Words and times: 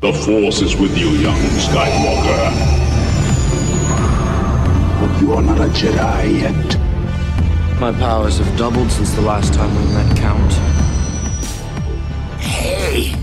The 0.00 0.12
Force 0.24 0.62
is 0.62 0.76
with 0.76 0.96
you, 0.98 1.10
young 1.10 1.36
Skywalker. 1.60 2.50
But 5.00 5.20
you 5.20 5.32
are 5.34 5.42
not 5.42 5.58
a 5.58 5.68
Jedi 5.68 6.40
yet. 6.40 6.78
My 7.78 7.92
powers 7.92 8.38
have 8.38 8.58
doubled 8.58 8.90
since 8.90 9.12
the 9.12 9.20
last 9.20 9.52
time 9.54 9.74
we 9.76 9.84
met, 9.92 10.16
Count. 10.16 10.52
Hey! 12.40 13.14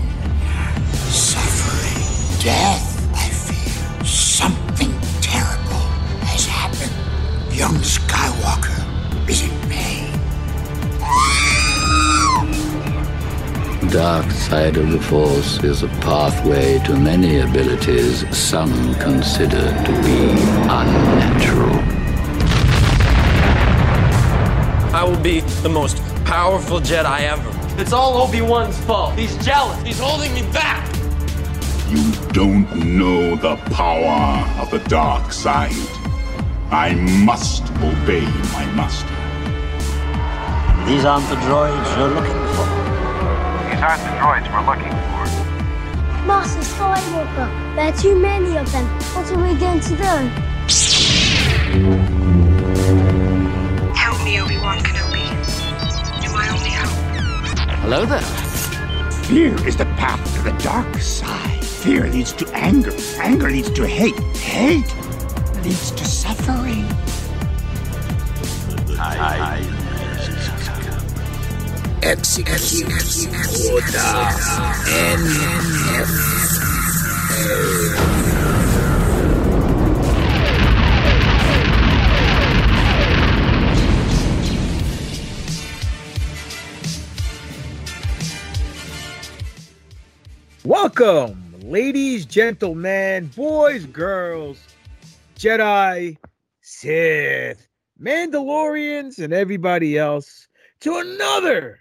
suffering, 1.10 2.42
death, 2.42 2.84
I 3.14 3.28
fear. 3.28 4.04
Something 4.04 4.69
terrible 4.69 4.69
has 4.69 4.69
happened. 4.69 4.69
Young 7.60 7.76
Skywalker 7.82 9.28
is 9.28 9.42
in 9.42 9.50
pain. 9.68 10.10
dark 13.90 14.30
side 14.30 14.78
of 14.78 14.90
the 14.90 14.98
Force 14.98 15.62
is 15.62 15.82
a 15.82 15.88
pathway 16.00 16.78
to 16.86 16.96
many 16.96 17.40
abilities 17.40 18.24
some 18.34 18.94
consider 18.94 19.60
to 19.84 19.92
be 20.06 20.30
unnatural. 20.72 21.76
I 24.94 25.04
will 25.04 25.20
be 25.22 25.40
the 25.60 25.68
most 25.68 25.98
powerful 26.24 26.80
Jedi 26.80 27.20
ever. 27.24 27.52
It's 27.78 27.92
all 27.92 28.22
Obi-Wan's 28.22 28.78
fault. 28.86 29.18
He's 29.18 29.36
jealous. 29.44 29.78
He's 29.82 30.00
holding 30.00 30.32
me 30.32 30.50
back. 30.50 30.90
You 31.90 32.10
don't 32.32 32.74
know 32.96 33.36
the 33.36 33.56
power 33.74 34.48
of 34.62 34.70
the 34.70 34.78
dark 34.88 35.30
side. 35.30 35.99
I 36.72 36.94
must 36.94 37.64
obey 37.82 38.24
my 38.54 38.64
master. 38.76 39.10
These 40.86 41.04
aren't 41.04 41.28
the 41.28 41.34
droids 41.34 41.96
you're 41.96 42.14
looking 42.14 42.40
for. 42.54 42.66
These 43.66 43.82
aren't 43.82 44.02
the 44.06 44.14
droids 44.22 44.46
we're 44.54 44.64
looking 44.70 44.92
for. 44.92 45.26
Master 46.28 46.60
Skywalker, 46.60 47.74
there 47.74 47.92
are 47.92 47.96
too 47.96 48.14
many 48.14 48.56
of 48.56 48.70
them. 48.70 48.86
What 49.16 49.32
are 49.32 49.42
we 49.42 49.58
going 49.58 49.80
to 49.80 49.96
do? 49.96 50.14
Help 53.92 54.24
me, 54.24 54.40
Obi-Wan 54.40 54.78
Kenobi. 54.78 55.26
You're 56.22 56.32
my 56.32 56.48
only 56.50 56.70
hope. 56.70 56.94
Hello 57.80 58.06
there. 58.06 58.22
Fear 59.24 59.66
is 59.66 59.76
the 59.76 59.86
path 59.96 60.22
to 60.36 60.42
the 60.42 60.56
dark 60.62 60.98
side. 60.98 61.64
Fear 61.64 62.06
leads 62.10 62.32
to 62.34 62.48
anger. 62.54 62.92
Anger 63.18 63.50
leads 63.50 63.70
to 63.72 63.88
hate. 63.88 64.16
Hate 64.36 64.94
leads 65.64 65.90
to 65.90 66.04
Execute 72.02 73.28
order 73.70 73.90
Welcome, 90.64 91.54
ladies, 91.62 92.24
gentlemen, 92.24 93.26
boys, 93.36 93.84
girls, 93.86 94.58
Jedi, 95.36 96.16
Sith, 96.62 97.68
Mandalorians, 98.00 99.18
and 99.18 99.34
everybody 99.34 99.98
else 99.98 100.48
to 100.80 100.96
another 100.96 101.79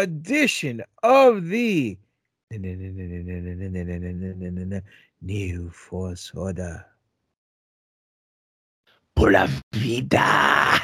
edition 0.00 0.82
of 1.02 1.48
the 1.48 1.98
New 5.22 5.70
Force 5.70 6.32
Order. 6.34 6.86
Vida. 9.74 10.80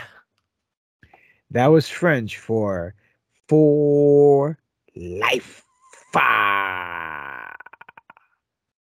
That 1.51 1.67
was 1.69 1.89
French 1.89 2.37
for 2.37 2.95
for 3.49 4.59
life. 4.95 5.63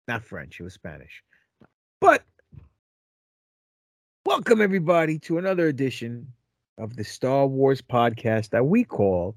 Not 0.07 0.23
French, 0.23 0.59
it 0.59 0.63
was 0.63 0.73
Spanish. 0.73 1.23
But 1.99 2.23
welcome 4.25 4.61
everybody 4.61 5.19
to 5.19 5.37
another 5.37 5.67
edition 5.67 6.33
of 6.77 6.95
the 6.95 7.03
Star 7.03 7.45
Wars 7.45 7.81
podcast 7.81 8.49
that 8.49 8.65
we 8.65 8.83
call 8.83 9.35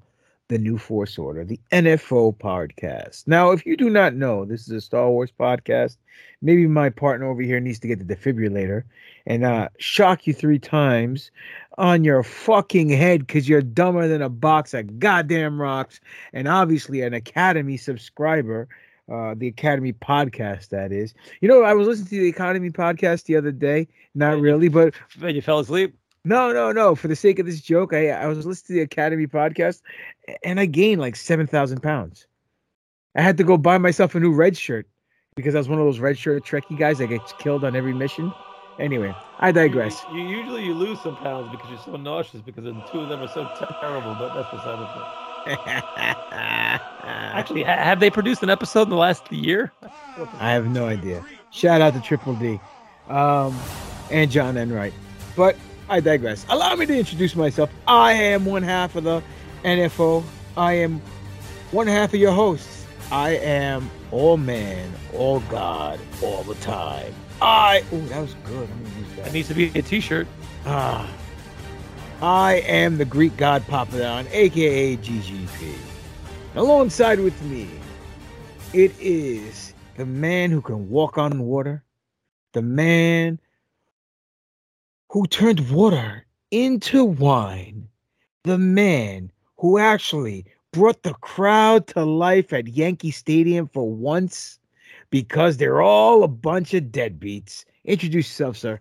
the 0.51 0.59
New 0.59 0.77
Force 0.77 1.17
Order, 1.17 1.45
the 1.45 1.61
NFO 1.71 2.37
podcast. 2.37 3.25
Now, 3.25 3.51
if 3.51 3.65
you 3.65 3.77
do 3.77 3.89
not 3.89 4.15
know, 4.15 4.43
this 4.43 4.63
is 4.63 4.71
a 4.71 4.81
Star 4.81 5.09
Wars 5.09 5.31
podcast. 5.31 5.95
Maybe 6.41 6.67
my 6.67 6.89
partner 6.89 7.27
over 7.27 7.41
here 7.41 7.61
needs 7.61 7.79
to 7.79 7.87
get 7.87 8.05
the 8.05 8.15
defibrillator 8.15 8.83
and 9.25 9.45
uh, 9.45 9.69
shock 9.77 10.27
you 10.27 10.33
three 10.33 10.59
times 10.59 11.31
on 11.77 12.03
your 12.03 12.21
fucking 12.21 12.89
head 12.89 13.25
because 13.25 13.47
you're 13.47 13.61
dumber 13.61 14.09
than 14.09 14.21
a 14.21 14.27
box 14.27 14.73
of 14.73 14.99
goddamn 14.99 15.59
rocks, 15.59 16.01
and 16.33 16.49
obviously 16.49 17.01
an 17.01 17.13
Academy 17.13 17.77
subscriber. 17.77 18.67
Uh, 19.11 19.33
the 19.35 19.47
Academy 19.47 19.91
podcast, 19.91 20.69
that 20.69 20.93
is. 20.93 21.13
You 21.41 21.49
know, 21.49 21.63
I 21.63 21.73
was 21.73 21.85
listening 21.85 22.09
to 22.09 22.19
the 22.21 22.29
Academy 22.29 22.69
podcast 22.69 23.25
the 23.25 23.35
other 23.35 23.51
day. 23.51 23.87
Not 24.15 24.39
really, 24.39 24.69
but 24.69 24.93
Then 25.17 25.35
you 25.35 25.41
fell 25.41 25.59
asleep. 25.59 25.95
No, 26.23 26.51
no, 26.51 26.71
no. 26.71 26.95
For 26.95 27.07
the 27.07 27.15
sake 27.15 27.39
of 27.39 27.45
this 27.45 27.61
joke, 27.61 27.93
I 27.93 28.09
I 28.09 28.27
was 28.27 28.45
listening 28.45 28.67
to 28.67 28.73
the 28.73 28.81
Academy 28.81 29.27
podcast, 29.27 29.81
and 30.43 30.59
I 30.59 30.65
gained 30.65 31.01
like 31.01 31.15
seven 31.15 31.47
thousand 31.47 31.81
pounds. 31.81 32.27
I 33.15 33.21
had 33.21 33.37
to 33.37 33.43
go 33.43 33.57
buy 33.57 33.77
myself 33.77 34.15
a 34.15 34.19
new 34.19 34.31
red 34.31 34.55
shirt 34.55 34.87
because 35.35 35.55
I 35.55 35.57
was 35.57 35.67
one 35.67 35.79
of 35.79 35.85
those 35.85 35.99
red 35.99 36.17
shirt 36.17 36.45
Trekkie 36.45 36.77
guys 36.77 36.99
that 36.99 37.07
gets 37.07 37.33
killed 37.33 37.63
on 37.63 37.75
every 37.75 37.93
mission. 37.93 38.31
Anyway, 38.79 39.13
I 39.39 39.51
digress. 39.51 40.03
You, 40.11 40.19
you 40.19 40.37
usually 40.37 40.63
you 40.63 40.73
lose 40.73 40.99
some 41.01 41.15
pounds 41.17 41.49
because 41.51 41.69
you're 41.69 41.79
so 41.79 41.95
nauseous 41.97 42.41
because 42.41 42.63
the 42.63 42.73
two 42.91 43.01
of 43.01 43.09
them 43.09 43.21
are 43.21 43.27
so 43.27 43.49
terrible. 43.81 44.15
But 44.15 44.33
that's 44.33 44.49
beside 44.49 44.79
the 44.79 44.85
point. 44.85 45.05
Actually, 47.03 47.63
have 47.63 47.99
they 47.99 48.09
produced 48.09 48.43
an 48.43 48.49
episode 48.49 48.83
in 48.83 48.89
the 48.89 48.95
last 48.95 49.31
year? 49.31 49.71
I 50.39 50.51
have 50.51 50.67
no 50.67 50.85
idea. 50.85 51.25
Shout 51.51 51.81
out 51.81 51.93
to 51.93 52.01
Triple 52.01 52.35
D 52.35 52.59
um, 53.09 53.57
and 54.09 54.31
John 54.31 54.55
Enright. 54.55 54.93
But 55.35 55.55
I 55.91 55.99
digress. 55.99 56.45
Allow 56.47 56.77
me 56.77 56.85
to 56.85 56.97
introduce 56.97 57.35
myself. 57.35 57.69
I 57.85 58.13
am 58.13 58.45
one 58.45 58.63
half 58.63 58.95
of 58.95 59.03
the 59.03 59.21
NFO. 59.65 60.23
I 60.55 60.71
am 60.75 61.01
one 61.71 61.85
half 61.85 62.13
of 62.13 62.19
your 62.21 62.31
hosts. 62.31 62.85
I 63.11 63.31
am 63.31 63.91
all 64.09 64.37
man, 64.37 64.89
all 65.13 65.41
God, 65.41 65.99
all 66.23 66.43
the 66.43 66.55
time. 66.55 67.13
I. 67.41 67.83
Oh, 67.91 67.99
that 68.05 68.21
was 68.21 68.35
good. 68.45 68.69
I'm 68.69 68.83
gonna 68.83 68.99
use 68.99 69.15
that. 69.17 69.27
It 69.27 69.33
needs 69.33 69.47
to 69.49 69.53
be 69.53 69.65
a 69.77 69.81
T-shirt. 69.81 70.27
Ah. 70.65 71.13
I 72.21 72.63
am 72.67 72.97
the 72.97 73.03
Greek 73.03 73.35
god 73.35 73.63
Papadon, 73.63 74.27
aka 74.31 74.95
GGP. 74.95 75.75
Alongside 76.55 77.19
with 77.19 77.41
me, 77.43 77.67
it 78.71 78.93
is 78.97 79.73
the 79.97 80.05
man 80.05 80.51
who 80.51 80.61
can 80.61 80.89
walk 80.89 81.17
on 81.17 81.43
water, 81.43 81.83
the 82.53 82.61
man 82.61 83.41
who 85.11 85.27
turned 85.27 85.69
water 85.69 86.25
into 86.51 87.03
wine, 87.03 87.85
the 88.45 88.57
man 88.57 89.29
who 89.57 89.77
actually 89.77 90.45
brought 90.71 91.03
the 91.03 91.13
crowd 91.15 91.85
to 91.85 92.05
life 92.05 92.53
at 92.53 92.69
Yankee 92.69 93.11
Stadium 93.11 93.67
for 93.67 93.91
once 93.91 94.57
because 95.09 95.57
they're 95.57 95.81
all 95.81 96.23
a 96.23 96.29
bunch 96.29 96.73
of 96.73 96.85
deadbeats. 96.85 97.65
Introduce 97.83 98.29
yourself, 98.29 98.55
sir. 98.55 98.79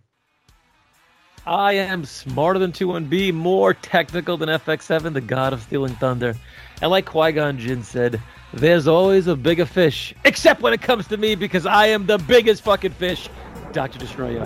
I 1.46 1.72
am 1.72 2.04
smarter 2.04 2.60
than 2.60 2.70
21B, 2.70 3.34
more 3.34 3.74
technical 3.74 4.36
than 4.36 4.48
FX7, 4.50 5.12
the 5.12 5.20
god 5.20 5.52
of 5.52 5.62
stealing 5.62 5.94
thunder. 5.96 6.36
And 6.80 6.92
like 6.92 7.06
Qui 7.06 7.32
Gon 7.32 7.58
Jinn 7.58 7.82
said, 7.82 8.22
there's 8.54 8.86
always 8.86 9.26
a 9.26 9.34
bigger 9.34 9.66
fish, 9.66 10.14
except 10.24 10.62
when 10.62 10.72
it 10.74 10.82
comes 10.82 11.08
to 11.08 11.16
me 11.16 11.34
because 11.34 11.66
I 11.66 11.86
am 11.86 12.06
the 12.06 12.18
biggest 12.18 12.62
fucking 12.62 12.92
fish. 12.92 13.28
Dr. 13.72 13.98
Destroyer. 13.98 14.44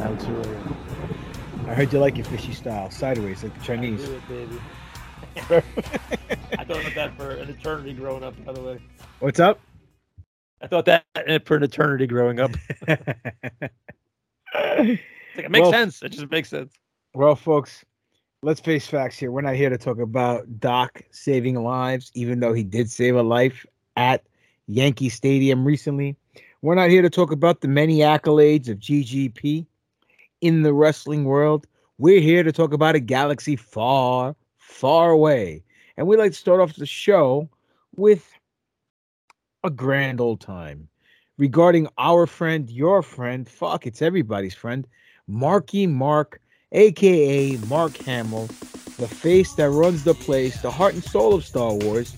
I 1.66 1.74
heard 1.74 1.92
you 1.92 1.98
like 1.98 2.16
your 2.16 2.26
fishy 2.26 2.52
style, 2.52 2.90
sideways, 2.90 3.42
like 3.42 3.58
the 3.58 3.64
Chinese. 3.64 4.04
I 4.04 4.06
do 4.06 4.14
it, 4.14 4.28
baby. 4.28 4.60
I 6.58 6.64
thought 6.64 6.94
that 6.94 7.16
for 7.16 7.30
an 7.30 7.48
eternity 7.48 7.94
growing 7.94 8.22
up, 8.22 8.34
by 8.44 8.52
the 8.52 8.60
way. 8.60 8.78
What's 9.20 9.40
up? 9.40 9.58
I 10.60 10.66
thought 10.66 10.84
that 10.84 11.04
for 11.46 11.56
an 11.56 11.62
eternity 11.62 12.06
growing 12.06 12.38
up. 12.38 12.52
like, 12.86 13.00
it 14.54 15.50
makes 15.50 15.62
Well- 15.62 15.72
sense. 15.72 16.02
It 16.02 16.10
just 16.10 16.30
makes 16.30 16.50
sense. 16.50 16.74
Well, 17.14 17.34
folks, 17.34 17.84
let's 18.42 18.60
face 18.60 18.86
facts 18.86 19.18
here. 19.18 19.30
We're 19.32 19.40
not 19.40 19.54
here 19.54 19.70
to 19.70 19.78
talk 19.78 19.98
about 19.98 20.60
Doc 20.60 21.02
saving 21.12 21.54
lives, 21.62 22.10
even 22.14 22.40
though 22.40 22.52
he 22.52 22.62
did 22.62 22.90
save 22.90 23.16
a 23.16 23.22
life 23.22 23.64
at 23.96 24.24
Yankee 24.66 25.08
Stadium 25.08 25.64
recently. 25.64 26.16
We're 26.60 26.74
not 26.74 26.90
here 26.90 27.02
to 27.02 27.10
talk 27.10 27.30
about 27.32 27.60
the 27.60 27.68
many 27.68 27.98
accolades 27.98 28.68
of 28.68 28.78
GGP 28.78 29.66
in 30.44 30.60
the 30.60 30.74
wrestling 30.74 31.24
world. 31.24 31.66
We're 31.96 32.20
here 32.20 32.42
to 32.42 32.52
talk 32.52 32.74
about 32.74 32.94
a 32.94 33.00
galaxy 33.00 33.56
far, 33.56 34.36
far 34.58 35.10
away. 35.10 35.64
And 35.96 36.06
we 36.06 36.18
like 36.18 36.32
to 36.32 36.38
start 36.38 36.60
off 36.60 36.76
the 36.76 36.84
show 36.84 37.48
with 37.96 38.30
a 39.64 39.70
grand 39.70 40.20
old 40.20 40.42
time 40.42 40.86
regarding 41.38 41.88
our 41.96 42.26
friend, 42.26 42.68
your 42.68 43.02
friend, 43.02 43.48
fuck, 43.48 43.86
it's 43.86 44.02
everybody's 44.02 44.54
friend, 44.54 44.86
Marky 45.26 45.86
Mark, 45.86 46.42
aka 46.72 47.56
Mark 47.68 47.96
Hamill, 47.96 48.48
the 48.98 49.08
face 49.08 49.54
that 49.54 49.70
runs 49.70 50.04
the 50.04 50.12
place, 50.12 50.60
the 50.60 50.70
heart 50.70 50.92
and 50.92 51.02
soul 51.02 51.32
of 51.32 51.42
Star 51.42 51.72
Wars. 51.72 52.14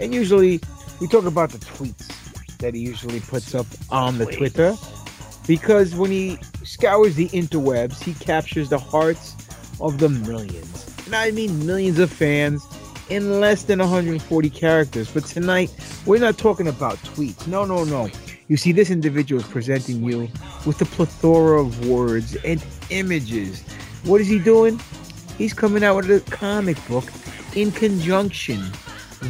And 0.00 0.12
usually 0.12 0.60
we 1.00 1.06
talk 1.06 1.26
about 1.26 1.50
the 1.50 1.58
tweets 1.58 2.58
that 2.58 2.74
he 2.74 2.80
usually 2.80 3.20
puts 3.20 3.54
up 3.54 3.66
on 3.90 4.18
the 4.18 4.26
Twitter 4.26 4.74
because 5.48 5.94
when 5.94 6.10
he 6.10 6.38
scours 6.62 7.16
the 7.16 7.28
interwebs, 7.30 8.00
he 8.00 8.12
captures 8.14 8.68
the 8.68 8.78
hearts 8.78 9.34
of 9.80 9.98
the 9.98 10.10
millions. 10.10 10.86
And 11.06 11.16
I 11.16 11.30
mean 11.30 11.66
millions 11.66 11.98
of 11.98 12.12
fans 12.12 12.64
in 13.08 13.40
less 13.40 13.62
than 13.62 13.78
140 13.78 14.50
characters. 14.50 15.10
But 15.10 15.24
tonight, 15.24 15.74
we're 16.04 16.20
not 16.20 16.36
talking 16.36 16.68
about 16.68 16.98
tweets. 16.98 17.46
No, 17.46 17.64
no, 17.64 17.84
no. 17.84 18.10
You 18.48 18.58
see, 18.58 18.72
this 18.72 18.90
individual 18.90 19.40
is 19.40 19.48
presenting 19.48 20.02
you 20.04 20.28
with 20.66 20.80
a 20.82 20.84
plethora 20.84 21.62
of 21.62 21.88
words 21.88 22.36
and 22.44 22.62
images. 22.90 23.62
What 24.04 24.20
is 24.20 24.28
he 24.28 24.38
doing? 24.38 24.78
He's 25.38 25.54
coming 25.54 25.82
out 25.82 25.96
with 25.96 26.10
a 26.10 26.30
comic 26.30 26.76
book 26.86 27.04
in 27.54 27.72
conjunction 27.72 28.62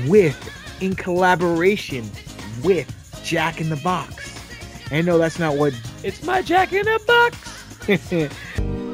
with, 0.09 0.37
in 0.81 0.97
collaboration 0.97 2.11
with 2.65 2.93
Jack 3.25 3.61
in 3.61 3.69
the 3.69 3.77
Box. 3.77 4.28
And 4.91 5.07
no, 5.07 5.19
that's 5.19 5.39
not 5.39 5.57
what. 5.57 5.75
It's 6.03 6.23
my 6.23 6.41
Jack 6.41 6.73
in 6.73 6.89
a 6.89 6.99
box. 7.01 7.55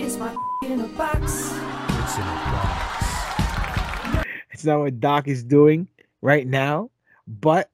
It's 0.05 0.19
my 0.19 0.37
in 0.63 0.81
a 0.81 0.89
box. 0.89 1.23
It's 1.23 2.17
in 2.17 2.23
a 2.23 2.45
box. 2.53 4.27
It's 4.51 4.65
not 4.65 4.81
what 4.81 5.01
Doc 5.01 5.29
is 5.29 5.43
doing 5.43 5.89
right 6.21 6.47
now, 6.47 6.91
but 7.27 7.71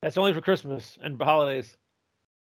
That's 0.00 0.16
only 0.16 0.32
for 0.32 0.40
Christmas 0.40 0.96
and 1.02 1.20
holidays. 1.20 1.76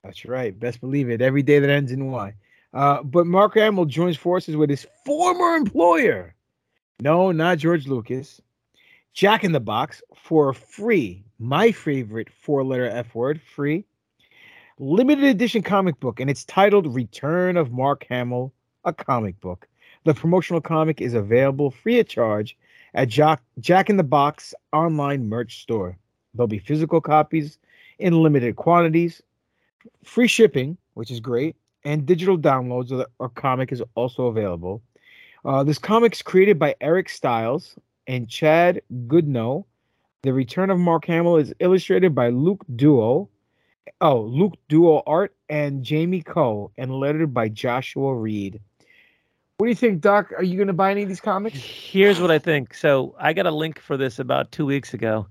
That's 0.04 0.26
right. 0.26 0.60
Best 0.60 0.82
believe 0.82 1.10
it. 1.10 1.22
Every 1.22 1.42
day 1.42 1.60
that 1.60 1.70
ends 1.70 1.92
in 1.94 2.12
Y. 2.12 2.34
Uh, 2.74 3.02
but 3.04 3.26
Mark 3.26 3.54
Hamill 3.56 3.86
joins 3.86 4.18
forces 4.18 4.58
with 4.58 4.70
his 4.70 4.86
former 5.06 5.56
employer. 5.56 6.36
No, 7.00 7.32
not 7.32 7.60
George 7.60 7.88
Lucas. 7.88 8.42
Jack 9.14 9.44
in 9.44 9.54
the 9.54 9.60
Box 9.60 10.02
for 10.16 10.54
free, 10.54 11.24
my 11.40 11.72
favorite 11.72 12.30
four 12.30 12.64
letter 12.64 12.88
F 12.88 13.16
word, 13.16 13.40
free, 13.42 13.86
limited 14.80 15.24
edition 15.24 15.62
comic 15.62 16.00
book. 16.00 16.20
And 16.20 16.30
it's 16.30 16.46
titled 16.46 16.94
Return 16.94 17.58
of 17.58 17.72
Mark 17.72 18.06
Hamill, 18.10 18.54
a 18.86 18.94
comic 18.94 19.40
book. 19.42 19.68
The 20.06 20.14
promotional 20.14 20.62
comic 20.62 21.02
is 21.02 21.14
available 21.14 21.72
free 21.72 22.00
of 22.00 22.08
charge 22.08 22.58
at 22.94 23.08
Jack, 23.08 23.42
Jack 23.60 23.90
in 23.90 23.98
the 23.98 24.04
Box 24.04 24.54
online 24.72 25.28
merch 25.30 25.62
store. 25.62 25.98
There'll 26.34 26.48
be 26.48 26.60
physical 26.60 27.02
copies 27.02 27.58
in 28.00 28.22
limited 28.22 28.56
quantities, 28.56 29.22
free 30.04 30.28
shipping, 30.28 30.78
which 30.96 31.12
is 31.12 31.20
great, 31.20 31.56
and 31.86 32.06
digital 32.06 32.38
downloads 32.38 32.92
of 32.92 33.00
the 33.00 33.30
comic 33.30 33.72
is 33.72 33.84
also 33.96 34.28
available. 34.28 34.82
Uh, 35.46 35.64
this 35.64 35.78
comic's 35.78 36.22
created 36.22 36.58
by 36.58 36.76
Eric 36.82 37.10
Stiles 37.10 37.76
and 38.08 38.30
Chad 38.30 38.82
Goodnow. 39.08 39.66
The 40.22 40.34
Return 40.34 40.70
of 40.70 40.80
Mark 40.80 41.06
Hamill 41.06 41.38
is 41.38 41.54
illustrated 41.60 42.16
by 42.16 42.30
Luke 42.30 42.64
Duo. 42.76 43.30
Oh, 44.02 44.22
Luke 44.22 44.58
Duo 44.70 45.04
art 45.06 45.36
and 45.50 45.84
Jamie 45.84 46.22
Coe, 46.22 46.72
and 46.78 46.92
lettered 46.92 47.34
by 47.34 47.50
Joshua 47.50 48.14
Reed. 48.16 48.60
What 49.58 49.68
do 49.68 49.70
you 49.70 49.76
think, 49.76 50.02
Doc? 50.02 50.32
Are 50.36 50.44
you 50.44 50.58
going 50.58 50.68
to 50.68 50.74
buy 50.74 50.92
any 50.92 51.04
of 51.04 51.10
these 51.10 51.22
comics? 51.22 51.58
Here's 51.58 52.20
what 52.20 52.32
I 52.32 52.40
think. 52.40 52.74
So 52.74 53.16
I 53.20 53.34
got 53.34 53.46
a 53.46 53.52
link 53.52 53.80
for 53.80 53.98
this 53.98 54.20
about 54.20 54.52
two 54.52 54.66
weeks 54.66 54.94
ago, 54.94 55.28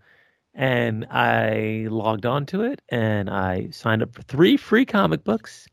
and 0.55 1.07
I 1.11 1.87
logged 1.91 2.25
on 2.27 2.47
to 2.47 2.63
it 2.63 2.83
and 2.89 3.31
I 3.31 3.69
signed 3.71 4.03
up 4.03 4.15
for 4.15 4.23
three 4.23 4.57
free 4.57 4.85
comic 4.85 5.25
books. 5.25 5.67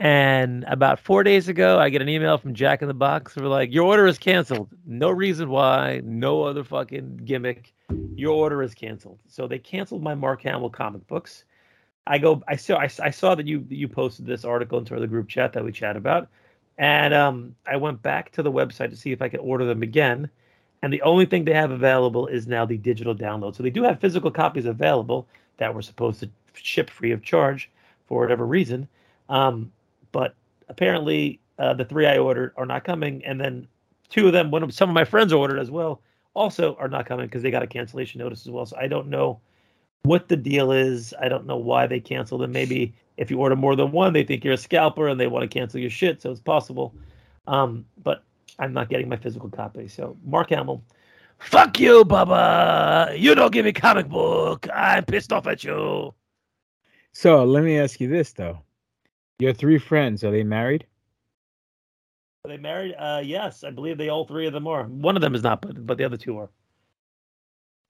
And 0.00 0.64
about 0.68 1.00
four 1.00 1.24
days 1.24 1.48
ago, 1.48 1.78
I 1.78 1.88
get 1.88 2.02
an 2.02 2.08
email 2.08 2.38
from 2.38 2.54
Jack 2.54 2.82
in 2.82 2.88
the 2.88 2.94
Box. 2.94 3.34
We're 3.34 3.48
like, 3.48 3.72
"Your 3.72 3.84
order 3.84 4.06
is 4.06 4.16
canceled. 4.16 4.68
No 4.86 5.10
reason 5.10 5.50
why. 5.50 6.02
No 6.04 6.44
other 6.44 6.62
fucking 6.62 7.22
gimmick. 7.24 7.74
Your 8.14 8.34
order 8.34 8.62
is 8.62 8.74
canceled." 8.74 9.18
So 9.26 9.48
they 9.48 9.58
canceled 9.58 10.02
my 10.02 10.14
Mark 10.14 10.42
Hamill 10.42 10.70
comic 10.70 11.06
books. 11.08 11.44
I 12.08 12.18
go. 12.18 12.42
I 12.48 12.56
saw. 12.56 12.78
I, 12.78 13.10
saw 13.10 13.34
that 13.34 13.46
you 13.46 13.64
you 13.68 13.86
posted 13.86 14.26
this 14.26 14.44
article 14.44 14.78
into 14.78 14.98
the 14.98 15.06
group 15.06 15.28
chat 15.28 15.52
that 15.52 15.62
we 15.64 15.70
chat 15.70 15.94
about, 15.96 16.28
and 16.78 17.12
um, 17.12 17.54
I 17.66 17.76
went 17.76 18.02
back 18.02 18.32
to 18.32 18.42
the 18.42 18.50
website 18.50 18.88
to 18.90 18.96
see 18.96 19.12
if 19.12 19.20
I 19.20 19.28
could 19.28 19.40
order 19.40 19.66
them 19.66 19.82
again. 19.82 20.30
And 20.82 20.92
the 20.92 21.02
only 21.02 21.26
thing 21.26 21.44
they 21.44 21.52
have 21.52 21.70
available 21.70 22.26
is 22.26 22.46
now 22.46 22.64
the 22.64 22.78
digital 22.78 23.14
download. 23.14 23.56
So 23.56 23.62
they 23.62 23.70
do 23.70 23.82
have 23.82 24.00
physical 24.00 24.30
copies 24.30 24.64
available 24.64 25.26
that 25.58 25.74
were 25.74 25.82
supposed 25.82 26.20
to 26.20 26.30
ship 26.54 26.88
free 26.88 27.10
of 27.10 27.22
charge 27.22 27.70
for 28.06 28.22
whatever 28.22 28.46
reason. 28.46 28.88
Um, 29.28 29.70
but 30.12 30.34
apparently, 30.68 31.40
uh, 31.58 31.74
the 31.74 31.84
three 31.84 32.06
I 32.06 32.18
ordered 32.18 32.54
are 32.56 32.64
not 32.64 32.84
coming, 32.84 33.24
and 33.24 33.40
then 33.40 33.66
two 34.08 34.28
of 34.28 34.32
them, 34.32 34.50
one 34.50 34.62
of 34.62 34.72
some 34.72 34.88
of 34.88 34.94
my 34.94 35.04
friends 35.04 35.32
ordered 35.32 35.58
as 35.58 35.70
well, 35.70 36.00
also 36.32 36.76
are 36.76 36.88
not 36.88 37.06
coming 37.06 37.26
because 37.26 37.42
they 37.42 37.50
got 37.50 37.62
a 37.62 37.66
cancellation 37.66 38.20
notice 38.20 38.46
as 38.46 38.50
well. 38.50 38.64
So 38.64 38.76
I 38.80 38.86
don't 38.86 39.08
know 39.08 39.40
what 40.02 40.28
the 40.28 40.36
deal 40.36 40.72
is. 40.72 41.14
I 41.20 41.28
don't 41.28 41.46
know 41.46 41.56
why 41.56 41.86
they 41.86 42.00
canceled 42.00 42.40
them. 42.40 42.52
Maybe 42.52 42.94
if 43.16 43.30
you 43.30 43.38
order 43.38 43.56
more 43.56 43.76
than 43.76 43.92
one, 43.92 44.12
they 44.12 44.24
think 44.24 44.44
you're 44.44 44.54
a 44.54 44.58
scalper 44.58 45.08
and 45.08 45.20
they 45.20 45.26
want 45.26 45.42
to 45.42 45.48
cancel 45.48 45.80
your 45.80 45.90
shit. 45.90 46.22
So 46.22 46.30
it's 46.30 46.40
possible. 46.40 46.94
Um, 47.46 47.84
but 48.02 48.22
I'm 48.58 48.72
not 48.72 48.88
getting 48.88 49.08
my 49.08 49.16
physical 49.16 49.50
copy. 49.50 49.88
So 49.88 50.16
Mark 50.24 50.50
Hamill, 50.50 50.82
fuck 51.38 51.78
you, 51.78 52.04
Bubba. 52.04 53.18
You 53.18 53.34
don't 53.34 53.52
give 53.52 53.64
me 53.64 53.72
comic 53.72 54.08
book. 54.08 54.66
I'm 54.72 55.04
pissed 55.04 55.32
off 55.32 55.46
at 55.46 55.64
you. 55.64 56.14
So 57.12 57.44
let 57.44 57.64
me 57.64 57.78
ask 57.78 58.00
you 58.00 58.08
this 58.08 58.32
though: 58.32 58.60
Your 59.38 59.52
three 59.52 59.78
friends 59.78 60.22
are 60.24 60.30
they 60.30 60.44
married? 60.44 60.86
Are 62.44 62.48
they 62.48 62.58
married? 62.58 62.94
Uh, 62.96 63.22
yes, 63.24 63.64
I 63.64 63.70
believe 63.70 63.98
they 63.98 64.08
all 64.08 64.24
three 64.24 64.46
of 64.46 64.52
them 64.52 64.66
are. 64.66 64.84
One 64.84 65.16
of 65.16 65.22
them 65.22 65.34
is 65.34 65.42
not, 65.42 65.60
but 65.60 65.84
but 65.86 65.98
the 65.98 66.04
other 66.04 66.16
two 66.16 66.38
are. 66.38 66.50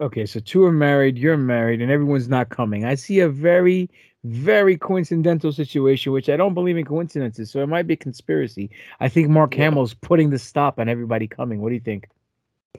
Okay, 0.01 0.27
so 0.27 0.39
two 0.39 0.65
are 0.65 0.73
married, 0.73 1.19
you're 1.19 1.37
married, 1.37 1.83
and 1.83 1.91
everyone's 1.91 2.29
not 2.29 2.51
coming. 2.51 2.85
I 2.85 2.95
see 2.95 3.19
a 3.19 3.29
very, 3.29 3.91
very 4.23 4.77
coincidental 4.77 5.53
situation, 5.53 6.13
which 6.13 6.29
I 6.29 6.37
don't 6.37 6.55
believe 6.55 6.77
in 6.77 6.85
coincidences, 6.85 7.51
so 7.51 7.61
it 7.63 7.67
might 7.67 7.89
be 7.89 7.95
a 7.95 7.97
conspiracy. 7.97 8.71
I 9.01 9.09
think 9.09 9.29
Mark 9.29 9.57
yeah. 9.57 9.65
Hamill's 9.65 9.95
putting 9.95 10.31
the 10.31 10.39
stop 10.39 10.79
on 10.79 10.89
everybody 10.89 11.27
coming. 11.27 11.61
What 11.61 11.71
do 11.71 11.75
you 11.75 11.81
think? 11.81 12.09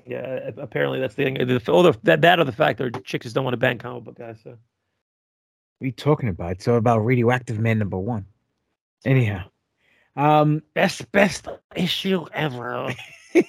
Yeah, 0.05 0.51
apparently 0.57 0.99
that's 0.99 1.15
the 1.15 1.25
thing. 1.25 1.33
The, 1.45 1.97
that 2.03 2.21
that 2.21 2.39
or 2.39 2.45
the 2.45 2.51
fact 2.53 2.79
that 2.79 3.03
chicks 3.03 3.23
just 3.23 3.35
don't 3.35 3.43
want 3.43 3.53
to 3.53 3.57
bang 3.57 3.77
comic 3.79 4.05
book 4.05 4.17
guys. 4.17 4.37
So. 4.43 4.51
What 4.51 4.57
are 5.81 5.87
you 5.87 5.91
talking 5.91 6.29
about? 6.29 6.51
It's 6.51 6.67
all 6.67 6.77
about 6.77 6.99
radioactive 6.99 7.59
man 7.59 7.79
number 7.79 7.97
one. 7.97 8.25
Anyhow, 9.05 9.45
um, 10.15 10.61
best 10.73 11.11
best 11.11 11.47
issue 11.75 12.25
ever. 12.33 12.93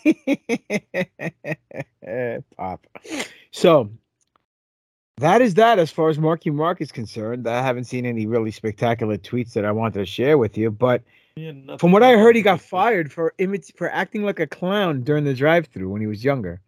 Pop. 2.57 2.87
So 3.52 3.90
that 5.19 5.42
is 5.42 5.54
that 5.54 5.78
as 5.78 5.90
far 5.90 6.09
as 6.09 6.19
Marky 6.19 6.50
Mark 6.50 6.80
is 6.80 6.90
concerned. 6.90 7.47
I 7.47 7.62
haven't 7.62 7.85
seen 7.85 8.07
any 8.07 8.26
really 8.26 8.50
spectacular 8.50 9.19
tweets 9.19 9.52
that 9.52 9.64
I 9.64 9.73
wanted 9.73 9.99
to 9.99 10.07
share 10.07 10.38
with 10.38 10.57
you, 10.57 10.71
but 10.71 11.02
yeah, 11.37 11.52
from 11.78 11.92
what 11.92 12.02
I 12.02 12.12
heard, 12.12 12.37
he 12.37 12.42
got 12.42 12.61
fired 12.61 13.12
for 13.12 13.35
imit- 13.38 13.76
for 13.76 13.90
acting 13.90 14.25
like 14.25 14.40
a 14.40 14.47
clown 14.47 15.02
during 15.02 15.25
the 15.25 15.35
drive-through 15.35 15.88
when 15.88 16.00
he 16.00 16.07
was 16.07 16.25
younger. 16.25 16.61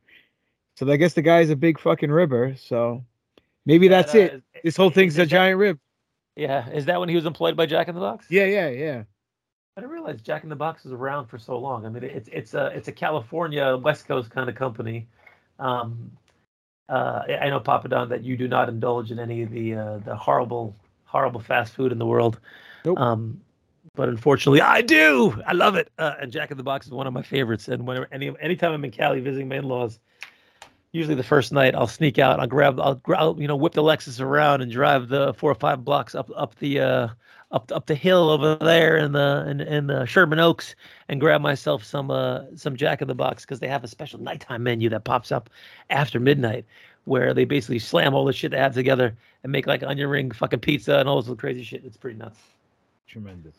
So 0.77 0.91
I 0.91 0.97
guess 0.97 1.15
the 1.15 1.23
guy's 1.23 1.51
a 1.51 1.57
big 1.57 1.81
fucking 1.81 2.11
ribber. 2.11 2.55
So 2.57 3.05
maybe 3.67 3.89
that's 3.89 4.15
uh, 4.15 4.19
it. 4.19 4.43
This 4.65 4.77
whole 4.77 4.91
thing's 4.91 5.17
a 5.17 5.23
that, 5.23 5.27
giant 5.27 5.59
rib. 5.59 5.79
Yeah, 6.37 6.69
is 6.71 6.85
that 6.87 7.01
when 7.01 7.09
he 7.09 7.17
was 7.17 7.27
employed 7.27 7.57
by 7.57 7.67
Jack 7.67 7.89
in 7.89 7.95
the 7.95 8.01
Box? 8.01 8.27
Yeah, 8.31 8.45
yeah, 8.45 8.69
yeah. 8.69 9.03
I 9.77 9.81
didn't 9.81 9.93
realize 9.93 10.21
Jack 10.21 10.45
in 10.45 10.49
the 10.49 10.57
Box 10.57 10.87
is 10.87 10.93
around 10.93 11.27
for 11.27 11.39
so 11.39 11.59
long. 11.59 11.85
I 11.85 11.89
mean, 11.89 12.05
it's 12.05 12.29
it's 12.33 12.55
a 12.55 12.67
it's 12.67 12.89
a 12.89 12.93
California 12.93 13.77
West 13.77 14.07
Coast 14.07 14.31
kind 14.31 14.49
of 14.49 14.55
company. 14.55 15.09
Um, 15.59 16.11
uh, 16.93 17.25
I 17.41 17.49
know 17.49 17.59
Papa 17.59 17.89
Don 17.89 18.11
that 18.11 18.23
you 18.23 18.37
do 18.37 18.47
not 18.47 18.69
indulge 18.69 19.11
in 19.11 19.19
any 19.19 19.43
of 19.43 19.51
the 19.51 19.75
uh, 19.75 19.99
the 19.99 20.15
horrible 20.15 20.77
horrible 21.07 21.41
fast 21.41 21.73
food 21.73 21.91
in 21.91 21.99
the 21.99 22.05
world. 22.05 22.39
Nope. 22.85 22.99
Um, 22.99 23.41
but 23.95 24.11
unfortunately, 24.11 24.61
I 24.61 24.83
do. 24.83 25.41
I 25.47 25.53
love 25.53 25.75
it. 25.77 25.91
Uh, 25.99 26.15
and 26.21 26.31
Jack 26.31 26.51
in 26.51 26.57
the 26.59 26.63
Box 26.63 26.87
is 26.87 26.93
one 26.93 27.07
of 27.07 27.15
my 27.15 27.23
favorites. 27.23 27.69
And 27.69 27.87
whenever 27.87 28.09
any 28.13 28.31
anytime 28.41 28.73
I'm 28.73 28.85
in 28.85 28.91
Cali 28.91 29.21
visiting 29.21 29.49
my 29.49 29.57
in-laws, 29.57 29.99
usually 30.93 31.15
the 31.15 31.23
first 31.23 31.51
night 31.51 31.75
I'll 31.75 31.87
sneak 31.87 32.19
out. 32.19 32.41
I'll 32.41 32.47
grab. 32.47 32.79
I'll, 32.79 33.01
I'll 33.17 33.41
you 33.41 33.49
know 33.49 33.57
whip 33.57 33.73
the 33.73 33.83
Lexus 33.83 34.21
around 34.21 34.61
and 34.61 34.71
drive 34.71 35.09
the 35.09 35.33
four 35.33 35.51
or 35.51 35.55
five 35.55 35.87
blocks 35.87 36.15
up 36.15 36.31
up 36.37 36.55
the 36.57 36.81
uh, 36.81 37.09
up 37.53 37.71
up 37.73 37.87
the 37.87 37.95
hill 37.95 38.31
over 38.31 38.57
there 38.57 38.97
in 38.97 39.13
the 39.13 39.45
in, 39.49 39.61
in 39.61 39.87
the 39.87 40.07
Sherman 40.07 40.39
Oaks 40.39 40.75
and 41.09 41.21
grab 41.21 41.41
myself 41.41 41.85
some 41.85 42.11
uh 42.11 42.43
some 42.57 42.77
Jack 42.77 43.03
in 43.03 43.09
the 43.09 43.15
Box 43.15 43.45
because 43.45 43.61
they 43.61 43.69
have 43.69 43.85
a 43.85 43.89
special 43.89 44.21
nighttime 44.21 44.63
menu 44.63 44.89
that 44.89 45.05
pops 45.05 45.31
up 45.31 45.51
after 45.91 46.19
midnight 46.19 46.65
where 47.05 47.35
they 47.35 47.45
basically 47.45 47.79
slam 47.79 48.15
all 48.15 48.25
the 48.25 48.33
shit 48.33 48.53
they 48.53 48.59
have 48.59 48.75
together 48.75 49.17
and 49.43 49.53
make 49.53 49.67
like 49.67 49.83
onion 49.83 50.09
ring 50.09 50.31
fucking 50.31 50.61
pizza 50.61 50.99
and 50.99 51.09
all 51.09 51.21
this 51.21 51.35
crazy 51.39 51.63
shit. 51.63 51.85
It's 51.85 51.97
pretty 51.97 52.19
nuts. 52.19 52.39
Tremendous. 53.07 53.57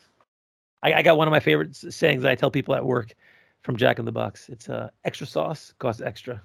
I, 0.82 0.94
I 0.94 1.02
got 1.02 1.18
one 1.18 1.28
of 1.28 1.32
my 1.32 1.40
favorite 1.40 1.76
sayings 1.76 2.24
that 2.24 2.32
I 2.32 2.36
tell 2.36 2.52
people 2.52 2.74
at 2.76 2.86
work 2.86 3.14
from 3.62 3.78
Jack 3.78 4.00
in 4.00 4.06
the 4.06 4.12
Box. 4.12 4.50
It's 4.50 4.70
uh 4.70 4.90
extra 5.06 5.28
sauce 5.28 5.74
costs 5.78 6.02
extra. 6.02 6.42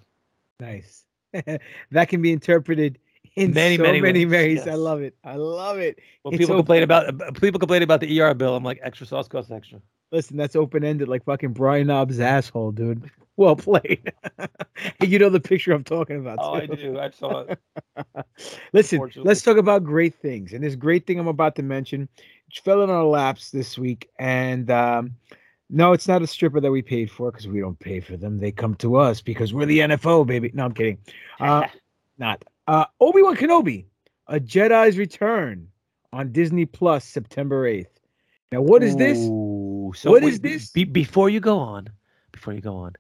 Nice. 0.61 1.05
that 1.33 2.09
can 2.09 2.21
be 2.21 2.33
interpreted 2.33 2.99
in 3.37 3.53
many, 3.53 3.77
so 3.77 3.83
many, 3.83 4.01
many 4.01 4.27
ways. 4.27 4.59
Yes. 4.59 4.69
I 4.69 4.75
love 4.75 5.01
it. 5.01 5.15
I 5.25 5.37
love 5.37 5.79
it. 5.79 5.99
Well, 6.25 6.33
people 6.33 6.57
complain 6.57 6.83
about 6.83 7.41
people 7.41 7.59
complain 7.59 7.83
about 7.83 8.01
the 8.01 8.21
ER 8.21 8.35
bill. 8.35 8.57
I'm 8.57 8.65
like, 8.65 8.81
extra 8.83 9.07
sauce 9.07 9.29
costs 9.29 9.51
extra. 9.51 9.81
Listen, 10.11 10.37
that's 10.37 10.57
open 10.57 10.85
ended, 10.85 11.09
like 11.09 11.25
fucking 11.25 11.53
Brian 11.53 11.87
Knobbs' 11.87 12.21
asshole, 12.21 12.73
dude. 12.73 13.11
Well 13.39 13.55
played. 13.55 14.13
you 15.01 15.17
know 15.21 15.29
the 15.29 15.39
picture 15.39 15.73
I'm 15.73 15.85
talking 15.85 16.17
about. 16.17 16.39
Oh, 16.41 16.59
too. 16.59 16.73
I 16.73 16.75
do. 16.75 16.99
I 16.99 17.11
saw 17.11 17.45
it. 17.45 17.61
Listen, 18.73 19.13
let's 19.15 19.43
talk 19.43 19.57
about 19.57 19.85
great 19.85 20.17
things. 20.17 20.53
And 20.53 20.65
this 20.65 20.75
great 20.75 21.07
thing 21.07 21.21
I'm 21.21 21.29
about 21.29 21.55
to 21.55 21.63
mention 21.63 22.09
fell 22.65 22.83
in 22.83 22.91
our 22.91 23.05
laps 23.05 23.53
this 23.53 23.79
week, 23.79 24.11
and 24.19 24.69
um, 24.73 25.15
no, 25.71 25.93
it's 25.93 26.09
not 26.09 26.23
a 26.23 26.27
stripper 26.27 26.61
that 26.61 26.73
we 26.73 26.83
paid 26.83 27.11
for 27.11 27.31
because 27.31 27.47
we 27.47 27.61
don't 27.61 27.79
pay 27.79 28.01
for 28.01 28.17
them. 28.17 28.39
They 28.39 28.51
come 28.51 28.75
to 28.77 28.97
us 28.97 29.21
because 29.21 29.53
we're 29.53 29.67
the 29.67 29.81
NFO, 29.81 30.27
baby. 30.27 30.51
No, 30.55 30.65
I'm 30.65 30.73
kidding. 30.73 30.99
Uh, 31.39 31.67
not. 32.19 32.45
Uh, 32.69 32.85
Obi 33.01 33.23
Wan 33.23 33.35
Kenobi, 33.35 33.87
A 34.27 34.39
Jedi's 34.39 34.99
Return 34.99 35.69
on 36.13 36.33
Disney 36.33 36.67
Plus, 36.67 37.03
September 37.03 37.67
8th. 37.67 37.87
Now, 38.53 38.61
what 38.61 38.83
is 38.83 38.95
this? 38.97 39.19
Ooh, 39.19 39.95
so 39.97 40.11
what 40.11 40.23
wait, 40.23 40.35
is 40.35 40.41
this? 40.41 40.71
Be, 40.71 40.85
before 40.85 41.31
you 41.31 41.41
go 41.41 41.59
on, 41.59 41.89
before 42.31 42.53
you 42.53 42.61
go 42.61 42.77
on, 42.77 42.93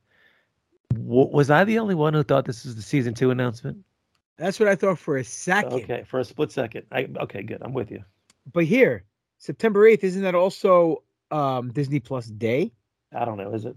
w- 0.95 1.29
was 1.31 1.51
I 1.51 1.65
the 1.65 1.79
only 1.79 1.95
one 1.95 2.15
who 2.15 2.23
thought 2.23 2.47
this 2.47 2.65
was 2.65 2.77
the 2.77 2.83
season 2.83 3.13
two 3.13 3.31
announcement? 3.31 3.77
That's 4.39 4.59
what 4.59 4.71
I 4.71 4.75
thought 4.75 4.99
for 4.99 5.19
a 5.19 5.25
second. 5.25 5.75
Okay, 5.75 6.03
for 6.07 6.19
a 6.19 6.25
split 6.25 6.51
second. 6.51 6.87
I, 6.91 7.07
okay, 7.21 7.43
good. 7.43 7.61
I'm 7.61 7.75
with 7.75 7.91
you. 7.91 8.03
But 8.51 8.65
here, 8.65 9.05
September 9.37 9.81
8th, 9.81 10.03
isn't 10.03 10.23
that 10.23 10.35
also 10.35 11.03
um, 11.31 11.73
Disney 11.73 12.01
Plus 12.01 12.29
Day? 12.29 12.73
I 13.15 13.27
don't 13.27 13.37
know. 13.37 13.53
Is 13.53 13.67
it? 13.67 13.77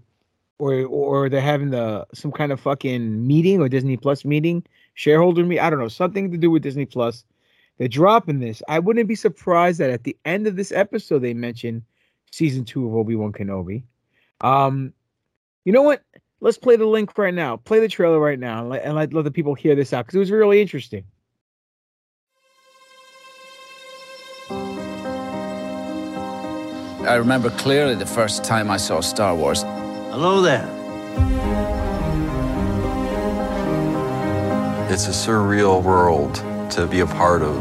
Or 0.62 0.84
or 0.84 1.28
they're 1.28 1.40
having 1.40 1.70
the 1.70 2.06
some 2.14 2.30
kind 2.30 2.52
of 2.52 2.60
fucking 2.60 3.26
meeting 3.26 3.60
or 3.60 3.68
Disney 3.68 3.96
Plus 3.96 4.24
meeting 4.24 4.62
shareholder 4.94 5.44
me. 5.44 5.58
I 5.58 5.68
don't 5.68 5.80
know, 5.80 5.88
something 5.88 6.30
to 6.30 6.38
do 6.38 6.52
with 6.52 6.62
Disney 6.62 6.86
Plus. 6.86 7.24
They're 7.78 7.88
dropping 7.88 8.38
this. 8.38 8.62
I 8.68 8.78
wouldn't 8.78 9.08
be 9.08 9.16
surprised 9.16 9.80
that 9.80 9.90
at 9.90 10.04
the 10.04 10.16
end 10.24 10.46
of 10.46 10.54
this 10.54 10.70
episode 10.70 11.18
they 11.18 11.34
mention 11.34 11.84
season 12.30 12.64
two 12.64 12.86
of 12.86 12.94
Obi 12.94 13.16
Wan 13.16 13.32
Kenobi. 13.32 13.82
Um, 14.40 14.92
you 15.64 15.72
know 15.72 15.82
what? 15.82 16.04
Let's 16.40 16.58
play 16.58 16.76
the 16.76 16.86
link 16.86 17.18
right 17.18 17.34
now. 17.34 17.56
Play 17.56 17.80
the 17.80 17.88
trailer 17.88 18.20
right 18.20 18.38
now 18.38 18.60
and 18.60 18.68
let, 18.68 18.84
and 18.84 18.94
let, 18.94 19.12
let 19.12 19.24
the 19.24 19.32
people 19.32 19.54
hear 19.54 19.74
this 19.74 19.92
out 19.92 20.06
because 20.06 20.14
it 20.14 20.20
was 20.20 20.30
really 20.30 20.62
interesting. 20.62 21.02
I 27.08 27.16
remember 27.16 27.50
clearly 27.50 27.96
the 27.96 28.06
first 28.06 28.44
time 28.44 28.70
I 28.70 28.76
saw 28.76 29.00
Star 29.00 29.34
Wars. 29.34 29.64
Hello 30.12 30.42
there. 30.42 30.68
It's 34.92 35.06
a 35.06 35.10
surreal 35.10 35.82
world 35.82 36.34
to 36.72 36.86
be 36.86 37.00
a 37.00 37.06
part 37.06 37.40
of. 37.40 37.56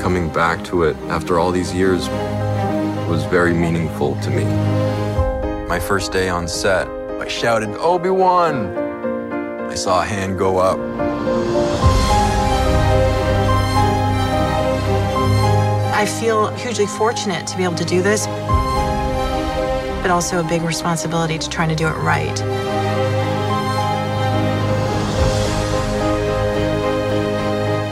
Coming 0.00 0.30
back 0.30 0.64
to 0.64 0.84
it 0.84 0.96
after 1.10 1.38
all 1.38 1.52
these 1.52 1.74
years 1.74 2.08
was 3.10 3.24
very 3.24 3.52
meaningful 3.52 4.18
to 4.22 4.30
me. 4.30 4.44
My 5.68 5.78
first 5.78 6.12
day 6.12 6.30
on 6.30 6.48
set, 6.48 6.88
I 6.88 7.28
shouted, 7.28 7.68
Obi-Wan! 7.76 8.74
I 9.70 9.74
saw 9.74 10.00
a 10.00 10.06
hand 10.06 10.38
go 10.38 10.56
up. 10.56 10.78
I 15.94 16.06
feel 16.06 16.48
hugely 16.54 16.86
fortunate 16.86 17.46
to 17.48 17.58
be 17.58 17.64
able 17.64 17.74
to 17.74 17.84
do 17.84 18.00
this, 18.00 18.26
but 20.02 20.10
also 20.10 20.40
a 20.40 20.44
big 20.44 20.62
responsibility 20.62 21.38
to 21.38 21.48
trying 21.48 21.68
to 21.68 21.74
do 21.74 21.86
it 21.86 21.96
right. 21.96 22.40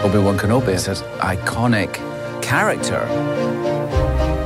Obi-Wan 0.05 0.39
Kenobi 0.39 0.69
is 0.69 0.89
an 0.89 0.97
iconic 1.19 1.93
character. 2.43 3.03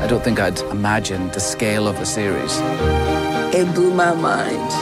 I 0.02 0.06
don't 0.08 0.24
think 0.24 0.40
I'd 0.40 0.58
imagined 0.72 1.32
the 1.32 1.40
scale 1.40 1.86
of 1.86 1.98
the 1.98 2.06
series. 2.06 2.58
It 3.54 3.72
blew 3.74 3.94
my 3.94 4.12
mind. 4.12 4.72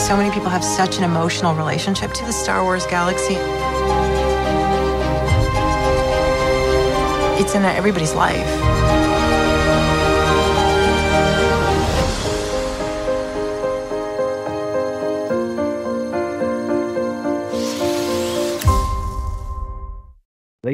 So 0.00 0.16
many 0.16 0.30
people 0.34 0.48
have 0.48 0.64
such 0.64 0.98
an 0.98 1.04
emotional 1.04 1.54
relationship 1.54 2.12
to 2.14 2.24
the 2.24 2.32
Star 2.32 2.64
Wars 2.64 2.84
galaxy. 2.86 3.36
It's 7.40 7.54
in 7.54 7.64
everybody's 7.64 8.14
life. 8.14 9.09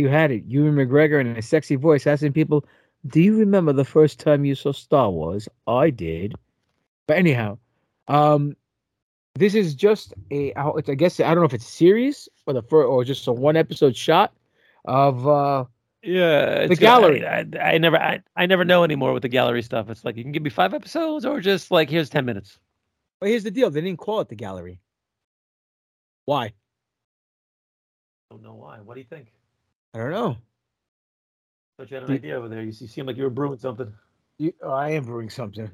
You 0.06 0.12
had 0.12 0.30
it. 0.30 0.44
Ewan 0.46 0.74
McGregor 0.76 1.20
in 1.20 1.36
a 1.36 1.42
sexy 1.42 1.74
voice 1.74 2.06
asking 2.06 2.32
people, 2.32 2.64
Do 3.08 3.20
you 3.20 3.36
remember 3.36 3.72
the 3.72 3.84
first 3.84 4.20
time 4.20 4.44
you 4.44 4.54
saw 4.54 4.72
Star 4.72 5.10
Wars? 5.10 5.48
I 5.66 5.90
did. 5.90 6.34
But 7.08 7.18
anyhow, 7.18 7.58
um, 8.06 8.56
this 9.34 9.54
is 9.54 9.74
just 9.74 10.14
a 10.30 10.54
I 10.54 10.80
guess 10.80 11.20
I 11.20 11.34
don't 11.34 11.38
know 11.38 11.44
if 11.44 11.54
it's 11.54 11.68
a 11.68 11.72
series 11.72 12.28
or 12.46 12.54
the 12.54 12.62
first, 12.62 12.86
or 12.86 13.04
just 13.04 13.26
a 13.26 13.32
one 13.32 13.56
episode 13.56 13.96
shot 13.96 14.32
of 14.84 15.26
uh 15.26 15.64
yeah 16.02 16.66
the 16.66 16.76
gallery. 16.76 17.26
I, 17.26 17.40
I, 17.40 17.74
I, 17.74 17.78
never 17.78 17.98
I, 17.98 18.20
I 18.36 18.46
never 18.46 18.64
know 18.64 18.82
anymore 18.84 19.12
with 19.12 19.22
the 19.22 19.28
gallery 19.28 19.62
stuff. 19.62 19.90
It's 19.90 20.04
like 20.04 20.16
you 20.16 20.22
can 20.22 20.32
give 20.32 20.42
me 20.42 20.50
five 20.50 20.72
episodes 20.72 21.26
or 21.26 21.40
just 21.40 21.70
like 21.70 21.90
here's 21.90 22.08
ten 22.08 22.24
minutes. 22.24 22.58
But 23.20 23.28
here's 23.28 23.44
the 23.44 23.50
deal: 23.50 23.70
they 23.70 23.80
didn't 23.80 23.98
call 23.98 24.20
it 24.20 24.28
the 24.28 24.36
gallery. 24.36 24.80
Why? 26.24 26.46
I 26.46 26.52
don't 28.30 28.42
know 28.42 28.54
why. 28.54 28.80
What 28.80 28.94
do 28.94 29.00
you 29.00 29.06
think? 29.06 29.28
I 29.96 29.98
don't 29.98 30.10
know. 30.10 30.36
But 31.78 31.90
you 31.90 31.96
had 31.96 32.04
an 32.04 32.14
idea 32.14 32.36
over 32.36 32.48
there. 32.48 32.60
You, 32.60 32.66
you 32.66 32.86
seem 32.86 33.06
like 33.06 33.16
you 33.16 33.22
were 33.22 33.30
brewing 33.30 33.58
something. 33.58 33.90
You, 34.36 34.52
oh, 34.62 34.70
I 34.70 34.90
am 34.90 35.04
brewing 35.04 35.30
something, 35.30 35.70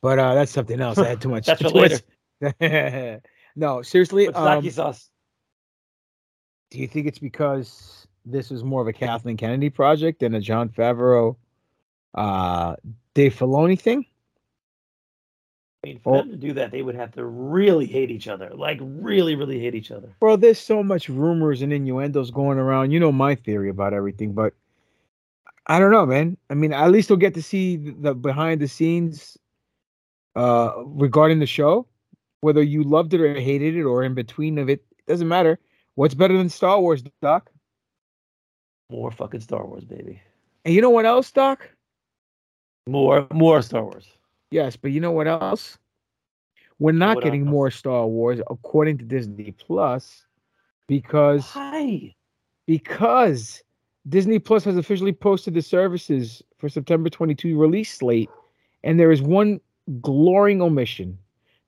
but 0.00 0.20
uh, 0.20 0.34
that's 0.34 0.52
something 0.52 0.80
else. 0.80 0.96
I 0.98 1.08
had 1.08 1.20
too 1.20 1.28
much. 1.28 1.46
that's 1.46 1.62
later. 1.62 1.98
No, 3.56 3.82
seriously. 3.82 4.26
Um, 4.28 4.68
sauce. 4.70 5.10
do 6.70 6.78
you 6.78 6.88
think 6.88 7.06
it's 7.06 7.20
because 7.20 8.06
this 8.24 8.50
was 8.50 8.64
more 8.64 8.82
of 8.82 8.88
a 8.88 8.92
Kathleen 8.92 9.36
Kennedy 9.36 9.70
project 9.70 10.18
than 10.20 10.34
a 10.34 10.40
Jon 10.40 10.68
Favreau, 10.68 11.36
uh, 12.14 12.74
Dave 13.14 13.34
Filoni 13.34 13.78
thing? 13.78 14.06
I 15.84 15.88
mean, 15.88 16.00
for 16.02 16.16
them 16.16 16.30
to 16.30 16.36
do 16.36 16.54
that, 16.54 16.70
they 16.70 16.80
would 16.80 16.94
have 16.94 17.12
to 17.12 17.26
really 17.26 17.84
hate 17.84 18.10
each 18.10 18.26
other. 18.26 18.50
Like 18.54 18.78
really, 18.80 19.34
really 19.34 19.60
hate 19.60 19.74
each 19.74 19.90
other. 19.90 20.16
Well, 20.20 20.38
there's 20.38 20.58
so 20.58 20.82
much 20.82 21.10
rumors 21.10 21.60
and 21.60 21.74
innuendos 21.74 22.30
going 22.30 22.56
around. 22.58 22.90
You 22.90 23.00
know 23.00 23.12
my 23.12 23.34
theory 23.34 23.68
about 23.68 23.92
everything, 23.92 24.32
but 24.32 24.54
I 25.66 25.78
don't 25.78 25.90
know, 25.90 26.06
man. 26.06 26.38
I 26.48 26.54
mean, 26.54 26.72
at 26.72 26.90
least 26.90 27.10
we'll 27.10 27.18
get 27.18 27.34
to 27.34 27.42
see 27.42 27.76
the 27.76 28.14
behind 28.14 28.62
the 28.62 28.68
scenes 28.68 29.36
uh 30.36 30.72
regarding 30.86 31.38
the 31.38 31.46
show. 31.46 31.86
Whether 32.40 32.62
you 32.62 32.82
loved 32.82 33.12
it 33.12 33.20
or 33.20 33.38
hated 33.38 33.76
it 33.76 33.84
or 33.84 34.02
in 34.04 34.14
between 34.14 34.56
of 34.58 34.70
it, 34.70 34.82
it 34.98 35.06
doesn't 35.06 35.28
matter. 35.28 35.58
What's 35.96 36.14
better 36.14 36.36
than 36.36 36.48
Star 36.48 36.80
Wars, 36.80 37.04
Doc? 37.20 37.50
More 38.90 39.10
fucking 39.10 39.40
Star 39.40 39.66
Wars, 39.66 39.84
baby. 39.84 40.22
And 40.64 40.74
you 40.74 40.80
know 40.80 40.90
what 40.90 41.04
else, 41.04 41.30
Doc? 41.30 41.68
More, 42.86 43.26
more 43.32 43.60
Star 43.62 43.82
Wars. 43.82 44.08
Yes, 44.54 44.76
but 44.76 44.92
you 44.92 45.00
know 45.00 45.10
what 45.10 45.26
else? 45.26 45.78
We're 46.78 46.92
not 46.92 47.16
What 47.16 47.24
getting 47.24 47.40
else? 47.40 47.50
more 47.50 47.70
Star 47.72 48.06
Wars 48.06 48.38
according 48.48 48.98
to 48.98 49.04
Disney 49.04 49.50
Plus 49.50 50.26
because 50.86 51.44
Hi. 51.46 52.14
because 52.64 53.64
Disney 54.08 54.38
Plus 54.38 54.62
has 54.62 54.76
officially 54.76 55.12
posted 55.12 55.54
the 55.54 55.62
services 55.62 56.40
for 56.58 56.68
September 56.68 57.10
22 57.10 57.58
release 57.58 57.92
slate, 57.98 58.30
and 58.84 58.98
there 59.00 59.10
is 59.10 59.20
one 59.20 59.60
glaring 60.00 60.62
omission. 60.62 61.18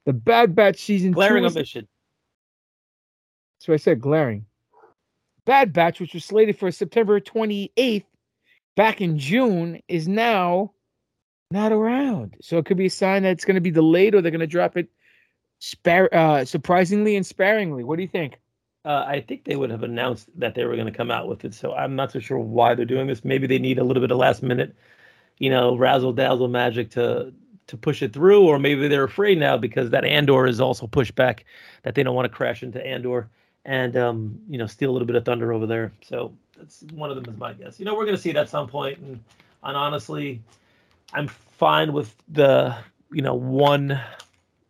The 0.04 0.12
Bad 0.12 0.54
Batch 0.54 0.78
season 0.78 1.10
Glaring 1.10 1.42
two. 1.42 1.46
is- 1.46 1.56
omission. 1.56 1.88
So 3.58 3.72
I 3.72 3.78
said 3.78 4.00
glaring. 4.00 4.46
Bad 5.44 5.72
Batch, 5.72 5.98
which 5.98 6.14
was 6.14 6.24
slated 6.24 6.56
for 6.56 6.70
September 6.70 7.18
28th 7.18 8.04
back 8.76 9.00
in 9.00 9.18
June, 9.18 9.80
is 9.88 10.06
now 10.06 10.72
not 11.50 11.72
around. 11.72 12.36
So 12.40 12.58
it 12.58 12.66
could 12.66 12.76
be 12.76 12.86
a 12.86 12.90
sign 12.90 13.22
that 13.22 13.30
it's 13.30 13.44
going 13.44 13.56
to 13.56 13.60
be 13.60 13.70
delayed 13.70 14.14
or 14.14 14.22
they're 14.22 14.30
going 14.30 14.40
to 14.40 14.46
drop 14.46 14.76
it 14.76 14.88
spare, 15.58 16.12
uh, 16.14 16.44
surprisingly 16.44 17.16
and 17.16 17.24
sparingly. 17.24 17.84
What 17.84 17.96
do 17.96 18.02
you 18.02 18.08
think? 18.08 18.40
Uh, 18.84 19.04
I 19.06 19.20
think 19.20 19.44
they 19.44 19.56
would 19.56 19.70
have 19.70 19.82
announced 19.82 20.28
that 20.38 20.54
they 20.54 20.64
were 20.64 20.76
going 20.76 20.86
to 20.86 20.92
come 20.92 21.10
out 21.10 21.28
with 21.28 21.44
it. 21.44 21.54
So 21.54 21.74
I'm 21.74 21.96
not 21.96 22.12
so 22.12 22.20
sure 22.20 22.38
why 22.38 22.74
they're 22.74 22.84
doing 22.84 23.08
this. 23.08 23.24
Maybe 23.24 23.46
they 23.46 23.58
need 23.58 23.78
a 23.78 23.84
little 23.84 24.00
bit 24.00 24.12
of 24.12 24.18
last 24.18 24.42
minute, 24.42 24.76
you 25.38 25.50
know, 25.50 25.76
razzle 25.76 26.12
dazzle 26.12 26.48
magic 26.48 26.90
to 26.90 27.32
to 27.66 27.76
push 27.76 28.00
it 28.00 28.12
through, 28.12 28.46
or 28.46 28.60
maybe 28.60 28.86
they're 28.86 29.02
afraid 29.02 29.38
now 29.38 29.56
because 29.56 29.90
that 29.90 30.04
Andor 30.04 30.46
is 30.46 30.60
also 30.60 30.86
pushed 30.86 31.16
back, 31.16 31.44
that 31.82 31.96
they 31.96 32.04
don't 32.04 32.14
want 32.14 32.30
to 32.30 32.36
crash 32.36 32.62
into 32.62 32.84
Andor 32.86 33.28
and 33.64 33.96
um, 33.96 34.38
you 34.48 34.56
know 34.56 34.66
steal 34.66 34.90
a 34.90 34.92
little 34.92 35.06
bit 35.06 35.16
of 35.16 35.24
thunder 35.24 35.52
over 35.52 35.66
there. 35.66 35.92
So 36.02 36.32
that's 36.56 36.82
one 36.94 37.10
of 37.10 37.16
them 37.16 37.32
is 37.32 37.38
my 37.38 37.52
guess. 37.52 37.78
You 37.78 37.84
know, 37.84 37.94
we're 37.94 38.04
going 38.04 38.16
to 38.16 38.22
see 38.22 38.30
it 38.30 38.36
at 38.36 38.48
some 38.48 38.68
point, 38.68 38.98
and 38.98 39.20
and 39.64 39.76
honestly, 39.76 40.40
I'm 41.12 41.28
fine 41.28 41.92
with 41.92 42.14
the 42.28 42.76
you 43.12 43.22
know 43.22 43.34
one 43.34 44.00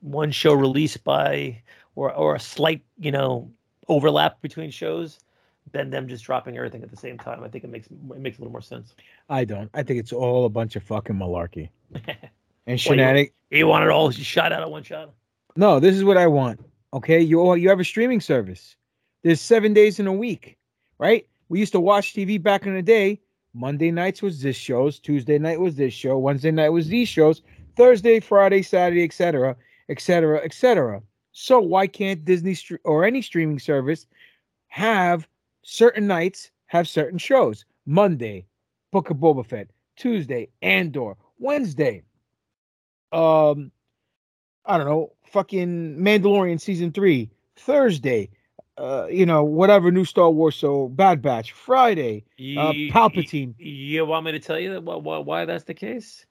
one 0.00 0.31
show 0.31 0.52
released 0.55 1.02
by 1.05 1.61
or 1.95 2.12
or 2.12 2.35
a 2.35 2.40
slight 2.40 2.83
you 2.99 3.11
know 3.11 3.50
overlap 3.88 4.40
between 4.43 4.71
shows 4.71 5.19
than 5.73 5.90
them 5.90 6.07
just 6.09 6.25
dropping 6.25 6.57
everything 6.57 6.83
at 6.83 6.90
the 6.90 6.97
same 6.97 7.19
time. 7.19 7.43
I 7.43 7.49
think 7.49 7.64
it 7.64 7.71
makes 7.71 7.87
it 7.88 8.19
makes 8.19 8.38
a 8.38 8.40
little 8.40 8.52
more 8.52 8.61
sense. 8.62 8.95
I 9.28 9.45
don't. 9.45 9.71
I 9.75 9.83
think 9.83 9.99
it's 10.00 10.12
all 10.12 10.45
a 10.47 10.49
bunch 10.50 10.76
of 10.76 10.83
fucking 10.85 11.16
malarkey 11.16 11.71
and 11.95 12.05
Well, 12.66 12.73
you- 12.75 12.78
shenanigans. 12.78 13.33
You 13.50 13.66
want 13.69 13.85
it 13.85 13.90
all 13.90 14.11
shot 14.11 14.52
out 14.52 14.62
of 14.62 14.71
one 14.71 14.83
shot. 14.83 15.12
No, 15.55 15.78
this 15.81 15.95
is 15.95 16.02
what 16.05 16.16
I 16.16 16.26
want. 16.26 16.61
Okay, 16.93 17.21
you 17.21 17.40
all 17.40 17.57
you 17.57 17.69
have 17.69 17.81
a 17.81 17.85
streaming 17.85 18.21
service. 18.21 18.76
There's 19.23 19.40
seven 19.40 19.73
days 19.73 19.99
in 19.99 20.07
a 20.07 20.12
week, 20.12 20.57
right? 20.99 21.26
We 21.49 21.59
used 21.61 21.73
to 21.73 21.81
watch 21.81 22.12
TV 22.12 22.43
back 22.43 22.66
in 22.66 22.75
the 22.75 22.83
day. 22.83 23.21
Monday 23.56 23.90
nights 23.90 24.20
was 24.20 24.42
this 24.42 24.56
shows, 24.56 24.98
Tuesday 24.98 25.38
night 25.38 25.58
was 25.58 25.76
this 25.76 25.94
show, 25.94 26.18
Wednesday 26.18 26.50
night 26.50 26.68
was 26.68 26.88
these 26.88 27.09
shows, 27.09 27.40
Thursday, 27.74 28.20
Friday, 28.20 28.61
Saturday, 28.61 29.02
etc., 29.02 29.57
etc., 29.88 30.40
etc. 30.44 31.02
So 31.33 31.59
why 31.61 31.87
can't 31.87 32.24
Disney 32.24 32.54
str- 32.54 32.76
or 32.85 33.04
any 33.04 33.22
streaming 33.22 33.59
service 33.59 34.07
have 34.68 35.26
certain 35.62 36.07
nights 36.07 36.50
have 36.66 36.87
certain 36.87 37.18
shows? 37.18 37.64
Monday, 37.87 38.46
Book 38.92 39.09
of 39.09 39.16
Boba 39.16 39.46
Fett. 39.46 39.68
Tuesday, 39.96 40.48
Andor. 40.61 41.16
Wednesday, 41.38 42.02
um, 43.12 43.70
I 44.66 44.76
don't 44.76 44.87
know, 44.87 45.12
fucking 45.31 45.96
Mandalorian 45.96 46.61
season 46.61 46.92
three. 46.92 47.31
Thursday, 47.57 48.28
uh, 48.78 49.06
you 49.10 49.26
know, 49.26 49.42
whatever 49.44 49.90
new 49.90 50.04
Star 50.04 50.30
Wars. 50.30 50.56
So 50.56 50.88
Bad 50.88 51.22
Batch. 51.22 51.52
Friday, 51.52 52.24
uh, 52.38 52.72
Ye- 52.74 52.90
Palpatine. 52.90 53.54
You 53.58 54.04
want 54.06 54.24
me 54.26 54.32
to 54.32 54.38
tell 54.38 54.58
you 54.58 54.72
that 54.74 54.82
why, 54.82 54.96
why, 54.96 55.18
why 55.18 55.44
that's 55.44 55.64
the 55.64 55.74
case? 55.74 56.26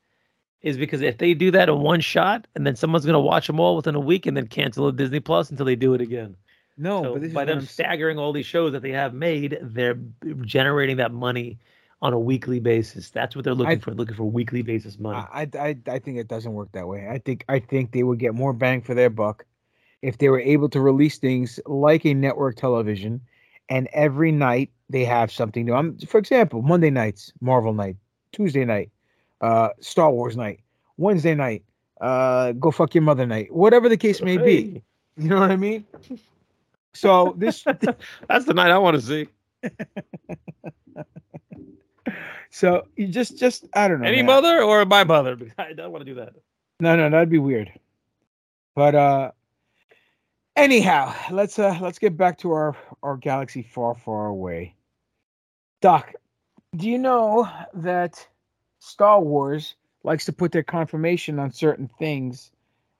Is 0.62 0.78
because 0.78 1.02
if 1.02 1.18
they 1.20 1.34
do 1.36 1.52
that 1.52 1.70
in 1.70 1.80
one 1.80 2.02
shot, 2.02 2.48
and 2.56 2.66
then 2.66 2.76
someone's 2.76 3.06
gonna 3.06 3.20
watch 3.20 3.46
them 3.48 3.60
all 3.60 3.76
within 3.76 3.94
a 3.94 4.00
week, 4.00 4.26
and 4.26 4.36
then 4.36 4.48
cancel 4.48 4.88
a 4.88 4.92
Disney 4.92 5.20
Plus 5.20 5.52
until 5.52 5.66
they 5.66 5.76
do 5.76 5.94
it 5.94 6.02
again. 6.02 6.36
No, 6.78 7.04
So 7.04 7.14
but 7.14 7.22
this 7.22 7.34
by 7.34 7.42
what 7.42 7.48
them 7.48 7.60
I'm 7.60 7.66
staggering 7.66 8.18
all 8.20 8.34
these 8.34 8.46
shows 8.48 8.74
that 8.74 8.82
they 8.82 8.92
have 8.92 9.14
made, 9.14 9.58
they're 9.62 9.98
generating 10.42 10.98
that 10.98 11.14
money 11.14 11.60
on 12.02 12.14
a 12.14 12.20
weekly 12.20 12.60
basis. 12.60 13.10
That's 13.12 13.36
what 13.36 13.46
they're 13.46 13.54
looking 13.54 13.78
I- 13.78 13.82
for. 13.82 13.92
Looking 13.94 14.16
for 14.16 14.26
weekly 14.26 14.62
basis 14.62 14.98
money. 15.00 15.18
I, 15.32 15.48
I 15.58 15.78
I 15.88 16.00
think 16.00 16.18
it 16.18 16.28
doesn't 16.28 16.52
work 16.52 16.72
that 16.74 16.88
way. 16.88 17.08
I 17.10 17.20
think 17.20 17.46
I 17.48 17.60
think 17.60 17.92
they 17.92 18.04
would 18.04 18.20
get 18.20 18.34
more 18.34 18.52
bang 18.52 18.82
for 18.82 18.94
their 18.94 19.10
buck 19.10 19.46
if 20.06 20.20
they 20.20 20.30
were 20.30 20.40
able 20.40 20.70
to 20.70 20.80
release 20.80 21.18
things 21.18 21.60
like 21.66 22.06
a 22.06 22.14
network 22.14 22.58
television, 22.58 23.20
and 23.70 23.90
every 23.92 24.32
night 24.32 24.70
they 24.90 25.04
have 25.04 25.32
something 25.32 25.66
new. 25.66 25.74
I'm, 25.74 25.98
for 26.00 26.20
example, 26.20 26.62
Monday 26.62 26.92
nights, 26.92 27.34
Marvel 27.42 27.74
night, 27.74 27.98
Tuesday 28.32 28.66
night, 28.66 28.92
uh, 29.42 29.70
Star 29.80 30.12
Wars 30.12 30.38
night, 30.38 30.60
Wednesday 30.98 31.34
night, 31.34 31.64
uh, 32.02 32.52
go 32.52 32.70
fuck 32.70 32.94
your 32.94 33.02
mother 33.02 33.26
night, 33.26 33.52
whatever 33.52 33.90
the 33.90 33.98
case 33.98 34.22
may 34.22 34.38
be. 34.38 34.84
You 35.18 35.30
know 35.30 35.40
what 35.40 35.50
I 35.50 35.56
mean? 35.56 35.86
So 36.94 37.34
this 37.38 37.64
That's 38.28 38.46
the 38.46 38.54
night 38.54 38.72
I 38.72 38.78
want 38.78 38.96
to 38.96 39.02
see. 39.02 39.28
so 42.52 42.88
you 42.96 43.08
just 43.08 43.38
just 43.38 43.66
I 43.74 43.88
don't 43.88 44.02
know. 44.02 44.08
Any 44.08 44.18
man. 44.18 44.28
mother 44.28 44.62
or 44.62 44.86
my 44.86 45.04
mother? 45.04 45.36
Because 45.36 45.56
I 45.58 45.74
don't 45.74 45.92
want 45.92 46.06
to 46.06 46.06
do 46.06 46.14
that. 46.20 46.34
No, 46.80 46.96
no, 46.96 47.10
that'd 47.10 47.30
be 47.30 47.40
weird. 47.40 47.72
But 48.76 48.94
uh 48.94 49.32
anyhow, 50.56 51.14
let's 51.32 51.60
uh 51.60 51.78
let's 51.82 52.00
get 52.00 52.18
back 52.18 52.38
to 52.40 52.52
our 52.52 52.76
our 53.04 53.18
galaxy 53.18 53.62
far, 53.62 53.96
far 53.96 54.28
away. 54.28 54.76
Doc, 55.82 56.14
do 56.76 56.90
you 56.90 56.98
know 56.98 57.50
that 57.74 58.28
Star 58.80 59.22
Wars 59.22 59.76
likes 60.04 60.26
to 60.26 60.34
put 60.34 60.52
their 60.52 60.64
confirmation 60.64 61.40
on 61.40 61.52
certain 61.52 61.90
things? 62.00 62.52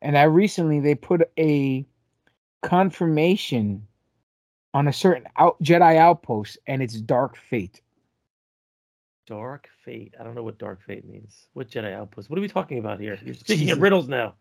And 0.02 0.18
I 0.18 0.24
recently 0.24 0.80
they 0.80 0.96
put 0.96 1.30
a 1.40 1.86
confirmation 2.62 3.88
on 4.74 4.88
a 4.88 4.94
certain 4.94 5.26
out 5.38 5.62
Jedi 5.64 5.98
outpost, 5.98 6.58
and 6.68 6.82
it's 6.84 7.00
Dark 7.00 7.38
Fate. 7.38 7.82
Dark 9.26 9.70
Fate. 9.84 10.14
I 10.20 10.24
don't 10.24 10.36
know 10.36 10.44
what 10.44 10.60
Dark 10.60 10.84
Fate 10.84 11.06
means. 11.06 11.48
What 11.54 11.70
Jedi 11.70 11.94
outpost? 11.94 12.30
What 12.30 12.38
are 12.38 12.42
we 12.42 12.48
talking 12.48 12.78
about 12.78 13.00
here? 13.00 13.18
You're 13.24 13.34
speaking 13.34 13.70
in 13.70 13.80
riddles 13.80 14.08
now. 14.08 14.36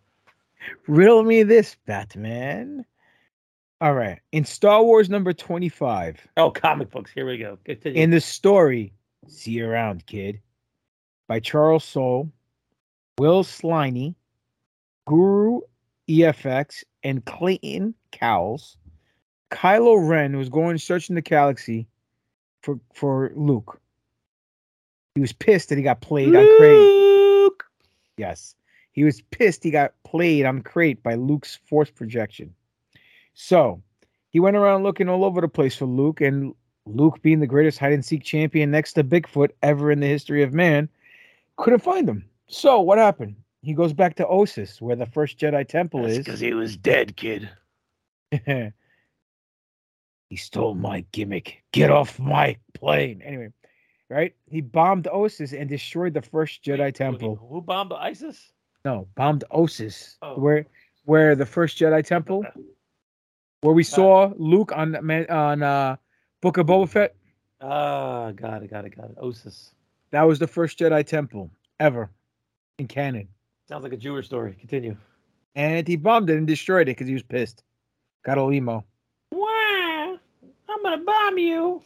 Riddle 0.87 1.22
me 1.22 1.42
this, 1.42 1.77
Batman. 1.87 2.85
All 3.80 3.94
right. 3.94 4.20
In 4.32 4.44
Star 4.44 4.82
Wars 4.82 5.10
number 5.10 5.32
25, 5.32 6.26
Oh, 6.37 6.50
comic 6.50 6.90
books. 6.90 7.10
Here 7.12 7.26
we 7.26 7.38
go. 7.38 7.58
Continue. 7.64 8.00
in 8.00 8.10
the 8.10 8.20
story, 8.20 8.92
See 9.28 9.52
You 9.52 9.68
Around, 9.68 10.06
Kid, 10.06 10.40
by 11.28 11.40
Charles 11.40 11.84
Soule, 11.84 12.30
Will 13.18 13.42
Sliney, 13.44 14.14
Guru 15.06 15.60
EFX, 16.08 16.84
and 17.02 17.24
Clayton 17.24 17.94
Cowles, 18.12 18.76
Kylo 19.50 20.08
Ren 20.08 20.37
was 20.37 20.48
going 20.48 20.78
searching 20.78 21.14
the 21.14 21.22
galaxy 21.22 21.87
for, 22.62 22.78
for 22.94 23.32
Luke. 23.34 23.80
He 25.14 25.20
was 25.20 25.32
pissed 25.32 25.68
that 25.68 25.78
he 25.78 25.84
got 25.84 26.00
played 26.00 26.34
on 26.34 26.56
Crait. 26.58 27.52
Yes. 28.16 28.54
He 28.92 29.04
was 29.04 29.20
pissed 29.30 29.62
he 29.62 29.70
got 29.70 29.92
played 30.04 30.44
on 30.46 30.62
Crait 30.62 31.02
by 31.02 31.14
Luke's 31.14 31.58
force 31.68 31.90
projection. 31.90 32.54
So 33.35 33.83
he 34.31 34.40
went 34.40 34.57
around 34.57 34.83
looking 34.83 35.09
all 35.09 35.25
over 35.25 35.40
the 35.40 35.49
place 35.49 35.77
for 35.77 35.87
Luke, 35.87 36.20
and 36.20 36.55
Luke, 36.87 37.20
being 37.23 37.40
the 37.40 37.47
greatest 37.47 37.79
hide 37.79 37.92
and 37.92 38.05
seek 38.05 38.23
champion 38.23 38.70
next 38.70 38.92
to 38.94 39.05
Bigfoot 39.05 39.51
ever 39.62 39.90
in 39.90 40.01
the 40.01 40.07
history 40.07 40.42
of 40.42 40.53
man, 40.53 40.88
couldn't 41.57 41.81
find 41.83 42.09
him. 42.09 42.25
So 42.47 42.81
what 42.81 42.99
happened? 42.99 43.37
He 43.62 43.73
goes 43.73 43.92
back 43.92 44.14
to 44.16 44.25
Ossus, 44.25 44.81
where 44.81 44.97
the 44.97 45.07
first 45.07 45.38
Jedi 45.38 45.66
temple 45.66 46.05
is. 46.05 46.18
because 46.18 46.40
he 46.40 46.53
was 46.53 46.77
dead, 46.77 47.16
kid. 47.16 47.49
he 50.31 50.37
stole 50.37 50.75
my 50.75 51.05
gimmick. 51.12 51.62
Get 51.73 51.90
off 51.90 52.18
my 52.18 52.57
plane. 52.75 53.23
Anyway, 53.23 53.49
right? 54.11 54.35
He 54.47 54.61
bombed 54.61 55.05
Ossus 55.05 55.59
and 55.59 55.68
destroyed 55.68 56.12
the 56.14 56.23
first 56.23 56.62
Jedi 56.62 56.92
temple. 56.92 57.37
Who 57.37 57.62
bombed 57.62 57.92
ISIS? 57.92 58.53
No, 58.85 59.09
bombed 59.14 59.44
Ossus, 59.51 60.16
Oh. 60.20 60.38
where 60.38 60.66
where 61.07 61.35
the 61.35 61.47
first 61.47 61.79
Jedi 61.79 62.05
temple 62.05 62.44
uh, 62.47 62.61
where 63.64 63.72
we 63.72 63.83
saw 63.83 64.31
Luke 64.37 64.72
on 64.77 64.94
on 65.31 65.62
uh, 65.62 65.96
Book 66.42 66.59
of 66.59 66.66
Boba 66.66 66.87
Fett. 66.87 67.16
Ah, 67.62 68.31
got 68.33 68.62
it, 68.62 68.70
got 68.70 68.85
it, 68.85 68.94
got 68.94 69.09
it. 69.09 69.16
Ossus. 69.16 69.70
That 70.11 70.24
was 70.24 70.38
the 70.38 70.46
first 70.46 70.79
Jedi 70.79 71.05
temple 71.07 71.50
ever 71.81 72.11
in 72.79 72.88
canon. 72.88 73.27
Sounds 73.66 73.83
like 73.83 73.94
a 73.94 73.96
Jewish 73.96 74.27
story. 74.27 74.55
Continue. 74.61 74.98
And 75.55 75.88
he 75.88 75.96
bombed 75.96 76.29
it 76.29 76.37
and 76.37 76.46
destroyed 76.46 76.88
it 76.88 76.96
because 76.98 77.09
he 77.09 77.14
was 77.14 77.22
pissed. 77.22 77.62
Got 78.22 78.37
a 78.37 78.44
limo. 78.44 78.85
Wow, 79.33 80.18
I'm 80.68 80.83
gonna 80.83 81.03
bomb 81.03 81.38
you. 81.38 81.83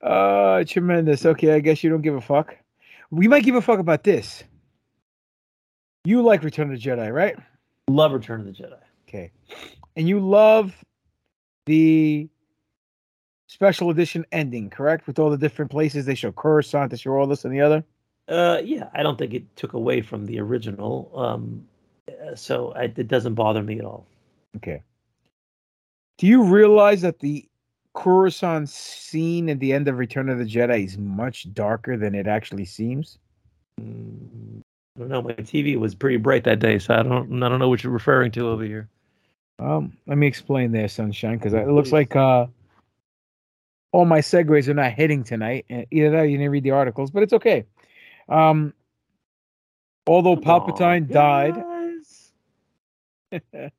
uh, 0.00 0.64
tremendous. 0.66 1.26
Okay, 1.26 1.52
I 1.52 1.60
guess 1.60 1.84
you 1.84 1.90
don't 1.90 2.00
give 2.00 2.14
a 2.14 2.22
fuck. 2.22 2.56
We 3.10 3.28
might 3.28 3.44
give 3.44 3.54
a 3.54 3.60
fuck 3.60 3.80
about 3.80 4.02
this. 4.02 4.44
You 6.06 6.22
like 6.22 6.44
Return 6.44 6.72
of 6.72 6.80
the 6.80 6.88
Jedi, 6.88 7.12
right? 7.12 7.36
Love 7.88 8.12
Return 8.12 8.38
of 8.38 8.46
the 8.46 8.52
Jedi. 8.52 8.78
Okay. 9.08 9.32
And 9.96 10.08
you 10.08 10.20
love 10.20 10.72
the 11.66 12.28
special 13.48 13.90
edition 13.90 14.24
ending, 14.30 14.70
correct? 14.70 15.08
With 15.08 15.18
all 15.18 15.30
the 15.30 15.36
different 15.36 15.68
places 15.68 16.06
they 16.06 16.14
show 16.14 16.30
Coruscant, 16.30 16.92
they 16.92 16.96
show 16.96 17.10
all 17.10 17.26
this 17.26 17.44
and 17.44 17.52
the 17.52 17.60
other. 17.60 17.84
Uh, 18.28 18.60
yeah, 18.62 18.88
I 18.94 19.02
don't 19.02 19.18
think 19.18 19.34
it 19.34 19.56
took 19.56 19.72
away 19.72 20.00
from 20.00 20.26
the 20.26 20.38
original. 20.38 21.10
Um, 21.12 21.66
so 22.36 22.72
I, 22.76 22.84
it 22.84 23.08
doesn't 23.08 23.34
bother 23.34 23.64
me 23.64 23.80
at 23.80 23.84
all. 23.84 24.06
Okay. 24.56 24.84
Do 26.18 26.28
you 26.28 26.44
realize 26.44 27.00
that 27.02 27.18
the 27.18 27.48
Coruscant 27.94 28.68
scene 28.68 29.50
at 29.50 29.58
the 29.58 29.72
end 29.72 29.88
of 29.88 29.98
Return 29.98 30.28
of 30.28 30.38
the 30.38 30.44
Jedi 30.44 30.84
is 30.84 30.98
much 30.98 31.52
darker 31.52 31.96
than 31.96 32.14
it 32.14 32.28
actually 32.28 32.64
seems? 32.64 33.18
Mm, 33.80 34.62
I 34.96 34.98
don't 35.00 35.08
know. 35.08 35.22
My 35.22 35.32
TV 35.34 35.78
was 35.78 35.94
pretty 35.94 36.16
bright 36.16 36.44
that 36.44 36.58
day, 36.58 36.78
so 36.78 36.94
I 36.94 37.02
don't. 37.02 37.42
I 37.42 37.48
don't 37.48 37.58
know 37.58 37.68
what 37.68 37.84
you're 37.84 37.92
referring 37.92 38.30
to 38.32 38.48
over 38.48 38.64
here. 38.64 38.88
Um, 39.58 39.96
let 40.06 40.16
me 40.16 40.26
explain 40.26 40.72
there, 40.72 40.88
sunshine, 40.88 41.36
because 41.36 41.52
it 41.52 41.68
looks 41.68 41.92
like 41.92 42.16
uh, 42.16 42.46
all 43.92 44.04
my 44.06 44.20
segues 44.20 44.68
are 44.68 44.74
not 44.74 44.92
hitting 44.92 45.22
tonight. 45.22 45.66
Either 45.90 46.10
that, 46.10 46.22
you 46.24 46.38
didn't 46.38 46.50
read 46.50 46.64
the 46.64 46.70
articles, 46.70 47.10
but 47.10 47.22
it's 47.22 47.32
okay. 47.34 47.64
Um, 48.28 48.72
although 50.06 50.36
Palpatine 50.36 51.10
died, 51.10 51.56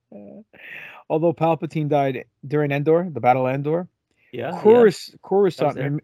although 1.10 1.34
Palpatine 1.34 1.90
died 1.90 2.26
during 2.48 2.72
Endor, 2.72 3.10
the 3.12 3.20
Battle 3.20 3.48
of 3.48 3.56
Endor, 3.56 3.88
yeah, 4.32 4.60
Corus, 4.62 5.10
yeah. 5.10 5.18
Coruscant. 5.24 5.78
Rem- 5.78 6.00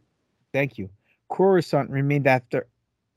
thank 0.53 0.79
you. 0.79 0.89
Coruscant 1.29 1.89
remained 1.89 2.27
after 2.27 2.67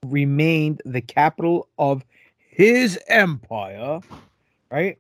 remained 0.05 0.83
the 0.85 1.01
capital 1.01 1.69
of 1.79 2.05
his 2.51 2.99
empire, 3.09 4.01
right? 4.71 4.99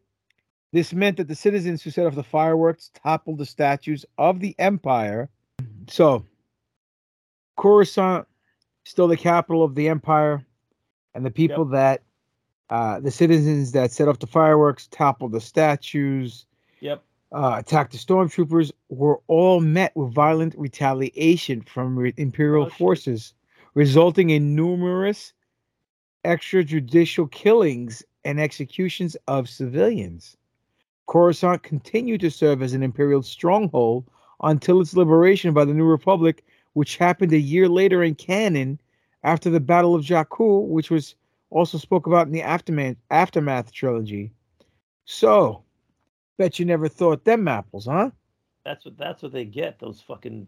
This 0.72 0.92
meant 0.92 1.16
that 1.16 1.28
the 1.28 1.34
citizens 1.34 1.82
who 1.82 1.90
set 1.90 2.06
off 2.06 2.14
the 2.14 2.22
fireworks 2.22 2.90
toppled 3.02 3.38
the 3.38 3.46
statues 3.46 4.04
of 4.18 4.40
the 4.40 4.54
empire. 4.58 5.28
So, 5.88 6.24
Coruscant, 7.56 8.26
still 8.84 9.08
the 9.08 9.16
capital 9.16 9.64
of 9.64 9.74
the 9.74 9.88
empire, 9.88 10.44
and 11.14 11.24
the 11.24 11.30
people 11.30 11.64
yep. 11.64 11.72
that, 11.72 12.02
uh, 12.68 13.00
the 13.00 13.10
citizens 13.10 13.72
that 13.72 13.90
set 13.92 14.08
off 14.08 14.18
the 14.18 14.26
fireworks 14.26 14.88
toppled 14.88 15.32
the 15.32 15.40
statues. 15.40 16.44
Yep. 16.80 17.02
Uh, 17.32 17.54
attacked 17.58 17.92
the 17.92 17.98
stormtroopers 17.98 18.70
were 18.88 19.20
all 19.26 19.60
met 19.60 19.96
with 19.96 20.12
violent 20.12 20.54
retaliation 20.58 21.62
from 21.62 21.98
re- 21.98 22.14
imperial 22.16 22.66
oh, 22.66 22.70
forces, 22.70 23.34
resulting 23.76 24.30
in 24.30 24.56
numerous 24.56 25.34
extrajudicial 26.24 27.30
killings 27.30 28.02
and 28.24 28.40
executions 28.40 29.16
of 29.28 29.50
civilians. 29.50 30.34
Coruscant 31.06 31.62
continued 31.62 32.22
to 32.22 32.30
serve 32.30 32.62
as 32.62 32.72
an 32.72 32.82
imperial 32.82 33.22
stronghold 33.22 34.08
until 34.42 34.80
its 34.80 34.96
liberation 34.96 35.52
by 35.52 35.64
the 35.66 35.74
New 35.74 35.84
Republic, 35.84 36.42
which 36.72 36.96
happened 36.96 37.34
a 37.34 37.38
year 37.38 37.68
later 37.68 38.02
in 38.02 38.14
canon 38.14 38.80
after 39.22 39.50
the 39.50 39.60
Battle 39.60 39.94
of 39.94 40.02
Jakku, 40.02 40.66
which 40.66 40.90
was 40.90 41.14
also 41.50 41.76
spoke 41.76 42.06
about 42.06 42.26
in 42.26 42.32
the 42.32 42.42
Aftermath, 42.42 42.96
Aftermath 43.10 43.70
trilogy. 43.72 44.32
So, 45.04 45.62
bet 46.38 46.58
you 46.58 46.64
never 46.64 46.88
thought 46.88 47.24
them 47.24 47.46
apples, 47.46 47.84
huh? 47.84 48.10
That's 48.64 48.86
what 48.86 48.96
that's 48.96 49.22
what 49.22 49.32
they 49.32 49.44
get, 49.44 49.78
those 49.78 50.00
fucking 50.00 50.46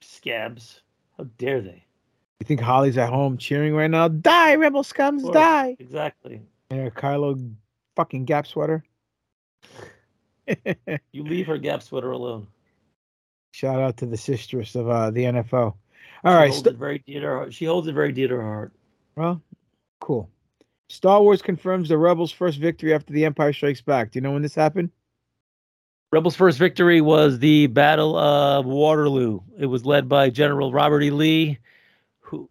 scabs. 0.00 0.82
How 1.16 1.24
dare 1.38 1.62
they? 1.62 1.86
You 2.40 2.46
think 2.46 2.60
Holly's 2.60 2.98
at 2.98 3.10
home 3.10 3.38
cheering 3.38 3.74
right 3.74 3.90
now? 3.90 4.08
Die, 4.08 4.54
rebel 4.56 4.82
scums, 4.82 5.30
die! 5.32 5.76
Exactly. 5.78 6.42
And 6.70 6.92
Kylo 6.94 7.54
fucking 7.96 8.24
Gap 8.24 8.46
sweater. 8.46 8.84
you 11.12 11.22
leave 11.22 11.46
her 11.46 11.58
Gap 11.58 11.82
sweater 11.82 12.10
alone. 12.10 12.46
Shout 13.52 13.80
out 13.80 13.96
to 13.98 14.06
the 14.06 14.16
sistress 14.16 14.74
of 14.74 14.88
uh, 14.88 15.10
the 15.10 15.24
NFO. 15.24 15.52
All 15.52 15.76
she 16.24 16.28
right, 16.28 16.50
holds 16.50 16.64
st- 16.64 16.76
very 16.76 16.98
dear 17.06 17.20
to 17.20 17.26
her. 17.26 17.50
She 17.52 17.66
holds 17.66 17.86
it 17.86 17.92
very 17.92 18.10
dear 18.10 18.28
to 18.28 18.34
her 18.36 18.42
heart. 18.42 18.72
Well, 19.14 19.40
cool. 20.00 20.28
Star 20.88 21.22
Wars 21.22 21.40
confirms 21.40 21.88
the 21.88 21.98
Rebels' 21.98 22.32
first 22.32 22.58
victory 22.58 22.92
after 22.92 23.12
the 23.12 23.24
Empire 23.24 23.52
Strikes 23.52 23.80
Back. 23.80 24.10
Do 24.10 24.18
you 24.18 24.22
know 24.22 24.32
when 24.32 24.42
this 24.42 24.54
happened? 24.54 24.90
Rebels' 26.12 26.36
first 26.36 26.58
victory 26.58 27.00
was 27.00 27.38
the 27.38 27.68
Battle 27.68 28.16
of 28.16 28.66
Waterloo. 28.66 29.40
It 29.58 29.66
was 29.66 29.84
led 29.84 30.08
by 30.08 30.30
General 30.30 30.72
Robert 30.72 31.02
E. 31.02 31.10
Lee, 31.10 31.58
who 32.34 32.50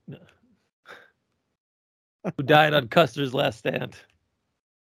who 2.37 2.43
died 2.43 2.73
on 2.73 2.87
Custer's 2.87 3.33
last 3.33 3.59
stand. 3.59 3.95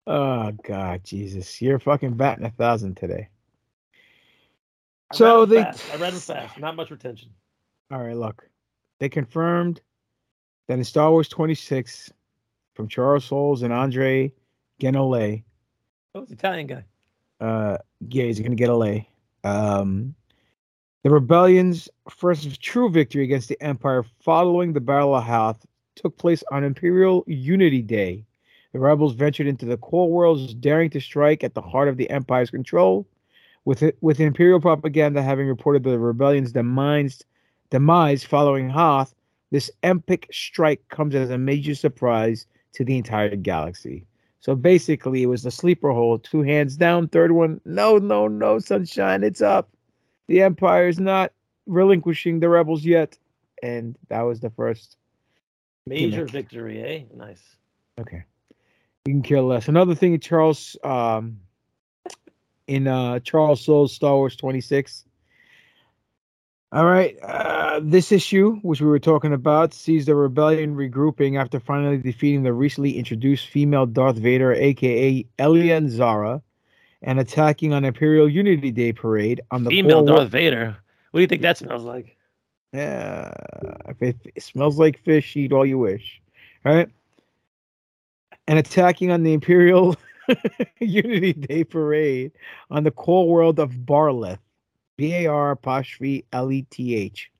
Oh 0.08 0.52
God, 0.64 1.04
Jesus! 1.04 1.62
You're 1.62 1.80
fucking 1.80 2.16
batting 2.16 2.46
a 2.46 2.50
thousand 2.50 2.98
today. 2.98 3.30
I 5.12 5.16
so 5.16 5.46
they, 5.46 5.64
fast. 5.64 5.84
I 5.94 5.98
read 5.98 6.14
them 6.14 6.20
fast. 6.20 6.60
Not 6.60 6.76
much 6.76 6.92
retention. 6.92 7.30
All 7.92 8.00
right, 8.00 8.16
look, 8.16 8.48
they 9.00 9.10
confirmed 9.10 9.82
that 10.68 10.78
in 10.78 10.84
Star 10.84 11.10
Wars 11.12 11.28
26, 11.28 12.12
from 12.76 12.88
Charles 12.88 13.26
Soules 13.26 13.64
and 13.64 13.74
Andre 13.74 14.32
Genole. 14.82 15.44
Oh, 16.14 16.22
it's 16.22 16.32
Italian 16.32 16.68
guy. 16.68 16.84
Uh, 17.40 17.78
yeah, 18.10 18.26
he's 18.26 18.40
gonna 18.40 18.56
get 18.56 18.70
a 18.70 18.76
lay. 18.76 19.10
Um, 19.44 20.16
the 21.04 21.10
rebellion's 21.10 21.88
first 22.10 22.62
true 22.62 22.90
victory 22.90 23.24
against 23.24 23.48
the 23.48 23.62
Empire 23.62 24.04
following 24.22 24.74
the 24.74 24.82
Battle 24.82 25.16
of 25.16 25.24
Hoth 25.24 25.66
took 25.96 26.18
place 26.18 26.44
on 26.52 26.64
Imperial 26.64 27.24
Unity 27.28 27.82
Day. 27.82 28.26
The 28.74 28.80
rebels 28.80 29.14
ventured 29.14 29.48
into 29.48 29.66
the 29.66 29.78
core 29.78 30.10
worlds, 30.10 30.54
daring 30.54 30.90
to 30.92 31.00
strike 31.00 31.44
at 31.44 31.54
the 31.54 31.62
heart 31.62 31.88
of 31.88 31.98
the 31.98 32.10
Empire's 32.10 32.52
control. 32.52 33.08
With 33.66 33.84
it, 33.84 33.98
with 34.02 34.20
Imperial 34.20 34.60
propaganda 34.60 35.22
having 35.22 35.48
reported 35.48 35.84
the 35.84 36.00
rebellion's 36.00 36.52
demise, 36.52 37.24
demise 37.70 38.24
following 38.24 38.70
Hoth, 38.70 39.14
this 39.52 39.72
epic 39.84 40.28
strike 40.32 40.88
comes 40.90 41.16
as 41.16 41.30
a 41.30 41.38
major 41.38 41.76
surprise 41.76 42.46
to 42.74 42.84
the 42.84 42.98
entire 42.98 43.36
galaxy. 43.36 44.06
So 44.42 44.56
basically, 44.56 45.24
it 45.24 45.28
was 45.28 45.44
the 45.44 45.52
sleeper 45.52 45.92
hole, 45.92 46.20
two 46.20 46.44
hands 46.44 46.78
down, 46.78 47.08
third 47.08 47.32
one, 47.32 47.60
no, 47.66 47.98
no, 47.98 48.28
no, 48.28 48.60
sunshine, 48.60 49.24
it's 49.24 49.42
up. 49.42 49.70
The 50.30 50.44
Empire 50.44 50.88
is 50.88 51.00
not 51.00 51.34
relinquishing 51.66 52.40
the 52.40 52.50
rebels 52.50 52.86
yet, 52.86 53.18
and 53.64 53.98
that 54.10 54.22
was 54.22 54.40
the 54.40 54.52
first 54.52 54.96
major 55.88 56.18
gimmick. 56.18 56.32
victory. 56.32 56.84
Eh, 56.84 57.04
nice. 57.18 57.42
Okay. 58.00 58.24
You 59.06 59.14
can 59.16 59.24
kill 59.24 59.46
less. 59.48 59.68
Another 59.68 59.96
thing, 59.96 60.20
Charles, 60.20 60.78
um, 60.84 61.40
in 62.68 62.88
uh, 62.88 63.18
Charles 63.22 63.66
Soule's 63.66 63.92
Star 63.92 64.18
Wars 64.18 64.36
26. 64.36 65.04
All 66.74 66.86
right. 66.86 67.18
Uh, 67.24 67.80
this 67.82 68.12
issue, 68.12 68.58
which 68.58 68.82
we 68.82 68.88
were 68.88 69.00
talking 69.00 69.34
about, 69.34 69.74
sees 69.74 70.06
the 70.06 70.14
rebellion 70.14 70.76
regrouping 70.76 71.42
after 71.42 71.60
finally 71.60 71.98
defeating 71.98 72.44
the 72.44 72.54
recently 72.54 73.00
introduced 73.00 73.48
female 73.48 73.88
Darth 73.88 74.18
Vader, 74.18 74.54
aka 74.54 75.26
Elian 75.40 75.90
Zara, 75.90 76.44
and 77.02 77.20
attacking 77.20 77.74
on 77.74 77.86
Imperial 77.86 78.28
Unity 78.30 78.72
Day 78.72 78.94
parade 78.94 79.42
on 79.52 79.64
the 79.64 79.70
female 79.70 80.04
Darth 80.06 80.20
war- 80.20 80.26
Vader. 80.28 80.78
What 81.12 81.20
do 81.20 81.22
you 81.22 81.28
think 81.28 81.42
that 81.42 81.58
smells 81.58 81.84
like? 81.84 82.16
Yeah, 82.74 83.32
if 83.88 84.02
it, 84.02 84.18
it 84.36 84.44
smells 84.44 84.78
like 84.78 85.04
fish, 85.04 85.36
eat 85.36 85.52
all 85.52 85.66
you 85.66 85.80
wish. 85.80 86.22
All 86.66 86.76
right 86.76 86.90
and 88.50 88.58
attacking 88.58 89.12
on 89.12 89.22
the 89.22 89.32
Imperial 89.32 89.96
Unity 90.80 91.34
Day 91.34 91.64
parade 91.64 92.32
on 92.72 92.84
the 92.84 92.90
core 92.92 93.30
world 93.30 93.60
of 93.60 93.70
Bar'leth, 93.72 94.40
B 94.98 95.14
A 95.14 95.28
R 95.28 95.52
apostrophe 95.52 96.26
L 96.34 96.52
E 96.52 96.64
T 96.72 96.96
H. 96.96 97.32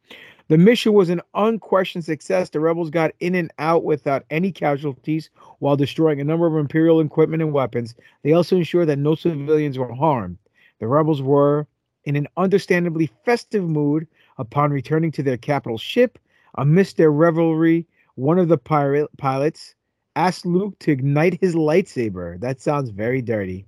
The 0.50 0.58
mission 0.58 0.94
was 0.94 1.10
an 1.10 1.22
unquestioned 1.36 2.06
success. 2.06 2.50
The 2.50 2.60
rebels 2.60 2.90
got 2.90 3.12
in 3.20 3.36
and 3.36 3.54
out 3.60 3.84
without 3.84 4.26
any 4.32 4.52
casualties 4.52 5.30
while 5.60 5.76
destroying 5.76 6.20
a 6.20 6.24
number 6.24 6.48
of 6.48 6.56
Imperial 6.56 7.00
equipment 7.02 7.44
and 7.44 7.54
weapons. 7.54 7.94
They 8.24 8.34
also 8.34 8.58
ensured 8.58 8.90
that 8.90 8.98
no 8.98 9.14
civilians 9.14 9.78
were 9.78 9.94
harmed. 9.94 10.40
The 10.80 10.88
rebels 10.88 11.22
were 11.22 11.68
in 12.06 12.16
an 12.16 12.28
understandably 12.36 13.12
festive 13.26 13.64
mood 13.70 14.08
upon 14.40 14.72
returning 14.72 15.12
to 15.12 15.24
their 15.24 15.38
capital 15.38 15.78
ship. 15.78 16.18
Amidst 16.56 16.98
their 16.98 17.12
revelry, 17.12 17.86
one 18.16 18.40
of 18.40 18.48
the 18.48 18.58
pirate 18.58 19.16
pilots, 19.18 19.76
asked 20.16 20.48
Luke 20.48 20.80
to 20.80 20.92
ignite 20.92 21.40
his 21.40 21.54
lightsaber. 21.54 22.40
That 22.40 22.60
sounds 22.60 22.90
very 22.90 23.22
dirty. 23.22 23.68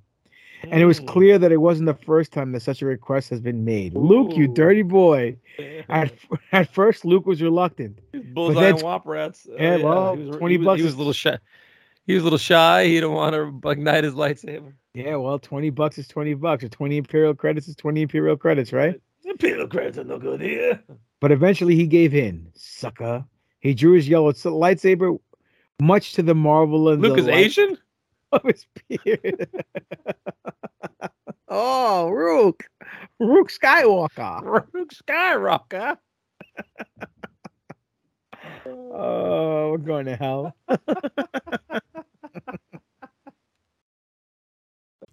And 0.63 0.81
it 0.81 0.85
was 0.85 0.99
clear 0.99 1.39
that 1.39 1.51
it 1.51 1.57
wasn't 1.57 1.87
the 1.87 2.05
first 2.05 2.31
time 2.31 2.51
that 2.51 2.61
such 2.61 2.81
a 2.81 2.85
request 2.85 3.29
has 3.29 3.41
been 3.41 3.65
made. 3.65 3.95
Luke, 3.95 4.35
you 4.35 4.47
dirty 4.47 4.83
boy. 4.83 5.37
At, 5.89 6.13
at 6.51 6.73
first, 6.73 7.03
Luke 7.05 7.25
was 7.25 7.41
reluctant. 7.41 7.99
Bullseye 8.33 8.69
and 8.69 8.81
Wop 8.81 9.05
Rats. 9.05 9.47
Uh, 9.49 9.55
Yeah, 9.55 9.77
well, 9.77 10.15
he 10.15 10.23
was, 10.23 10.37
20 10.37 10.53
he 10.53 10.57
was, 10.57 10.65
bucks 10.65 10.79
He 10.79 10.85
was 10.85 10.93
a 10.93 10.97
little 10.97 11.13
shy. 11.13 11.37
He 12.05 12.13
was 12.13 12.21
a 12.21 12.23
little 12.23 12.39
shy. 12.39 12.85
He 12.85 12.95
didn't 12.95 13.11
want 13.11 13.33
to 13.33 13.69
ignite 13.69 14.03
his 14.03 14.13
lightsaber. 14.13 14.73
Yeah, 14.93 15.15
well, 15.15 15.39
20 15.39 15.69
bucks 15.69 15.97
is 15.97 16.07
20 16.07 16.33
bucks, 16.35 16.63
or 16.63 16.69
20 16.69 16.97
Imperial 16.97 17.33
credits 17.33 17.67
is 17.67 17.75
20 17.75 18.01
Imperial 18.01 18.37
credits, 18.37 18.73
right? 18.73 18.99
Imperial 19.23 19.67
credits 19.67 19.97
are 19.97 20.03
no 20.03 20.17
good 20.17 20.41
here. 20.41 20.81
But 21.19 21.31
eventually 21.31 21.75
he 21.75 21.87
gave 21.87 22.13
in, 22.13 22.47
sucker. 22.55 23.23
He 23.59 23.73
drew 23.73 23.93
his 23.93 24.09
yellow 24.09 24.31
lightsaber, 24.31 25.19
much 25.79 26.13
to 26.13 26.23
the 26.23 26.35
marvel 26.35 26.89
and 26.89 27.01
Luke 27.01 27.17
is 27.17 27.25
delight 27.25 27.45
Asian. 27.45 27.77
Of 28.31 28.43
his 28.43 28.65
beard. 28.87 29.49
oh, 31.47 32.09
Rook. 32.09 32.65
Rook 33.19 33.51
Skywalker. 33.51 34.65
Luke 34.73 34.91
Skywalker. 34.93 35.97
Oh, 38.65 39.71
we're 39.71 39.77
going 39.77 40.05
to 40.05 40.15
hell. 40.15 40.55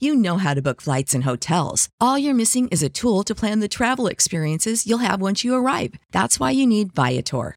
You 0.01 0.15
know 0.15 0.37
how 0.37 0.55
to 0.55 0.63
book 0.63 0.81
flights 0.81 1.13
and 1.13 1.25
hotels. 1.25 1.89
All 2.01 2.17
you're 2.17 2.33
missing 2.33 2.69
is 2.69 2.85
a 2.85 2.89
tool 2.89 3.25
to 3.25 3.35
plan 3.35 3.59
the 3.59 3.67
travel 3.67 4.07
experiences 4.07 4.87
you'll 4.87 4.99
have 4.99 5.21
once 5.21 5.43
you 5.43 5.57
arrive. 5.57 5.95
That's 6.13 6.39
why 6.39 6.53
you 6.53 6.69
need 6.69 6.95
Viator. 6.95 7.57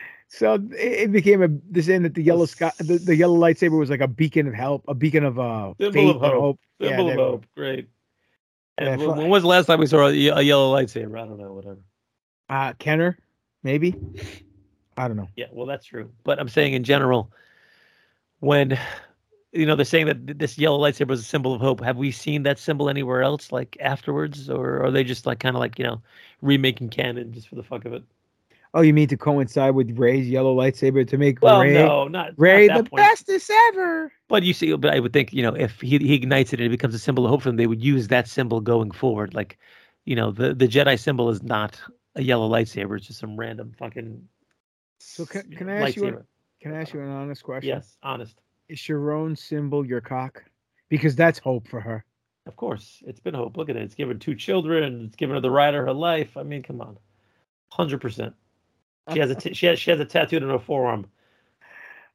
So 0.33 0.53
it, 0.53 0.71
it 0.73 1.11
became 1.11 1.43
a 1.43 1.49
this 1.69 1.89
end 1.89 2.05
that 2.05 2.15
the 2.15 2.23
yellow 2.23 2.45
sky, 2.45 2.71
the, 2.77 2.97
the 2.97 3.15
yellow 3.15 3.37
lightsaber 3.37 3.77
was 3.77 3.89
like 3.89 3.99
a 3.99 4.07
beacon 4.07 4.47
of 4.47 4.53
help, 4.53 4.85
a 4.87 4.93
beacon 4.93 5.25
of 5.25 5.37
uh 5.37 5.73
Symbol 5.77 6.11
of 6.11 6.21
hope. 6.21 6.33
hope. 6.33 6.59
Symbol 6.81 7.05
there 7.07 7.19
of 7.19 7.25
hope. 7.25 7.45
Great. 7.55 7.89
And 8.77 8.99
when, 8.99 9.17
when 9.17 9.29
was 9.29 9.43
the 9.43 9.49
last 9.49 9.65
time 9.65 9.79
we 9.79 9.87
saw 9.87 10.07
a, 10.07 10.27
a 10.27 10.41
yellow 10.41 10.73
lightsaber? 10.73 11.21
I 11.21 11.25
don't 11.27 11.37
know. 11.37 11.51
Whatever. 11.51 11.79
Uh, 12.49 12.73
Kenner, 12.79 13.17
maybe. 13.61 13.93
I 14.95 15.09
don't 15.09 15.17
know. 15.17 15.27
Yeah, 15.35 15.47
well, 15.51 15.65
that's 15.65 15.85
true. 15.85 16.11
But 16.23 16.39
I'm 16.39 16.49
saying 16.49 16.73
in 16.73 16.85
general, 16.85 17.31
when 18.39 18.79
you 19.51 19.65
know 19.65 19.75
they're 19.75 19.83
saying 19.83 20.05
that 20.05 20.39
this 20.39 20.57
yellow 20.57 20.79
lightsaber 20.79 21.09
was 21.09 21.19
a 21.19 21.23
symbol 21.23 21.53
of 21.53 21.59
hope, 21.59 21.81
have 21.81 21.97
we 21.97 22.09
seen 22.09 22.43
that 22.43 22.57
symbol 22.57 22.89
anywhere 22.89 23.21
else, 23.21 23.51
like 23.51 23.75
afterwards, 23.81 24.49
or 24.49 24.81
are 24.81 24.91
they 24.91 25.03
just 25.03 25.25
like 25.25 25.39
kind 25.39 25.57
of 25.57 25.59
like 25.59 25.77
you 25.77 25.83
know 25.83 26.01
remaking 26.41 26.87
canon 26.87 27.33
just 27.33 27.49
for 27.49 27.55
the 27.55 27.63
fuck 27.63 27.83
of 27.83 27.91
it? 27.91 28.03
Oh, 28.73 28.81
you 28.81 28.93
mean 28.93 29.09
to 29.09 29.17
coincide 29.17 29.75
with 29.75 29.97
Rey's 29.97 30.29
yellow 30.29 30.55
lightsaber 30.55 31.05
to 31.07 31.17
make 31.17 31.41
Well, 31.41 31.59
Rey, 31.61 31.73
no, 31.73 32.07
not 32.07 32.31
Rey 32.37 32.67
not 32.67 32.85
the 32.85 32.89
point. 32.89 33.01
bestest 33.01 33.51
ever? 33.67 34.13
But 34.29 34.43
you 34.43 34.53
see, 34.53 34.73
but 34.75 34.93
I 34.93 34.99
would 34.99 35.11
think 35.11 35.33
you 35.33 35.43
know 35.43 35.53
if 35.53 35.81
he, 35.81 35.97
he 35.97 36.13
ignites 36.13 36.53
it 36.53 36.59
and 36.61 36.67
it 36.67 36.69
becomes 36.69 36.95
a 36.95 36.99
symbol 36.99 37.25
of 37.25 37.31
hope 37.31 37.41
for 37.41 37.49
them, 37.49 37.57
they 37.57 37.67
would 37.67 37.83
use 37.83 38.07
that 38.07 38.29
symbol 38.29 38.61
going 38.61 38.91
forward. 38.91 39.33
Like, 39.33 39.57
you 40.05 40.15
know, 40.15 40.31
the 40.31 40.53
the 40.53 40.67
Jedi 40.67 40.97
symbol 40.97 41.29
is 41.29 41.43
not 41.43 41.81
a 42.15 42.23
yellow 42.23 42.49
lightsaber; 42.49 42.95
it's 42.97 43.07
just 43.07 43.19
some 43.19 43.35
random 43.35 43.73
fucking. 43.77 44.25
So 44.99 45.25
can, 45.25 45.51
can 45.51 45.69
I 45.69 45.81
ask 45.81 45.97
you? 45.97 46.07
An, 46.07 46.23
can 46.61 46.73
I 46.73 46.81
ask 46.81 46.93
you 46.93 47.01
an 47.01 47.09
honest 47.09 47.43
question? 47.43 47.67
Yes, 47.67 47.97
honest. 48.03 48.39
Is 48.69 48.87
your 48.87 49.11
own 49.11 49.35
symbol 49.35 49.85
your 49.85 49.99
cock? 49.99 50.45
Because 50.87 51.15
that's 51.15 51.39
hope 51.39 51.67
for 51.67 51.81
her. 51.81 52.05
Of 52.45 52.55
course, 52.55 53.03
it's 53.05 53.19
been 53.19 53.33
hope. 53.33 53.57
Look 53.57 53.69
at 53.69 53.75
it; 53.75 53.83
it's 53.83 53.95
given 53.95 54.17
two 54.17 54.35
children. 54.35 55.05
It's 55.07 55.17
given 55.17 55.35
her 55.35 55.41
the 55.41 55.51
ride 55.51 55.75
of 55.75 55.83
her 55.85 55.93
life. 55.93 56.37
I 56.37 56.43
mean, 56.43 56.63
come 56.63 56.79
on, 56.79 56.97
hundred 57.69 57.99
percent. 57.99 58.33
She 59.13 59.19
has 59.19 59.31
a 59.31 59.35
t- 59.35 59.53
she 59.53 59.65
has 59.65 59.79
she 59.79 59.91
has 59.91 59.99
a 59.99 60.05
tattooed 60.05 60.43
on 60.43 60.49
her 60.49 60.59
forearm 60.59 61.05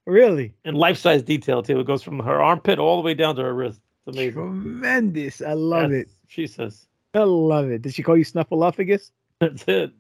Really? 0.07 0.55
in 0.65 0.75
life 0.75 0.99
size 0.99 1.23
detail 1.23 1.63
too. 1.63 1.81
It 1.81 1.87
goes 1.87 2.03
from 2.03 2.21
her 2.21 2.41
armpit 2.41 2.79
all 2.79 2.97
the 2.97 3.03
way 3.03 3.15
down 3.15 3.35
to 3.37 3.43
her 3.43 3.53
wrist. 3.55 3.81
It's 4.07 4.17
amazing. 4.17 4.35
Tremendous. 4.35 5.43
I 5.43 5.53
love 5.55 5.91
it. 5.93 6.09
She 6.29 6.47
says 6.47 6.87
I 7.15 7.21
love 7.25 7.71
it. 7.71 7.83
Did 7.83 7.95
she 7.95 8.03
call 8.03 8.17
you 8.17 8.25
Snuffleupagus? 8.25 9.11
that's 9.41 9.65
it. 9.67 9.93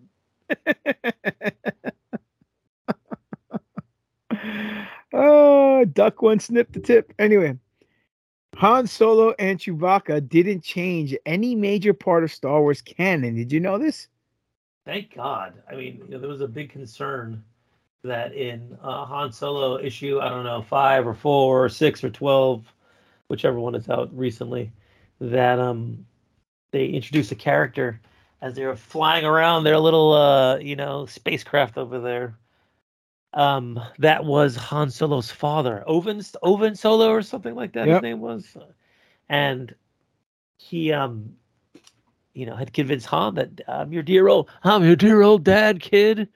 Oh, 5.12 5.84
duck 5.86 6.20
one, 6.22 6.40
snip 6.40 6.72
the 6.72 6.80
tip. 6.80 7.12
Anyway, 7.18 7.56
Han 8.56 8.86
Solo 8.86 9.34
and 9.38 9.58
Chewbacca 9.58 10.28
didn't 10.28 10.62
change 10.62 11.16
any 11.24 11.54
major 11.54 11.94
part 11.94 12.24
of 12.24 12.32
Star 12.32 12.60
Wars 12.60 12.82
canon. 12.82 13.34
Did 13.34 13.52
you 13.52 13.60
know 13.60 13.78
this? 13.78 14.08
Thank 14.86 15.14
God. 15.16 15.52
I 15.70 15.74
mean, 15.74 16.00
you 16.06 16.12
know, 16.12 16.18
there 16.20 16.30
was 16.30 16.40
a 16.40 16.48
big 16.48 16.70
concern 16.70 17.42
that 18.04 18.32
in 18.32 18.78
uh, 18.80 19.04
Han 19.04 19.32
Solo 19.32 19.78
issue, 19.78 20.20
I 20.20 20.28
don't 20.28 20.44
know, 20.44 20.62
five 20.62 21.06
or 21.06 21.14
four 21.14 21.64
or 21.64 21.68
six 21.68 22.04
or 22.04 22.08
twelve, 22.08 22.64
whichever 23.26 23.58
one 23.58 23.74
is 23.74 23.88
out 23.90 24.16
recently, 24.16 24.70
that 25.20 25.58
um 25.58 26.06
they 26.70 26.86
introduced 26.86 27.32
a 27.32 27.34
character 27.34 28.00
as 28.40 28.54
they 28.54 28.64
were 28.64 28.76
flying 28.76 29.24
around 29.24 29.64
their 29.64 29.78
little 29.78 30.12
uh 30.12 30.58
you 30.58 30.76
know 30.76 31.04
spacecraft 31.06 31.76
over 31.76 31.98
there. 31.98 32.38
Um, 33.34 33.78
that 33.98 34.24
was 34.24 34.54
Han 34.56 34.88
Solo's 34.90 35.30
father, 35.30 35.80
Oven 35.80 36.22
Oven 36.42 36.76
Solo 36.76 37.10
or 37.10 37.22
something 37.22 37.56
like 37.56 37.72
that. 37.72 37.86
Yep. 37.88 37.96
His 37.96 38.02
name 38.02 38.20
was, 38.20 38.56
and 39.28 39.74
he 40.58 40.92
um 40.92 41.34
you 42.36 42.44
know, 42.46 42.54
had 42.54 42.72
convinced 42.72 43.06
Han 43.06 43.34
that 43.36 43.62
I'm 43.66 43.92
your 43.92 44.02
dear 44.02 44.28
old, 44.28 44.50
I'm 44.62 44.84
your 44.84 44.96
dear 44.96 45.22
old 45.22 45.42
dad, 45.42 45.80
kid. 45.80 46.28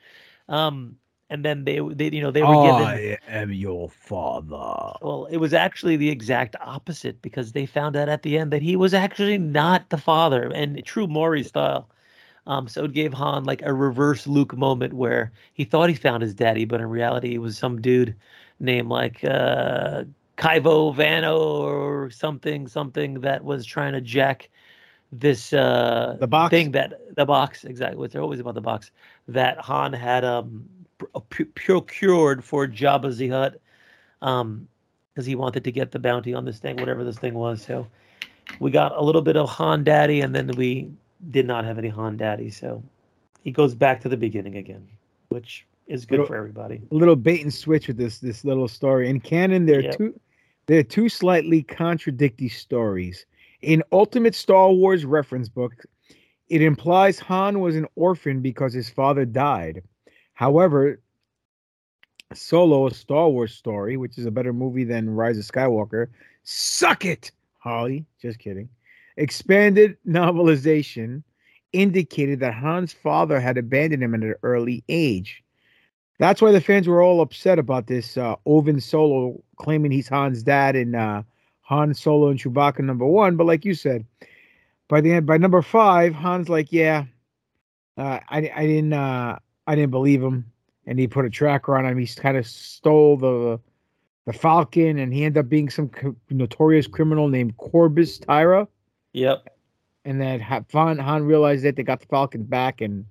Um, 0.48 0.96
and 1.28 1.44
then 1.44 1.64
they, 1.64 1.78
they, 1.78 2.10
you 2.10 2.22
know, 2.22 2.32
they 2.32 2.42
were 2.42 2.54
given. 2.54 2.82
I 2.82 3.18
am 3.28 3.52
your 3.52 3.88
father. 3.88 4.96
Well, 5.00 5.28
it 5.30 5.36
was 5.36 5.54
actually 5.54 5.96
the 5.96 6.10
exact 6.10 6.56
opposite 6.60 7.22
because 7.22 7.52
they 7.52 7.66
found 7.66 7.94
out 7.94 8.08
at 8.08 8.22
the 8.22 8.36
end 8.36 8.50
that 8.52 8.62
he 8.62 8.74
was 8.74 8.94
actually 8.94 9.38
not 9.38 9.90
the 9.90 9.98
father, 9.98 10.50
and 10.52 10.84
true 10.84 11.06
Maury 11.06 11.44
style. 11.44 11.88
Um, 12.46 12.66
so 12.66 12.84
it 12.84 12.94
gave 12.94 13.12
Han 13.12 13.44
like 13.44 13.62
a 13.62 13.72
reverse 13.72 14.26
Luke 14.26 14.56
moment 14.56 14.94
where 14.94 15.30
he 15.52 15.64
thought 15.64 15.88
he 15.88 15.94
found 15.94 16.22
his 16.22 16.34
daddy, 16.34 16.64
but 16.64 16.80
in 16.80 16.88
reality, 16.88 17.34
it 17.34 17.38
was 17.38 17.56
some 17.56 17.80
dude 17.80 18.16
named 18.58 18.88
like 18.88 19.22
uh, 19.22 20.04
Kaivo 20.36 20.92
Vano 20.96 21.38
or 21.38 22.10
something, 22.10 22.66
something 22.66 23.20
that 23.20 23.44
was 23.44 23.64
trying 23.64 23.92
to 23.92 24.00
jack 24.00 24.48
this 25.12 25.52
uh 25.52 26.16
The 26.20 26.26
box? 26.26 26.50
thing 26.50 26.70
that 26.72 27.14
the 27.16 27.24
box 27.26 27.64
exactly. 27.64 28.06
They're 28.08 28.22
always 28.22 28.40
about 28.40 28.54
the 28.54 28.60
box 28.60 28.90
that 29.28 29.58
Han 29.58 29.92
had 29.92 30.24
um 30.24 30.68
pr- 31.28 31.42
procured 31.54 32.44
for 32.44 32.66
Jabba 32.66 33.16
the 33.16 33.28
Hutt, 33.28 33.60
um, 34.22 34.68
because 35.12 35.26
he 35.26 35.34
wanted 35.34 35.64
to 35.64 35.72
get 35.72 35.90
the 35.90 35.98
bounty 35.98 36.34
on 36.34 36.44
this 36.44 36.58
thing, 36.58 36.76
whatever 36.76 37.02
this 37.04 37.18
thing 37.18 37.34
was. 37.34 37.62
So 37.62 37.86
we 38.60 38.70
got 38.70 38.96
a 38.96 39.02
little 39.02 39.22
bit 39.22 39.36
of 39.36 39.48
Han 39.48 39.82
Daddy, 39.84 40.20
and 40.20 40.34
then 40.34 40.48
we 40.56 40.90
did 41.30 41.46
not 41.46 41.64
have 41.64 41.78
any 41.78 41.88
Han 41.88 42.16
Daddy. 42.16 42.50
So 42.50 42.82
he 43.42 43.50
goes 43.50 43.74
back 43.74 44.00
to 44.02 44.08
the 44.08 44.16
beginning 44.16 44.56
again, 44.56 44.86
which 45.30 45.66
is 45.88 46.04
good 46.06 46.12
Little- 46.20 46.26
for 46.26 46.36
everybody. 46.36 46.80
A 46.92 46.94
little 46.94 47.16
bait 47.16 47.42
and 47.42 47.52
switch 47.52 47.88
with 47.88 47.96
this 47.96 48.20
this 48.20 48.44
little 48.44 48.68
story. 48.68 49.10
In 49.10 49.18
canon, 49.18 49.66
there 49.66 49.80
are 49.80 49.82
Yep. 49.82 49.96
two 49.98 50.20
there 50.66 50.78
are 50.78 50.84
two 50.84 51.08
slightly 51.08 51.64
contradictory 51.64 52.48
stories. 52.48 53.26
In 53.62 53.82
Ultimate 53.92 54.34
Star 54.34 54.72
Wars 54.72 55.04
reference 55.04 55.48
book, 55.48 55.84
it 56.48 56.62
implies 56.62 57.18
Han 57.20 57.60
was 57.60 57.76
an 57.76 57.86
orphan 57.94 58.40
because 58.40 58.72
his 58.72 58.88
father 58.88 59.24
died. 59.24 59.82
However, 60.32 61.00
Solo, 62.32 62.86
a 62.86 62.94
Star 62.94 63.28
Wars 63.28 63.54
story, 63.54 63.96
which 63.96 64.16
is 64.16 64.24
a 64.24 64.30
better 64.30 64.52
movie 64.52 64.84
than 64.84 65.10
Rise 65.10 65.38
of 65.38 65.44
Skywalker, 65.44 66.08
suck 66.44 67.04
it, 67.04 67.32
Holly. 67.58 68.06
Just 68.20 68.38
kidding. 68.38 68.68
Expanded 69.16 69.96
novelization 70.08 71.22
indicated 71.72 72.40
that 72.40 72.54
Han's 72.54 72.92
father 72.92 73.38
had 73.40 73.58
abandoned 73.58 74.02
him 74.02 74.14
at 74.14 74.22
an 74.22 74.34
early 74.42 74.82
age. 74.88 75.42
That's 76.18 76.42
why 76.42 76.52
the 76.52 76.60
fans 76.60 76.88
were 76.88 77.02
all 77.02 77.20
upset 77.20 77.58
about 77.58 77.86
this. 77.86 78.16
Uh, 78.16 78.36
Owen 78.46 78.80
Solo 78.80 79.42
claiming 79.56 79.90
he's 79.90 80.08
Han's 80.08 80.42
dad 80.42 80.76
in 80.76 80.94
uh, 80.94 81.22
Han 81.70 81.94
Solo 81.94 82.28
and 82.28 82.38
Chewbacca 82.38 82.80
number 82.80 83.06
one. 83.06 83.36
But 83.36 83.46
like 83.46 83.64
you 83.64 83.74
said, 83.74 84.04
by 84.88 85.00
the 85.00 85.12
end, 85.12 85.24
by 85.24 85.38
number 85.38 85.62
five, 85.62 86.14
Han's 86.14 86.48
like, 86.48 86.72
yeah, 86.72 87.04
uh, 87.96 88.18
I, 88.28 88.50
I 88.54 88.66
didn't, 88.66 88.92
uh, 88.92 89.38
I 89.68 89.74
didn't 89.76 89.92
believe 89.92 90.20
him, 90.20 90.50
and 90.86 90.98
he 90.98 91.06
put 91.06 91.24
a 91.24 91.30
tracker 91.30 91.76
on 91.76 91.86
him. 91.86 91.96
He 91.96 92.06
kind 92.08 92.36
of 92.36 92.46
stole 92.46 93.16
the 93.16 93.60
the 94.26 94.32
Falcon, 94.32 94.98
and 94.98 95.14
he 95.14 95.24
ended 95.24 95.44
up 95.44 95.48
being 95.48 95.70
some 95.70 95.88
co- 95.88 96.16
notorious 96.28 96.88
criminal 96.88 97.28
named 97.28 97.56
Corbus 97.56 98.18
Tyra. 98.18 98.66
Yep. 99.12 99.48
And 100.04 100.20
then 100.20 100.40
Han, 100.40 100.98
Han 100.98 101.22
realized 101.22 101.64
that 101.64 101.76
they 101.76 101.84
got 101.84 102.00
the 102.00 102.06
Falcon 102.06 102.42
back 102.42 102.80
and 102.80 103.06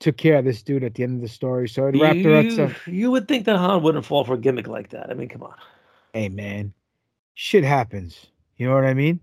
took 0.00 0.16
care 0.16 0.36
of 0.36 0.46
this 0.46 0.62
dude 0.62 0.82
at 0.82 0.94
the 0.94 1.02
end 1.02 1.16
of 1.16 1.20
the 1.20 1.28
story. 1.28 1.68
So 1.68 1.86
it 1.86 2.00
wrapped 2.00 2.16
you, 2.16 2.30
her 2.30 2.36
up. 2.36 2.50
So, 2.52 2.90
you 2.90 3.10
would 3.10 3.28
think 3.28 3.44
that 3.44 3.58
Han 3.58 3.82
wouldn't 3.82 4.06
fall 4.06 4.24
for 4.24 4.34
a 4.34 4.38
gimmick 4.38 4.66
like 4.66 4.90
that. 4.90 5.10
I 5.10 5.14
mean, 5.14 5.28
come 5.28 5.42
on. 5.42 5.54
hey 6.14 6.30
man, 6.30 6.72
shit 7.36 7.62
happens. 7.62 8.26
You 8.56 8.66
know 8.66 8.74
what 8.74 8.84
I 8.84 8.94
mean? 8.94 9.20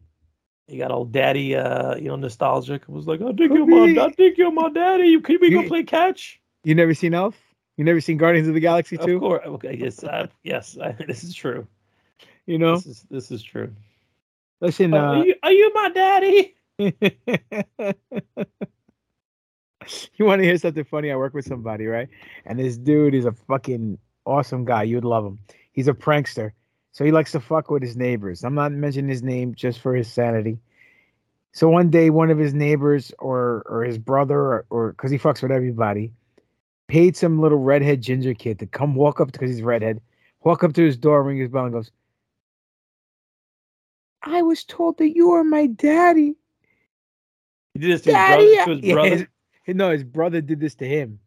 You 0.67 0.77
got 0.79 0.91
old 0.91 1.11
daddy, 1.11 1.55
uh, 1.57 1.95
you 1.95 2.07
know, 2.07 2.15
nostalgic. 2.15 2.87
Was 2.87 3.05
like, 3.05 3.19
I 3.21 3.33
think 3.33 3.51
you're 3.51 3.65
my, 3.65 4.01
I 4.01 4.09
think 4.11 4.37
you're 4.37 4.51
my 4.51 4.69
daddy. 4.69 5.07
You 5.07 5.19
can 5.19 5.37
we 5.41 5.49
go 5.49 5.67
play 5.67 5.83
catch? 5.83 6.39
You 6.63 6.73
never 6.73 6.93
seen 6.93 7.13
Elf? 7.13 7.35
You 7.75 7.83
never 7.83 7.99
seen 7.99 8.17
Guardians 8.17 8.47
of 8.47 8.53
the 8.53 8.59
Galaxy 8.61 8.95
Of 8.97 9.05
too? 9.05 9.19
course. 9.19 9.45
Okay. 9.45 9.75
Yes. 9.77 10.01
Uh, 10.03 10.27
yes. 10.43 10.77
I, 10.81 10.91
this 11.07 11.23
is 11.25 11.35
true. 11.35 11.67
You 12.45 12.57
know, 12.59 12.75
This 12.75 12.85
is 12.85 13.05
this 13.09 13.31
is 13.31 13.43
true. 13.43 13.73
listen. 14.61 14.93
Uh, 14.93 14.97
Uh, 14.97 15.01
are, 15.01 15.25
you, 15.25 15.35
are 15.43 15.51
you 15.51 15.71
my 15.73 15.89
daddy? 15.89 16.55
you 20.15 20.25
want 20.25 20.39
to 20.39 20.45
hear 20.45 20.57
something 20.57 20.83
funny? 20.85 21.11
I 21.11 21.15
work 21.15 21.33
with 21.33 21.45
somebody, 21.45 21.87
right? 21.87 22.07
And 22.45 22.57
this 22.59 22.77
dude 22.77 23.15
is 23.15 23.25
a 23.25 23.31
fucking 23.33 23.97
awesome 24.25 24.63
guy. 24.65 24.83
You'd 24.83 25.03
love 25.03 25.25
him. 25.25 25.39
He's 25.73 25.87
a 25.87 25.93
prankster. 25.93 26.51
So 26.93 27.03
he 27.03 27.11
likes 27.11 27.31
to 27.31 27.39
fuck 27.39 27.71
with 27.71 27.81
his 27.81 27.97
neighbors. 27.97 28.43
I'm 28.43 28.53
not 28.53 28.71
mentioning 28.71 29.09
his 29.09 29.23
name 29.23 29.55
just 29.55 29.79
for 29.79 29.95
his 29.95 30.07
sanity. 30.07 30.59
So 31.51 31.67
one 31.67 31.89
day, 31.89 32.11
one 32.11 32.29
of 32.29 32.37
his 32.37 32.53
neighbors 32.53 33.11
or 33.19 33.63
or 33.67 33.83
his 33.83 33.97
brother 33.97 34.65
or 34.69 34.91
because 34.91 35.11
he 35.11 35.17
fucks 35.17 35.41
with 35.41 35.51
everybody, 35.51 36.13
paid 36.87 37.17
some 37.17 37.41
little 37.41 37.57
redhead 37.57 38.01
ginger 38.01 38.35
kid 38.35 38.59
to 38.59 38.67
come 38.67 38.95
walk 38.95 39.19
up 39.19 39.31
because 39.31 39.49
he's 39.49 39.63
redhead, 39.63 40.01
walk 40.43 40.63
up 40.63 40.73
to 40.73 40.83
his 40.83 40.97
door, 40.97 41.23
ring 41.23 41.39
his 41.39 41.49
bell, 41.49 41.65
and 41.65 41.73
goes, 41.73 41.91
"I 44.21 44.43
was 44.43 44.63
told 44.63 44.99
that 44.99 45.15
you 45.15 45.31
are 45.31 45.43
my 45.43 45.67
daddy." 45.67 46.35
He 47.73 47.79
did 47.79 47.91
this 47.91 48.01
to 48.03 48.15
his 48.15 48.15
brother. 48.15 48.65
To 48.65 48.75
his 48.75 48.83
Yeah, 48.83 49.25
his- 49.65 49.75
no, 49.75 49.91
his 49.91 50.03
brother 50.03 50.41
did 50.41 50.59
this 50.59 50.75
to 50.75 50.87
him. 50.87 51.19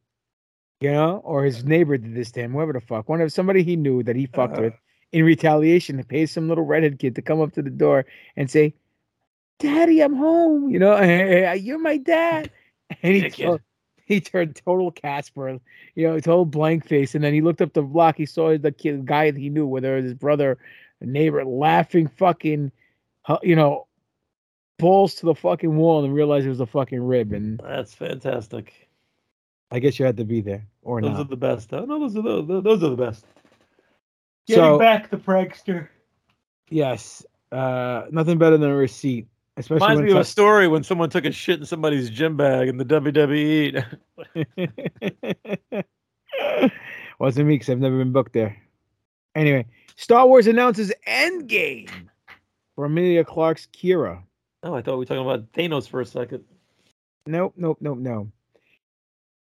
You 0.80 0.92
know, 0.92 1.22
or 1.24 1.44
his 1.44 1.64
uh. 1.64 1.66
neighbor 1.66 1.96
did 1.98 2.14
this 2.14 2.30
to 2.32 2.40
him, 2.40 2.52
whoever 2.52 2.72
the 2.72 2.80
fuck. 2.80 3.08
One 3.08 3.20
of 3.20 3.32
somebody 3.32 3.64
he 3.64 3.74
knew 3.76 4.02
that 4.04 4.14
he 4.14 4.26
fucked 4.26 4.58
uh. 4.58 4.62
with 4.62 4.74
in 5.12 5.24
retaliation, 5.24 5.98
he 5.98 6.04
pays 6.04 6.30
some 6.32 6.48
little 6.48 6.64
redhead 6.64 6.98
kid 6.98 7.14
to 7.14 7.22
come 7.22 7.40
up 7.40 7.52
to 7.52 7.62
the 7.62 7.70
door 7.70 8.06
and 8.36 8.50
say, 8.50 8.74
Daddy, 9.58 10.00
I'm 10.02 10.14
home. 10.14 10.68
You 10.68 10.78
know, 10.78 11.00
you're 11.52 11.78
my 11.78 11.96
dad. 11.96 12.50
And 13.02 13.14
he 13.16 13.28
kid. 13.30 13.60
he 14.04 14.20
turned 14.20 14.54
total 14.64 14.92
Casper, 14.92 15.58
you 15.96 16.06
know, 16.06 16.20
total 16.20 16.44
blank 16.44 16.86
face. 16.86 17.16
And 17.16 17.24
then 17.24 17.34
he 17.34 17.40
looked 17.40 17.60
up 17.60 17.72
the 17.72 17.82
block. 17.82 18.16
He 18.16 18.26
saw 18.26 18.56
the 18.56 18.70
kid, 18.70 19.04
guy 19.06 19.32
that 19.32 19.40
he 19.40 19.48
knew, 19.50 19.66
whether 19.66 19.94
it 19.94 19.96
was 19.96 20.04
his 20.04 20.14
brother, 20.14 20.56
a 21.00 21.04
neighbor, 21.04 21.44
laughing 21.44 22.06
fucking, 22.06 22.70
you 23.42 23.56
know, 23.56 23.88
balls 24.78 25.16
to 25.16 25.26
the 25.26 25.34
fucking 25.34 25.76
wall 25.76 26.04
and 26.04 26.14
realized 26.14 26.46
it 26.46 26.50
was 26.50 26.60
a 26.60 26.66
fucking 26.66 27.02
rib. 27.02 27.32
And 27.32 27.58
That's 27.58 27.92
fantastic. 27.92 28.88
I 29.72 29.80
guess 29.80 29.98
you 29.98 30.06
had 30.06 30.16
to 30.18 30.24
be 30.24 30.40
there 30.40 30.64
or 30.82 31.00
Those 31.00 31.10
not. 31.10 31.20
are 31.22 31.24
the 31.24 31.36
best. 31.36 31.72
No, 31.72 31.86
those 31.86 32.16
are 32.16 32.22
the, 32.22 32.60
those 32.60 32.84
are 32.84 32.90
the 32.90 32.96
best. 32.96 33.24
Getting 34.46 34.62
So- 34.64 34.78
back 34.78 35.10
the 35.10 35.16
prankster. 35.16 35.88
Yes. 36.70 37.24
Uh, 37.52 38.06
nothing 38.10 38.38
better 38.38 38.56
than 38.58 38.70
a 38.70 38.76
receipt, 38.76 39.26
especially 39.56 39.76
Reminds 39.84 39.98
when 40.00 40.06
me 40.06 40.12
of 40.12 40.18
a 40.18 40.24
story 40.24 40.66
when 40.68 40.82
someone 40.82 41.08
took 41.10 41.24
a 41.24 41.30
shit 41.32 41.60
in 41.60 41.66
somebody's 41.66 42.10
gym 42.10 42.36
bag 42.36 42.68
in 42.68 42.76
the. 42.76 42.84
WWE. 42.84 43.84
Wasn't 47.18 47.46
me 47.46 47.54
because 47.54 47.70
I've 47.70 47.78
never 47.78 47.96
been 47.98 48.12
booked 48.12 48.32
there. 48.32 48.56
Anyway, 49.34 49.66
Star 49.96 50.26
Wars 50.26 50.46
announces 50.46 50.92
Endgame 51.06 51.90
for 52.74 52.84
Emilia 52.86 53.24
Clarke's 53.24 53.68
Qi'ra. 53.72 54.22
oh, 54.62 54.74
I 54.74 54.82
thought 54.82 54.92
we 54.94 54.98
were 54.98 55.04
talking 55.06 55.22
about 55.22 55.50
Thanos 55.52 55.88
for 55.88 56.00
a 56.00 56.06
second. 56.06 56.44
Nope, 57.26 57.54
nope, 57.56 57.78
nope, 57.80 57.98
no. 57.98 58.30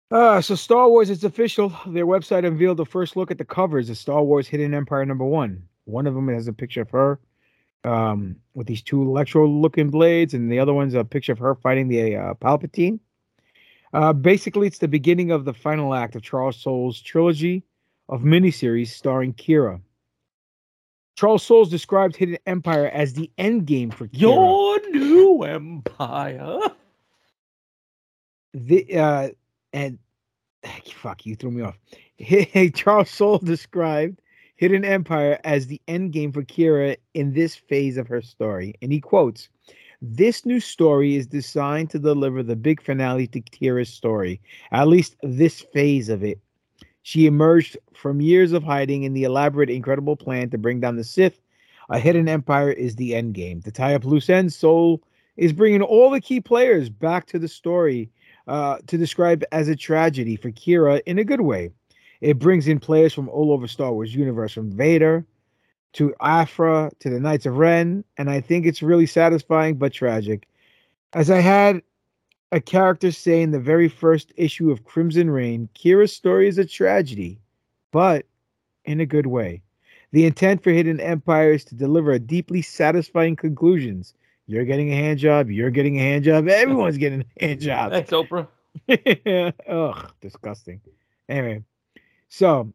Uh, 0.09 0.39
so 0.39 0.55
Star 0.55 0.89
Wars, 0.89 1.09
it's 1.09 1.23
official. 1.23 1.69
Their 1.85 2.05
website 2.05 2.45
unveiled 2.45 2.77
the 2.77 2.85
first 2.85 3.17
look 3.17 3.29
at 3.29 3.37
the 3.37 3.45
covers 3.45 3.89
of 3.89 3.97
Star 3.97 4.23
Wars 4.23 4.47
Hidden 4.47 4.73
Empire 4.73 5.05
number 5.05 5.25
one. 5.25 5.63
One 5.83 6.07
of 6.07 6.13
them 6.13 6.29
has 6.29 6.47
a 6.47 6.53
picture 6.53 6.81
of 6.81 6.89
her 6.91 7.19
um, 7.83 8.37
with 8.53 8.67
these 8.67 8.81
two 8.81 9.01
electro-looking 9.01 9.89
blades, 9.89 10.33
and 10.33 10.51
the 10.51 10.59
other 10.59 10.73
one's 10.73 10.93
a 10.93 11.03
picture 11.03 11.33
of 11.33 11.39
her 11.39 11.55
fighting 11.55 11.89
the 11.89 12.15
uh, 12.15 12.33
Palpatine. 12.35 12.99
Uh, 13.93 14.13
basically, 14.13 14.67
it's 14.67 14.79
the 14.79 14.87
beginning 14.87 15.31
of 15.31 15.45
the 15.45 15.53
final 15.53 15.93
act 15.93 16.15
of 16.15 16.21
Charles 16.21 16.57
Soule's 16.57 17.01
trilogy 17.01 17.63
of 18.09 18.21
miniseries 18.21 18.87
starring 18.87 19.33
Qi'ra. 19.33 19.81
Charles 21.15 21.43
Soules 21.43 21.69
described 21.69 22.15
Hidden 22.15 22.37
Empire 22.45 22.87
as 22.93 23.13
the 23.13 23.29
end 23.37 23.65
game 23.65 23.91
for 23.91 24.07
Qi'ra. 24.07 24.19
Your 24.21 24.89
new 24.91 25.43
empire. 25.43 26.59
the 28.53 28.97
uh 28.97 29.29
and 29.77 29.99
fuck 30.95 31.25
you 31.25 31.35
threw 31.35 31.51
me 31.51 31.61
off. 31.61 31.77
Hey, 32.17 32.69
charles 32.75 33.09
soule 33.09 33.39
described 33.39 34.21
hidden 34.55 34.83
empire 34.83 35.39
as 35.43 35.67
the 35.67 35.81
end 35.87 36.11
game 36.13 36.31
for 36.31 36.43
qi'ra 36.43 36.97
in 37.13 37.33
this 37.33 37.55
phase 37.55 37.97
of 37.97 38.07
her 38.07 38.21
story 38.21 38.73
and 38.81 38.91
he 38.91 38.99
quotes 38.99 39.49
this 40.01 40.45
new 40.45 40.59
story 40.59 41.15
is 41.15 41.27
designed 41.27 41.89
to 41.91 41.99
deliver 41.99 42.41
the 42.41 42.55
big 42.55 42.81
finale 42.81 43.27
to 43.27 43.41
qi'ra's 43.41 43.89
story 43.89 44.41
at 44.71 44.87
least 44.87 45.15
this 45.23 45.61
phase 45.61 46.09
of 46.09 46.23
it. 46.23 46.39
She 47.03 47.25
emerged 47.25 47.77
from 47.93 48.19
years 48.19 48.51
of 48.51 48.63
hiding 48.63 49.03
in 49.03 49.13
the 49.13 49.23
elaborate 49.23 49.69
incredible 49.69 50.17
plan 50.17 50.49
to 50.49 50.57
bring 50.57 50.81
down 50.81 50.97
the 50.97 51.05
sith. 51.05 51.39
A 51.89 51.99
hidden 51.99 52.27
empire 52.27 52.69
is 52.69 52.95
the 52.95 53.15
end 53.15 53.33
game. 53.33 53.61
To 53.61 53.71
tie 53.71 53.95
up 53.95 54.03
loose 54.03 54.29
ends 54.29 54.57
Soule 54.57 55.01
is 55.37 55.53
bringing 55.53 55.81
all 55.81 56.09
the 56.09 56.19
key 56.19 56.41
players 56.41 56.89
back 56.89 57.25
to 57.27 57.39
the 57.39 57.47
story 57.47 58.09
uh, 58.47 58.77
to 58.87 58.97
describe 58.97 59.43
as 59.51 59.67
a 59.67 59.75
tragedy 59.75 60.35
for 60.35 60.51
Qi'ra 60.51 61.01
in 61.05 61.19
a 61.19 61.23
good 61.23 61.41
way. 61.41 61.71
It 62.21 62.39
brings 62.39 62.67
in 62.67 62.79
players 62.79 63.13
from 63.13 63.29
all 63.29 63.51
over 63.51 63.67
Star 63.67 63.93
Wars 63.93 64.15
universe, 64.15 64.53
from 64.53 64.71
Vader 64.71 65.25
to 65.93 66.13
Aphra 66.21 66.91
to 66.99 67.09
the 67.09 67.19
Knights 67.19 67.45
of 67.45 67.57
Ren, 67.57 68.03
and 68.17 68.29
I 68.29 68.41
think 68.41 68.65
it's 68.65 68.81
really 68.81 69.05
satisfying 69.05 69.75
but 69.75 69.93
tragic. 69.93 70.47
As 71.13 71.29
I 71.29 71.39
had 71.39 71.81
a 72.51 72.61
character 72.61 73.11
say 73.11 73.41
in 73.41 73.51
the 73.51 73.59
very 73.59 73.89
first 73.89 74.31
issue 74.37 74.71
of 74.71 74.85
Crimson 74.85 75.29
Reign, 75.29 75.69
Qi'ra's 75.75 76.13
story 76.13 76.47
is 76.47 76.57
a 76.57 76.65
tragedy, 76.65 77.39
but 77.91 78.25
in 78.85 78.99
a 78.99 79.05
good 79.05 79.27
way. 79.27 79.61
The 80.11 80.25
intent 80.25 80.63
for 80.63 80.71
Hidden 80.71 80.99
Empire 80.99 81.51
is 81.51 81.65
to 81.65 81.75
deliver 81.75 82.11
a 82.11 82.19
deeply 82.19 82.61
satisfying 82.61 83.35
conclusions. 83.35 84.13
You're 84.47 84.65
getting 84.65 84.91
a 84.91 84.95
hand 84.95 85.19
job. 85.19 85.49
You're 85.49 85.69
getting 85.69 85.99
a 85.99 86.03
hand 86.03 86.23
job. 86.23 86.47
Everyone's 86.47 86.97
getting 87.05 87.25
a 87.39 87.45
hand 87.45 87.61
job. 87.61 87.91
Thanks, 87.91 88.11
Oprah. 88.11 88.47
Ugh, 89.69 90.11
disgusting. 90.21 90.81
Anyway, 91.29 91.63
so 92.29 92.71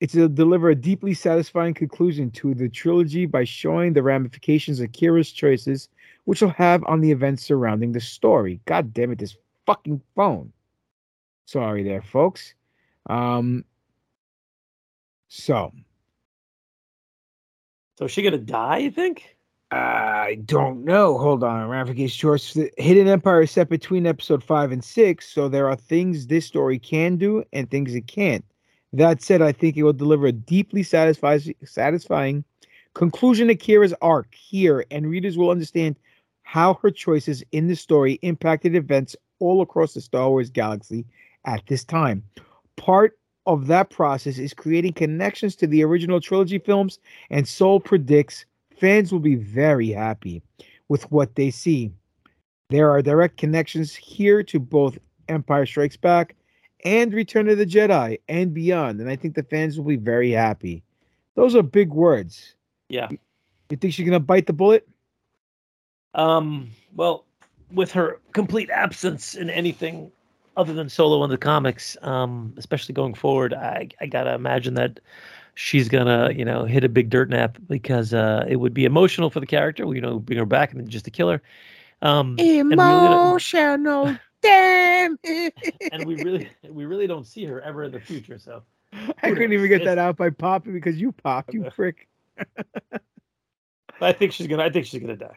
it's 0.00 0.14
to 0.14 0.28
deliver 0.28 0.70
a 0.70 0.74
deeply 0.74 1.14
satisfying 1.14 1.74
conclusion 1.74 2.30
to 2.32 2.54
the 2.54 2.68
trilogy 2.68 3.26
by 3.26 3.44
showing 3.44 3.92
the 3.92 4.02
ramifications 4.02 4.80
of 4.80 4.90
Qi'ra's 4.92 5.30
choices, 5.30 5.88
which 6.24 6.40
will 6.40 6.50
have 6.50 6.82
on 6.84 7.00
the 7.00 7.10
events 7.12 7.44
surrounding 7.44 7.92
the 7.92 8.00
story. 8.00 8.60
God 8.64 8.94
damn 8.94 9.12
it, 9.12 9.18
this 9.18 9.36
fucking 9.66 10.00
phone. 10.16 10.52
Sorry 11.44 11.82
there, 11.82 12.02
folks. 12.02 12.54
Um, 13.10 13.64
so 15.28 15.72
So 17.98 18.06
is 18.06 18.10
she 18.10 18.22
gonna 18.22 18.38
die? 18.38 18.78
You 18.78 18.90
think? 18.90 19.36
I 19.72 20.36
don't 20.44 20.84
know. 20.84 21.16
Hold 21.16 21.42
on. 21.42 21.66
Ramification 21.66 22.18
choice. 22.18 22.52
The 22.52 22.70
Hidden 22.76 23.08
Empire 23.08 23.42
is 23.42 23.50
set 23.50 23.70
between 23.70 24.06
episode 24.06 24.44
five 24.44 24.70
and 24.70 24.84
six, 24.84 25.28
so 25.30 25.48
there 25.48 25.66
are 25.66 25.76
things 25.76 26.26
this 26.26 26.44
story 26.44 26.78
can 26.78 27.16
do 27.16 27.42
and 27.54 27.70
things 27.70 27.94
it 27.94 28.06
can't. 28.06 28.44
That 28.92 29.22
said, 29.22 29.40
I 29.40 29.52
think 29.52 29.78
it 29.78 29.82
will 29.82 29.94
deliver 29.94 30.26
a 30.26 30.32
deeply 30.32 30.82
satisfying, 30.82 31.54
satisfying 31.64 32.44
conclusion 32.92 33.48
to 33.48 33.54
Qi'ra's 33.54 33.94
arc 34.02 34.34
here, 34.34 34.84
and 34.90 35.08
readers 35.08 35.38
will 35.38 35.48
understand 35.48 35.96
how 36.42 36.74
her 36.74 36.90
choices 36.90 37.42
in 37.52 37.68
the 37.68 37.76
story 37.76 38.18
impacted 38.20 38.74
events 38.74 39.16
all 39.38 39.62
across 39.62 39.94
the 39.94 40.02
Star 40.02 40.28
Wars 40.28 40.50
galaxy 40.50 41.06
at 41.46 41.66
this 41.66 41.82
time. 41.82 42.22
Part 42.76 43.18
of 43.46 43.68
that 43.68 43.88
process 43.88 44.36
is 44.36 44.52
creating 44.52 44.92
connections 44.92 45.56
to 45.56 45.66
the 45.66 45.82
original 45.82 46.20
trilogy 46.20 46.58
films, 46.58 46.98
and 47.30 47.48
Soule 47.48 47.80
predicts 47.80 48.44
fans 48.82 49.12
will 49.12 49.20
be 49.20 49.36
very 49.36 49.90
happy. 49.90 50.42
with 50.88 51.10
what 51.10 51.36
they 51.36 51.50
see. 51.50 51.90
There 52.68 52.90
are 52.90 53.00
direct 53.00 53.38
connections 53.38 53.94
here 53.94 54.42
to 54.42 54.58
both 54.58 54.98
Empire 55.28 55.64
Strikes 55.64 55.96
Back 55.96 56.36
and 56.84 57.14
Return 57.14 57.48
of 57.48 57.56
the 57.56 57.64
Jedi 57.64 58.18
and 58.28 58.52
beyond, 58.52 59.00
and 59.00 59.08
I 59.08 59.16
think 59.16 59.34
the 59.34 59.42
fans 59.44 59.78
will 59.78 59.86
be 59.86 59.96
very 59.96 60.32
happy. 60.32 60.82
Those 61.34 61.56
are 61.56 61.62
big 61.62 61.90
words. 61.94 62.54
Yeah. 62.90 63.08
You 63.70 63.76
think 63.78 63.94
she's 63.94 64.04
gonna 64.04 64.20
bite 64.20 64.46
the 64.46 64.52
bullet? 64.52 64.86
Um. 66.14 66.70
Well, 66.94 67.24
with 67.70 67.90
her 67.92 68.20
complete 68.32 68.68
absence 68.68 69.34
in 69.34 69.48
anything 69.48 70.12
other 70.58 70.74
than 70.74 70.90
solo 70.90 71.24
in 71.24 71.30
the 71.30 71.38
comics, 71.38 71.96
um, 72.02 72.52
especially 72.58 72.92
going 72.92 73.14
forward, 73.14 73.54
I 73.54 73.88
I 74.02 74.06
gotta 74.06 74.34
imagine 74.34 74.74
that 74.74 75.00
she's 75.54 75.88
gonna 75.88 76.30
you 76.34 76.44
know 76.44 76.64
hit 76.64 76.84
a 76.84 76.88
big 76.88 77.10
dirt 77.10 77.30
nap 77.30 77.58
because 77.68 78.14
uh, 78.14 78.44
it 78.48 78.56
would 78.56 78.74
be 78.74 78.84
emotional 78.84 79.30
for 79.30 79.40
the 79.40 79.46
character, 79.46 79.84
you 79.94 80.00
know, 80.00 80.18
bring 80.18 80.38
her 80.38 80.46
back 80.46 80.72
and 80.72 80.80
then 80.80 80.88
just 80.88 81.04
to 81.04 81.10
kill 81.10 81.28
her. 81.30 81.42
Um, 82.02 82.36
Emotional, 82.38 84.16
damn. 84.40 85.18
and 85.92 86.04
we 86.04 86.22
really 86.22 86.50
we 86.68 86.84
really 86.84 87.06
don't 87.06 87.26
see 87.26 87.44
her 87.44 87.60
ever 87.60 87.84
in 87.84 87.92
the 87.92 88.00
future. 88.00 88.38
So 88.38 88.62
I 89.22 89.30
couldn't 89.30 89.52
even 89.52 89.68
get 89.68 89.84
that 89.84 89.98
out 89.98 90.16
by 90.16 90.30
popping 90.30 90.72
because 90.72 91.00
you 91.00 91.12
popped, 91.12 91.54
you 91.54 91.62
prick. 91.74 92.08
I 94.00 94.12
think 94.12 94.32
she's 94.32 94.46
gonna. 94.46 94.64
I 94.64 94.70
think 94.70 94.86
she's 94.86 95.00
gonna 95.00 95.16
die. 95.16 95.36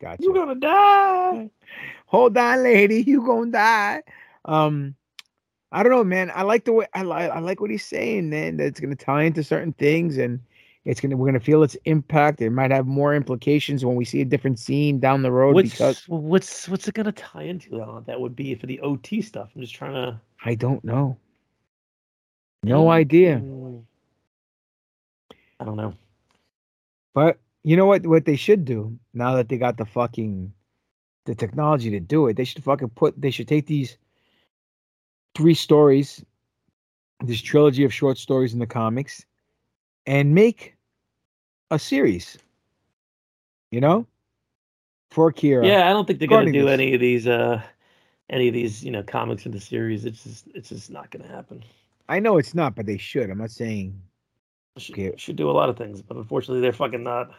Gotcha. 0.00 0.22
You're 0.22 0.34
gonna 0.34 0.54
die. 0.54 1.50
Hold 2.06 2.36
on, 2.36 2.62
lady. 2.62 3.02
You 3.02 3.26
gonna 3.26 3.50
die. 3.50 4.02
Um, 4.44 4.94
I 5.72 5.82
don't 5.82 5.92
know, 5.92 6.04
man. 6.04 6.30
I 6.34 6.42
like 6.42 6.64
the 6.66 6.72
way 6.72 6.86
I 6.94 7.02
like. 7.02 7.30
I 7.30 7.38
like 7.38 7.60
what 7.60 7.70
he's 7.70 7.84
saying, 7.84 8.28
man. 8.28 8.58
That 8.58 8.66
it's 8.66 8.80
gonna 8.80 8.94
tie 8.94 9.22
into 9.22 9.42
certain 9.42 9.72
things, 9.72 10.18
and 10.18 10.38
it's 10.84 11.00
gonna 11.00 11.16
we're 11.16 11.26
gonna 11.26 11.40
feel 11.40 11.62
its 11.62 11.76
impact. 11.86 12.42
It 12.42 12.50
might 12.50 12.70
have 12.70 12.86
more 12.86 13.14
implications 13.14 13.82
when 13.82 13.96
we 13.96 14.04
see 14.04 14.20
a 14.20 14.24
different 14.26 14.58
scene 14.58 15.00
down 15.00 15.22
the 15.22 15.32
road. 15.32 15.54
What's 15.54 15.70
because 15.70 16.04
what's 16.08 16.68
what's 16.68 16.88
it 16.88 16.94
gonna 16.94 17.12
tie 17.12 17.44
into? 17.44 17.70
Though? 17.70 18.04
That 18.06 18.20
would 18.20 18.36
be 18.36 18.54
for 18.54 18.66
the 18.66 18.80
OT 18.80 19.22
stuff. 19.22 19.50
I'm 19.54 19.62
just 19.62 19.74
trying 19.74 19.94
to. 19.94 20.20
I 20.44 20.54
don't 20.56 20.84
know. 20.84 21.16
No 22.62 22.90
idea. 22.90 23.38
Mm. 23.38 23.82
I 25.58 25.64
don't 25.64 25.76
know. 25.76 25.94
But 27.14 27.38
you 27.64 27.76
know 27.76 27.86
what? 27.86 28.06
What 28.06 28.26
they 28.26 28.36
should 28.36 28.66
do 28.66 28.98
now 29.14 29.36
that 29.36 29.48
they 29.48 29.56
got 29.56 29.78
the 29.78 29.86
fucking 29.86 30.52
the 31.24 31.34
technology 31.34 31.88
to 31.90 32.00
do 32.00 32.26
it, 32.26 32.36
they 32.36 32.44
should 32.44 32.62
fucking 32.62 32.90
put. 32.90 33.18
They 33.18 33.30
should 33.30 33.48
take 33.48 33.66
these 33.66 33.96
three 35.34 35.54
stories, 35.54 36.24
this 37.24 37.40
trilogy 37.40 37.84
of 37.84 37.92
short 37.92 38.18
stories 38.18 38.52
in 38.52 38.58
the 38.58 38.66
comics, 38.66 39.24
and 40.06 40.34
make 40.34 40.76
a 41.70 41.78
series. 41.78 42.38
You 43.70 43.80
know, 43.80 44.06
for 45.10 45.32
Qi'ra. 45.32 45.66
Yeah, 45.66 45.88
I 45.88 45.92
don't 45.92 46.06
think 46.06 46.18
they're 46.18 46.28
gonna 46.28 46.52
do 46.52 46.64
this. 46.64 46.72
any 46.72 46.94
of 46.94 47.00
these. 47.00 47.26
uh 47.26 47.62
any 48.30 48.48
of 48.48 48.54
these, 48.54 48.82
you 48.82 48.90
know, 48.90 49.02
comics 49.02 49.44
in 49.44 49.52
the 49.52 49.60
series. 49.60 50.06
It's 50.06 50.24
just, 50.24 50.46
it's 50.54 50.70
just 50.70 50.90
not 50.90 51.10
going 51.10 51.22
to 51.22 51.28
happen. 51.28 51.62
I 52.08 52.18
know 52.18 52.38
it's 52.38 52.54
not, 52.54 52.74
but 52.74 52.86
they 52.86 52.96
should. 52.96 53.28
I'm 53.28 53.38
not 53.38 53.50
saying. 53.50 54.00
Should, 54.78 54.94
Okay. 54.94 55.12
should 55.18 55.36
do 55.36 55.50
a 55.50 55.52
lot 55.52 55.68
of 55.68 55.76
things, 55.76 56.00
but 56.00 56.16
unfortunately, 56.16 56.62
they're 56.62 56.72
fucking 56.72 57.02
not 57.02 57.30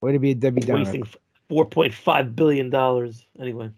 Way 0.00 0.12
to 0.12 0.18
be 0.18 0.30
a 0.30 0.34
Debbie 0.34 0.62
Downer. 0.62 0.84
wasting 0.84 1.06
four 1.50 1.66
point 1.66 1.92
five 1.92 2.34
billion 2.34 2.70
dollars. 2.70 3.26
Anyway, 3.38 3.70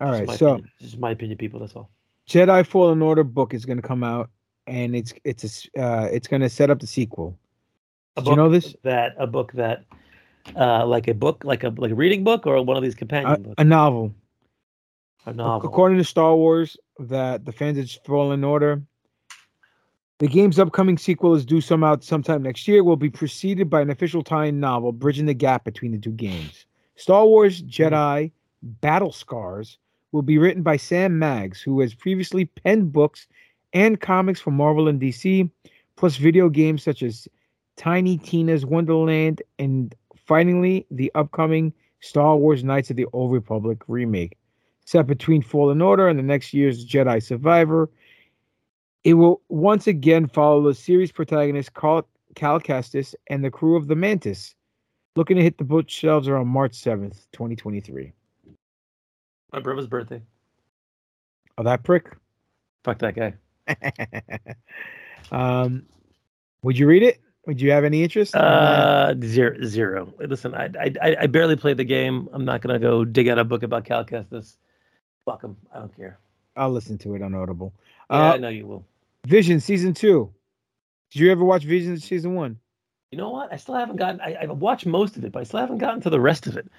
All 0.00 0.12
right, 0.12 0.30
so 0.30 0.52
opinion. 0.54 0.70
is 0.80 0.96
my 0.96 1.10
opinion, 1.10 1.38
people. 1.38 1.60
That's 1.60 1.74
all. 1.74 1.90
Jedi 2.28 2.64
Fallen 2.66 3.02
Order 3.02 3.24
book 3.24 3.52
is 3.54 3.64
going 3.64 3.78
to 3.78 3.86
come 3.86 4.04
out, 4.04 4.30
and 4.66 4.94
it's 4.94 5.12
it's 5.24 5.68
a 5.76 5.82
uh, 5.82 6.04
it's 6.12 6.28
going 6.28 6.42
to 6.42 6.48
set 6.48 6.70
up 6.70 6.80
the 6.80 6.86
sequel. 6.86 7.36
Did 8.16 8.26
you 8.26 8.36
know 8.36 8.48
this? 8.48 8.76
That 8.82 9.14
a 9.18 9.26
book 9.26 9.52
that, 9.52 9.84
uh, 10.56 10.86
like 10.86 11.08
a 11.08 11.14
book, 11.14 11.42
like 11.44 11.64
a 11.64 11.70
like 11.76 11.90
a 11.90 11.94
reading 11.94 12.22
book, 12.22 12.46
or 12.46 12.62
one 12.62 12.76
of 12.76 12.82
these 12.82 12.94
companion 12.94 13.32
A, 13.32 13.38
books. 13.38 13.54
a 13.58 13.64
novel. 13.64 14.14
A 15.26 15.32
novel. 15.32 15.68
According 15.68 15.98
to 15.98 16.04
Star 16.04 16.36
Wars, 16.36 16.76
that 17.00 17.44
the 17.44 17.52
fans 17.52 17.78
of 17.78 17.90
Fallen 18.04 18.44
Order, 18.44 18.82
the 20.18 20.28
game's 20.28 20.58
upcoming 20.58 20.96
sequel 20.96 21.34
is 21.34 21.44
due 21.44 21.60
some 21.60 21.82
out 21.82 22.04
sometime 22.04 22.42
next 22.42 22.68
year. 22.68 22.84
Will 22.84 22.96
be 22.96 23.10
preceded 23.10 23.68
by 23.68 23.80
an 23.80 23.90
official 23.90 24.22
tie-in 24.22 24.60
novel 24.60 24.92
bridging 24.92 25.26
the 25.26 25.34
gap 25.34 25.64
between 25.64 25.92
the 25.92 25.98
two 25.98 26.12
games. 26.12 26.66
Star 26.94 27.26
Wars 27.26 27.62
Jedi 27.62 28.30
Battle 28.62 29.12
Scars 29.12 29.78
will 30.12 30.22
be 30.22 30.38
written 30.38 30.62
by 30.62 30.76
Sam 30.76 31.18
Maggs, 31.18 31.60
who 31.60 31.80
has 31.80 31.94
previously 31.94 32.46
penned 32.46 32.92
books 32.92 33.26
and 33.72 34.00
comics 34.00 34.40
for 34.40 34.50
Marvel 34.50 34.88
and 34.88 35.00
DC, 35.00 35.50
plus 35.96 36.16
video 36.16 36.48
games 36.48 36.82
such 36.82 37.02
as 37.02 37.28
Tiny 37.76 38.18
Tina's 38.18 38.66
Wonderland 38.66 39.42
and 39.58 39.94
finally 40.16 40.86
the 40.90 41.12
upcoming 41.14 41.72
Star 42.00 42.36
Wars 42.36 42.64
Knights 42.64 42.90
of 42.90 42.96
the 42.96 43.06
Old 43.12 43.32
Republic 43.32 43.78
remake 43.88 44.36
set 44.88 45.06
between 45.06 45.42
Fallen 45.42 45.82
Order 45.82 46.08
and 46.08 46.18
the 46.18 46.22
next 46.22 46.54
year's 46.54 46.86
Jedi 46.86 47.22
Survivor. 47.22 47.90
It 49.04 49.14
will 49.14 49.42
once 49.50 49.86
again 49.86 50.26
follow 50.26 50.62
the 50.62 50.74
series 50.74 51.12
protagonist 51.12 51.74
Cal, 51.74 52.08
Cal 52.34 52.58
Kestis 52.58 53.14
and 53.26 53.44
the 53.44 53.50
crew 53.50 53.76
of 53.76 53.86
the 53.86 53.94
Mantis, 53.94 54.54
looking 55.14 55.36
to 55.36 55.42
hit 55.42 55.58
the 55.58 55.64
bookshelves 55.64 56.26
around 56.26 56.48
March 56.48 56.72
7th, 56.72 57.26
2023. 57.32 58.12
My 59.52 59.60
brother's 59.60 59.86
birthday. 59.86 60.22
Oh, 61.56 61.62
that 61.62 61.82
prick? 61.82 62.14
Fuck 62.84 62.98
that 63.00 63.14
guy. 63.16 63.34
um, 65.32 65.84
would 66.62 66.78
you 66.78 66.86
read 66.86 67.02
it? 67.02 67.20
Would 67.46 67.60
you 67.60 67.70
have 67.70 67.84
any 67.84 68.02
interest? 68.02 68.34
in? 68.34 68.40
Uh, 68.40 69.14
zero, 69.24 69.56
zero. 69.64 70.12
Listen, 70.18 70.54
I, 70.54 70.70
I, 71.02 71.16
I- 71.20 71.26
barely 71.26 71.56
played 71.56 71.78
the 71.78 71.84
game. 71.84 72.28
I'm 72.32 72.44
not 72.44 72.60
gonna 72.60 72.78
go 72.78 73.04
dig 73.04 73.28
out 73.28 73.38
a 73.38 73.44
book 73.44 73.62
about 73.62 73.84
Cal 73.84 74.04
Kestis. 74.04 74.56
Fuck 75.24 75.42
him. 75.42 75.56
I 75.74 75.78
don't 75.78 75.96
care. 75.96 76.18
I'll 76.56 76.70
listen 76.70 76.98
to 76.98 77.14
it 77.14 77.22
on 77.22 77.34
Audible. 77.34 77.72
Yeah, 78.10 78.16
Uh, 78.30 78.34
I 78.34 78.36
know 78.38 78.48
you 78.48 78.66
will. 78.66 78.84
Vision 79.26 79.60
season 79.60 79.94
two. 79.94 80.32
Did 81.10 81.20
you 81.20 81.32
ever 81.32 81.44
watch 81.44 81.64
Vision 81.64 81.98
season 81.98 82.34
one? 82.34 82.58
You 83.10 83.18
know 83.18 83.30
what? 83.30 83.50
I 83.52 83.56
still 83.56 83.74
haven't 83.74 83.96
gotten. 83.96 84.20
I, 84.20 84.36
I've 84.42 84.50
watched 84.58 84.84
most 84.84 85.16
of 85.16 85.24
it, 85.24 85.32
but 85.32 85.40
I 85.40 85.44
still 85.44 85.60
haven't 85.60 85.78
gotten 85.78 86.02
to 86.02 86.10
the 86.10 86.20
rest 86.20 86.46
of 86.46 86.56
it. 86.58 86.70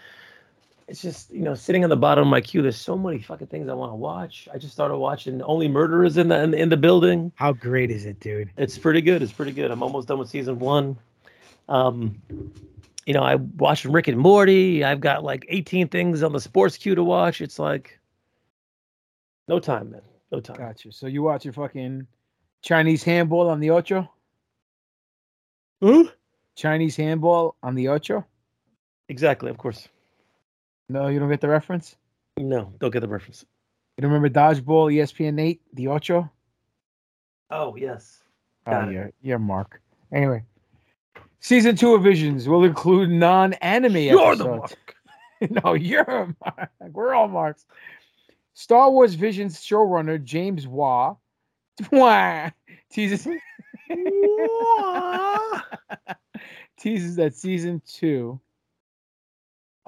It's 0.89 1.03
just 1.03 1.31
you 1.31 1.41
know 1.41 1.53
sitting 1.53 1.83
on 1.83 1.91
the 1.91 1.97
bottom 1.97 2.23
of 2.23 2.31
my 2.31 2.41
queue. 2.41 2.63
There's 2.63 2.75
so 2.75 2.97
many 2.97 3.19
fucking 3.21 3.47
things 3.47 3.69
I 3.69 3.73
want 3.73 3.91
to 3.91 3.95
watch. 3.95 4.49
I 4.51 4.57
just 4.57 4.73
started 4.73 4.97
watching 4.97 5.39
Only 5.43 5.67
Murderers 5.67 6.17
in 6.17 6.29
the 6.29 6.41
in, 6.41 6.55
in 6.55 6.69
the 6.69 6.77
building. 6.77 7.31
How 7.35 7.53
great 7.53 7.91
is 7.91 8.05
it, 8.05 8.19
dude? 8.19 8.49
It's 8.57 8.77
pretty 8.77 9.01
good. 9.01 9.21
It's 9.21 9.31
pretty 9.31 9.51
good. 9.51 9.69
I'm 9.69 9.83
almost 9.83 10.07
done 10.07 10.17
with 10.17 10.29
season 10.29 10.57
one. 10.57 10.97
Um, 11.67 12.19
you 13.05 13.13
know, 13.13 13.21
I 13.21 13.35
watched 13.35 13.85
Rick 13.85 14.07
and 14.07 14.17
Morty. 14.17 14.83
I've 14.83 14.99
got 14.99 15.23
like 15.23 15.45
18 15.47 15.89
things 15.89 16.23
on 16.23 16.33
the 16.33 16.41
sports 16.41 16.75
queue 16.75 16.95
to 16.95 17.03
watch. 17.03 17.39
It's 17.39 17.59
like 17.59 17.99
no 19.47 19.59
time, 19.59 19.91
man. 19.91 20.01
No 20.31 20.39
time. 20.39 20.57
Gotcha. 20.57 20.91
So 20.91 21.05
you 21.05 21.21
watch 21.21 21.45
your 21.45 21.53
fucking 21.53 22.07
Chinese 22.63 23.03
handball 23.03 23.47
on 23.47 23.59
the 23.59 23.69
Ocho? 23.69 24.09
Who? 25.81 26.09
Chinese 26.55 26.95
handball 26.95 27.55
on 27.61 27.75
the 27.75 27.89
Ocho? 27.89 28.25
Exactly. 29.07 29.51
Of 29.51 29.59
course. 29.59 29.87
No, 30.89 31.07
you 31.07 31.19
don't 31.19 31.29
get 31.29 31.41
the 31.41 31.47
reference? 31.47 31.95
No, 32.37 32.73
don't 32.79 32.91
get 32.91 33.01
the 33.01 33.07
reference. 33.07 33.45
You 33.97 34.01
don't 34.01 34.11
remember 34.11 34.29
Dodgeball, 34.29 34.93
ESPN 34.93 35.39
8, 35.39 35.61
the 35.73 35.87
Ocho? 35.87 36.29
Oh 37.51 37.75
yes. 37.75 38.23
Oh, 38.67 38.71
Got 38.71 38.93
it. 38.93 39.15
yeah, 39.21 39.37
Mark. 39.37 39.81
Anyway, 40.13 40.43
season 41.39 41.75
two 41.75 41.95
of 41.95 42.03
Visions 42.03 42.47
will 42.47 42.63
include 42.63 43.09
non-anime 43.09 43.95
You're 43.97 44.35
the 44.35 44.45
episodes. 44.45 44.75
no, 45.63 45.73
you're 45.73 46.01
a 46.01 46.35
Mark. 46.45 46.71
We're 46.91 47.13
all 47.13 47.27
Marks. 47.27 47.65
Star 48.53 48.91
Wars 48.91 49.13
Visions 49.15 49.57
showrunner 49.59 50.21
James 50.23 50.67
Waugh 50.67 51.15
Wah, 51.91 52.49
teases 52.91 53.25
teases 56.77 57.15
that 57.15 57.33
season 57.35 57.81
two 57.87 58.39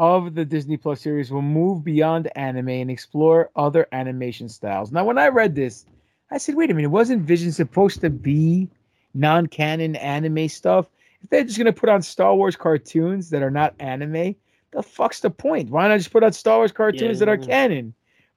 of 0.02 0.34
the 0.34 0.44
Disney 0.44 0.78
Plus 0.78 1.00
series 1.00 1.30
will 1.30 1.44
move 1.44 1.84
beyond 1.84 2.28
anime 2.36 2.70
and 2.70 2.90
explore 2.90 3.52
other 3.56 3.88
animation 3.92 4.50
styles. 4.50 4.92
Now, 4.92 5.06
when 5.06 5.20
I 5.20 5.28
read 5.28 5.54
this, 5.54 5.86
I 6.32 6.40
said, 6.40 6.56
wait 6.56 6.72
a 6.72 6.74
minute, 6.74 6.90
wasn't 6.90 7.22
Vision 7.22 7.52
supposed 7.52 8.02
to 8.02 8.10
be 8.10 8.68
non 9.14 9.46
canon 9.46 9.96
anime 9.96 10.50
stuff? 10.50 10.88
If 11.22 11.30
they're 11.30 11.44
just 11.44 11.60
going 11.60 11.72
to 11.72 11.80
put 11.80 11.88
on 11.88 12.02
Star 12.02 12.34
Wars 12.34 12.56
cartoons 12.56 13.30
that 13.30 13.44
are 13.44 13.52
not 13.52 13.76
anime, 13.80 14.36
the 14.72 14.82
fuck's 14.82 15.20
the 15.20 15.30
point? 15.30 15.70
Why 15.70 15.88
not 15.88 15.98
just 15.98 16.12
put 16.12 16.24
out 16.24 16.34
Star 16.34 16.58
Wars 16.58 16.72
cartoons 16.72 17.20
that 17.20 17.30
are 17.30 17.38
canon? 17.38 17.94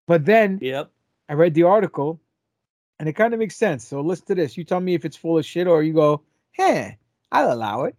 But 0.07 0.27
then 0.27 0.59
Yep. 0.61 0.91
I 1.31 1.33
read 1.33 1.55
the 1.55 1.63
article 1.63 2.21
and 2.99 3.09
it 3.09 3.15
kind 3.15 3.33
of 3.33 3.41
makes 3.41 3.57
sense. 3.57 3.89
So 3.89 4.03
listen 4.03 4.27
to 4.27 4.35
this. 4.35 4.59
You 4.59 4.65
tell 4.65 4.81
me 4.81 4.93
if 4.93 5.07
it's 5.07 5.17
full 5.17 5.39
of 5.39 5.47
shit 5.47 5.67
or 5.67 5.83
you 5.83 5.95
go, 5.95 6.21
hey, 6.53 6.99
I'll 7.33 7.51
allow 7.51 7.85
it. 7.85 7.97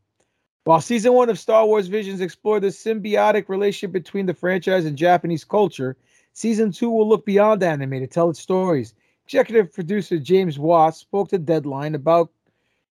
While 0.66 0.82
season 0.82 1.14
one 1.14 1.30
of 1.30 1.38
Star 1.38 1.64
Wars 1.68 1.86
Visions 1.86 2.22
explored 2.22 2.64
the 2.64 2.70
symbiotic 2.70 3.50
relationship 3.50 3.92
between 3.92 4.26
the 4.26 4.34
franchise 4.34 4.86
and 4.86 4.98
Japanese 4.98 5.44
culture, 5.44 5.96
season 6.34 6.72
two 6.72 6.90
will 6.90 7.08
look 7.08 7.24
beyond 7.24 7.62
anime 7.62 7.92
to 8.00 8.08
tell 8.08 8.32
its 8.32 8.40
stories. 8.40 8.96
Executive 9.28 9.72
producer 9.72 10.18
James 10.18 10.58
Watt 10.58 10.96
spoke 10.96 11.30
to 11.30 11.38
Deadline 11.38 11.94
about 11.94 12.32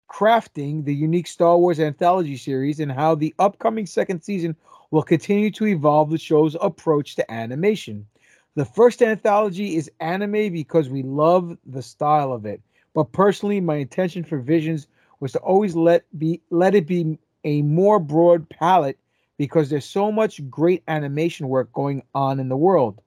crafting 0.08 0.84
the 0.84 0.94
unique 0.94 1.26
Star 1.26 1.58
Wars 1.58 1.80
anthology 1.80 2.36
series 2.36 2.78
and 2.78 2.92
how 2.92 3.16
the 3.16 3.34
upcoming 3.40 3.86
second 3.86 4.22
season 4.22 4.54
will 4.92 5.02
continue 5.02 5.50
to 5.50 5.66
evolve 5.66 6.10
the 6.10 6.18
show's 6.18 6.56
approach 6.60 7.16
to 7.16 7.32
animation. 7.32 8.06
The 8.54 8.64
first 8.64 9.02
anthology 9.02 9.74
is 9.74 9.90
anime 9.98 10.52
because 10.52 10.88
we 10.88 11.02
love 11.02 11.58
the 11.66 11.82
style 11.82 12.32
of 12.32 12.46
it. 12.46 12.60
But 12.94 13.10
personally, 13.10 13.60
my 13.60 13.74
intention 13.74 14.22
for 14.22 14.38
Visions 14.38 14.86
was 15.18 15.32
to 15.32 15.40
always 15.40 15.74
let 15.74 16.04
be 16.16 16.40
let 16.50 16.76
it 16.76 16.86
be 16.86 17.18
a 17.46 17.62
more 17.62 18.00
broad 18.00 18.48
palette 18.50 18.98
because 19.38 19.70
there's 19.70 19.84
so 19.84 20.10
much 20.10 20.50
great 20.50 20.82
animation 20.88 21.48
work 21.48 21.72
going 21.72 22.02
on 22.14 22.40
in 22.40 22.48
the 22.48 22.56
world. 22.56 23.00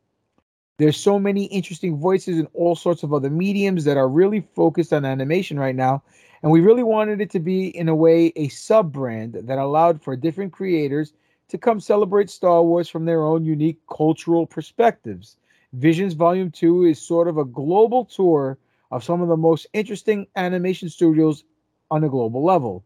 There's 0.77 0.95
so 0.95 1.19
many 1.19 1.45
interesting 1.45 1.97
voices 1.97 2.39
in 2.39 2.47
all 2.53 2.75
sorts 2.75 3.03
of 3.03 3.13
other 3.13 3.29
mediums 3.29 3.83
that 3.83 3.97
are 3.97 4.07
really 4.07 4.47
focused 4.55 4.93
on 4.93 5.03
animation 5.03 5.59
right 5.59 5.75
now, 5.75 6.01
and 6.41 6.53
we 6.53 6.61
really 6.61 6.83
wanted 6.83 7.19
it 7.19 7.29
to 7.31 7.39
be 7.39 7.67
in 7.67 7.89
a 7.89 7.95
way 7.95 8.31
a 8.37 8.47
sub 8.47 8.93
brand 8.93 9.33
that 9.43 9.57
allowed 9.57 10.01
for 10.01 10.15
different 10.15 10.53
creators 10.53 11.11
to 11.49 11.57
come 11.57 11.81
celebrate 11.81 12.29
Star 12.29 12.63
Wars 12.63 12.87
from 12.87 13.03
their 13.03 13.25
own 13.25 13.43
unique 13.43 13.79
cultural 13.91 14.45
perspectives. 14.47 15.35
Visions 15.73 16.13
Volume 16.13 16.49
2 16.49 16.85
is 16.85 17.01
sort 17.01 17.27
of 17.27 17.37
a 17.37 17.43
global 17.43 18.05
tour 18.05 18.57
of 18.91 19.03
some 19.03 19.21
of 19.21 19.27
the 19.27 19.35
most 19.35 19.67
interesting 19.73 20.27
animation 20.37 20.87
studios 20.87 21.43
on 21.91 22.05
a 22.05 22.09
global 22.09 22.41
level. 22.41 22.85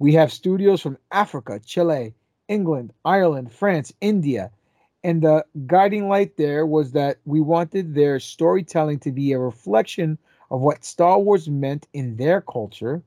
We 0.00 0.14
have 0.14 0.32
studios 0.32 0.80
from 0.80 0.96
Africa, 1.12 1.60
Chile, 1.62 2.14
England, 2.48 2.94
Ireland, 3.04 3.52
France, 3.52 3.92
India. 4.00 4.50
And 5.04 5.20
the 5.20 5.44
guiding 5.66 6.08
light 6.08 6.38
there 6.38 6.64
was 6.64 6.92
that 6.92 7.18
we 7.26 7.42
wanted 7.42 7.94
their 7.94 8.18
storytelling 8.18 8.98
to 9.00 9.12
be 9.12 9.32
a 9.32 9.38
reflection 9.38 10.16
of 10.50 10.62
what 10.62 10.86
Star 10.86 11.18
Wars 11.18 11.50
meant 11.50 11.86
in 11.92 12.16
their 12.16 12.40
culture, 12.40 13.02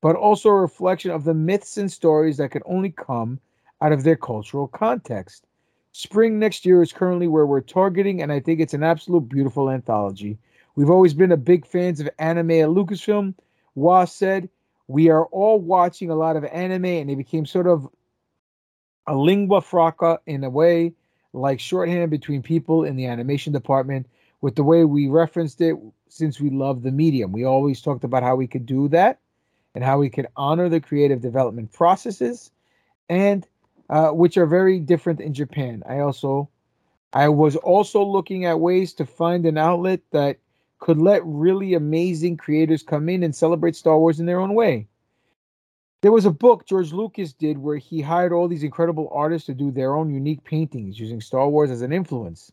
but 0.00 0.16
also 0.16 0.48
a 0.48 0.60
reflection 0.62 1.10
of 1.10 1.24
the 1.24 1.34
myths 1.34 1.76
and 1.76 1.92
stories 1.92 2.38
that 2.38 2.50
could 2.50 2.62
only 2.64 2.90
come 2.90 3.38
out 3.82 3.92
of 3.92 4.02
their 4.02 4.16
cultural 4.16 4.68
context. 4.68 5.46
Spring 5.92 6.38
next 6.38 6.64
year 6.64 6.82
is 6.82 6.94
currently 6.94 7.28
where 7.28 7.46
we're 7.46 7.60
targeting, 7.60 8.22
and 8.22 8.32
I 8.32 8.40
think 8.40 8.60
it's 8.60 8.74
an 8.74 8.82
absolute 8.82 9.28
beautiful 9.28 9.68
anthology. 9.68 10.38
We've 10.76 10.90
always 10.90 11.12
been 11.12 11.32
a 11.32 11.36
big 11.36 11.66
fans 11.66 12.00
of 12.00 12.08
anime 12.18 12.52
at 12.52 12.68
Lucasfilm. 12.68 13.34
Wah 13.74 14.06
said, 14.06 14.48
We 14.90 15.08
are 15.08 15.26
all 15.26 15.60
watching 15.60 16.10
a 16.10 16.16
lot 16.16 16.34
of 16.34 16.44
anime, 16.44 16.84
and 16.84 17.08
it 17.08 17.14
became 17.14 17.46
sort 17.46 17.68
of 17.68 17.88
a 19.06 19.14
lingua 19.14 19.60
franca 19.60 20.18
in 20.26 20.42
a 20.42 20.50
way, 20.50 20.94
like 21.32 21.60
shorthand 21.60 22.10
between 22.10 22.42
people 22.42 22.82
in 22.82 22.96
the 22.96 23.06
animation 23.06 23.52
department, 23.52 24.08
with 24.40 24.56
the 24.56 24.64
way 24.64 24.84
we 24.84 25.06
referenced 25.06 25.60
it 25.60 25.76
since 26.08 26.40
we 26.40 26.50
love 26.50 26.82
the 26.82 26.90
medium. 26.90 27.30
We 27.30 27.44
always 27.44 27.80
talked 27.80 28.02
about 28.02 28.24
how 28.24 28.34
we 28.34 28.48
could 28.48 28.66
do 28.66 28.88
that 28.88 29.20
and 29.76 29.84
how 29.84 29.98
we 29.98 30.10
could 30.10 30.26
honor 30.36 30.68
the 30.68 30.80
creative 30.80 31.20
development 31.20 31.70
processes 31.70 32.50
and 33.08 33.46
uh, 33.90 34.08
which 34.08 34.36
are 34.36 34.46
very 34.46 34.80
different 34.80 35.20
in 35.20 35.32
Japan. 35.32 35.84
I 35.88 36.00
also, 36.00 36.48
I 37.12 37.28
was 37.28 37.54
also 37.54 38.04
looking 38.04 38.44
at 38.44 38.58
ways 38.58 38.92
to 38.94 39.06
find 39.06 39.46
an 39.46 39.56
outlet 39.56 40.00
that 40.10 40.38
could 40.80 40.98
let 40.98 41.24
really 41.24 41.74
amazing 41.74 42.36
creators 42.36 42.82
come 42.82 43.08
in 43.08 43.22
and 43.22 43.34
celebrate 43.34 43.76
Star 43.76 43.98
Wars 43.98 44.18
in 44.18 44.26
their 44.26 44.40
own 44.40 44.54
way. 44.54 44.88
There 46.02 46.12
was 46.12 46.24
a 46.24 46.30
book 46.30 46.66
George 46.66 46.92
Lucas 46.92 47.34
did 47.34 47.58
where 47.58 47.76
he 47.76 48.00
hired 48.00 48.32
all 48.32 48.48
these 48.48 48.62
incredible 48.62 49.10
artists 49.12 49.46
to 49.46 49.54
do 49.54 49.70
their 49.70 49.94
own 49.94 50.10
unique 50.10 50.42
paintings 50.44 50.98
using 50.98 51.20
Star 51.20 51.48
Wars 51.48 51.70
as 51.70 51.82
an 51.82 51.92
influence. 51.92 52.50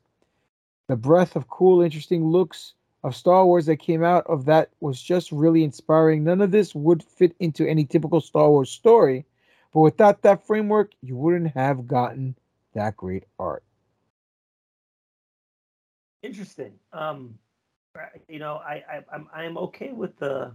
The 0.87 0.97
breadth 0.97 1.37
of 1.37 1.47
cool, 1.47 1.81
interesting 1.81 2.25
looks 2.25 2.73
of 3.03 3.15
Star 3.15 3.45
Wars 3.45 3.65
that 3.67 3.77
came 3.77 4.03
out 4.03 4.25
of 4.27 4.45
that 4.45 4.69
was 4.81 5.01
just 5.01 5.31
really 5.31 5.63
inspiring. 5.63 6.25
None 6.25 6.41
of 6.41 6.51
this 6.51 6.75
would 6.75 7.03
fit 7.03 7.33
into 7.39 7.65
any 7.65 7.85
typical 7.85 8.19
Star 8.19 8.49
Wars 8.49 8.69
story, 8.69 9.25
but 9.73 9.79
without 9.79 10.21
that 10.23 10.45
framework, 10.45 10.91
you 11.01 11.15
wouldn't 11.15 11.53
have 11.55 11.87
gotten 11.87 12.35
that 12.73 12.97
great 12.97 13.23
art. 13.39 13.63
Interesting. 16.21 16.73
Um, 16.91 17.37
you 18.27 18.39
know, 18.39 18.55
I, 18.55 18.83
I 18.89 19.03
I'm 19.13 19.27
I'm 19.33 19.57
okay 19.57 19.91
with 19.91 20.17
the 20.17 20.53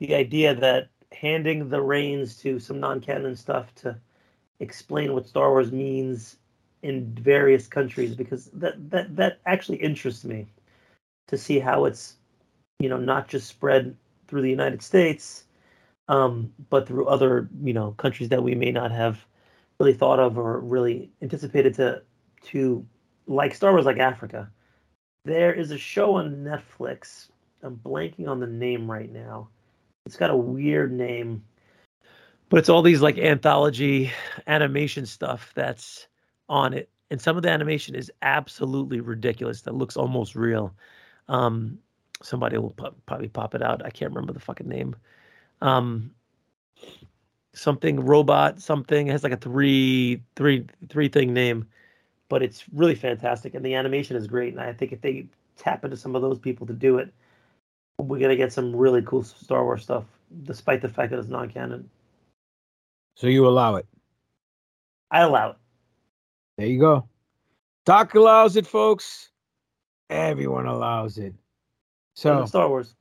the 0.00 0.14
idea 0.14 0.54
that 0.54 0.88
handing 1.12 1.68
the 1.68 1.80
reins 1.80 2.36
to 2.38 2.58
some 2.58 2.80
non-canon 2.80 3.36
stuff 3.36 3.74
to 3.76 3.96
explain 4.60 5.12
what 5.12 5.28
Star 5.28 5.50
Wars 5.50 5.72
means 5.72 6.36
in 6.82 7.14
various 7.14 7.66
countries 7.66 8.14
because 8.14 8.46
that 8.52 8.90
that 8.90 9.16
that 9.16 9.40
actually 9.46 9.78
interests 9.78 10.24
me 10.24 10.46
to 11.28 11.38
see 11.38 11.58
how 11.58 11.84
it's 11.84 12.16
you 12.78 12.88
know 12.88 12.98
not 12.98 13.28
just 13.28 13.48
spread 13.48 13.96
through 14.28 14.42
the 14.42 14.50
United 14.50 14.82
States 14.82 15.44
um, 16.08 16.52
but 16.70 16.86
through 16.86 17.06
other 17.06 17.48
you 17.62 17.72
know 17.72 17.92
countries 17.92 18.28
that 18.28 18.42
we 18.42 18.54
may 18.54 18.70
not 18.70 18.90
have 18.90 19.24
really 19.78 19.94
thought 19.94 20.18
of 20.18 20.38
or 20.38 20.60
really 20.60 21.10
anticipated 21.22 21.74
to 21.74 22.02
to 22.42 22.86
like 23.26 23.54
Star 23.54 23.72
Wars, 23.72 23.84
like 23.84 23.98
Africa. 23.98 24.50
There 25.26 25.52
is 25.52 25.72
a 25.72 25.78
show 25.78 26.14
on 26.14 26.36
Netflix. 26.36 27.28
I'm 27.62 27.76
blanking 27.84 28.28
on 28.28 28.40
the 28.40 28.46
name 28.46 28.90
right 28.90 29.12
now. 29.12 29.48
It's 30.06 30.16
got 30.16 30.30
a 30.30 30.36
weird 30.36 30.92
name, 30.92 31.42
but 32.48 32.58
it's 32.58 32.68
all 32.68 32.80
these 32.80 33.02
like 33.02 33.18
anthology 33.18 34.12
animation 34.46 35.04
stuff 35.04 35.52
that's 35.54 36.06
on 36.48 36.72
it, 36.72 36.88
and 37.10 37.20
some 37.20 37.36
of 37.36 37.42
the 37.42 37.50
animation 37.50 37.96
is 37.96 38.10
absolutely 38.22 39.00
ridiculous. 39.00 39.62
That 39.62 39.74
looks 39.74 39.96
almost 39.96 40.36
real. 40.36 40.72
Um, 41.28 41.80
somebody 42.22 42.56
will 42.56 42.76
probably 43.06 43.28
pop 43.28 43.56
it 43.56 43.62
out. 43.62 43.84
I 43.84 43.90
can't 43.90 44.12
remember 44.12 44.32
the 44.32 44.40
fucking 44.40 44.68
name 44.68 44.94
um 45.62 46.10
something 47.54 48.00
robot 48.00 48.60
something 48.60 49.06
it 49.06 49.12
has 49.12 49.22
like 49.22 49.32
a 49.32 49.36
three 49.36 50.22
three 50.34 50.66
three 50.88 51.08
thing 51.08 51.32
name 51.32 51.66
but 52.28 52.42
it's 52.42 52.64
really 52.72 52.94
fantastic 52.94 53.54
and 53.54 53.64
the 53.64 53.74
animation 53.74 54.16
is 54.16 54.26
great 54.26 54.52
and 54.52 54.60
i 54.60 54.72
think 54.72 54.92
if 54.92 55.00
they 55.00 55.26
tap 55.56 55.84
into 55.84 55.96
some 55.96 56.14
of 56.14 56.22
those 56.22 56.38
people 56.38 56.66
to 56.66 56.72
do 56.72 56.98
it 56.98 57.12
we're 57.98 58.18
going 58.18 58.30
to 58.30 58.36
get 58.36 58.52
some 58.52 58.74
really 58.74 59.02
cool 59.02 59.22
star 59.22 59.64
wars 59.64 59.82
stuff 59.82 60.04
despite 60.42 60.82
the 60.82 60.88
fact 60.88 61.10
that 61.10 61.18
it's 61.18 61.28
non-canon. 61.28 61.88
So 63.14 63.26
you 63.26 63.46
allow 63.46 63.76
it? 63.76 63.86
I 65.10 65.20
allow 65.20 65.50
it. 65.50 65.56
There 66.58 66.66
you 66.66 66.80
go. 66.80 67.08
Doc 67.84 68.14
allows 68.14 68.56
it 68.56 68.66
folks. 68.66 69.30
Everyone 70.10 70.66
allows 70.66 71.18
it. 71.18 71.34
So 72.14 72.44
star 72.46 72.68
wars. 72.68 72.94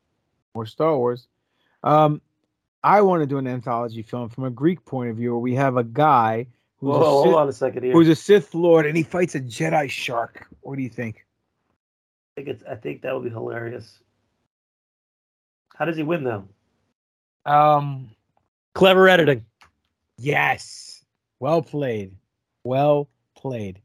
More 0.54 0.66
star 0.66 0.98
wars. 0.98 1.28
Um 1.84 2.22
I 2.84 3.02
want 3.02 3.24
to 3.24 3.26
do 3.26 3.40
an 3.40 3.48
anthology 3.48 4.04
film 4.04 4.30
from 4.30 4.44
a 4.44 4.52
Greek 4.52 4.86
point 4.86 5.10
of 5.10 5.18
view 5.18 5.32
where 5.32 5.40
we 5.40 5.56
have 5.56 5.76
a 5.78 5.84
guy 5.84 6.46
Whoa, 6.86 6.94
a 6.94 7.24
Sith, 7.24 7.24
hold 7.32 7.36
on 7.36 7.50
a 7.50 7.54
second 7.54 7.84
here. 7.84 7.94
who's 7.94 8.10
a 8.10 8.16
Sith 8.16 8.54
Lord 8.54 8.86
and 8.86 8.96
he 8.96 9.04
fights 9.04 9.36
a 9.36 9.42
Jedi 9.42 9.90
shark. 9.90 10.48
What 10.62 10.76
do 10.76 10.84
you 10.84 10.90
think? 10.90 11.26
I 12.38 12.42
think 12.42 12.48
it's 12.50 12.64
I 12.70 12.76
think 12.76 13.02
that 13.02 13.14
would 13.14 13.24
be 13.24 13.30
hilarious. 13.30 14.00
How 15.76 15.86
does 15.86 15.98
he 15.98 16.04
win 16.04 16.24
though? 16.24 16.48
Um 17.46 18.10
clever 18.74 19.10
editing. 19.10 19.46
Yes. 20.18 21.04
Well 21.40 21.62
played. 21.62 22.16
Well 22.64 23.10
played. 23.36 23.82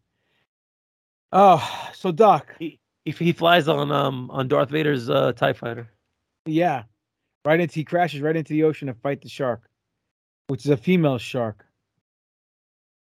Oh, 1.33 1.89
so 1.95 2.11
Doc. 2.13 2.55
He, 2.59 2.81
if 3.05 3.19
he 3.19 3.33
flies 3.33 3.67
on 3.69 3.91
um 3.91 4.31
on 4.31 4.49
Darth 4.49 4.71
Vader's 4.71 5.09
uh 5.09 5.33
TIE 5.33 5.53
fighter. 5.53 5.89
Yeah. 6.45 6.83
Right 7.47 7.61
into 7.61 7.75
he 7.77 7.85
crashes 7.85 8.21
right 8.21 8.37
into 8.37 8.53
the 8.53 8.65
ocean 8.65 8.89
to 8.89 8.95
fight 8.95 9.23
the 9.23 9.29
shark, 9.29 9.63
which 10.49 10.65
is 10.67 10.71
a 10.71 10.77
female 10.77 11.17
shark. 11.17 11.65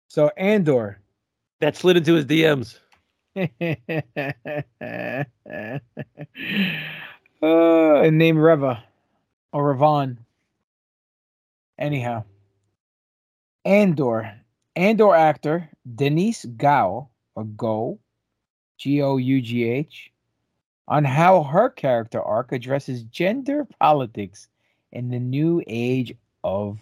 So 0.09 0.31
Andor. 0.37 1.01
That 1.61 1.77
slid 1.77 1.97
into 1.97 2.15
his 2.15 2.27
DMs. 2.27 2.79
uh, 3.37 3.47
and 7.43 8.19
named 8.19 8.39
Reva 8.39 8.85
or 9.53 9.75
Ravon. 9.75 10.19
Anyhow, 11.79 12.25
Andor. 13.65 14.33
Andor 14.77 15.15
actor 15.15 15.71
Denise 15.95 16.45
Gao 16.45 17.09
or 17.35 17.45
Go, 17.45 17.99
G 18.77 19.01
O 19.01 19.17
U 19.17 19.41
G 19.41 19.65
H, 19.65 20.13
on 20.87 21.05
how 21.05 21.43
her 21.43 21.71
character 21.71 22.21
arc 22.21 22.53
addresses 22.53 23.03
gender 23.05 23.67
politics 23.81 24.49
in 24.93 25.09
the 25.09 25.19
new 25.19 25.63
age 25.67 26.15
of 26.45 26.79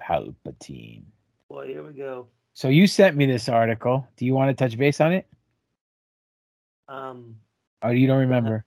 Palpatine. 0.00 1.04
Boy, 1.48 1.68
here 1.68 1.82
we 1.82 1.92
go. 1.92 2.28
So 2.58 2.66
you 2.66 2.88
sent 2.88 3.16
me 3.16 3.24
this 3.24 3.48
article. 3.48 4.08
Do 4.16 4.26
you 4.26 4.34
want 4.34 4.48
to 4.50 4.64
touch 4.64 4.76
base 4.76 5.00
on 5.00 5.12
it? 5.12 5.28
Um, 6.88 7.36
oh, 7.82 7.90
you 7.90 8.08
don't 8.08 8.18
remember? 8.18 8.64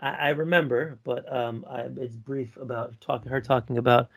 I, 0.00 0.10
I 0.10 0.28
remember, 0.30 0.98
but 1.04 1.32
um, 1.32 1.64
I, 1.70 1.82
it's 1.98 2.16
brief 2.16 2.56
about 2.56 3.00
talking 3.00 3.30
her 3.30 3.40
talking 3.40 3.78
about. 3.78 4.08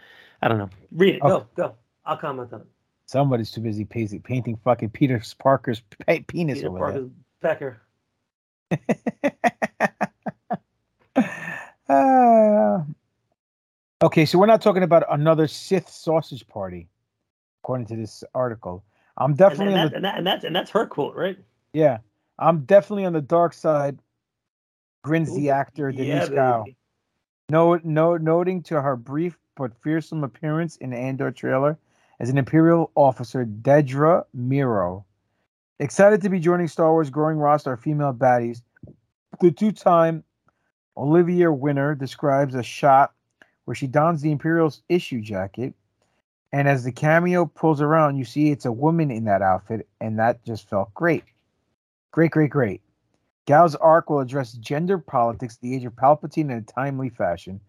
I 0.42 0.48
don't 0.48 0.58
know. 0.58 0.72
Read 0.92 1.18
it. 1.18 1.22
Okay. 1.22 1.30
Go, 1.30 1.46
go. 1.56 1.76
I'll 2.04 2.18
comment 2.18 2.52
on 2.52 2.62
it. 2.62 2.68
Somebody's 3.06 3.52
too 3.52 3.62
busy 3.62 3.86
painting, 3.86 4.24
painting 4.24 4.58
fucking 4.64 4.90
Peter 4.90 5.22
Parker's 5.38 5.84
penis 6.26 6.58
Peter 6.58 6.70
over 6.70 6.80
Parker's 6.80 7.10
there. 7.44 7.56
Pecker. 7.56 7.82
Uh, 11.88 12.82
Okay, 14.02 14.26
so 14.26 14.40
we're 14.40 14.48
not 14.48 14.64
talking 14.64 14.82
about 14.82 15.04
another 15.12 15.48
Sith 15.48 15.90
sausage 15.90 16.48
party, 16.48 16.88
according 17.62 17.86
to 17.86 17.96
this 17.96 18.24
article. 18.34 18.84
I'm 19.18 19.34
definitely 19.34 19.74
and, 19.74 19.76
on 19.76 19.86
that, 19.86 19.90
the 19.90 19.96
and, 19.96 20.06
that, 20.06 20.18
and 20.18 20.28
that's 20.28 20.44
and 20.44 20.56
that's 20.56 20.72
her 20.72 20.86
quote, 20.86 21.16
right? 21.16 21.38
yeah. 21.74 22.00
I'm 22.38 22.66
definitely 22.66 23.06
on 23.06 23.14
the 23.14 23.22
dark 23.22 23.54
side. 23.54 23.98
Grins 25.04 25.34
the 25.36 25.52
actor 25.52 25.92
Denise 25.92 26.30
yeah, 26.30 26.64
No, 27.50 27.80
no, 27.84 28.18
noting 28.18 28.64
to 28.64 28.82
her 28.82 28.96
brief 28.96 29.38
but 29.56 29.72
fearsome 29.82 30.24
appearance 30.24 30.76
in 30.78 30.90
the 30.90 30.98
Andor 30.98 31.32
trailer 31.32 31.78
as 32.20 32.30
an 32.30 32.38
Imperial 32.38 32.92
officer, 32.96 33.46
Dedra 33.46 34.26
Meero. 34.38 35.04
Excited 35.80 36.22
to 36.22 36.30
be 36.30 36.40
joining 36.40 36.68
Star 36.68 36.92
Wars' 36.92 37.10
growing 37.10 37.38
roster 37.38 37.74
of 37.74 37.82
female 37.82 38.14
baddies. 38.14 38.62
The 39.42 39.52
two-time 39.52 40.24
Olivier 40.98 41.48
winner 41.48 41.94
describes 41.96 42.56
a 42.56 42.64
shot 42.64 43.14
where 43.66 43.76
she 43.76 43.88
dons 43.88 44.22
the 44.22 44.32
Imperial's 44.32 44.82
issue 44.90 45.22
jacket, 45.22 45.74
and 46.56 46.70
as 46.70 46.86
the 46.86 46.92
cameo 46.94 47.48
pulls 47.48 47.82
around, 47.82 48.16
you 48.16 48.24
see 48.24 48.50
it's 48.50 48.64
a 48.64 48.72
woman 48.72 49.12
in 49.12 49.26
that 49.26 49.42
outfit, 49.42 49.90
and 50.00 50.18
that 50.20 50.42
just 50.46 50.70
felt 50.70 50.94
great. 50.94 51.26
Great, 52.12 52.32
great, 52.32 52.50
great. 52.50 52.82
Gal's 53.46 53.76
arc 53.76 54.10
will 54.10 54.22
address 54.22 54.54
gender 54.54 54.98
politics, 54.98 55.58
the 55.58 55.76
age 55.76 55.84
of 55.84 55.98
Palpatine 55.98 56.46
in 56.46 56.52
a 56.52 56.62
timely 56.62 57.10
fashion. 57.10 57.60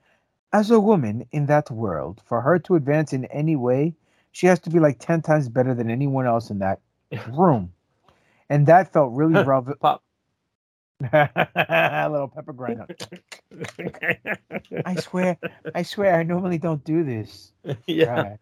As 0.53 0.71
a 0.71 0.79
woman 0.79 1.27
in 1.33 1.47
that 1.47 1.69
world, 1.69 2.23
for 2.27 2.41
her 2.41 2.61
to 2.61 2.77
advance 2.77 3.13
in 3.13 3.25
any 3.25 3.57
way, 3.57 3.97
she 4.31 4.47
has 4.47 4.61
to 4.61 4.71
be 4.71 4.79
like 4.79 5.01
10 5.01 5.21
times 5.21 5.49
better 5.49 5.75
than 5.75 5.91
anyone 5.91 6.29
else 6.29 6.51
in 6.51 6.61
that 6.61 6.79
room. 7.33 7.73
And 8.49 8.69
that 8.69 8.93
felt 8.93 9.13
really 9.15 9.43
relevant. 9.43 9.81
Pop. 9.81 10.05
a 11.13 12.09
little 12.09 12.29
pepper 12.29 12.53
grinder. 12.53 12.87
I 14.87 14.95
swear, 14.95 15.37
I 15.75 15.83
swear, 15.83 16.15
I 16.15 16.23
normally 16.23 16.59
don't 16.59 16.85
do 16.85 17.03
this. 17.03 17.51
yeah. 17.89 18.23
Right. 18.23 18.39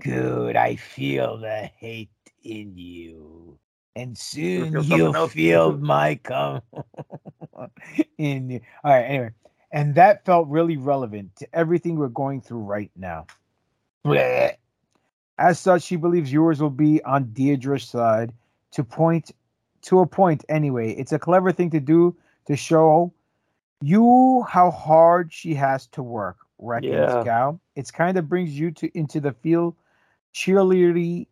Good, 0.00 0.56
I 0.56 0.76
feel 0.76 1.38
the 1.38 1.70
hate 1.76 2.10
in 2.42 2.76
you. 2.76 3.58
And 3.94 4.16
soon 4.16 4.82
feel 4.82 4.98
you'll 4.98 5.28
feel 5.28 5.76
my 5.76 6.14
come 6.16 6.62
in 8.18 8.50
you. 8.50 8.60
All 8.82 8.92
right, 8.92 9.02
anyway. 9.02 9.30
And 9.70 9.94
that 9.94 10.24
felt 10.24 10.48
really 10.48 10.76
relevant 10.76 11.36
to 11.36 11.48
everything 11.54 11.96
we're 11.96 12.08
going 12.08 12.40
through 12.40 12.60
right 12.60 12.90
now. 12.96 13.26
Bleh. 14.04 14.54
As 15.38 15.58
such, 15.58 15.82
she 15.82 15.96
believes 15.96 16.30
viewers 16.30 16.60
will 16.60 16.70
be 16.70 17.02
on 17.04 17.24
Dedra's 17.32 17.84
side 17.84 18.32
to 18.72 18.84
point 18.84 19.32
to 19.82 20.00
a 20.00 20.06
point 20.06 20.44
anyway. 20.48 20.92
It's 20.92 21.12
a 21.12 21.18
clever 21.18 21.52
thing 21.52 21.70
to 21.70 21.80
do 21.80 22.16
to 22.46 22.56
show 22.56 23.12
you 23.82 24.44
how 24.48 24.70
hard 24.70 25.32
she 25.32 25.54
has 25.54 25.86
to 25.88 26.02
work, 26.02 26.38
reckons 26.58 26.92
Yeah. 26.92 27.22
Gal. 27.24 27.60
It's 27.74 27.90
kind 27.90 28.16
of 28.16 28.28
brings 28.28 28.58
you 28.58 28.70
to 28.72 28.96
into 28.96 29.20
the 29.20 29.32
feel 29.32 29.76
cheerleadery 30.34 31.26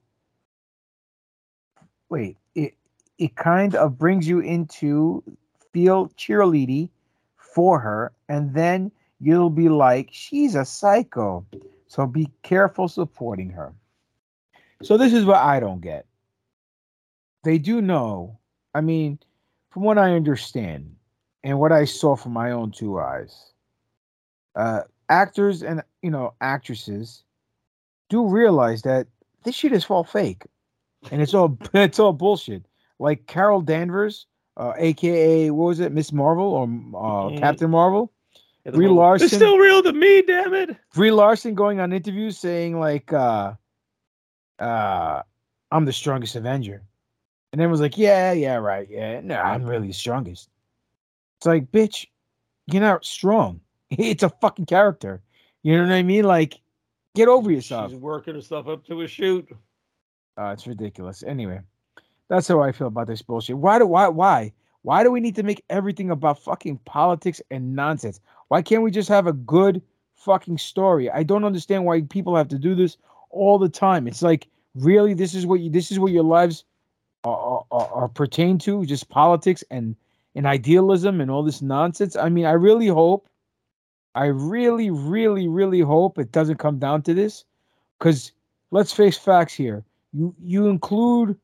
wait, 2.11 2.37
it 2.55 2.75
it 3.19 3.37
kind 3.37 3.75
of 3.75 3.97
brings 3.97 4.29
you 4.29 4.41
into 4.41 5.23
feel 5.73 6.09
cheerleady 6.11 6.91
for 7.37 7.79
her, 7.79 8.13
and 8.29 8.53
then 8.53 8.93
you'll 9.21 9.51
be 9.51 9.69
like, 9.69 10.09
she's 10.13 10.55
a 10.55 10.65
psycho. 10.65 11.47
So 11.87 12.07
be 12.07 12.29
careful 12.43 12.89
supporting 12.89 13.51
her. 13.51 13.73
So 14.83 14.97
this 14.97 15.13
is 15.13 15.25
what 15.25 15.39
I 15.39 15.61
don't 15.61 15.81
get. 15.81 16.07
They 17.43 17.59
do 17.59 17.81
know, 17.81 18.39
I 18.75 18.81
mean, 18.81 19.19
from 19.71 19.83
what 19.83 19.99
I 19.99 20.15
understand 20.15 20.95
and 21.43 21.59
what 21.59 21.73
I 21.73 21.85
saw 21.85 22.17
from 22.17 22.33
my 22.33 22.53
own 22.53 22.71
two 22.71 22.99
eyes, 22.99 23.53
uh, 24.55 24.83
actors 25.09 25.63
and 25.63 25.83
you 26.03 26.11
know 26.11 26.35
actresses 26.41 27.25
do 28.11 28.27
realize 28.27 28.83
that 28.83 29.07
this 29.45 29.55
shit 29.55 29.73
is 29.73 29.87
all 29.87 30.05
fake, 30.05 30.43
and 31.11 31.23
it's 31.23 31.33
all 31.33 31.57
it's 31.75 31.99
all 31.99 32.13
bullshit. 32.13 32.67
Like 32.99 33.27
Carol 33.27 33.63
Danvers, 33.63 34.27
uh, 34.59 34.75
aka 34.77 35.49
what 35.51 35.65
was 35.65 35.81
it, 35.81 35.93
Miss 35.93 36.13
Marvel 36.13 36.45
or 36.53 36.65
uh, 36.65 37.31
Mm. 37.31 37.39
Captain 37.39 37.71
Marvel, 37.71 38.13
Yeah, 38.67 38.73
Brie 38.73 38.87
whole- 38.87 38.97
Larson. 38.97 39.25
It's 39.25 39.35
still 39.35 39.57
real 39.57 39.83
to 39.83 39.93
me, 39.95 40.21
damn 40.23 40.53
it. 40.53 40.77
Brie 40.95 41.11
Larson 41.11 41.55
going 41.55 41.81
on 41.81 41.93
interviews 41.95 42.37
saying 42.37 42.79
like 42.79 43.11
uh 43.15 43.55
uh 44.59 45.23
I'm 45.71 45.85
the 45.85 45.93
strongest 45.93 46.37
Avenger. 46.37 46.83
And 47.53 47.61
then 47.61 47.71
was 47.71 47.81
like, 47.81 47.97
Yeah, 47.97 48.33
yeah, 48.33 48.57
right, 48.57 48.87
yeah. 48.91 49.21
No, 49.23 49.37
I'm 49.37 49.65
really 49.65 49.87
the 49.89 49.93
strongest. 49.95 50.49
It's 51.39 51.47
like, 51.47 51.71
bitch, 51.73 52.07
you're 52.67 52.83
not 52.83 53.05
strong. 53.05 53.61
It's 53.91 54.23
a 54.23 54.29
fucking 54.29 54.67
character. 54.67 55.21
You 55.63 55.77
know 55.77 55.83
what 55.85 55.93
I 55.93 56.03
mean? 56.05 56.25
Like, 56.25 56.61
get 57.15 57.29
over 57.29 57.51
yourself. 57.51 57.91
She's 57.91 58.01
working 58.01 58.35
herself 58.35 58.69
up 58.69 58.85
to 58.87 59.03
a 59.03 59.07
shoot. 59.07 59.49
Uh, 60.39 60.51
it's 60.53 60.67
ridiculous. 60.67 61.23
Anyway, 61.23 61.61
that's 62.29 62.49
how 62.49 62.61
I 62.61 62.73
feel 62.73 62.87
about 62.87 63.07
this 63.07 63.23
bullshit. 63.23 63.59
Why 63.59 63.79
do 63.79 63.87
why 63.87 64.09
why 64.09 64.53
why 64.83 65.03
do 65.03 65.11
we 65.11 65.21
need 65.21 65.37
to 65.37 65.43
make 65.43 65.63
everything 65.69 66.11
about 66.11 66.39
fucking 66.39 66.79
politics 66.85 67.43
and 67.51 67.75
nonsense? 67.75 68.21
Why 68.49 68.63
can't 68.63 68.83
we 68.83 68.91
just 68.91 69.09
have 69.09 69.27
a 69.27 69.33
good 69.33 69.83
fucking 70.15 70.59
story? 70.59 71.11
I 71.11 71.23
don't 71.23 71.45
understand 71.45 71.85
why 71.85 72.03
people 72.03 72.37
have 72.37 72.49
to 72.49 72.59
do 72.59 72.75
this 72.75 72.97
all 73.31 73.59
the 73.59 73.69
time. 73.69 74.07
It's 74.07 74.23
like 74.23 74.49
really 74.75 75.15
this 75.15 75.35
is 75.35 75.47
what 75.47 75.61
you 75.61 75.71
this 75.71 75.91
is 75.91 75.99
what 75.99 76.13
your 76.13 76.25
lives 76.25 76.65
are, 77.25 77.65
are, 77.71 77.89
are 77.89 78.09
pertain 78.09 78.59
to 78.59 78.87
just 78.87 79.09
politics 79.09 79.63
and 79.71 79.97
and 80.35 80.47
idealism 80.47 81.21
and 81.21 81.31
all 81.31 81.43
this 81.43 81.61
nonsense. 81.61 82.17
I 82.17 82.29
mean, 82.29 82.47
I 82.47 82.53
really 82.53 82.87
hope 82.87 83.29
I 84.15 84.27
really 84.27 84.91
really 84.91 85.49
really 85.49 85.81
hope 85.81 86.19
it 86.19 86.33
doesn't 86.33 86.59
come 86.59 86.79
down 86.79 87.03
to 87.03 87.15
this 87.15 87.45
cuz 87.99 88.33
let's 88.71 88.93
face 88.93 89.19
facts 89.19 89.55
here 89.55 89.85
you 90.13 90.35
you 90.43 90.69
include 90.69 91.39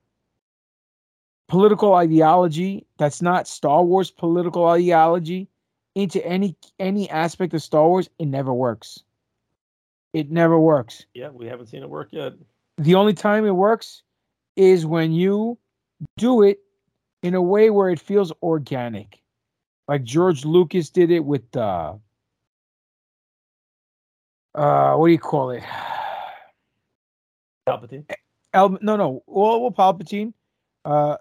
political 1.49 1.95
ideology 1.95 2.87
that's 2.97 3.23
not 3.23 3.47
Star 3.47 3.85
Wars 3.85 4.11
political 4.11 4.67
ideology 4.67 5.49
into 5.97 6.25
any 6.27 6.55
any 6.79 7.09
aspect 7.11 7.55
of 7.55 7.62
Star 7.62 7.89
Wars, 7.89 8.09
it 8.19 8.27
never 8.27 8.53
works. 8.53 9.03
It 10.12 10.31
never 10.31 10.61
works. 10.61 11.07
Yeah, 11.14 11.31
we 11.31 11.47
haven't 11.47 11.67
seen 11.67 11.83
it 11.83 11.89
work 11.89 12.09
yet. 12.12 12.35
The 12.77 12.95
only 12.95 13.14
time 13.14 13.47
it 13.47 13.53
works 13.53 14.03
is 14.57 14.85
when 14.85 15.12
you 15.12 15.59
do 16.19 16.43
it 16.43 16.61
in 17.23 17.35
a 17.35 17.43
way 17.43 17.71
where 17.71 17.89
it 17.89 17.99
feels 17.99 18.31
organic. 18.43 19.23
Like 19.89 20.05
George 20.05 20.45
Lucas 20.45 20.91
did 20.91 21.11
it 21.11 21.25
with 21.25 21.57
uh 21.57 21.95
uh 24.57 24.94
what 24.96 25.07
do 25.07 25.12
you 25.12 25.18
call 25.18 25.50
it? 25.50 25.62
Palpatine. 27.68 28.04
El, 28.54 28.78
no, 28.80 28.96
no, 28.96 29.22
well, 29.26 29.61
well, 29.61 29.70
Palpatine, 29.70 30.32
uh, 30.84 31.16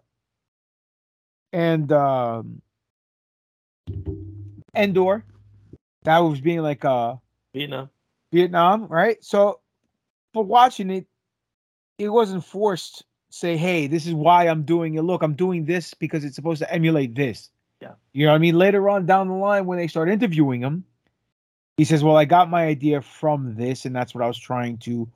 and 1.51 1.91
um, 1.91 2.61
Endor. 4.73 5.25
That 6.03 6.19
was 6.19 6.39
being 6.39 6.61
like 6.61 6.85
uh 6.85 7.15
Vietnam. 7.53 7.89
Vietnam, 8.31 8.87
right? 8.87 9.21
So, 9.23 9.59
for 10.33 10.43
watching 10.43 10.89
it, 10.91 11.07
it 11.97 12.09
wasn't 12.09 12.43
forced. 12.43 13.03
Say, 13.31 13.57
hey, 13.57 13.87
this 13.87 14.07
is 14.07 14.13
why 14.13 14.47
I'm 14.47 14.63
doing 14.63 14.95
it. 14.95 15.01
Look, 15.01 15.21
I'm 15.21 15.33
doing 15.33 15.65
this 15.65 15.93
because 15.93 16.23
it's 16.23 16.35
supposed 16.35 16.61
to 16.61 16.71
emulate 16.71 17.15
this. 17.15 17.49
Yeah. 17.81 17.93
You 18.13 18.25
know 18.25 18.31
what 18.31 18.37
I 18.37 18.39
mean? 18.39 18.57
Later 18.57 18.87
on 18.87 19.05
down 19.05 19.27
the 19.27 19.33
line, 19.33 19.65
when 19.65 19.77
they 19.77 19.87
start 19.87 20.07
interviewing 20.07 20.61
him, 20.61 20.85
he 21.77 21.83
says, 21.85 22.03
"Well, 22.03 22.15
I 22.17 22.25
got 22.25 22.49
my 22.49 22.65
idea 22.65 23.01
from 23.01 23.55
this, 23.55 23.85
and 23.85 23.95
that's 23.95 24.13
what 24.15 24.23
I 24.23 24.27
was 24.27 24.37
trying 24.39 24.77
to 24.79 25.07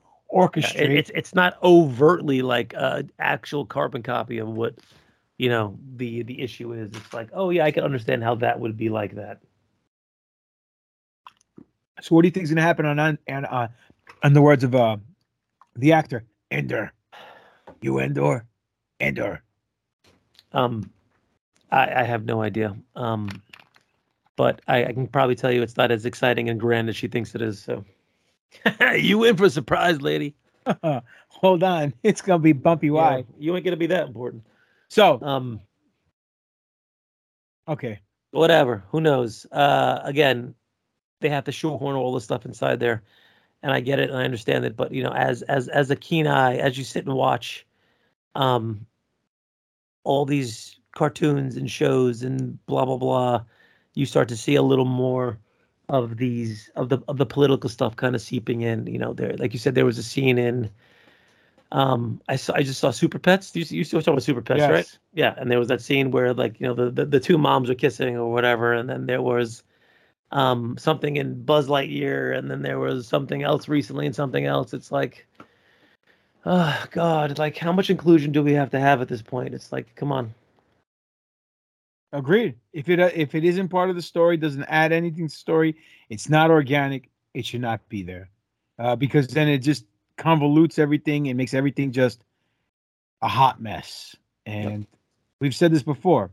Yeah, 0.54 0.72
orchestrate." 0.72 0.74
it- 0.74 0.92
it's 0.92 1.10
it's 1.14 1.34
not 1.34 1.56
overtly 1.62 2.42
like 2.42 2.74
a 2.74 3.04
actual 3.18 3.64
carbon 3.66 4.02
copy 4.02 4.38
of 4.38 4.48
what 4.48 4.76
you 5.38 5.48
know 5.48 5.78
the 5.96 6.22
the 6.22 6.40
issue 6.40 6.72
is. 6.72 6.92
It's 6.94 7.12
like, 7.14 7.30
oh 7.32 7.50
yeah, 7.50 7.64
I 7.64 7.70
can 7.72 7.84
understand 7.84 8.22
how 8.24 8.34
that 8.36 8.60
would 8.60 8.76
be 8.76 8.88
like 8.88 9.14
that. 9.16 9.40
So 12.00 12.14
what 12.14 12.22
do 12.22 12.28
you 12.28 12.32
think 12.32 12.44
is 12.44 12.50
gonna 12.50 12.62
happen 12.62 12.86
on 12.86 12.98
on 12.98 13.18
and 13.26 13.46
uh 13.46 13.68
on 14.22 14.32
the 14.34 14.42
words 14.42 14.64
of 14.64 14.74
uh 14.74 14.96
the 15.76 15.92
actor 15.92 16.24
Endor? 16.50 16.92
You 17.80 17.98
Endor, 18.00 18.46
Endor. 19.00 19.42
Um, 20.52 20.90
I, 21.70 22.00
I 22.00 22.02
have 22.04 22.24
no 22.24 22.42
idea. 22.42 22.76
Um, 22.96 23.28
but 24.40 24.62
I, 24.68 24.86
I 24.86 24.92
can 24.94 25.06
probably 25.06 25.34
tell 25.34 25.52
you 25.52 25.60
it's 25.60 25.76
not 25.76 25.90
as 25.90 26.06
exciting 26.06 26.48
and 26.48 26.58
grand 26.58 26.88
as 26.88 26.96
she 26.96 27.08
thinks 27.08 27.34
it 27.34 27.42
is. 27.42 27.62
So 27.62 27.84
you 28.96 29.22
in 29.24 29.36
for 29.36 29.44
a 29.44 29.50
surprise, 29.50 30.00
lady. 30.00 30.34
Hold 31.28 31.62
on, 31.62 31.92
it's 32.02 32.22
gonna 32.22 32.38
be 32.38 32.54
bumpy 32.54 32.86
Yeah, 32.86 33.18
wide. 33.18 33.26
you 33.38 33.54
ain't 33.54 33.66
gonna 33.66 33.76
be 33.76 33.88
that 33.88 34.06
important. 34.08 34.46
So 34.88 35.20
Um, 35.20 35.60
okay, 37.68 38.00
whatever. 38.30 38.82
Who 38.88 39.02
knows? 39.02 39.44
Uh, 39.52 40.00
again, 40.04 40.54
they 41.20 41.28
have 41.28 41.44
to 41.44 41.52
shoehorn 41.52 41.96
all 41.96 42.14
the 42.14 42.20
stuff 42.22 42.46
inside 42.46 42.80
there, 42.80 43.02
and 43.62 43.72
I 43.72 43.80
get 43.80 43.98
it 43.98 44.08
and 44.08 44.18
I 44.18 44.24
understand 44.24 44.64
it. 44.64 44.74
But 44.74 44.90
you 44.90 45.02
know, 45.02 45.12
as 45.12 45.42
as 45.42 45.68
as 45.68 45.90
a 45.90 45.96
keen 45.96 46.26
eye, 46.26 46.56
as 46.56 46.78
you 46.78 46.84
sit 46.84 47.04
and 47.04 47.14
watch, 47.14 47.66
um, 48.34 48.86
all 50.04 50.24
these 50.24 50.80
cartoons 50.92 51.58
and 51.58 51.70
shows 51.70 52.22
and 52.22 52.64
blah 52.64 52.86
blah 52.86 52.96
blah, 52.96 53.44
you 53.94 54.06
start 54.06 54.28
to 54.28 54.36
see 54.36 54.54
a 54.54 54.62
little 54.62 54.84
more 54.84 55.38
of 55.88 56.16
these 56.16 56.70
of 56.76 56.88
the 56.88 56.98
of 57.08 57.18
the 57.18 57.26
political 57.26 57.68
stuff 57.68 57.96
kind 57.96 58.14
of 58.14 58.22
seeping 58.22 58.62
in. 58.62 58.86
You 58.86 58.98
know, 58.98 59.12
there 59.12 59.36
like 59.36 59.52
you 59.52 59.58
said, 59.58 59.74
there 59.74 59.84
was 59.86 59.98
a 59.98 60.02
scene 60.02 60.38
in. 60.38 60.70
Um, 61.72 62.20
I 62.28 62.36
saw 62.36 62.54
I 62.54 62.62
just 62.62 62.80
saw 62.80 62.90
Super 62.90 63.18
Pets. 63.18 63.54
You 63.54 63.64
you 63.68 63.84
still 63.84 64.00
talking 64.00 64.14
about 64.14 64.22
Super 64.24 64.42
Pets, 64.42 64.58
Yes. 64.58 64.70
right? 64.70 64.98
Yeah, 65.14 65.34
and 65.38 65.50
there 65.50 65.58
was 65.58 65.68
that 65.68 65.80
scene 65.80 66.10
where 66.10 66.32
like 66.34 66.60
you 66.60 66.66
know 66.66 66.74
the, 66.74 66.90
the 66.90 67.04
the 67.06 67.20
two 67.20 67.38
moms 67.38 67.68
were 67.68 67.74
kissing 67.74 68.16
or 68.16 68.32
whatever, 68.32 68.72
and 68.72 68.88
then 68.88 69.06
there 69.06 69.22
was 69.22 69.62
um 70.32 70.76
something 70.78 71.16
in 71.16 71.42
Buzz 71.44 71.68
Lightyear, 71.68 72.36
and 72.36 72.50
then 72.50 72.62
there 72.62 72.78
was 72.78 73.06
something 73.08 73.42
else 73.42 73.68
recently 73.68 74.06
and 74.06 74.14
something 74.14 74.46
else. 74.46 74.72
It's 74.74 74.92
like, 74.92 75.26
oh 76.46 76.84
God, 76.92 77.38
like 77.38 77.56
how 77.56 77.72
much 77.72 77.90
inclusion 77.90 78.32
do 78.32 78.42
we 78.42 78.52
have 78.54 78.70
to 78.70 78.80
have 78.80 79.00
at 79.00 79.08
this 79.08 79.22
point? 79.22 79.54
It's 79.54 79.72
like, 79.72 79.94
come 79.96 80.12
on. 80.12 80.34
Agreed. 82.12 82.56
If 82.72 82.88
it 82.88 82.98
uh, 82.98 83.10
if 83.14 83.34
it 83.34 83.44
isn't 83.44 83.68
part 83.68 83.88
of 83.88 83.96
the 83.96 84.02
story, 84.02 84.36
doesn't 84.36 84.64
add 84.64 84.92
anything 84.92 85.28
to 85.28 85.32
the 85.32 85.38
story, 85.38 85.76
it's 86.08 86.28
not 86.28 86.50
organic. 86.50 87.08
It 87.34 87.46
should 87.46 87.60
not 87.60 87.88
be 87.88 88.02
there, 88.02 88.28
uh, 88.80 88.96
because 88.96 89.28
then 89.28 89.48
it 89.48 89.58
just 89.58 89.84
convolutes 90.18 90.78
everything 90.78 91.28
and 91.28 91.36
makes 91.36 91.54
everything 91.54 91.92
just 91.92 92.24
a 93.22 93.28
hot 93.28 93.62
mess. 93.62 94.16
And 94.44 94.86
we've 95.38 95.54
said 95.54 95.72
this 95.72 95.84
before, 95.84 96.30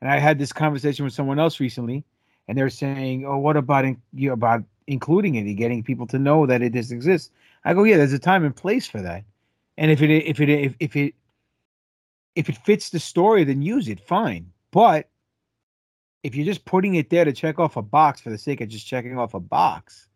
and 0.00 0.10
I 0.10 0.18
had 0.18 0.38
this 0.38 0.52
conversation 0.52 1.04
with 1.04 1.12
someone 1.12 1.38
else 1.38 1.60
recently, 1.60 2.04
and 2.46 2.56
they're 2.56 2.70
saying, 2.70 3.26
"Oh, 3.26 3.36
what 3.36 3.58
about 3.58 3.84
in, 3.84 4.00
you 4.14 4.28
know, 4.28 4.34
about 4.34 4.64
including 4.86 5.34
it 5.34 5.42
and 5.42 5.56
getting 5.58 5.82
people 5.82 6.06
to 6.06 6.18
know 6.18 6.46
that 6.46 6.62
it 6.62 6.72
just 6.72 6.90
exists?" 6.90 7.30
I 7.66 7.74
go, 7.74 7.84
"Yeah, 7.84 7.98
there's 7.98 8.14
a 8.14 8.18
time 8.18 8.46
and 8.46 8.56
place 8.56 8.86
for 8.86 9.02
that, 9.02 9.24
and 9.76 9.90
if 9.90 10.00
it 10.00 10.10
if 10.10 10.40
it 10.40 10.48
if, 10.48 10.74
if 10.80 10.96
it 10.96 11.14
if 12.34 12.48
it 12.48 12.56
fits 12.64 12.88
the 12.88 12.98
story, 12.98 13.44
then 13.44 13.60
use 13.60 13.88
it, 13.88 14.00
fine. 14.00 14.50
But 14.70 15.08
if 16.22 16.34
you're 16.34 16.44
just 16.46 16.64
putting 16.64 16.94
it 16.96 17.10
there 17.10 17.24
to 17.24 17.32
check 17.32 17.58
off 17.58 17.76
a 17.76 17.82
box 17.82 18.20
for 18.20 18.30
the 18.30 18.38
sake 18.38 18.60
of 18.60 18.68
just 18.68 18.86
checking 18.86 19.18
off 19.18 19.34
a 19.34 19.40
box, 19.40 20.08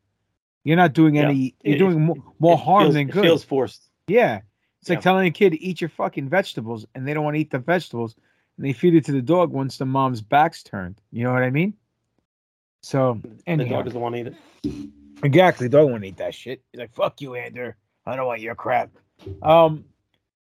you're 0.65 0.77
not 0.77 0.93
doing 0.93 1.17
Yeah. 1.17 1.29
any. 1.29 1.55
You're 1.63 1.77
It- 1.77 1.79
doing 1.79 2.01
more, 2.01 2.17
more 2.39 2.55
it 2.55 2.61
harm 2.61 2.83
feels- 2.85 2.95
than 2.95 3.09
it 3.09 3.13
good. 3.13 3.23
feels 3.23 3.45
forced. 3.45 3.89
Yeah, 4.09 4.41
it's 4.81 4.91
like 4.91 5.01
telling 5.01 5.27
a 5.27 5.31
kid 5.31 5.51
to 5.51 5.61
eat 5.63 5.81
your 5.81 5.91
fucking 5.91 6.29
vegetables, 6.29 6.87
and 6.95 7.07
they 7.07 7.15
don't 7.15 7.25
want 7.25 7.37
to 7.37 7.41
eat 7.41 7.51
the 7.51 7.59
vegetables, 7.59 8.17
and 8.57 8.67
they 8.67 8.73
feed 8.73 8.95
it 8.95 9.05
to 9.07 9.13
the 9.13 9.23
dog 9.23 9.53
once 9.53 9.79
the 9.79 9.87
mom's 9.87 10.21
back's 10.21 10.63
turned. 10.63 11.01
You 11.13 11.25
know 11.25 11.33
what 11.33 11.43
I 11.43 11.51
mean? 11.51 11.75
So, 12.83 13.21
and 13.47 13.61
The 13.61 13.65
dog 13.69 13.85
doesn't 13.85 14.01
want 14.01 14.15
to 14.17 14.21
eat 14.21 14.27
it. 14.29 14.91
Exactly. 15.25 15.69
dog 15.69 15.83
Don't 15.83 15.93
want 15.93 16.03
to 16.03 16.09
eat 16.09 16.17
that 16.17 16.35
shit. 16.35 16.63
He's 16.73 16.81
like, 16.81 16.93
fuck 16.93 17.21
you, 17.21 17.37
Ander. 17.37 17.77
I 18.07 18.17
don't 18.17 18.27
want 18.27 18.41
your 18.41 18.57
crap. 18.57 18.91
Um, 19.41 19.85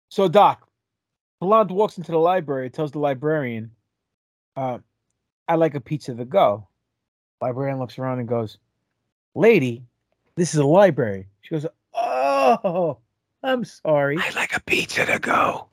so 0.09 0.27
Doc, 0.27 0.67
Blonde 1.39 1.71
walks 1.71 1.97
into 1.97 2.11
the 2.11 2.19
library, 2.19 2.69
tells 2.69 2.91
the 2.91 2.99
librarian, 2.99 3.71
uh, 4.57 4.79
I 5.47 5.55
like 5.55 5.75
a 5.75 5.79
pizza 5.79 6.13
to 6.15 6.25
go. 6.25 6.67
Librarian 7.41 7.79
looks 7.79 7.99
around 7.99 8.19
and 8.19 8.27
goes, 8.27 8.57
Lady, 9.35 9.83
this 10.35 10.53
is 10.53 10.59
a 10.59 10.65
library. 10.65 11.27
She 11.41 11.51
goes, 11.51 11.65
Oh, 11.93 12.97
I'm 13.43 13.63
sorry. 13.63 14.17
I 14.19 14.29
like 14.31 14.55
a 14.55 14.61
pizza 14.61 15.05
to 15.05 15.19
go. 15.19 15.67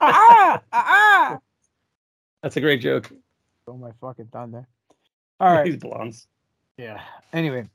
ah, 0.00 0.60
ah, 0.60 0.62
ah. 0.72 1.38
That's 2.42 2.56
a 2.56 2.60
great 2.60 2.80
joke. 2.80 3.10
Oh 3.66 3.76
my 3.76 3.90
fucking 4.00 4.26
thunder. 4.26 4.66
All 5.40 5.52
right. 5.52 5.64
These 5.64 5.76
blondes. 5.76 6.26
Yeah. 6.76 7.00
Anyway, 7.32 7.68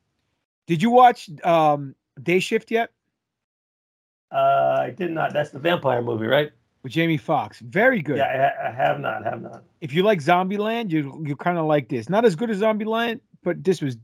did 0.68 0.82
you 0.82 0.92
watch 0.92 1.30
um 1.44 1.96
Day 2.22 2.40
Shift 2.40 2.70
yet? 2.70 2.92
Uh, 4.32 4.78
I 4.82 4.90
did 4.92 5.12
not. 5.12 5.34
That's 5.34 5.50
the 5.50 5.60
vampire 5.60 6.02
movie, 6.02 6.28
right? 6.28 6.52
With 6.82 6.94
Jamie 6.94 7.18
Foxx. 7.18 7.60
Very 7.60 8.02
good. 8.02 8.18
Yeah, 8.18 8.52
I, 8.64 8.70
I 8.70 8.72
have 8.72 9.00
not. 9.02 9.26
Have 9.26 9.42
not. 9.42 9.64
If 9.82 9.94
you 9.94 10.04
like 10.04 10.20
Zombieland, 10.20 10.92
you 10.92 11.24
you 11.26 11.36
kind 11.36 11.58
of 11.58 11.66
like 11.66 11.90
this. 11.90 12.08
Not 12.10 12.24
as 12.24 12.36
good 12.36 12.50
as 12.50 12.62
Zombieland, 12.62 13.20
but 13.44 13.64
this 13.64 13.82
was 13.82 13.98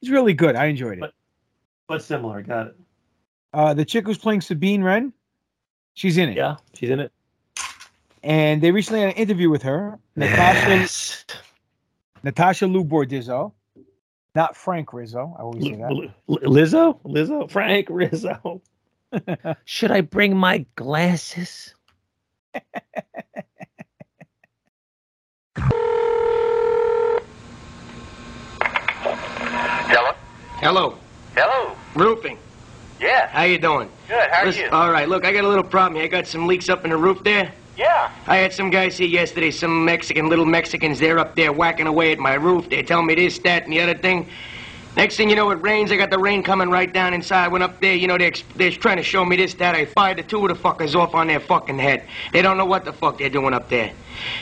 it's 0.00 0.10
really 0.10 0.34
good. 0.34 0.56
I 0.56 0.66
enjoyed 0.66 0.98
it. 1.02 1.12
But 1.86 2.02
similar. 2.02 2.42
Got 2.42 2.68
it. 2.68 2.76
Uh, 3.54 3.74
the 3.74 3.84
chick 3.84 4.04
who's 4.06 4.18
playing 4.18 4.40
Sabine 4.40 4.82
Wren, 4.82 5.12
she's 5.94 6.16
in 6.18 6.30
it. 6.30 6.36
Yeah, 6.36 6.56
she's 6.74 6.90
in 6.90 6.98
it. 7.00 7.12
And 8.24 8.62
they 8.62 8.70
recently 8.70 9.00
had 9.00 9.10
an 9.10 9.16
interview 9.16 9.50
with 9.50 9.62
her, 9.62 9.98
Natasha 10.16 10.86
Natasha 12.22 12.66
Liu 12.66 12.84
Bordizzo, 12.84 13.52
not 14.34 14.56
Frank 14.56 14.92
Rizzo. 14.92 15.34
I 15.38 15.42
always 15.42 15.64
say 15.64 15.74
that. 15.76 15.90
L- 15.90 16.02
L- 16.28 16.38
Lizzo, 16.50 17.00
Lizzo, 17.02 17.50
Frank 17.50 17.88
Rizzo. 17.90 18.62
Should 19.64 19.90
I 19.90 20.00
bring 20.00 20.36
my 20.36 20.64
glasses? 20.76 21.74
Hello? 28.84 30.12
Hello. 30.60 30.98
Hello. 31.34 31.76
Roofing. 31.94 32.38
Yeah. 33.00 33.28
How 33.28 33.42
you 33.44 33.58
doing? 33.58 33.88
Good. 34.08 34.30
How 34.30 34.42
are 34.42 34.46
Listen- 34.46 34.62
you? 34.64 34.70
All 34.70 34.90
right. 34.90 35.08
Look, 35.08 35.24
I 35.24 35.32
got 35.32 35.44
a 35.44 35.48
little 35.48 35.64
problem 35.64 35.96
here. 35.96 36.04
I 36.04 36.08
got 36.08 36.26
some 36.26 36.46
leaks 36.46 36.68
up 36.68 36.84
in 36.84 36.90
the 36.90 36.96
roof 36.96 37.22
there. 37.24 37.52
Yeah. 37.76 38.10
I 38.26 38.36
had 38.36 38.52
some 38.52 38.70
guys 38.70 38.98
here 38.98 39.08
yesterday, 39.08 39.50
some 39.50 39.84
Mexican, 39.84 40.28
little 40.28 40.44
Mexicans. 40.44 40.98
They're 40.98 41.18
up 41.18 41.34
there 41.34 41.52
whacking 41.52 41.86
away 41.86 42.12
at 42.12 42.18
my 42.18 42.34
roof. 42.34 42.68
They're 42.68 42.82
telling 42.82 43.06
me 43.06 43.14
this, 43.14 43.38
that, 43.40 43.64
and 43.64 43.72
the 43.72 43.80
other 43.80 43.94
thing. 43.94 44.28
Next 44.94 45.16
thing 45.16 45.30
you 45.30 45.36
know, 45.36 45.50
it 45.50 45.62
rains. 45.62 45.90
I 45.90 45.96
got 45.96 46.10
the 46.10 46.18
rain 46.18 46.42
coming 46.42 46.68
right 46.68 46.92
down 46.92 47.14
inside. 47.14 47.48
Went 47.48 47.64
up 47.64 47.80
there, 47.80 47.94
you 47.94 48.06
know, 48.06 48.18
they're, 48.18 48.32
they're 48.56 48.70
trying 48.70 48.98
to 48.98 49.02
show 49.02 49.24
me 49.24 49.36
this, 49.36 49.54
that. 49.54 49.74
I 49.74 49.86
fired 49.86 50.18
the 50.18 50.22
two 50.22 50.46
of 50.46 50.54
the 50.54 50.62
fuckers 50.62 50.94
off 50.94 51.14
on 51.14 51.28
their 51.28 51.40
fucking 51.40 51.78
head. 51.78 52.04
They 52.32 52.42
don't 52.42 52.58
know 52.58 52.66
what 52.66 52.84
the 52.84 52.92
fuck 52.92 53.16
they're 53.18 53.30
doing 53.30 53.54
up 53.54 53.70
there. 53.70 53.90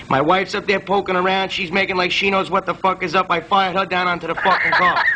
My 0.09 0.21
wife's 0.21 0.57
up 0.57 0.67
there 0.67 0.81
poking 0.81 1.15
around. 1.15 1.51
She's 1.51 1.71
making 1.71 1.97
like 1.97 2.11
she 2.11 2.31
knows 2.31 2.51
what 2.51 2.67
the 2.67 2.75
fuck 2.75 3.05
is 3.05 3.15
up. 3.15 3.31
I 3.31 3.41
fired 3.41 3.77
her 3.77 3.87
down 3.87 4.09
onto 4.09 4.27
the 4.27 4.35
fucking 4.35 4.73
car. 4.73 5.03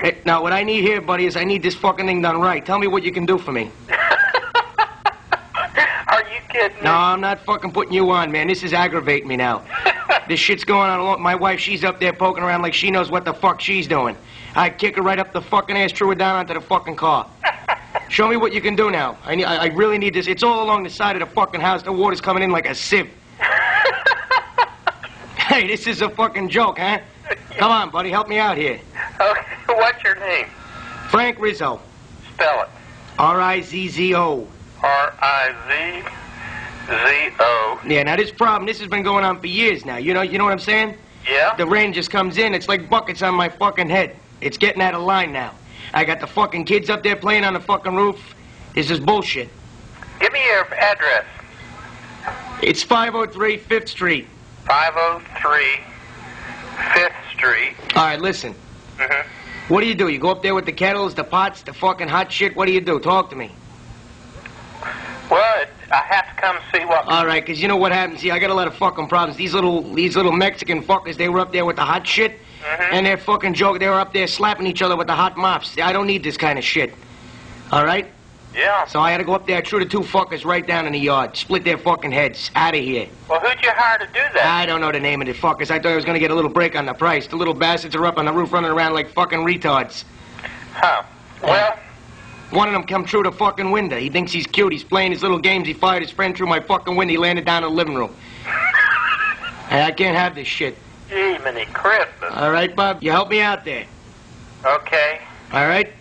Hey, 0.00 0.16
now, 0.24 0.42
what 0.42 0.54
I 0.54 0.62
need 0.62 0.80
here, 0.80 1.02
buddy, 1.02 1.26
is 1.26 1.36
I 1.36 1.44
need 1.44 1.62
this 1.62 1.74
fucking 1.74 2.06
thing 2.06 2.22
done 2.22 2.40
right. 2.40 2.64
Tell 2.64 2.78
me 2.78 2.86
what 2.86 3.02
you 3.02 3.12
can 3.12 3.26
do 3.26 3.36
for 3.36 3.52
me. 3.52 3.70
Are 3.90 3.98
you 6.22 6.40
kidding 6.48 6.82
No, 6.82 6.94
I'm 6.94 7.20
not 7.20 7.44
fucking 7.44 7.72
putting 7.72 7.92
you 7.92 8.10
on, 8.10 8.32
man. 8.32 8.46
This 8.46 8.62
is 8.62 8.72
aggravating 8.72 9.28
me 9.28 9.36
now. 9.36 9.62
this 10.28 10.40
shit's 10.40 10.64
going 10.64 10.88
on. 10.88 11.00
along- 11.00 11.20
My 11.20 11.34
wife, 11.34 11.60
she's 11.60 11.84
up 11.84 12.00
there 12.00 12.14
poking 12.14 12.42
around 12.42 12.62
like 12.62 12.72
she 12.72 12.90
knows 12.90 13.10
what 13.10 13.26
the 13.26 13.34
fuck 13.34 13.60
she's 13.60 13.86
doing. 13.86 14.16
I 14.54 14.70
kick 14.70 14.96
her 14.96 15.02
right 15.02 15.18
up 15.18 15.32
the 15.32 15.40
fucking 15.40 15.76
ass, 15.76 15.92
threw 15.92 16.08
her 16.08 16.14
down 16.14 16.36
onto 16.36 16.54
the 16.54 16.60
fucking 16.60 16.96
car. 16.96 17.28
Show 18.08 18.28
me 18.28 18.36
what 18.36 18.52
you 18.52 18.60
can 18.60 18.74
do 18.74 18.90
now. 18.90 19.16
I, 19.24 19.34
need, 19.36 19.44
I, 19.44 19.64
I 19.64 19.66
really 19.66 19.98
need 19.98 20.14
this. 20.14 20.26
It's 20.26 20.42
all 20.42 20.64
along 20.64 20.82
the 20.82 20.90
side 20.90 21.20
of 21.20 21.28
the 21.28 21.34
fucking 21.34 21.60
house. 21.60 21.82
The 21.82 21.92
water's 21.92 22.20
coming 22.20 22.42
in 22.42 22.50
like 22.50 22.66
a 22.66 22.74
sieve. 22.74 23.08
hey, 25.36 25.68
this 25.68 25.86
is 25.86 26.02
a 26.02 26.10
fucking 26.10 26.48
joke, 26.48 26.78
huh? 26.78 26.98
Come 27.56 27.70
on, 27.70 27.90
buddy, 27.90 28.10
help 28.10 28.28
me 28.28 28.38
out 28.38 28.56
here. 28.56 28.80
Okay. 29.20 29.42
What's 29.66 30.02
your 30.02 30.16
name? 30.16 30.46
Frank 31.10 31.38
Rizzo. 31.38 31.80
Spell 32.34 32.62
it. 32.62 32.68
R-I-Z-Z-O. 33.18 34.48
R-I-Z-Z-O. 34.82 36.10
Yeah, 37.86 38.02
now 38.02 38.16
this 38.16 38.32
problem, 38.32 38.66
this 38.66 38.80
has 38.80 38.88
been 38.88 39.02
going 39.02 39.24
on 39.24 39.38
for 39.40 39.46
years 39.46 39.84
now. 39.84 39.98
You 39.98 40.14
know, 40.14 40.22
you 40.22 40.38
know 40.38 40.44
what 40.44 40.52
I'm 40.52 40.58
saying? 40.58 40.96
Yeah? 41.28 41.54
The 41.54 41.66
rain 41.66 41.92
just 41.92 42.10
comes 42.10 42.38
in. 42.38 42.54
It's 42.54 42.66
like 42.66 42.88
buckets 42.88 43.22
on 43.22 43.34
my 43.34 43.48
fucking 43.48 43.90
head. 43.90 44.16
It's 44.40 44.56
getting 44.56 44.82
out 44.82 44.94
of 44.94 45.02
line 45.02 45.32
now. 45.32 45.54
I 45.92 46.04
got 46.04 46.20
the 46.20 46.26
fucking 46.26 46.64
kids 46.64 46.88
up 46.90 47.02
there 47.02 47.16
playing 47.16 47.44
on 47.44 47.54
the 47.54 47.60
fucking 47.60 47.94
roof. 47.94 48.34
This 48.74 48.90
is 48.90 49.00
bullshit. 49.00 49.48
Give 50.20 50.32
me 50.32 50.44
your 50.46 50.64
address. 50.74 51.24
It's 52.62 52.82
503 52.82 53.58
5th 53.58 53.88
Street. 53.88 54.26
503 54.66 55.64
5th 56.76 57.12
Street. 57.32 57.74
All 57.96 58.04
right, 58.04 58.20
listen. 58.20 58.54
Mm-hmm. 58.98 59.72
What 59.72 59.80
do 59.80 59.86
you 59.86 59.94
do? 59.94 60.08
You 60.08 60.18
go 60.18 60.30
up 60.30 60.42
there 60.42 60.54
with 60.54 60.66
the 60.66 60.72
kettles, 60.72 61.14
the 61.14 61.24
pots, 61.24 61.62
the 61.62 61.72
fucking 61.72 62.08
hot 62.08 62.30
shit? 62.30 62.54
What 62.56 62.66
do 62.66 62.72
you 62.72 62.80
do? 62.80 62.98
Talk 63.00 63.30
to 63.30 63.36
me. 63.36 63.52
Well, 65.30 65.62
it, 65.62 65.68
I 65.92 65.96
have 66.08 66.34
to 66.34 66.40
come 66.42 66.56
see 66.72 66.84
what. 66.84 67.06
All 67.06 67.24
right, 67.24 67.44
'cause 67.44 67.60
you 67.60 67.68
know 67.68 67.76
what 67.76 67.92
happens 67.92 68.20
here? 68.20 68.34
I 68.34 68.38
got 68.40 68.50
a 68.50 68.54
lot 68.54 68.66
of 68.66 68.74
fucking 68.74 69.06
problems. 69.08 69.36
These 69.36 69.54
little, 69.54 69.82
these 69.94 70.16
little 70.16 70.32
Mexican 70.32 70.82
fuckers, 70.82 71.16
they 71.16 71.28
were 71.28 71.38
up 71.38 71.52
there 71.52 71.64
with 71.64 71.76
the 71.76 71.84
hot 71.84 72.06
shit, 72.06 72.38
Mm-hmm. 72.60 72.94
and 72.94 73.06
they're 73.06 73.16
fucking 73.16 73.54
joke. 73.54 73.78
They 73.78 73.88
were 73.88 73.98
up 73.98 74.12
there 74.12 74.26
slapping 74.26 74.66
each 74.66 74.82
other 74.82 74.96
with 74.96 75.06
the 75.06 75.14
hot 75.14 75.36
mops. 75.36 75.78
I 75.78 75.92
don't 75.92 76.06
need 76.06 76.22
this 76.22 76.36
kind 76.36 76.58
of 76.58 76.64
shit. 76.64 76.92
All 77.72 77.84
right? 77.84 78.06
Yeah. 78.54 78.84
So 78.86 79.00
I 79.00 79.12
had 79.12 79.18
to 79.18 79.24
go 79.24 79.32
up 79.32 79.46
there, 79.46 79.62
threw 79.62 79.78
the 79.78 79.86
two 79.86 80.00
fuckers 80.00 80.44
right 80.44 80.66
down 80.66 80.84
in 80.86 80.92
the 80.92 80.98
yard, 80.98 81.36
split 81.36 81.62
their 81.64 81.78
fucking 81.78 82.10
heads. 82.10 82.50
Out 82.56 82.74
of 82.74 82.82
here. 82.82 83.06
Well, 83.28 83.38
who'd 83.40 83.62
you 83.62 83.70
hire 83.72 83.98
to 83.98 84.06
do 84.06 84.20
that? 84.34 84.44
I 84.44 84.66
don't 84.66 84.80
know 84.80 84.90
the 84.90 84.98
name 85.00 85.22
of 85.22 85.28
the 85.28 85.34
fuckers. 85.34 85.70
I 85.70 85.78
thought 85.78 85.92
I 85.92 85.96
was 85.96 86.04
gonna 86.04 86.18
get 86.18 86.32
a 86.32 86.34
little 86.34 86.50
break 86.50 86.74
on 86.76 86.84
the 86.84 86.92
price. 86.92 87.26
The 87.28 87.36
little 87.36 87.54
bastards 87.54 87.94
are 87.94 88.04
up 88.04 88.18
on 88.18 88.24
the 88.24 88.32
roof 88.32 88.52
running 88.52 88.70
around 88.72 88.92
like 88.92 89.10
fucking 89.12 89.38
retards. 89.38 90.04
Huh. 90.74 91.02
Well, 91.42 91.78
One 92.50 92.66
of 92.66 92.74
them 92.74 92.82
come 92.82 93.06
through 93.06 93.22
the 93.22 93.32
fucking 93.32 93.70
window. 93.70 93.96
He 93.96 94.10
thinks 94.10 94.32
he's 94.32 94.46
cute. 94.48 94.72
He's 94.72 94.82
playing 94.84 95.12
his 95.12 95.22
little 95.22 95.38
games. 95.38 95.68
He 95.68 95.72
fired 95.72 96.02
his 96.02 96.10
friend 96.10 96.36
through 96.36 96.48
my 96.48 96.58
fucking 96.58 96.96
window. 96.96 97.12
He 97.12 97.18
landed 97.18 97.44
down 97.44 97.62
in 97.62 97.70
the 97.70 97.74
living 97.76 97.94
room. 97.94 98.12
hey, 99.68 99.82
I 99.84 99.92
can't 99.92 100.16
have 100.16 100.34
this 100.34 100.48
shit. 100.48 100.76
Gee, 101.10 101.38
many 101.38 101.66
Christmas. 101.66 102.32
All 102.32 102.52
right, 102.52 102.74
Bob? 102.74 103.02
You 103.02 103.10
help 103.10 103.28
me 103.28 103.40
out 103.40 103.64
there. 103.64 103.84
Okay. 104.64 105.20
All 105.52 105.66
right? 105.66 105.92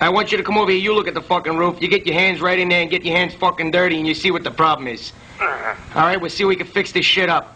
I 0.00 0.08
want 0.08 0.32
you 0.32 0.38
to 0.38 0.42
come 0.42 0.56
over 0.56 0.70
here. 0.70 0.80
You 0.80 0.94
look 0.94 1.06
at 1.06 1.14
the 1.14 1.20
fucking 1.20 1.56
roof. 1.58 1.80
You 1.82 1.88
get 1.88 2.06
your 2.06 2.14
hands 2.14 2.40
right 2.40 2.58
in 2.58 2.70
there 2.70 2.80
and 2.80 2.90
get 2.90 3.04
your 3.04 3.14
hands 3.14 3.34
fucking 3.34 3.70
dirty 3.70 3.98
and 3.98 4.08
you 4.08 4.14
see 4.14 4.30
what 4.30 4.42
the 4.42 4.50
problem 4.50 4.88
is. 4.88 5.12
Mm-hmm. 5.38 5.98
All 5.98 6.04
right? 6.06 6.18
We'll 6.18 6.30
see 6.30 6.44
if 6.44 6.48
we 6.48 6.56
can 6.56 6.66
fix 6.66 6.90
this 6.90 7.04
shit 7.04 7.28
up. 7.28 7.54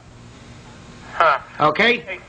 Huh. 1.14 1.68
Okay? 1.68 2.20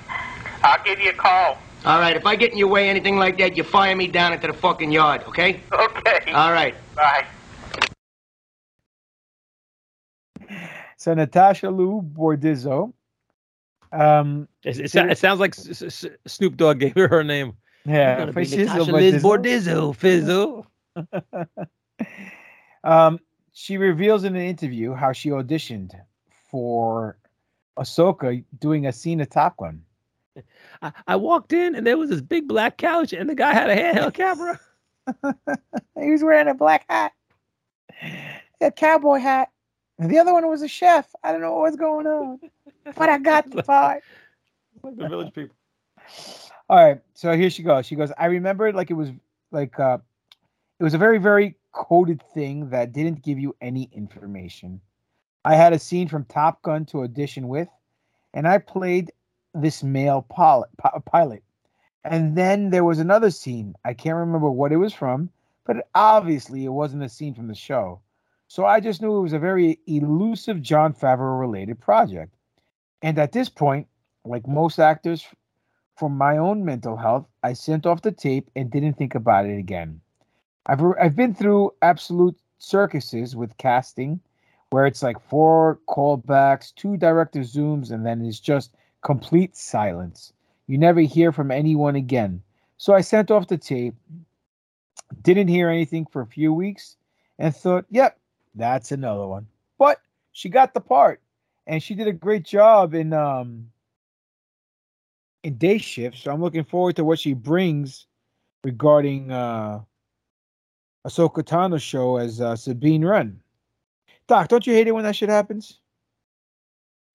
I'll 0.63 0.83
give 0.83 0.99
you 0.99 1.09
a 1.09 1.13
call. 1.13 1.57
All 1.85 1.99
right, 1.99 2.15
if 2.15 2.25
I 2.25 2.35
get 2.35 2.51
in 2.51 2.57
your 2.57 2.67
way 2.67 2.89
anything 2.89 3.17
like 3.17 3.37
that, 3.37 3.55
you 3.55 3.63
fire 3.63 3.95
me 3.95 4.07
down 4.07 4.33
into 4.33 4.47
the 4.47 4.53
fucking 4.53 4.91
yard, 4.91 5.23
okay? 5.27 5.61
Okay. 5.71 6.31
All 6.31 6.51
right. 6.51 6.73
Bye. 6.95 7.27
So 10.97 11.13
Natasha 11.13 11.69
Liu 11.69 12.01
Bordizzo. 12.01 12.91
Um, 13.91 14.47
it, 14.63 14.79
it, 14.79 14.95
it 14.95 15.17
sounds 15.17 15.39
like 15.39 15.57
S- 15.57 15.81
S- 15.81 16.05
Snoop 16.27 16.57
Dogg 16.57 16.79
gave 16.79 16.95
her 16.95 17.07
her 17.07 17.23
name. 17.23 17.53
Yeah, 17.85 18.25
be 18.25 18.47
Natasha 18.47 18.83
Liz 18.83 19.23
Bordizzo, 19.23 19.95
Fizzo. 19.95 20.65
um, 22.83 23.19
she 23.53 23.77
reveals 23.77 24.23
in 24.23 24.35
an 24.35 24.41
interview 24.41 24.93
how 24.93 25.11
she 25.11 25.29
auditioned 25.29 25.91
for 26.49 27.17
Ahsoka 27.77 28.43
doing 28.59 28.87
a 28.87 28.91
scene 28.91 29.21
of 29.21 29.29
Top 29.29 29.57
Gun. 29.57 29.83
I, 30.81 30.91
I 31.07 31.15
walked 31.15 31.53
in 31.53 31.75
and 31.75 31.85
there 31.85 31.97
was 31.97 32.09
this 32.09 32.21
big 32.21 32.47
black 32.47 32.77
couch 32.77 33.13
and 33.13 33.29
the 33.29 33.35
guy 33.35 33.53
had 33.53 33.69
a 33.69 33.75
handheld 33.75 34.13
camera. 34.15 34.59
he 35.99 36.11
was 36.11 36.23
wearing 36.23 36.47
a 36.47 36.53
black 36.53 36.85
hat, 36.89 37.13
a 38.59 38.71
cowboy 38.71 39.19
hat, 39.19 39.49
and 39.99 40.09
the 40.09 40.17
other 40.17 40.33
one 40.33 40.49
was 40.49 40.61
a 40.61 40.67
chef. 40.67 41.07
I 41.23 41.31
don't 41.31 41.41
know 41.41 41.53
what 41.53 41.69
was 41.71 41.75
going 41.75 42.07
on, 42.07 42.39
but 42.95 43.09
I 43.09 43.17
got 43.17 43.49
the 43.49 43.63
part. 43.63 44.03
Like 44.83 44.97
the 44.97 45.07
village 45.07 45.33
people. 45.33 45.55
All 46.69 46.83
right, 46.83 47.01
so 47.13 47.35
here 47.35 47.49
she 47.49 47.63
goes. 47.63 47.85
She 47.85 47.95
goes, 47.95 48.11
I 48.17 48.25
remember 48.25 48.71
like 48.73 48.91
it 48.91 48.95
was 48.95 49.11
like 49.51 49.79
uh 49.79 49.97
it 50.79 50.83
was 50.83 50.93
a 50.93 50.99
very, 50.99 51.17
very 51.17 51.55
coded 51.71 52.21
thing 52.33 52.69
that 52.69 52.91
didn't 52.91 53.23
give 53.23 53.39
you 53.39 53.55
any 53.61 53.89
information. 53.93 54.81
I 55.45 55.55
had 55.55 55.73
a 55.73 55.79
scene 55.79 56.07
from 56.07 56.25
Top 56.25 56.61
Gun 56.63 56.85
to 56.87 57.03
audition 57.03 57.47
with, 57.47 57.69
and 58.33 58.47
I 58.47 58.57
played 58.57 59.11
this 59.53 59.83
male 59.83 60.23
pilot. 60.23 60.69
pilot. 61.05 61.43
And 62.03 62.37
then 62.37 62.69
there 62.69 62.83
was 62.83 62.99
another 62.99 63.31
scene. 63.31 63.73
I 63.85 63.93
can't 63.93 64.17
remember 64.17 64.49
what 64.49 64.71
it 64.71 64.77
was 64.77 64.93
from, 64.93 65.29
but 65.65 65.87
obviously 65.95 66.65
it 66.65 66.69
wasn't 66.69 67.03
a 67.03 67.09
scene 67.09 67.33
from 67.33 67.47
the 67.47 67.55
show. 67.55 68.01
So 68.47 68.65
I 68.65 68.79
just 68.79 69.01
knew 69.01 69.17
it 69.17 69.21
was 69.21 69.33
a 69.33 69.39
very 69.39 69.79
elusive 69.87 70.61
Jon 70.61 70.93
Favreau 70.93 71.39
related 71.39 71.79
project. 71.79 72.33
And 73.01 73.17
at 73.19 73.31
this 73.31 73.49
point, 73.49 73.87
like 74.23 74.47
most 74.47 74.79
actors, 74.79 75.25
for 75.95 76.09
my 76.09 76.37
own 76.37 76.65
mental 76.65 76.97
health, 76.97 77.25
I 77.43 77.53
sent 77.53 77.85
off 77.85 78.01
the 78.01 78.11
tape 78.11 78.49
and 78.55 78.69
didn't 78.69 78.97
think 78.97 79.15
about 79.15 79.45
it 79.45 79.57
again. 79.57 80.01
I've 80.65 80.81
I've 80.99 81.15
been 81.15 81.33
through 81.33 81.73
absolute 81.81 82.37
circuses 82.57 83.35
with 83.35 83.57
casting, 83.57 84.19
where 84.71 84.85
it's 84.85 85.03
like 85.03 85.19
four 85.29 85.79
callbacks, 85.87 86.73
two 86.73 86.97
director 86.97 87.41
zooms, 87.41 87.91
and 87.91 88.05
then 88.05 88.25
it's 88.25 88.39
just 88.39 88.71
complete 89.03 89.55
silence. 89.55 90.33
You 90.67 90.77
never 90.77 91.01
hear 91.01 91.31
from 91.31 91.51
anyone 91.51 91.95
again. 91.95 92.41
So 92.77 92.93
I 92.93 93.01
sent 93.01 93.31
off 93.31 93.47
the 93.47 93.57
tape, 93.57 93.95
didn't 95.21 95.47
hear 95.47 95.69
anything 95.69 96.07
for 96.07 96.21
a 96.21 96.27
few 96.27 96.51
weeks, 96.53 96.97
and 97.37 97.55
thought, 97.55 97.85
yep, 97.89 98.17
that's 98.55 98.91
another 98.91 99.27
one. 99.27 99.47
But 99.77 100.01
she 100.31 100.49
got 100.49 100.73
the 100.73 100.81
part, 100.81 101.21
and 101.67 101.81
she 101.81 101.95
did 101.95 102.07
a 102.07 102.13
great 102.13 102.43
job 102.43 102.93
in 102.93 103.13
um 103.13 103.69
in 105.43 105.57
day 105.57 105.77
shift. 105.77 106.17
So 106.17 106.31
I'm 106.31 106.41
looking 106.41 106.63
forward 106.63 106.95
to 106.97 107.03
what 107.03 107.19
she 107.19 107.33
brings 107.33 108.07
regarding 108.63 109.31
uh 109.31 109.81
Ahsoka 111.05 111.43
Tano 111.43 111.79
show 111.79 112.17
as 112.17 112.41
uh, 112.41 112.55
Sabine 112.55 113.05
Wren. 113.05 113.39
Doc, 114.27 114.47
don't 114.47 114.65
you 114.65 114.73
hate 114.73 114.87
it 114.87 114.91
when 114.91 115.03
that 115.03 115.15
shit 115.15 115.29
happens? 115.29 115.79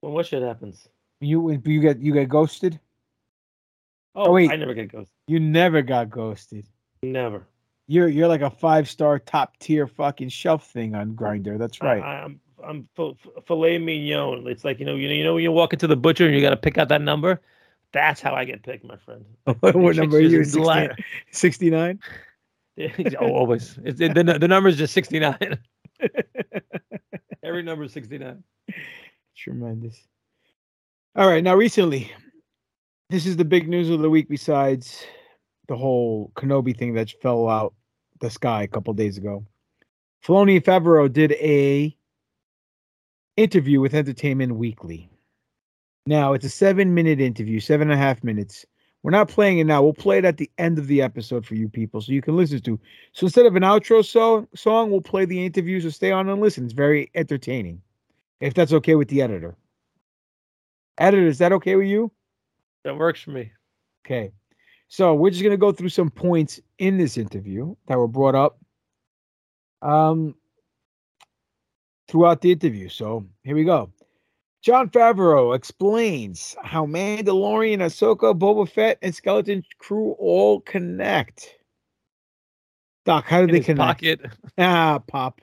When 0.01 0.13
what 0.13 0.27
shit 0.27 0.43
happens? 0.43 0.87
You 1.21 1.51
you 1.65 1.81
get 1.81 1.99
you 1.99 2.13
get 2.13 2.29
ghosted. 2.29 2.79
Oh, 4.15 4.27
oh 4.27 4.33
wait, 4.33 4.51
I 4.51 4.57
never 4.57 4.75
get 4.75 4.93
ghosted. 4.93 5.15
You 5.27 5.41
never 5.41 5.83
got 5.83 6.09
ghosted. 6.09 6.69
Never. 7.03 7.47
You're 7.89 8.09
you're 8.09 8.29
like 8.29 8.43
a 8.43 8.51
five 8.51 8.89
star 8.89 9.19
top 9.19 9.59
tier 9.59 9.87
fucking 9.89 10.29
shelf 10.29 10.71
thing 10.71 10.95
on 10.95 11.15
Grindr. 11.15 11.59
That's 11.59 11.81
right. 11.83 12.03
I, 12.03 12.25
am 12.25 12.41
I'm, 12.65 12.89
filet 13.47 13.79
mignon. 13.79 14.47
It's 14.47 14.65
like 14.65 14.79
you 14.79 14.87
know 14.87 14.97
you 14.97 15.09
know 15.09 15.15
you 15.15 15.25
know 15.25 15.35
when 15.35 15.43
you 15.43 15.53
walk 15.53 15.73
into 15.73 15.87
the 15.87 15.97
butcher 15.97 16.27
and 16.27 16.35
you 16.35 16.41
got 16.41 16.51
to 16.51 16.57
pick 16.57 16.79
out 16.79 16.89
that 16.89 17.03
number. 17.03 17.41
That's 17.93 18.21
how 18.21 18.35
I 18.35 18.45
get 18.45 18.63
picked, 18.63 18.85
my 18.85 18.97
friend. 18.99 19.25
what, 19.61 19.97
number 19.97 20.19
are 20.19 20.21
you? 20.21 20.45
69? 20.45 21.99
oh, 22.79 23.17
always. 23.21 23.79
It's, 23.85 24.01
it, 24.01 24.15
the, 24.15 24.23
the 24.23 24.49
number 24.49 24.69
is 24.69 24.77
just 24.77 24.95
69. 24.95 25.59
Every 27.43 27.63
number 27.63 27.85
is 27.85 27.93
69. 27.93 28.43
Tremendous. 29.37 30.07
All 31.17 31.29
right. 31.29 31.43
Now, 31.43 31.57
recently, 31.57 32.13
this 33.09 33.27
is 33.27 33.37
the 33.37 33.45
big 33.45 33.69
news 33.69 33.91
of 33.91 34.01
the 34.01 34.11
week 34.11 34.29
besides 34.29 35.05
the 35.67 35.77
whole 35.77 36.31
Kenobi 36.37 36.77
thing 36.77 36.95
that 36.95 37.11
fell 37.21 37.49
out 37.49 37.75
the 38.21 38.31
sky 38.31 38.63
a 38.63 38.69
couple 38.69 38.93
days 38.95 39.19
ago. 39.19 39.45
Filoni 40.25 40.57
and 40.57 40.65
Favreau 40.65 41.13
did 41.13 41.33
a 41.33 41.97
interview 43.41 43.81
with 43.81 43.95
Entertainment 43.95 44.57
Weekly. 44.57 45.09
Now, 46.07 46.35
it's 46.35 46.45
a 46.45 46.51
seven 46.51 46.93
minute 46.93 47.21
interview, 47.21 47.59
seven 47.59 47.91
and 47.91 47.99
a 47.99 48.03
half 48.03 48.23
minutes. 48.23 48.67
We're 49.03 49.13
not 49.13 49.29
playing 49.29 49.59
it 49.59 49.65
now. 49.65 49.83
We'll 49.83 49.95
play 49.95 50.19
it 50.19 50.27
at 50.27 50.37
the 50.37 50.51
end 50.59 50.79
of 50.79 50.87
the 50.87 51.01
episode 51.01 51.47
for 51.47 51.55
you 51.55 51.67
people 51.67 52.03
so 52.03 52.13
you 52.13 52.21
can 52.21 52.37
listen 52.37 52.61
to. 52.61 52.79
So 53.13 53.27
instead 53.27 53.47
of 53.47 53.57
an 53.57 53.63
outro 53.63 54.05
so- 54.05 54.47
song, 54.55 54.91
we'll 54.91 55.01
play 55.01 55.25
the 55.25 55.45
interview. 55.45 55.81
So 55.81 55.89
stay 55.89 56.13
on 56.13 56.29
and 56.29 56.41
listen. 56.41 56.65
It's 56.65 56.75
very 56.75 57.11
entertaining. 57.15 57.81
If 58.41 58.53
that's 58.53 58.75
okay 58.75 58.95
with 58.95 59.09
the 59.09 59.23
editor. 59.23 59.57
Editor, 60.99 61.27
is 61.27 61.39
that 61.39 61.53
okay 61.53 61.77
with 61.77 61.87
you? 61.87 62.13
That 62.85 62.99
works 62.99 63.23
for 63.23 63.31
me. 63.31 63.53
Okay. 64.05 64.33
So 64.89 65.15
we're 65.15 65.31
just 65.31 65.43
going 65.43 65.53
to 65.53 65.57
go 65.57 65.73
through 65.73 65.89
some 65.89 66.11
points 66.11 66.61
in 66.79 66.99
this 66.99 67.17
interview 67.17 67.75
that 67.87 67.97
were 67.97 68.09
brought 68.09 68.35
up 68.35 68.59
um, 69.81 70.35
throughout 72.11 72.41
the 72.41 72.53
interview. 72.53 72.89
So 72.89 73.25
here 73.45 73.55
we 73.55 73.65
go. 73.65 73.91
Jon 74.63 74.91
Favreau 74.91 75.57
explains 75.57 76.55
how 76.63 76.85
Mandalorian, 76.85 77.79
Ahsoka, 77.79 78.39
Boba 78.39 78.69
Fett, 78.69 78.99
and 79.01 79.15
Skeleton 79.15 79.65
Crew 79.79 80.15
all 80.19 80.61
connect. 80.61 81.55
Doc, 83.07 83.25
how 83.25 83.47
do 83.47 83.51
they 83.51 83.61
connect? 83.61 84.03
Pocket. 84.03 84.21
Ah, 84.59 84.99
Pop. 84.99 85.41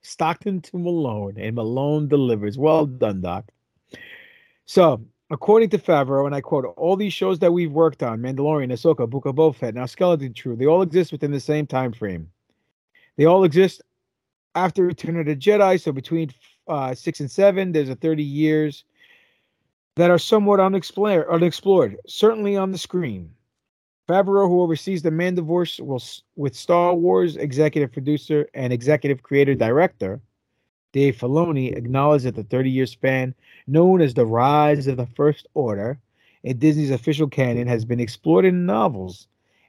Stockton 0.00 0.60
to 0.62 0.78
Malone, 0.78 1.36
and 1.38 1.54
Malone 1.54 2.08
delivers. 2.08 2.56
Well 2.56 2.86
done, 2.86 3.20
Doc. 3.20 3.50
So, 4.64 5.04
according 5.30 5.70
to 5.70 5.78
Favreau, 5.78 6.24
and 6.24 6.34
I 6.34 6.40
quote, 6.40 6.64
all 6.76 6.96
these 6.96 7.12
shows 7.12 7.38
that 7.40 7.52
we've 7.52 7.72
worked 7.72 8.02
on, 8.02 8.20
Mandalorian, 8.20 8.72
Ahsoka, 8.72 9.08
Book 9.08 9.26
of 9.26 9.34
Boba 9.34 9.54
Fett, 9.54 9.74
now 9.74 9.84
Skeleton 9.84 10.32
Crew, 10.32 10.56
they 10.56 10.66
all 10.66 10.80
exist 10.80 11.12
within 11.12 11.30
the 11.30 11.40
same 11.40 11.66
time 11.66 11.92
frame. 11.92 12.30
They 13.16 13.26
all 13.26 13.44
exist 13.44 13.82
after 14.54 14.84
Return 14.84 15.18
of 15.18 15.26
the 15.26 15.36
Jedi, 15.36 15.80
so 15.80 15.92
between 15.92 16.30
uh, 16.68 16.94
six 16.94 17.20
and 17.20 17.30
seven, 17.30 17.72
there's 17.72 17.88
a 17.88 17.94
30 17.94 18.22
years 18.22 18.84
that 19.96 20.10
are 20.10 20.18
somewhat 20.18 20.60
unexplored, 20.60 21.28
unexplored, 21.28 21.96
certainly 22.06 22.56
on 22.56 22.72
the 22.72 22.78
screen. 22.78 23.30
Favreau, 24.08 24.48
who 24.48 24.60
oversees 24.60 25.02
the 25.02 25.10
Mandoverse, 25.10 25.80
will 25.80 26.02
with 26.36 26.54
Star 26.54 26.94
Wars 26.94 27.36
executive 27.36 27.92
producer 27.92 28.46
and 28.54 28.72
executive 28.72 29.22
creator 29.22 29.54
director 29.54 30.20
Dave 30.94 31.16
Filoni, 31.16 31.76
acknowledged 31.76 32.24
that 32.24 32.36
the 32.36 32.44
30-year 32.44 32.86
span, 32.86 33.34
known 33.66 34.00
as 34.00 34.14
the 34.14 34.24
rise 34.24 34.86
of 34.86 34.96
the 34.96 35.06
First 35.06 35.48
Order, 35.54 35.98
in 36.44 36.56
Disney's 36.58 36.92
official 36.92 37.26
canon, 37.26 37.66
has 37.66 37.84
been 37.84 37.98
explored 37.98 38.44
in 38.44 38.64
novels 38.64 39.26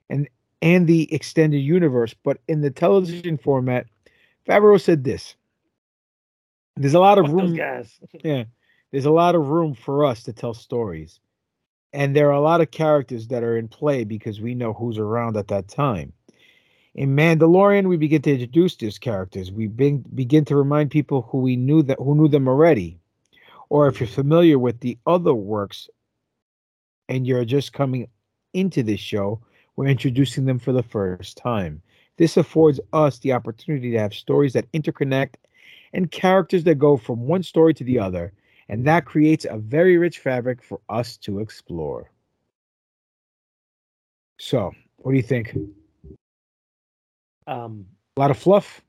and 0.10 0.30
and 0.62 0.88
the 0.88 1.14
extended 1.14 1.58
universe, 1.60 2.16
but 2.24 2.38
in 2.48 2.62
the 2.62 2.72
television 2.72 3.38
format, 3.38 3.88
Favreau 4.48 4.80
said 4.80 5.04
this. 5.04 5.36
There's 6.76 6.93
a 6.93 7.00
lot 7.00 7.18
of 7.18 7.26
Fuck 7.26 7.36
room. 7.36 7.56
guys. 7.56 8.00
Yeah. 8.24 8.43
There's 8.91 9.06
a 9.06 9.12
lot 9.12 9.36
of 9.36 9.48
room 9.48 9.74
for 9.74 10.06
us 10.06 10.24
to 10.24 10.34
tell 10.34 10.54
stories. 10.54 11.20
And 11.91 12.16
there 12.16 12.30
are 12.30 12.34
a 12.34 12.41
lot 12.41 12.62
of 12.62 12.72
characters 12.72 13.28
that 13.28 13.43
are 13.43 13.58
in 13.58 13.68
play 13.68 14.04
because 14.04 14.39
we 14.41 14.56
know 14.56 14.74
who's 14.74 14.98
around 14.98 15.38
at 15.38 15.48
that 15.50 15.68
time. 15.68 16.14
In 16.93 17.16
Mandalorian, 17.16 17.88
we 17.88 17.98
begin 17.98 18.22
to 18.22 18.32
introduce 18.32 18.76
these 18.78 18.98
characters. 18.98 19.52
We 19.52 19.68
begin, 19.68 20.06
begin 20.14 20.46
to 20.46 20.56
remind 20.56 20.91
people 20.91 21.24
who 21.24 21.39
we 21.39 21.56
knew 21.58 21.84
that 21.84 21.98
who 22.00 22.16
knew 22.16 22.28
them 22.30 22.48
already. 22.48 23.00
Or 23.70 23.88
if 23.88 24.00
you're 24.00 24.08
familiar 24.08 24.58
with 24.60 24.80
the 24.80 24.98
other 25.06 25.34
works 25.34 25.89
and 27.10 27.26
you're 27.28 27.43
just 27.46 27.74
coming 27.74 28.08
into 28.54 28.82
this 28.84 29.00
show, 29.00 29.41
we're 29.76 29.88
introducing 29.88 30.46
them 30.46 30.60
for 30.60 30.72
the 30.72 30.84
first 30.84 31.36
time. 31.38 31.82
This 32.18 32.38
affords 32.38 32.80
us 32.93 33.20
the 33.20 33.34
opportunity 33.34 33.91
to 33.91 33.99
have 33.99 34.13
stories 34.13 34.53
that 34.53 34.72
interconnect 34.72 35.36
and 35.93 36.11
characters 36.11 36.63
that 36.63 36.76
go 36.76 36.97
from 36.97 37.28
one 37.28 37.43
story 37.43 37.74
to 37.74 37.84
the 37.84 37.99
other, 37.99 38.34
and 38.70 38.86
that 38.86 39.05
creates 39.05 39.45
a 39.49 39.57
very 39.57 39.97
rich 39.97 40.20
fabric 40.20 40.63
for 40.63 40.80
us 40.89 41.18
to 41.18 41.39
explore. 41.39 42.09
So, 44.39 44.72
what 44.97 45.11
do 45.11 45.18
you 45.18 45.24
think? 45.24 45.57
Um, 47.47 47.86
a 48.18 48.20
lot 48.20 48.32
of 48.32 48.38
fluff. 48.38 48.82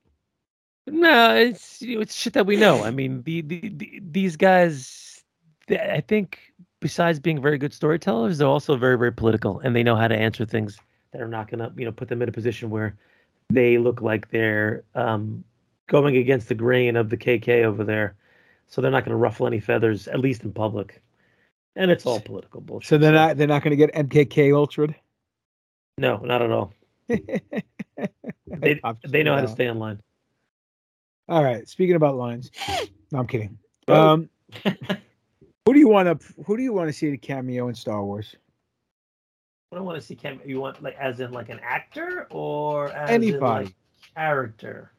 No, 0.87 1.35
it's 1.35 1.83
you 1.83 1.97
know, 1.97 2.03
it's 2.03 2.15
shit 2.15 2.33
that 2.35 2.47
we 2.47 2.57
know. 2.57 2.85
I 2.85 2.91
mean, 2.91 3.23
the, 3.23 3.43
the, 3.43 3.69
the 3.69 4.01
these 4.11 4.37
guys, 4.37 5.25
I 5.69 6.01
think 6.01 6.39
besides 6.81 7.19
being 7.19 7.43
very 7.43 7.59
good 7.59 7.73
storytellers, 7.73 8.39
they're 8.39 8.47
also 8.47 8.77
very, 8.77 8.97
very 8.97 9.13
political, 9.13 9.59
and 9.61 9.75
they 9.75 9.83
know 9.83 9.97
how 9.97 10.07
to 10.07 10.17
answer 10.17 10.45
things 10.45 10.79
that 11.13 11.21
are 11.21 11.29
not 11.29 11.51
going 11.51 11.59
to, 11.59 11.73
you 11.77 11.85
know, 11.85 11.93
put 11.93 12.09
them 12.09 12.23
in 12.23 12.29
a 12.29 12.33
position 12.33 12.71
where 12.71 12.97
they 13.51 13.79
look 13.79 14.01
like 14.01 14.31
they're 14.31 14.85
um, 14.95 15.45
going 15.89 16.17
against 16.17 16.49
the 16.49 16.55
grain 16.55 16.97
of 16.97 17.11
the 17.11 17.17
KK 17.17 17.65
over 17.65 17.85
there. 17.85 18.17
So 18.69 18.81
they're 18.81 18.91
not 18.91 19.05
going 19.05 19.11
to 19.11 19.17
ruffle 19.17 19.47
any 19.47 19.61
feathers, 19.61 20.09
at 20.09 20.21
least 20.21 20.43
in 20.43 20.53
public. 20.53 21.03
And 21.77 21.91
it's 21.91 22.07
all 22.07 22.21
political 22.21 22.61
bullshit. 22.61 22.89
So 22.89 22.99
they're 22.99 23.13
not 23.13 23.37
they're 23.37 23.47
not 23.47 23.63
going 23.63 23.71
to 23.71 23.77
get 23.77 23.95
MKK 23.95 24.57
ultra. 24.57 24.89
No, 25.99 26.17
not 26.19 26.43
at 26.43 26.51
all. 26.51 26.73
they, 27.09 28.81
they 29.07 29.23
know 29.23 29.35
how 29.35 29.43
to 29.43 29.49
stay 29.49 29.67
in 29.67 29.79
line. 29.79 30.01
All 31.29 31.45
right. 31.45 31.69
Speaking 31.69 31.97
about 31.97 32.17
lines, 32.17 32.51
no, 33.13 33.19
I'm 33.21 33.27
kidding. 33.27 33.59
Um, 33.89 34.29
who 34.65 35.73
do 35.73 35.79
you 35.79 35.89
want 35.89 36.21
to 36.21 36.43
Who 36.45 36.57
do 36.57 36.63
you 36.63 36.73
want 36.73 36.89
to 36.89 36.93
see 36.93 37.11
the 37.11 37.19
cameo 37.19 37.69
in 37.69 37.75
Star 37.75 38.03
Wars? 38.03 38.35
I 39.73 39.77
don't 39.77 39.85
want 39.85 40.01
to 40.01 40.07
see 40.07 40.15
Cam, 40.15 40.41
You 40.45 40.61
want 40.61 40.83
like 40.83 40.97
as 40.97 41.21
in 41.21 41.33
like 41.33 41.49
an 41.49 41.61
actor 41.63 42.27
or 42.31 42.91
as 42.93 43.11
Anybody. 43.11 43.67
in 43.67 43.67
like 43.67 43.75
character? 44.15 44.93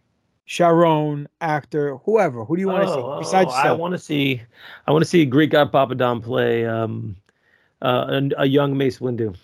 Sharon, 0.46 1.28
actor, 1.42 1.98
whoever. 1.98 2.46
Who 2.46 2.56
do 2.56 2.62
you 2.62 2.68
want 2.68 2.84
to 2.84 2.90
Oh, 2.90 3.20
see 3.20 3.26
besides 3.26 3.52
oh, 3.54 3.58
I 3.58 3.72
want 3.74 3.94
to 3.94 3.98
see. 3.98 4.42
I 4.88 4.92
want 4.92 5.04
to 5.04 5.10
see 5.10 5.26
Greek 5.26 5.52
God 5.52 5.72
Papadon 5.72 6.24
play 6.24 6.66
um, 6.66 7.16
uh, 7.82 8.22
a, 8.38 8.44
a 8.44 8.46
young 8.46 8.78
Mace 8.78 9.00
Windu. 9.00 9.36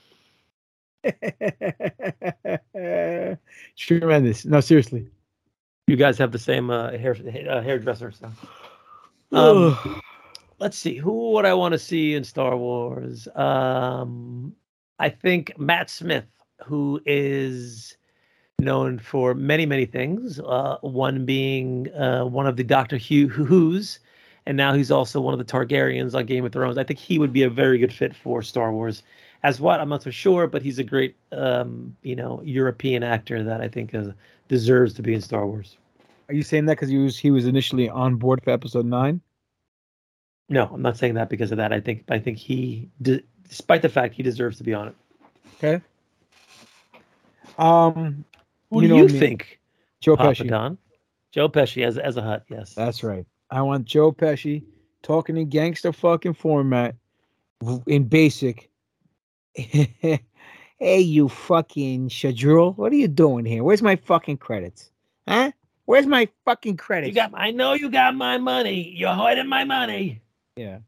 Tremendous. 3.77 4.45
No, 4.45 4.59
seriously. 4.61 5.07
You 5.87 5.97
guys 5.97 6.17
have 6.17 6.31
the 6.31 6.39
same 6.39 6.69
uh, 6.69 6.91
hair 6.97 7.15
uh, 7.49 7.61
hairdresser, 7.61 8.11
so. 8.11 8.31
Um, 9.33 10.01
let's 10.59 10.77
see. 10.77 10.95
Who 10.97 11.31
would 11.31 11.45
I 11.45 11.53
want 11.53 11.73
to 11.73 11.79
see 11.79 12.15
in 12.15 12.23
Star 12.23 12.55
Wars? 12.55 13.27
Um, 13.35 14.55
I 15.03 15.09
think 15.09 15.51
Matt 15.59 15.89
Smith, 15.89 16.23
who 16.63 17.01
is 17.05 17.97
known 18.57 18.99
for 18.99 19.33
many, 19.33 19.65
many 19.65 19.85
things. 19.85 20.39
Uh, 20.39 20.77
one 20.79 21.25
being 21.25 21.93
uh, 21.93 22.23
one 22.23 22.47
of 22.47 22.55
the 22.55 22.63
Doctor 22.63 22.97
Who 22.97 23.27
Who's, 23.27 23.99
and 24.45 24.55
now 24.55 24.73
he's 24.73 24.91
also 24.91 25.19
one 25.19 25.33
of 25.33 25.45
the 25.45 25.53
Targaryens 25.53 26.15
on 26.15 26.25
Game 26.25 26.45
of 26.45 26.53
Thrones. 26.53 26.77
I 26.77 26.85
think 26.85 26.99
he 27.01 27.19
would 27.19 27.33
be 27.33 27.43
a 27.43 27.49
very 27.49 27.79
good 27.79 27.91
fit 27.91 28.15
for 28.15 28.41
Star 28.41 28.71
Wars. 28.71 29.03
As 29.43 29.59
what 29.59 29.81
I'm 29.81 29.89
not 29.89 30.03
so 30.03 30.09
sure, 30.09 30.47
but 30.47 30.61
he's 30.61 30.79
a 30.79 30.85
great, 30.85 31.17
um, 31.33 31.97
you 32.01 32.15
know, 32.15 32.41
European 32.45 33.03
actor 33.03 33.43
that 33.43 33.59
I 33.59 33.67
think 33.67 33.93
uh, 33.93 34.11
deserves 34.47 34.93
to 34.93 35.01
be 35.01 35.13
in 35.13 35.19
Star 35.19 35.45
Wars. 35.45 35.75
Are 36.29 36.33
you 36.33 36.43
saying 36.43 36.67
that 36.67 36.77
because 36.77 36.87
he 36.87 36.97
was 36.97 37.17
he 37.17 37.29
was 37.29 37.45
initially 37.45 37.89
on 37.89 38.15
board 38.15 38.41
for 38.41 38.51
episode 38.51 38.85
nine? 38.85 39.19
No, 40.49 40.69
I'm 40.73 40.81
not 40.81 40.97
saying 40.97 41.15
that 41.15 41.29
because 41.29 41.51
of 41.51 41.57
that. 41.57 41.73
I 41.73 41.79
think 41.79 42.05
I 42.09 42.19
think 42.19 42.37
he, 42.37 42.89
d- 43.01 43.23
despite 43.47 43.81
the 43.81 43.89
fact 43.89 44.15
he 44.15 44.23
deserves 44.23 44.57
to 44.57 44.63
be 44.63 44.73
on 44.73 44.89
it. 44.89 44.95
Okay. 45.57 45.81
Um, 47.57 48.25
Who 48.69 48.81
you 48.81 48.87
do 48.87 48.97
you 48.97 49.07
me. 49.07 49.19
think? 49.19 49.59
Joe 49.99 50.17
Pesci. 50.17 50.49
Papadon? 50.49 50.77
Joe 51.31 51.49
Pesci 51.49 51.85
as 51.85 51.97
as 51.97 52.17
a 52.17 52.21
Hutt. 52.21 52.43
Yes. 52.49 52.73
That's 52.73 53.03
right. 53.03 53.25
I 53.49 53.61
want 53.61 53.85
Joe 53.85 54.11
Pesci 54.11 54.63
talking 55.01 55.37
in 55.37 55.49
gangster 55.49 55.93
fucking 55.93 56.33
format 56.33 56.95
in 57.87 58.05
basic. 58.05 58.69
hey, 59.55 60.19
you 60.79 61.29
fucking 61.29 62.09
Shadrul, 62.09 62.75
what 62.77 62.91
are 62.91 62.95
you 62.95 63.07
doing 63.07 63.45
here? 63.45 63.63
Where's 63.63 63.81
my 63.81 63.95
fucking 63.95 64.37
credits? 64.37 64.91
Huh? 65.27 65.51
Where's 65.85 66.07
my 66.07 66.27
fucking 66.45 66.77
credits? 66.77 67.09
You 67.09 67.13
got. 67.13 67.31
I 67.33 67.51
know 67.51 67.73
you 67.73 67.89
got 67.89 68.15
my 68.15 68.37
money. 68.37 68.93
You're 68.95 69.13
hiding 69.13 69.47
my 69.47 69.63
money. 69.63 70.21
Yeah. 70.55 70.79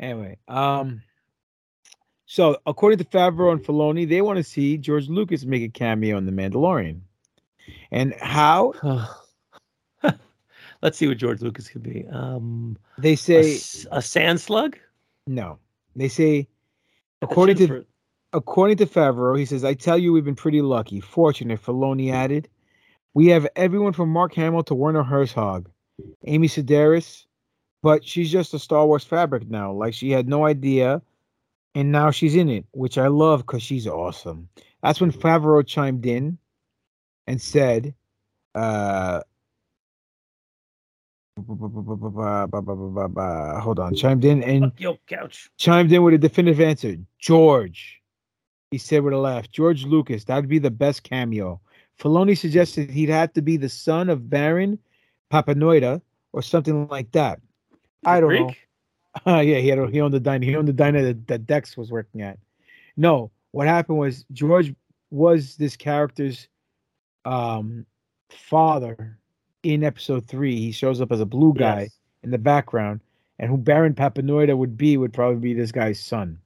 Anyway, 0.00 0.38
um, 0.48 1.02
so 2.34 2.56
according 2.66 2.98
to 2.98 3.04
Favreau 3.04 3.52
and 3.52 3.62
Filoni, 3.62 4.08
they 4.08 4.20
want 4.20 4.38
to 4.38 4.42
see 4.42 4.76
George 4.76 5.08
Lucas 5.08 5.44
make 5.44 5.62
a 5.62 5.68
cameo 5.68 6.16
in 6.18 6.26
The 6.26 6.32
Mandalorian. 6.32 7.00
And 7.92 8.12
how? 8.20 8.72
Let's 10.82 10.98
see 10.98 11.06
what 11.06 11.16
George 11.16 11.40
Lucas 11.40 11.68
could 11.68 11.82
be. 11.84 12.06
Um, 12.10 12.76
They 12.98 13.12
a, 13.12 13.16
say 13.16 13.54
s- 13.54 13.86
a 13.92 14.02
sand 14.02 14.40
slug. 14.40 14.76
no. 15.26 15.58
They 15.96 16.08
say 16.08 16.48
according 17.22 17.56
to 17.58 17.66
Jennifer- 17.68 17.86
according 18.32 18.78
to 18.78 18.86
Favreau, 18.86 19.38
he 19.38 19.46
says, 19.46 19.64
"I 19.64 19.74
tell 19.74 19.96
you, 19.96 20.12
we've 20.12 20.24
been 20.24 20.34
pretty 20.34 20.60
lucky, 20.60 21.00
fortunate." 21.00 21.62
Filoni 21.62 22.12
added, 22.12 22.48
"We 23.14 23.28
have 23.28 23.46
everyone 23.54 23.92
from 23.92 24.08
Mark 24.08 24.34
Hamill 24.34 24.64
to 24.64 24.74
Werner 24.74 25.04
Herzog, 25.04 25.70
Amy 26.24 26.48
Sedaris, 26.48 27.26
but 27.80 28.04
she's 28.04 28.30
just 28.32 28.52
a 28.54 28.58
Star 28.58 28.84
Wars 28.86 29.04
fabric 29.04 29.48
now. 29.48 29.72
Like 29.72 29.94
she 29.94 30.10
had 30.10 30.28
no 30.28 30.44
idea, 30.44 31.00
and 31.74 31.92
now 31.92 32.10
she's 32.10 32.34
in 32.34 32.48
it, 32.48 32.64
which 32.72 32.98
I 32.98 33.08
love 33.08 33.40
because 33.40 33.62
she's 33.62 33.86
awesome." 33.86 34.48
That's 34.82 35.00
when 35.00 35.12
Favreau 35.12 35.66
chimed 35.66 36.04
in 36.04 36.36
and 37.26 37.40
said, 37.40 37.94
uh, 38.54 39.20
hold 43.60 43.78
on, 43.78 43.94
chimed 43.94 44.24
in 44.24 44.42
and 44.42 44.72
Yo, 44.78 44.98
couch. 45.06 45.50
chimed 45.56 45.92
in 45.92 46.02
with 46.02 46.14
a 46.14 46.18
definitive 46.18 46.60
answer. 46.60 46.96
George. 47.18 48.00
He 48.70 48.78
said 48.78 49.02
with 49.02 49.14
a 49.14 49.18
laugh, 49.18 49.50
George 49.50 49.84
Lucas, 49.84 50.24
that'd 50.24 50.48
be 50.48 50.58
the 50.58 50.70
best 50.70 51.04
cameo. 51.04 51.60
Filoni 51.98 52.36
suggested 52.36 52.90
he'd 52.90 53.08
have 53.08 53.32
to 53.34 53.42
be 53.42 53.56
the 53.56 53.68
son 53.68 54.08
of 54.08 54.28
Baron 54.28 54.78
Papanoida 55.32 56.00
or 56.32 56.42
something 56.42 56.88
like 56.88 57.12
that. 57.12 57.40
I 58.04 58.20
don't 58.20 58.34
know. 58.34 58.52
Uh, 59.26 59.40
yeah, 59.44 59.58
he 59.58 59.68
had 59.68 59.78
he 59.90 60.00
owned 60.00 60.14
the 60.14 60.20
diner. 60.20 60.44
He 60.44 60.56
owned 60.56 60.68
the 60.68 60.72
diner 60.72 61.02
that, 61.02 61.26
that 61.28 61.46
Dex 61.46 61.76
was 61.76 61.90
working 61.90 62.22
at. 62.22 62.38
No, 62.96 63.30
what 63.52 63.66
happened 63.66 63.98
was 63.98 64.24
George 64.32 64.74
was 65.10 65.56
this 65.56 65.76
character's 65.76 66.48
um 67.24 67.86
father 68.30 69.18
in 69.62 69.84
episode 69.84 70.26
three. 70.26 70.56
He 70.56 70.72
shows 70.72 71.00
up 71.00 71.12
as 71.12 71.20
a 71.20 71.26
blue 71.26 71.54
guy 71.54 71.82
Yes. 71.82 71.98
in 72.22 72.30
the 72.30 72.38
background, 72.38 73.00
and 73.38 73.50
who 73.50 73.56
Baron 73.56 73.94
Papanoida 73.94 74.56
would 74.56 74.76
be 74.76 74.96
would 74.96 75.12
probably 75.12 75.40
be 75.40 75.54
this 75.54 75.72
guy's 75.72 76.00
son. 76.00 76.38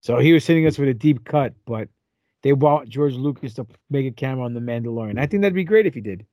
So 0.00 0.18
he 0.18 0.32
was 0.32 0.46
hitting 0.46 0.66
us 0.66 0.78
with 0.78 0.88
a 0.88 0.94
deep 0.94 1.24
cut, 1.24 1.54
but 1.66 1.88
they 2.42 2.52
want 2.52 2.88
George 2.88 3.14
Lucas 3.14 3.54
to 3.54 3.66
make 3.90 4.06
a 4.06 4.12
camera 4.12 4.44
on 4.44 4.54
the 4.54 4.60
Mandalorian. 4.60 5.18
I 5.18 5.26
think 5.26 5.42
that'd 5.42 5.54
be 5.54 5.64
great 5.64 5.86
if 5.86 5.94
he 5.94 6.00
did. 6.00 6.24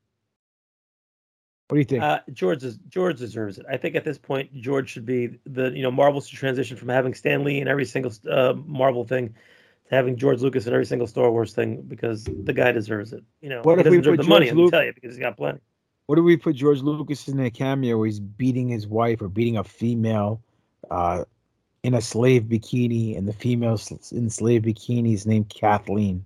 What 1.68 1.76
do 1.76 1.80
you 1.80 1.86
think? 1.86 2.04
Uh, 2.04 2.20
George 2.32 2.64
is, 2.64 2.78
George 2.88 3.18
deserves 3.18 3.58
it. 3.58 3.66
I 3.70 3.78
think 3.78 3.96
at 3.96 4.04
this 4.04 4.20
point 4.20 4.54
George 4.54 4.90
should 4.90 5.06
be 5.06 5.40
the 5.46 5.72
you 5.72 5.82
know 5.82 5.90
Marvel's 5.90 6.28
should 6.28 6.38
transition 6.38 6.78
from 6.78 6.90
having 6.90 7.14
Stan 7.16 7.44
Lee 7.44 7.60
in 7.60 7.68
every 7.68 7.86
single 7.86 8.12
uh, 8.30 8.54
Marvel 8.66 9.04
thing 9.04 9.30
to 9.90 9.96
having 9.96 10.16
George 10.16 10.42
Lucas 10.42 10.68
in 10.68 10.74
every 10.74 10.86
single 10.86 11.08
Star 11.08 11.32
Wars 11.32 11.54
thing 11.54 11.82
because 11.82 12.24
the 12.26 12.54
guy 12.54 12.72
deserves 12.72 13.14
it. 13.14 13.24
You 13.42 13.50
know, 13.50 13.62
What 13.64 13.80
he 13.80 13.82
if 13.82 13.92
we 13.92 13.98
doesn't 13.98 14.02
deserve 14.02 14.18
put 14.18 14.24
the 14.24 14.30
money? 14.30 14.50
George 14.52 14.60
I'll 14.60 14.72
tell 14.72 14.86
you 14.86 14.94
because 14.94 15.16
he's 15.16 15.20
got 15.20 15.38
plenty. 15.38 15.60
What 16.06 16.18
do 16.18 16.24
we 16.24 16.38
put 16.38 16.56
George 16.56 16.82
Lucas 16.82 17.28
in 17.28 17.40
a 17.40 17.50
cameo 17.50 17.98
where 17.98 18.06
he's 18.06 18.20
beating 18.20 18.70
his 18.70 18.86
wife 18.86 19.22
or 19.24 19.28
beating 19.28 19.58
a 19.58 19.64
female 19.64 20.40
uh, 20.92 21.26
in 21.82 21.96
a 21.96 22.02
slave 22.02 22.44
bikini, 22.44 23.18
and 23.18 23.28
the 23.28 23.34
female 23.34 23.80
in 24.12 24.30
slave 24.30 24.62
bikini 24.64 25.14
is 25.14 25.26
named 25.26 25.50
Kathleen? 25.50 26.24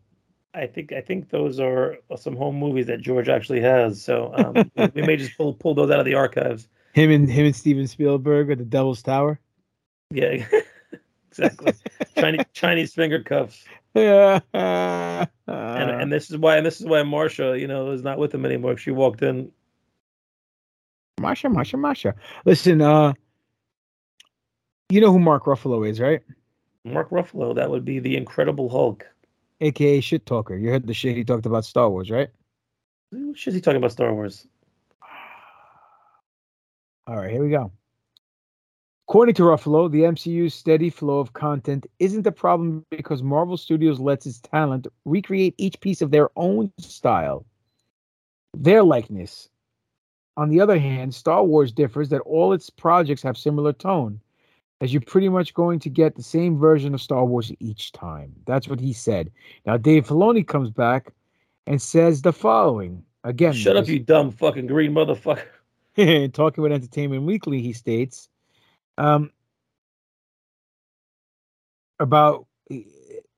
I 0.53 0.65
think 0.65 0.91
I 0.91 1.01
think 1.01 1.29
those 1.29 1.59
are 1.59 1.97
some 2.17 2.35
home 2.35 2.55
movies 2.55 2.87
that 2.87 3.01
George 3.01 3.29
actually 3.29 3.61
has. 3.61 4.01
So 4.01 4.33
um, 4.35 4.71
we 4.95 5.01
may 5.03 5.15
just 5.15 5.37
pull 5.37 5.53
pull 5.53 5.75
those 5.75 5.91
out 5.91 5.99
of 5.99 6.05
the 6.05 6.15
archives. 6.15 6.67
Him 6.93 7.11
and 7.11 7.29
him 7.29 7.45
and 7.45 7.55
Steven 7.55 7.87
Spielberg 7.87 8.49
at 8.49 8.57
the 8.57 8.65
Devil's 8.65 9.03
Tower. 9.03 9.39
Yeah, 10.11 10.45
exactly. 11.31 11.73
Chinese 12.17 12.45
Chinese 12.53 12.93
finger 12.93 13.21
cuffs. 13.21 13.63
Yeah. 13.93 14.39
and 14.53 15.29
and 15.47 16.11
this 16.11 16.31
is 16.31 16.37
why 16.37 16.57
and 16.57 16.65
this 16.65 16.79
is 16.81 16.87
why 16.87 17.01
Marsha, 17.01 17.59
you 17.59 17.67
know, 17.67 17.91
is 17.91 18.01
not 18.01 18.17
with 18.17 18.33
him 18.33 18.45
anymore. 18.45 18.77
She 18.77 18.91
walked 18.91 19.21
in. 19.21 19.51
Marsha, 21.19 21.53
Marsha, 21.53 21.77
Marsha. 21.77 22.13
Listen, 22.45 22.81
uh, 22.81 23.13
you 24.89 25.01
know 25.01 25.11
who 25.11 25.19
Mark 25.19 25.43
Ruffalo 25.43 25.87
is, 25.87 25.99
right? 25.99 26.21
Mark 26.85 27.09
Ruffalo, 27.09 27.53
that 27.53 27.69
would 27.69 27.83
be 27.83 27.99
the 27.99 28.15
Incredible 28.15 28.69
Hulk. 28.69 29.05
AKA 29.61 30.01
shit 30.01 30.25
talker. 30.25 30.57
You 30.57 30.69
heard 30.69 30.87
the 30.87 30.93
shit 30.93 31.17
he 31.17 31.23
talked 31.23 31.45
about 31.45 31.65
Star 31.65 31.89
Wars, 31.89 32.09
right? 32.09 32.29
What 33.11 33.37
shit 33.37 33.51
is 33.51 33.55
he 33.55 33.61
talking 33.61 33.77
about 33.77 33.91
Star 33.91 34.13
Wars? 34.13 34.47
All 37.07 37.17
right, 37.17 37.31
here 37.31 37.43
we 37.43 37.49
go. 37.49 37.71
According 39.09 39.33
to 39.35 39.41
Ruffalo, 39.41 39.91
the 39.91 40.01
MCU's 40.01 40.53
steady 40.53 40.91
flow 40.91 41.19
of 41.19 41.33
content 41.33 41.87
isn't 41.97 42.27
a 42.27 42.31
problem 42.31 42.85
because 42.91 43.23
Marvel 43.23 43.57
Studios 43.57 43.99
lets 43.99 44.27
its 44.27 44.39
talent 44.39 44.85
recreate 45.03 45.55
each 45.57 45.81
piece 45.81 46.03
of 46.03 46.11
their 46.11 46.29
own 46.35 46.71
style, 46.77 47.43
their 48.53 48.83
likeness. 48.83 49.49
On 50.37 50.49
the 50.49 50.61
other 50.61 50.77
hand, 50.77 51.15
Star 51.15 51.43
Wars 51.43 51.71
differs 51.71 52.09
that 52.09 52.21
all 52.21 52.53
its 52.53 52.69
projects 52.69 53.23
have 53.23 53.35
similar 53.35 53.73
tone, 53.73 54.21
as 54.81 54.93
you're 54.93 55.01
pretty 55.01 55.29
much 55.29 55.53
going 55.53 55.79
to 55.79 55.89
get 55.89 56.15
the 56.15 56.23
same 56.23 56.57
version 56.57 56.93
of 56.93 57.01
Star 57.01 57.25
Wars 57.25 57.51
each 57.59 57.91
time. 57.91 58.33
That's 58.45 58.67
what 58.67 58.79
he 58.79 58.93
said. 58.93 59.31
Now, 59.65 59.77
Dave 59.77 60.07
Filoni 60.07 60.47
comes 60.47 60.69
back 60.69 61.13
and 61.67 61.81
says 61.81 62.21
the 62.21 62.33
following. 62.33 63.03
Again, 63.25 63.53
Shut 63.53 63.75
up, 63.75 63.87
you 63.87 63.99
dumb 63.99 64.31
fucking 64.31 64.67
green 64.67 64.93
motherfucker. 64.93 65.43
Talking 66.33 66.61
with 66.61 66.71
Entertainment 66.71 67.23
Weekly, 67.23 67.61
he 67.61 67.73
states, 67.73 68.29
um, 68.97 69.31
about 71.99 72.45
eh, 72.71 72.83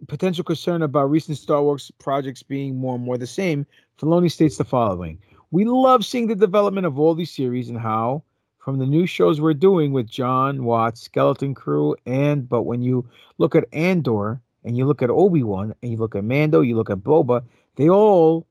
potential 0.07 0.43
concern 0.43 0.83
about 0.83 1.09
recent 1.09 1.37
Star 1.37 1.63
Wars 1.63 1.91
projects 1.97 2.43
being 2.43 2.77
more 2.77 2.95
and 2.95 3.03
more 3.03 3.17
the 3.17 3.25
same, 3.25 3.65
Filoni 3.99 4.31
states 4.31 4.57
the 4.57 4.63
following: 4.63 5.17
"We 5.49 5.65
love 5.65 6.05
seeing 6.05 6.27
the 6.27 6.35
development 6.35 6.85
of 6.85 6.99
all 6.99 7.15
these 7.15 7.31
series 7.31 7.69
and 7.69 7.79
how." 7.79 8.23
From 8.62 8.78
the 8.78 8.86
new 8.86 9.07
shows 9.07 9.41
we're 9.41 9.55
doing 9.55 9.91
with 9.91 10.07
Jon 10.07 10.66
Watts, 10.66 11.01
Skeleton 11.01 11.55
Crew, 11.55 11.95
and 12.05 12.47
but 12.47 12.62
when 12.62 12.84
you 12.84 13.09
look 13.39 13.55
at 13.55 13.68
Andor 13.74 14.39
and 14.64 14.78
you 14.78 14.86
look 14.86 15.01
at 15.01 15.09
Obi 15.09 15.41
Wan 15.41 15.74
and 15.82 15.91
you 15.91 15.97
look 15.97 16.16
at 16.16 16.24
Mando, 16.24 16.62
you 16.62 16.76
look 16.76 16.91
at 16.91 16.99
Boba, 16.99 17.43
they 17.78 17.89
all 17.89 18.45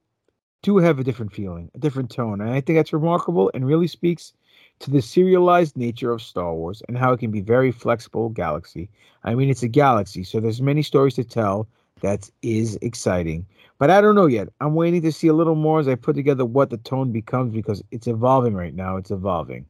do 0.62 0.78
have 0.78 0.98
a 0.98 1.04
different 1.04 1.32
feeling, 1.32 1.70
a 1.76 1.78
different 1.78 2.10
tone. 2.10 2.40
And 2.40 2.50
I 2.50 2.60
think 2.60 2.76
that's 2.76 2.92
remarkable 2.92 3.52
and 3.54 3.64
really 3.64 3.86
speaks 3.86 4.32
to 4.80 4.90
the 4.90 5.00
serialized 5.00 5.76
nature 5.76 6.10
of 6.10 6.22
Star 6.22 6.52
Wars 6.54 6.82
and 6.88 6.98
how 6.98 7.12
it 7.12 7.20
can 7.20 7.30
be 7.30 7.40
very 7.40 7.70
flexible 7.70 8.30
galaxy. 8.30 8.90
I 9.22 9.36
mean, 9.36 9.48
it's 9.48 9.62
a 9.62 9.68
galaxy, 9.68 10.24
so 10.24 10.40
there's 10.40 10.60
many 10.60 10.82
stories 10.82 11.14
to 11.14 11.24
tell. 11.24 11.68
That 12.00 12.28
is 12.42 12.76
exciting. 12.82 13.46
But 13.78 13.90
I 13.90 14.00
don't 14.00 14.16
know 14.16 14.26
yet. 14.26 14.48
I'm 14.60 14.74
waiting 14.74 15.02
to 15.02 15.12
see 15.12 15.28
a 15.28 15.34
little 15.34 15.54
more 15.54 15.78
as 15.78 15.86
I 15.86 15.94
put 15.94 16.16
together 16.16 16.44
what 16.44 16.70
the 16.70 16.78
tone 16.78 17.12
becomes 17.12 17.54
because 17.54 17.80
it's 17.92 18.08
evolving 18.08 18.54
right 18.54 18.74
now. 18.74 18.96
It's 18.96 19.12
evolving. 19.12 19.66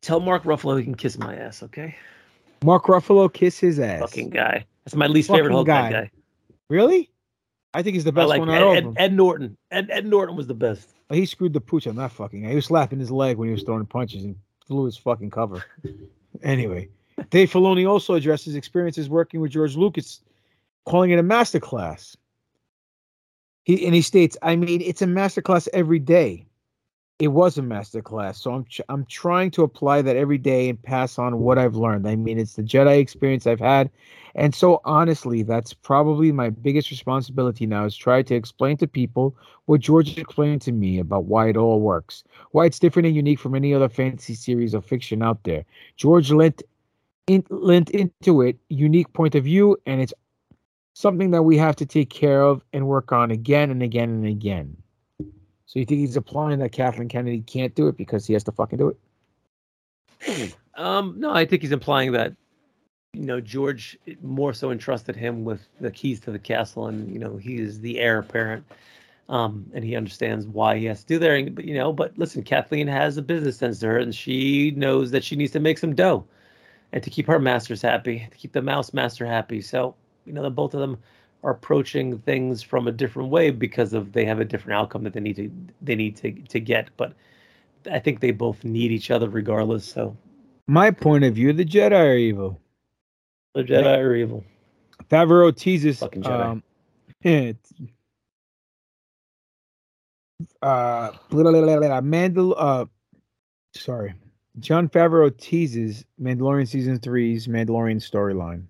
Tell 0.00 0.20
Mark 0.20 0.44
Ruffalo 0.44 0.78
he 0.78 0.84
can 0.84 0.94
kiss 0.94 1.18
my 1.18 1.34
ass, 1.34 1.62
okay? 1.62 1.96
Mark 2.64 2.84
Ruffalo 2.84 3.32
kiss 3.32 3.58
his 3.58 3.78
ass. 3.78 4.00
Fucking 4.00 4.30
guy. 4.30 4.64
That's 4.84 4.94
my 4.94 5.06
least 5.06 5.30
favorite 5.30 5.52
Hulk 5.52 5.66
guy. 5.66 5.90
guy. 5.90 6.10
Really? 6.68 7.10
I 7.74 7.82
think 7.82 7.94
he's 7.94 8.04
the 8.04 8.12
best 8.12 8.28
like 8.28 8.40
one 8.40 8.50
Ed, 8.50 8.62
out 8.62 8.76
of 8.78 8.94
Ed, 8.96 9.12
Norton. 9.12 9.56
Ed, 9.70 9.88
Ed 9.90 10.06
Norton 10.06 10.36
was 10.36 10.46
the 10.46 10.54
best. 10.54 10.88
Oh, 11.10 11.14
he 11.14 11.26
screwed 11.26 11.52
the 11.52 11.60
pooch 11.60 11.86
on 11.86 11.96
that 11.96 12.12
fucking 12.12 12.42
guy. 12.42 12.48
He 12.48 12.54
was 12.54 12.66
slapping 12.66 12.98
his 12.98 13.10
leg 13.10 13.36
when 13.36 13.48
he 13.48 13.52
was 13.52 13.62
throwing 13.62 13.86
punches 13.86 14.24
and 14.24 14.36
blew 14.68 14.84
his 14.84 14.96
fucking 14.96 15.30
cover. 15.30 15.64
anyway, 16.42 16.88
Dave 17.30 17.50
Filoni 17.50 17.88
also 17.88 18.14
addresses 18.14 18.54
experiences 18.54 19.08
working 19.08 19.40
with 19.40 19.50
George 19.50 19.76
Lucas, 19.76 20.20
calling 20.86 21.10
it 21.10 21.18
a 21.18 21.22
masterclass. 21.22 22.16
He 23.64 23.84
and 23.84 23.94
he 23.94 24.02
states, 24.02 24.36
"I 24.42 24.56
mean, 24.56 24.80
it's 24.80 25.02
a 25.02 25.06
masterclass 25.06 25.68
every 25.72 25.98
day. 25.98 26.46
It 27.20 27.28
was 27.28 27.58
a 27.58 27.62
masterclass, 27.62 28.36
so 28.36 28.52
I'm 28.52 28.64
ch- 28.64 28.80
I'm 28.88 29.04
trying 29.06 29.50
to 29.52 29.64
apply 29.64 30.02
that 30.02 30.16
every 30.16 30.38
day 30.38 30.68
and 30.68 30.80
pass 30.80 31.18
on 31.18 31.40
what 31.40 31.58
I've 31.58 31.74
learned. 31.74 32.06
I 32.06 32.14
mean, 32.14 32.38
it's 32.38 32.54
the 32.54 32.62
Jedi 32.62 33.00
experience 33.00 33.44
I've 33.44 33.58
had, 33.58 33.90
and 34.36 34.54
so 34.54 34.80
honestly, 34.84 35.42
that's 35.42 35.74
probably 35.74 36.30
my 36.30 36.50
biggest 36.50 36.92
responsibility 36.92 37.66
now 37.66 37.84
is 37.84 37.96
try 37.96 38.22
to 38.22 38.34
explain 38.36 38.76
to 38.76 38.86
people 38.86 39.34
what 39.66 39.80
George 39.80 40.16
explained 40.16 40.62
to 40.62 40.72
me 40.72 41.00
about 41.00 41.24
why 41.24 41.48
it 41.48 41.56
all 41.56 41.80
works, 41.80 42.22
why 42.52 42.66
it's 42.66 42.78
different 42.78 43.06
and 43.08 43.16
unique 43.16 43.40
from 43.40 43.56
any 43.56 43.74
other 43.74 43.88
fantasy 43.88 44.34
series 44.34 44.72
of 44.72 44.84
fiction 44.84 45.20
out 45.20 45.42
there. 45.42 45.64
George 45.96 46.30
lent 46.30 46.62
in, 47.26 47.44
lent 47.50 47.90
into 47.90 48.42
it 48.42 48.58
unique 48.68 49.12
point 49.12 49.34
of 49.34 49.42
view, 49.42 49.76
and 49.86 50.00
it's 50.00 50.14
something 50.94 51.32
that 51.32 51.42
we 51.42 51.56
have 51.56 51.74
to 51.76 51.86
take 51.86 52.10
care 52.10 52.42
of 52.42 52.62
and 52.72 52.86
work 52.86 53.10
on 53.10 53.32
again 53.32 53.72
and 53.72 53.82
again 53.82 54.10
and 54.10 54.26
again." 54.26 54.76
So 55.68 55.78
you 55.78 55.84
think 55.84 56.00
he's 56.00 56.16
applying 56.16 56.60
that 56.60 56.72
Kathleen 56.72 57.10
Kennedy 57.10 57.42
can't 57.42 57.74
do 57.74 57.88
it 57.88 57.98
because 57.98 58.26
he 58.26 58.32
has 58.32 58.42
to 58.44 58.52
fucking 58.52 58.78
do 58.78 58.96
it? 60.24 60.54
Um, 60.78 61.16
no, 61.18 61.32
I 61.32 61.44
think 61.44 61.62
he's 61.62 61.72
implying 61.72 62.12
that 62.12 62.34
you 63.12 63.24
know 63.24 63.40
George 63.40 63.98
more 64.22 64.54
so 64.54 64.70
entrusted 64.70 65.16
him 65.16 65.42
with 65.42 65.66
the 65.80 65.90
keys 65.90 66.20
to 66.20 66.30
the 66.30 66.38
castle, 66.38 66.86
and 66.86 67.12
you 67.12 67.18
know 67.18 67.36
he 67.36 67.56
is 67.56 67.80
the 67.80 67.98
heir 67.98 68.20
apparent, 68.20 68.64
um, 69.28 69.68
and 69.74 69.84
he 69.84 69.96
understands 69.96 70.46
why 70.46 70.78
he 70.78 70.84
has 70.84 71.00
to 71.00 71.06
do 71.08 71.18
there. 71.18 71.50
But 71.50 71.64
you 71.64 71.74
know, 71.74 71.92
but 71.92 72.16
listen, 72.16 72.44
Kathleen 72.44 72.86
has 72.86 73.16
a 73.16 73.22
business 73.22 73.56
sense 73.56 73.80
to 73.80 73.88
her, 73.88 73.98
and 73.98 74.14
she 74.14 74.70
knows 74.70 75.10
that 75.10 75.24
she 75.24 75.34
needs 75.34 75.50
to 75.50 75.58
make 75.58 75.78
some 75.78 75.96
dough, 75.96 76.24
and 76.92 77.02
to 77.02 77.10
keep 77.10 77.26
her 77.26 77.40
masters 77.40 77.82
happy, 77.82 78.28
to 78.30 78.36
keep 78.36 78.52
the 78.52 78.62
mouse 78.62 78.94
master 78.94 79.26
happy. 79.26 79.60
So 79.60 79.96
you 80.26 80.32
know, 80.32 80.42
the 80.42 80.50
both 80.50 80.74
of 80.74 80.80
them 80.80 80.96
are 81.42 81.52
approaching 81.52 82.18
things 82.18 82.62
from 82.62 82.88
a 82.88 82.92
different 82.92 83.30
way 83.30 83.50
because 83.50 83.92
of 83.92 84.12
they 84.12 84.24
have 84.24 84.40
a 84.40 84.44
different 84.44 84.78
outcome 84.78 85.04
that 85.04 85.12
they 85.12 85.20
need 85.20 85.36
to 85.36 85.50
they 85.82 85.94
need 85.94 86.16
to 86.16 86.32
to 86.32 86.60
get. 86.60 86.88
But 86.96 87.12
I 87.90 87.98
think 87.98 88.20
they 88.20 88.32
both 88.32 88.64
need 88.64 88.90
each 88.90 89.10
other 89.10 89.28
regardless. 89.28 89.84
So 89.84 90.16
my 90.66 90.90
point 90.90 91.24
of 91.24 91.34
view, 91.34 91.52
the 91.52 91.64
Jedi 91.64 91.92
are 91.92 92.16
evil. 92.16 92.60
The 93.54 93.62
Jedi 93.62 93.84
yeah. 93.84 93.96
are 93.96 94.14
evil. 94.14 94.44
Favreau 95.10 95.56
teases 95.56 95.98
fucking 96.00 96.22
Jedi. 96.22 96.44
um, 96.44 96.62
uh, 100.62 101.10
Mandal 101.30 102.54
uh 102.56 102.86
sorry. 103.74 104.14
Jon 104.58 104.88
Favreau 104.88 105.36
teases 105.36 106.04
Mandalorian 106.20 106.66
season 106.66 106.98
three's 106.98 107.46
Mandalorian 107.46 107.96
storyline. 107.96 108.64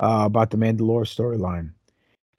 Uh, 0.00 0.24
about 0.26 0.50
the 0.50 0.56
Mandalore 0.56 1.06
storyline. 1.06 1.73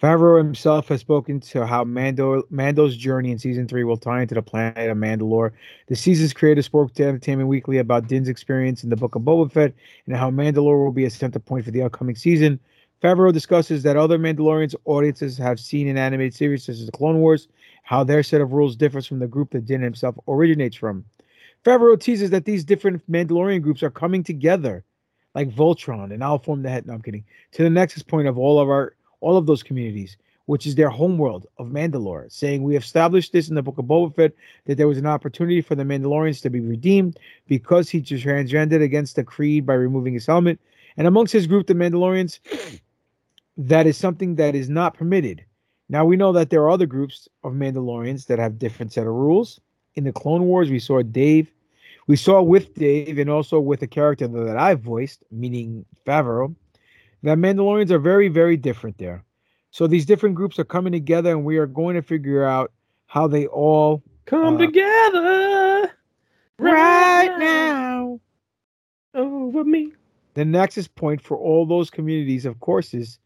Favreau 0.05 0.37
himself 0.37 0.89
has 0.89 1.01
spoken 1.01 1.39
to 1.39 1.65
how 1.65 1.83
Mando 1.83 2.43
Mando's 2.51 2.95
journey 2.95 3.31
in 3.31 3.39
season 3.39 3.67
three 3.67 3.83
will 3.83 3.97
tie 3.97 4.21
into 4.21 4.35
the 4.35 4.41
planet 4.43 4.87
of 4.87 4.95
Mandalore. 4.95 5.49
The 5.87 5.95
season's 5.95 6.31
creator 6.31 6.61
spoke 6.61 6.93
to 6.93 7.03
Entertainment 7.07 7.49
Weekly 7.49 7.79
about 7.79 8.07
Din's 8.07 8.29
experience 8.29 8.83
in 8.83 8.91
the 8.91 8.95
Book 8.95 9.15
of 9.15 9.23
Boba 9.23 9.51
Fett 9.51 9.73
and 10.05 10.15
how 10.15 10.29
Mandalore 10.29 10.85
will 10.85 10.91
be 10.91 11.05
a 11.05 11.09
center 11.09 11.39
point 11.39 11.65
for 11.65 11.71
the 11.71 11.81
upcoming 11.81 12.15
season. 12.15 12.59
Favreau 13.01 13.33
discusses 13.33 13.81
that 13.81 13.97
other 13.97 14.19
Mandalorians 14.19 14.75
audiences 14.85 15.39
have 15.39 15.59
seen 15.59 15.87
in 15.87 15.97
animated 15.97 16.35
series 16.35 16.63
such 16.63 16.75
as 16.75 16.85
the 16.85 16.91
Clone 16.91 17.17
Wars, 17.17 17.47
how 17.81 18.03
their 18.03 18.21
set 18.21 18.41
of 18.41 18.53
rules 18.53 18.75
differs 18.75 19.07
from 19.07 19.17
the 19.17 19.27
group 19.27 19.49
that 19.53 19.65
Din 19.65 19.81
himself 19.81 20.13
originates 20.27 20.75
from. 20.75 21.03
Favreau 21.63 21.99
teases 21.99 22.29
that 22.29 22.45
these 22.45 22.63
different 22.63 23.01
Mandalorian 23.11 23.63
groups 23.63 23.81
are 23.81 23.89
coming 23.89 24.21
together, 24.21 24.83
like 25.33 25.49
Voltron, 25.49 26.13
and 26.13 26.23
I'll 26.23 26.37
form 26.37 26.61
the 26.61 26.69
head. 26.69 26.85
No, 26.85 26.93
I'm 26.93 27.01
kidding. 27.01 27.25
To 27.53 27.63
the 27.63 27.71
nexus 27.71 28.03
point 28.03 28.27
of 28.27 28.37
all 28.37 28.59
of 28.59 28.69
our 28.69 28.94
all 29.21 29.37
of 29.37 29.45
those 29.45 29.63
communities, 29.63 30.17
which 30.45 30.67
is 30.67 30.75
their 30.75 30.89
homeworld 30.89 31.47
of 31.57 31.67
Mandalore, 31.67 32.31
saying 32.31 32.63
we 32.63 32.75
established 32.75 33.33
this 33.33 33.49
in 33.49 33.55
the 33.55 33.63
book 33.63 33.77
of 33.77 33.85
Boba 33.85 34.15
Fett 34.15 34.33
that 34.65 34.77
there 34.77 34.87
was 34.87 34.97
an 34.97 35.07
opportunity 35.07 35.61
for 35.61 35.75
the 35.75 35.83
Mandalorians 35.83 36.41
to 36.41 36.49
be 36.49 36.59
redeemed 36.59 37.17
because 37.47 37.89
he 37.89 38.01
transgended 38.01 38.81
against 38.81 39.15
the 39.15 39.23
creed 39.23 39.65
by 39.65 39.73
removing 39.73 40.13
his 40.13 40.25
helmet. 40.25 40.59
And 40.97 41.07
amongst 41.07 41.33
his 41.33 41.47
group, 41.47 41.67
the 41.67 41.73
Mandalorians, 41.73 42.39
that 43.57 43.87
is 43.87 43.97
something 43.97 44.35
that 44.35 44.55
is 44.55 44.69
not 44.69 44.93
permitted. 44.93 45.43
Now 45.89 46.05
we 46.05 46.15
know 46.15 46.31
that 46.33 46.49
there 46.49 46.61
are 46.61 46.69
other 46.69 46.87
groups 46.87 47.27
of 47.43 47.53
Mandalorians 47.53 48.27
that 48.27 48.39
have 48.39 48.59
different 48.59 48.93
set 48.93 49.07
of 49.07 49.13
rules. 49.13 49.59
In 49.95 50.03
the 50.03 50.11
Clone 50.11 50.43
Wars, 50.43 50.69
we 50.69 50.79
saw 50.79 51.01
Dave. 51.01 51.51
We 52.07 52.15
saw 52.15 52.41
with 52.41 52.73
Dave 52.75 53.17
and 53.17 53.29
also 53.29 53.59
with 53.59 53.81
a 53.81 53.87
character 53.87 54.27
that 54.27 54.57
I 54.57 54.75
voiced, 54.75 55.23
meaning 55.31 55.85
Favreau, 56.05 56.55
that 57.25 57.39
Mandalorians 57.39 57.89
are 57.89 57.99
very, 57.99 58.27
very 58.27 58.55
different 58.55 58.99
there. 58.99 59.23
So 59.71 59.87
these 59.87 60.05
different 60.05 60.35
groups 60.35 60.59
are 60.59 60.63
coming 60.63 60.93
together, 60.93 61.31
and 61.31 61.43
we 61.43 61.57
are 61.57 61.65
going 61.65 61.95
to 61.95 62.03
figure 62.03 62.45
out 62.45 62.71
how 63.07 63.27
they 63.27 63.47
all 63.47 64.03
come 64.25 64.55
uh, 64.55 64.59
together 64.59 65.91
right 66.59 67.35
now 67.39 68.19
over 69.15 69.63
me. 69.63 69.91
The 70.35 70.45
nexus 70.45 70.87
point 70.87 71.19
for 71.19 71.35
all 71.35 71.65
those 71.65 71.89
communities, 71.89 72.45
of 72.45 72.59
course, 72.59 72.93
is 72.93 73.17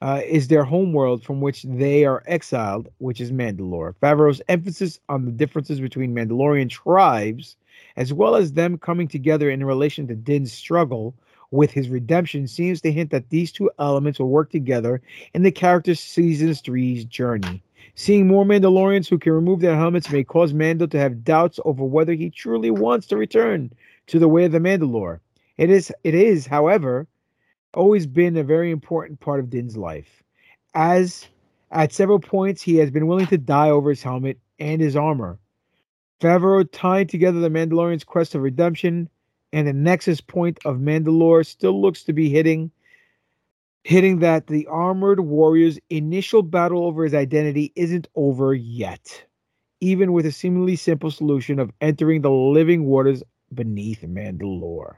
uh, 0.00 0.22
is 0.26 0.48
their 0.48 0.64
homeworld 0.64 1.22
from 1.22 1.40
which 1.40 1.62
they 1.62 2.04
are 2.04 2.24
exiled, 2.26 2.88
which 2.98 3.20
is 3.20 3.30
Mandalore. 3.30 3.94
Favreau's 4.02 4.42
emphasis 4.48 4.98
on 5.08 5.26
the 5.26 5.30
differences 5.30 5.78
between 5.78 6.14
Mandalorian 6.14 6.70
tribes, 6.70 7.56
as 7.96 8.12
well 8.12 8.34
as 8.34 8.54
them 8.54 8.78
coming 8.78 9.06
together 9.06 9.50
in 9.50 9.62
relation 9.62 10.08
to 10.08 10.16
Din's 10.16 10.52
struggle 10.52 11.14
with 11.52 11.70
his 11.70 11.88
redemption 11.88 12.48
seems 12.48 12.80
to 12.80 12.90
hint 12.90 13.10
that 13.10 13.28
these 13.28 13.52
two 13.52 13.70
elements 13.78 14.18
will 14.18 14.28
work 14.28 14.50
together 14.50 15.00
in 15.34 15.42
the 15.42 15.52
character's 15.52 16.00
season 16.00 16.52
three's 16.54 17.04
journey. 17.04 17.62
Seeing 17.94 18.26
more 18.26 18.44
Mandalorians 18.44 19.06
who 19.08 19.18
can 19.18 19.32
remove 19.32 19.60
their 19.60 19.76
helmets 19.76 20.10
may 20.10 20.24
cause 20.24 20.54
Mando 20.54 20.86
to 20.86 20.98
have 20.98 21.24
doubts 21.24 21.60
over 21.64 21.84
whether 21.84 22.14
he 22.14 22.30
truly 22.30 22.70
wants 22.70 23.06
to 23.08 23.16
return 23.16 23.70
to 24.06 24.18
the 24.18 24.28
way 24.28 24.46
of 24.46 24.52
the 24.52 24.58
Mandalore. 24.58 25.20
It 25.58 25.68
is, 25.68 25.92
it 26.02 26.14
is, 26.14 26.46
however, 26.46 27.06
always 27.74 28.06
been 28.06 28.36
a 28.36 28.42
very 28.42 28.70
important 28.70 29.20
part 29.20 29.38
of 29.38 29.50
Din's 29.50 29.76
life. 29.76 30.22
As 30.74 31.28
at 31.70 31.92
several 31.92 32.18
points 32.18 32.62
he 32.62 32.76
has 32.76 32.90
been 32.90 33.06
willing 33.06 33.26
to 33.26 33.38
die 33.38 33.68
over 33.68 33.90
his 33.90 34.02
helmet 34.02 34.38
and 34.58 34.80
his 34.80 34.96
armor. 34.96 35.38
Favreau 36.20 36.66
tying 36.72 37.08
together 37.08 37.40
the 37.40 37.50
Mandalorian's 37.50 38.04
quest 38.04 38.34
of 38.34 38.42
redemption 38.42 39.10
and 39.52 39.66
the 39.66 39.72
nexus 39.72 40.20
point 40.20 40.58
of 40.64 40.78
Mandalore 40.78 41.46
still 41.46 41.80
looks 41.80 42.02
to 42.04 42.12
be 42.12 42.28
hitting 42.28 42.70
hitting 43.84 44.20
that 44.20 44.46
the 44.46 44.66
armored 44.68 45.20
warrior's 45.20 45.78
initial 45.90 46.42
battle 46.42 46.84
over 46.84 47.02
his 47.02 47.14
identity 47.14 47.72
isn't 47.74 48.06
over 48.14 48.54
yet 48.54 49.24
even 49.82 50.12
with 50.12 50.24
a 50.24 50.30
seemingly 50.30 50.76
simple 50.76 51.10
solution 51.10 51.58
of 51.58 51.72
entering 51.80 52.22
the 52.22 52.30
living 52.30 52.84
waters 52.84 53.20
beneath 53.52 54.02
Mandalore. 54.02 54.94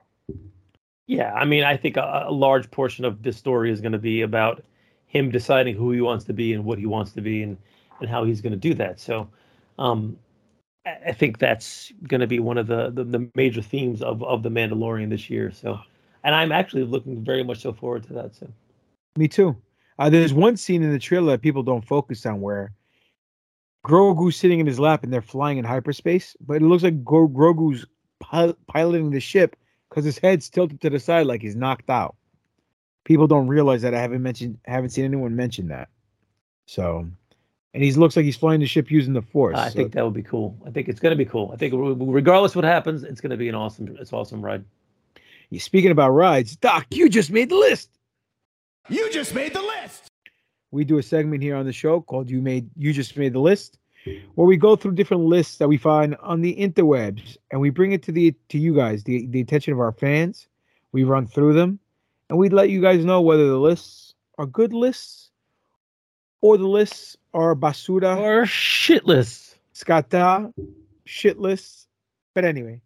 Yeah, 1.07 1.33
I 1.33 1.47
mean, 1.47 1.65
I 1.65 1.75
think 1.79 1.97
a, 1.97 2.27
a 2.27 2.33
large 2.33 2.71
portion 2.71 3.07
of 3.07 3.23
this 3.23 3.39
story 3.39 3.73
is 3.73 3.81
going 3.81 3.93
to 3.93 3.99
be 3.99 4.21
about 4.21 4.63
him 5.07 5.31
deciding 5.31 5.75
who 5.75 5.91
he 5.91 6.03
wants 6.03 6.27
to 6.27 6.35
be 6.35 6.53
and 6.53 6.67
what 6.67 6.79
he 6.79 6.85
wants 6.85 7.13
to 7.13 7.23
be 7.23 7.43
and 7.43 7.57
and 8.01 8.11
how 8.11 8.25
he's 8.25 8.43
going 8.43 8.53
to 8.53 8.59
do 8.59 8.75
that. 8.75 9.01
So, 9.01 9.27
um, 9.79 10.19
I 10.87 11.13
think 11.13 11.39
that's 11.39 11.93
going 12.07 12.21
to 12.21 12.27
be 12.27 12.41
one 12.41 12.59
of 12.59 12.67
the, 12.67 12.91
the, 12.91 13.05
the 13.05 13.31
major 13.35 13.63
themes 13.63 14.03
of 14.03 14.23
of 14.23 14.43
the 14.43 14.51
Mandalorian 14.51 15.11
this 15.11 15.31
year. 15.31 15.51
So 15.51 15.81
and 16.25 16.35
I'm 16.35 16.53
actually 16.53 16.85
looking 16.85 17.23
very 17.23 17.45
much 17.45 17.61
so 17.61 17.73
forward 17.73 18.05
to 18.05 18.13
that 18.15 18.35
soon. 18.35 18.53
Me 19.17 19.29
too. 19.29 19.57
Uh, 19.99 20.11
there's 20.11 20.35
one 20.35 20.57
scene 20.57 20.83
in 20.83 20.91
the 20.91 20.99
trailer 20.99 21.33
that 21.33 21.43
people 21.43 21.63
don't 21.63 21.87
focus 21.87 22.27
on 22.27 22.41
where 22.41 22.73
Grogu's 23.85 24.37
sitting 24.37 24.59
in 24.59 24.67
his 24.67 24.81
lap 24.81 25.05
and 25.05 25.13
they're 25.13 25.23
flying 25.23 25.59
in 25.59 25.65
hyperspace, 25.65 26.37
but 26.41 26.55
it 26.55 26.63
looks 26.63 26.83
like 26.83 27.05
Gro- 27.05 27.29
Grogu's 27.29 27.87
pil- 28.21 28.57
piloting 28.67 29.11
the 29.11 29.21
ship 29.21 29.55
because 29.89 30.05
his 30.05 30.19
head's 30.19 30.49
tilted 30.49 30.81
to 30.81 30.91
the 30.91 30.99
side 30.99 31.27
like 31.27 31.43
he's 31.43 31.55
knocked 31.55 31.91
out. 31.91 32.17
People 33.05 33.27
don't 33.27 33.47
realize 33.47 33.83
that. 33.83 33.95
I 33.95 34.01
haven't 34.01 34.23
mentioned, 34.23 34.59
haven't 34.65 34.91
seen 34.91 35.05
anyone 35.05 35.37
mention 35.37 35.69
that. 35.69 35.89
So, 36.67 37.07
and 37.75 37.83
he 37.83 37.93
looks 37.93 38.15
like 38.17 38.25
he's 38.25 38.37
flying 38.37 38.61
the 38.61 38.67
ship 38.67 38.91
using 38.91 39.13
the 39.13 39.23
Force. 39.23 39.59
I 39.59 39.69
so- 39.69 39.75
think 39.75 39.93
that 39.93 40.05
would 40.05 40.15
be 40.15 40.23
cool. 40.23 40.57
I 40.65 40.71
think 40.71 40.89
it's 40.89 41.01
going 41.01 41.11
to 41.11 41.17
be 41.17 41.29
cool. 41.29 41.51
I 41.53 41.57
think 41.57 41.75
regardless 41.77 42.55
what 42.55 42.65
happens, 42.65 43.03
it's 43.03 43.21
going 43.21 43.31
to 43.33 43.37
be 43.37 43.49
an 43.49 43.55
awesome, 43.55 43.97
it's 44.01 44.13
awesome 44.13 44.43
ride. 44.43 44.65
Yeah, 45.51 45.61
Speaking 45.61 45.91
about 45.91 46.11
rides, 46.11 46.57
Doc, 46.57 46.87
you 46.91 47.09
just 47.09 47.31
made 47.31 47.51
the 47.51 47.57
list. 47.57 47.91
You 48.89 49.11
just 49.13 49.35
made 49.35 49.53
the 49.53 49.63
list. 49.63 50.09
We 50.71 50.85
do 50.85 50.99
a 50.99 51.03
segment 51.03 51.43
here 51.43 51.57
on 51.57 51.67
the 51.67 51.73
show 51.73 52.01
called 52.01 52.29
"You 52.29 52.43
Made 52.43 52.69
You 52.77 52.93
Just 52.93 53.17
Made 53.17 53.33
the 53.33 53.39
List," 53.41 53.79
where 54.35 54.47
we 54.47 54.57
go 54.57 54.77
through 54.77 54.93
different 54.93 55.25
lists 55.25 55.59
that 55.59 55.69
we 55.69 55.77
find 55.77 56.17
on 56.17 56.41
the 56.41 56.55
interwebs 56.57 57.37
and 57.51 57.61
we 57.61 57.71
bring 57.71 57.93
it 57.93 58.03
to 58.05 58.13
the 58.13 58.35
to 58.49 58.59
you 58.59 58.75
guys, 58.75 59.05
the 59.05 59.27
the 59.27 59.41
attention 59.41 59.73
of 59.73 59.81
our 59.81 59.93
fans. 59.93 60.49
We 60.93 61.05
run 61.05 61.27
through 61.27 61.55
them, 61.55 61.79
and 62.29 62.39
we 62.39 62.49
let 62.49 62.71
you 62.71 62.81
guys 62.81 63.05
know 63.05 63.21
whether 63.21 63.47
the 63.49 63.59
lists 63.59 64.15
are 64.39 64.47
good 64.47 64.73
lists 64.73 65.31
or 66.41 66.59
the 66.59 66.67
lists 66.67 67.17
are 67.35 67.55
basura 67.55 68.17
or 68.17 68.47
shit 68.47 69.05
lists. 69.05 69.57
Scata, 69.75 70.53
shit. 71.05 71.37
But 72.35 72.45
anyway, 72.45 72.81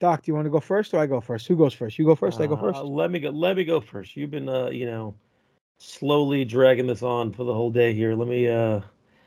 Doc, 0.00 0.22
do 0.22 0.30
you 0.30 0.34
want 0.34 0.46
to 0.46 0.50
go 0.50 0.60
first 0.60 0.92
or 0.92 0.98
I 0.98 1.06
go 1.06 1.20
first? 1.20 1.46
Who 1.46 1.56
goes 1.56 1.72
first? 1.72 1.98
You 1.98 2.04
go 2.04 2.14
first. 2.14 2.40
I 2.40 2.46
go 2.46 2.56
first. 2.56 2.78
Uh, 2.78 2.84
let 2.84 3.10
me 3.10 3.20
go. 3.20 3.30
Let 3.30 3.56
me 3.56 3.64
go 3.64 3.80
first. 3.80 4.16
You've 4.16 4.30
been, 4.30 4.48
uh, 4.48 4.68
you 4.68 4.86
know, 4.86 5.14
slowly 5.78 6.44
dragging 6.44 6.86
this 6.86 7.02
on 7.02 7.32
for 7.32 7.44
the 7.44 7.54
whole 7.54 7.70
day 7.70 7.94
here. 7.94 8.14
Let 8.14 8.28
me, 8.28 8.48
uh, 8.48 8.80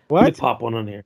let 0.10 0.26
me 0.26 0.32
pop 0.32 0.62
one 0.62 0.76
on 0.76 0.88
here. 0.88 1.04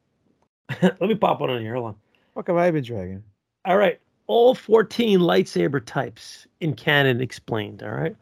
let 0.81 1.01
me 1.01 1.15
pop 1.15 1.39
one 1.39 1.49
on 1.49 1.61
here. 1.61 1.75
Hold 1.75 1.88
on. 1.88 1.95
What 2.34 2.47
have 2.47 2.57
I 2.57 2.71
been 2.71 2.84
dragging? 2.84 3.23
All 3.65 3.77
right. 3.77 3.99
All 4.27 4.55
14 4.55 5.19
lightsaber 5.19 5.84
types 5.85 6.47
in 6.59 6.73
canon 6.73 7.21
explained. 7.21 7.84
All 7.84 7.91
right. 7.91 8.15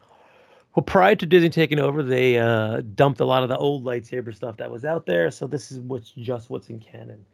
Well, 0.74 0.82
prior 0.84 1.14
to 1.16 1.26
Disney 1.26 1.50
taking 1.50 1.78
over, 1.78 2.02
they 2.02 2.38
uh, 2.38 2.80
dumped 2.94 3.20
a 3.20 3.26
lot 3.26 3.42
of 3.42 3.50
the 3.50 3.58
old 3.58 3.84
lightsaber 3.84 4.34
stuff 4.34 4.56
that 4.56 4.70
was 4.70 4.84
out 4.84 5.04
there. 5.04 5.30
So 5.30 5.46
this 5.46 5.70
is 5.70 5.80
what's 5.80 6.10
just 6.12 6.48
what's 6.48 6.70
in 6.70 6.80
canon. 6.80 7.24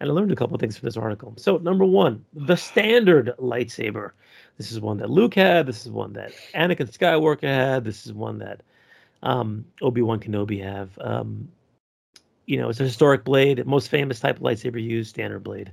And 0.00 0.10
I 0.10 0.12
learned 0.12 0.30
a 0.30 0.36
couple 0.36 0.54
of 0.54 0.60
things 0.60 0.76
from 0.76 0.86
this 0.86 0.96
article. 0.96 1.34
So 1.36 1.56
number 1.58 1.84
one, 1.84 2.24
the 2.34 2.56
standard 2.56 3.32
lightsaber. 3.38 4.12
This 4.58 4.70
is 4.70 4.80
one 4.80 4.98
that 4.98 5.10
Luke 5.10 5.34
had. 5.34 5.66
This 5.66 5.84
is 5.84 5.90
one 5.90 6.12
that 6.12 6.32
Anakin 6.54 6.90
Skywalker 6.96 7.42
had. 7.42 7.84
This 7.84 8.06
is 8.06 8.12
one 8.12 8.38
that 8.38 8.62
um, 9.24 9.64
Obi 9.82 10.02
Wan 10.02 10.20
Kenobi 10.20 10.62
have. 10.62 10.96
Um, 11.00 11.48
you 12.46 12.58
know, 12.58 12.68
it's 12.68 12.80
a 12.80 12.84
historic 12.84 13.24
blade, 13.24 13.64
most 13.66 13.88
famous 13.88 14.20
type 14.20 14.36
of 14.36 14.42
lightsaber 14.42 14.82
used, 14.82 15.10
standard 15.10 15.42
blade. 15.42 15.72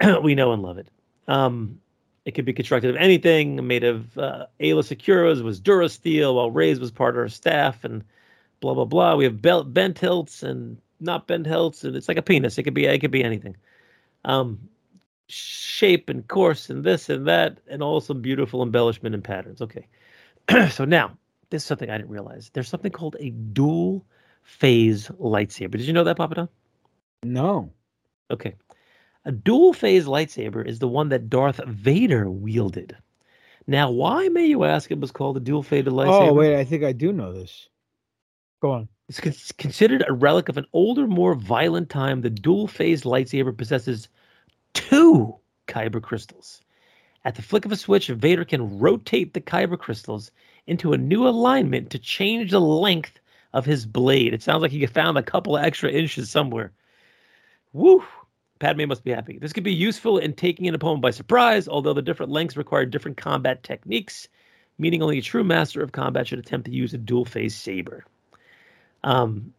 we 0.22 0.34
know 0.34 0.52
and 0.52 0.62
love 0.62 0.76
it. 0.78 0.88
Um, 1.28 1.80
it 2.26 2.34
could 2.34 2.44
be 2.44 2.52
constructed 2.52 2.90
of 2.90 2.96
anything, 2.96 3.64
made 3.66 3.84
of 3.84 4.18
uh, 4.18 4.46
Aayla 4.60 4.82
Secura's 4.82 5.42
was 5.42 5.60
Durasteel, 5.60 6.34
while 6.34 6.50
Rey's 6.50 6.80
was 6.80 6.90
part 6.90 7.14
of 7.14 7.22
her 7.22 7.28
staff, 7.28 7.84
and 7.84 8.04
blah 8.60 8.74
blah 8.74 8.84
blah. 8.84 9.14
We 9.14 9.24
have 9.24 9.40
belt 9.40 9.72
bent 9.72 9.98
hilts 9.98 10.42
and 10.42 10.76
not 10.98 11.28
bent 11.28 11.46
hilts, 11.46 11.84
and 11.84 11.94
it's 11.96 12.08
like 12.08 12.16
a 12.16 12.22
penis. 12.22 12.58
It 12.58 12.64
could 12.64 12.74
be 12.74 12.86
it 12.86 12.98
could 12.98 13.12
be 13.12 13.22
anything. 13.22 13.56
Um, 14.24 14.68
shape 15.28 16.08
and 16.08 16.26
course 16.26 16.68
and 16.68 16.82
this 16.82 17.08
and 17.08 17.28
that, 17.28 17.58
and 17.68 17.80
also 17.80 18.12
beautiful 18.12 18.60
embellishment 18.60 19.14
and 19.14 19.22
patterns. 19.22 19.62
Okay, 19.62 19.86
so 20.70 20.84
now 20.84 21.16
this 21.50 21.62
is 21.62 21.66
something 21.66 21.90
I 21.90 21.96
didn't 21.96 22.10
realize. 22.10 22.50
There's 22.52 22.68
something 22.68 22.90
called 22.90 23.14
a 23.20 23.30
dual 23.30 24.04
phase 24.42 25.08
lightsaber. 25.20 25.72
Did 25.72 25.82
you 25.82 25.92
know 25.92 26.04
that, 26.04 26.18
Papadon? 26.18 26.48
No. 27.22 27.72
Okay. 28.32 28.54
A 29.26 29.32
dual 29.32 29.72
phase 29.72 30.06
lightsaber 30.06 30.64
is 30.64 30.78
the 30.78 30.86
one 30.86 31.08
that 31.08 31.28
Darth 31.28 31.60
Vader 31.66 32.30
wielded. 32.30 32.96
Now, 33.66 33.90
why 33.90 34.28
may 34.28 34.46
you 34.46 34.62
ask 34.62 34.88
it 34.92 35.00
was 35.00 35.10
called 35.10 35.36
a 35.36 35.40
dual 35.40 35.64
phase 35.64 35.84
lightsaber? 35.84 36.28
Oh 36.28 36.32
wait, 36.32 36.56
I 36.56 36.64
think 36.64 36.84
I 36.84 36.92
do 36.92 37.12
know 37.12 37.32
this. 37.32 37.68
Go 38.60 38.70
on. 38.70 38.88
It's 39.08 39.18
con- 39.20 39.34
considered 39.58 40.04
a 40.06 40.12
relic 40.12 40.48
of 40.48 40.58
an 40.58 40.66
older, 40.72 41.08
more 41.08 41.34
violent 41.34 41.90
time. 41.90 42.20
The 42.20 42.30
dual 42.30 42.68
phase 42.68 43.02
lightsaber 43.02 43.56
possesses 43.56 44.08
two 44.74 45.34
kyber 45.66 46.00
crystals. 46.00 46.62
At 47.24 47.34
the 47.34 47.42
flick 47.42 47.64
of 47.64 47.72
a 47.72 47.76
switch, 47.76 48.06
Vader 48.06 48.44
can 48.44 48.78
rotate 48.78 49.34
the 49.34 49.40
kyber 49.40 49.76
crystals 49.76 50.30
into 50.68 50.92
a 50.92 50.98
new 50.98 51.26
alignment 51.26 51.90
to 51.90 51.98
change 51.98 52.52
the 52.52 52.60
length 52.60 53.18
of 53.52 53.64
his 53.64 53.86
blade. 53.86 54.34
It 54.34 54.42
sounds 54.44 54.62
like 54.62 54.70
he 54.70 54.86
found 54.86 55.18
a 55.18 55.22
couple 55.24 55.56
of 55.56 55.64
extra 55.64 55.90
inches 55.90 56.30
somewhere. 56.30 56.70
Woo! 57.72 58.04
Padme 58.58 58.86
must 58.86 59.04
be 59.04 59.10
happy. 59.10 59.38
This 59.38 59.52
could 59.52 59.64
be 59.64 59.74
useful 59.74 60.18
in 60.18 60.32
taking 60.32 60.66
an 60.66 60.74
opponent 60.74 61.02
by 61.02 61.10
surprise, 61.10 61.68
although 61.68 61.92
the 61.92 62.02
different 62.02 62.32
lengths 62.32 62.56
require 62.56 62.86
different 62.86 63.16
combat 63.16 63.62
techniques, 63.62 64.28
meaning 64.78 65.02
only 65.02 65.18
a 65.18 65.22
true 65.22 65.44
master 65.44 65.82
of 65.82 65.92
combat 65.92 66.28
should 66.28 66.38
attempt 66.38 66.66
to 66.66 66.72
use 66.72 66.94
a 66.94 66.98
dual 66.98 67.24
phase 67.24 67.54
saber. 67.54 68.04
Um, 69.04 69.52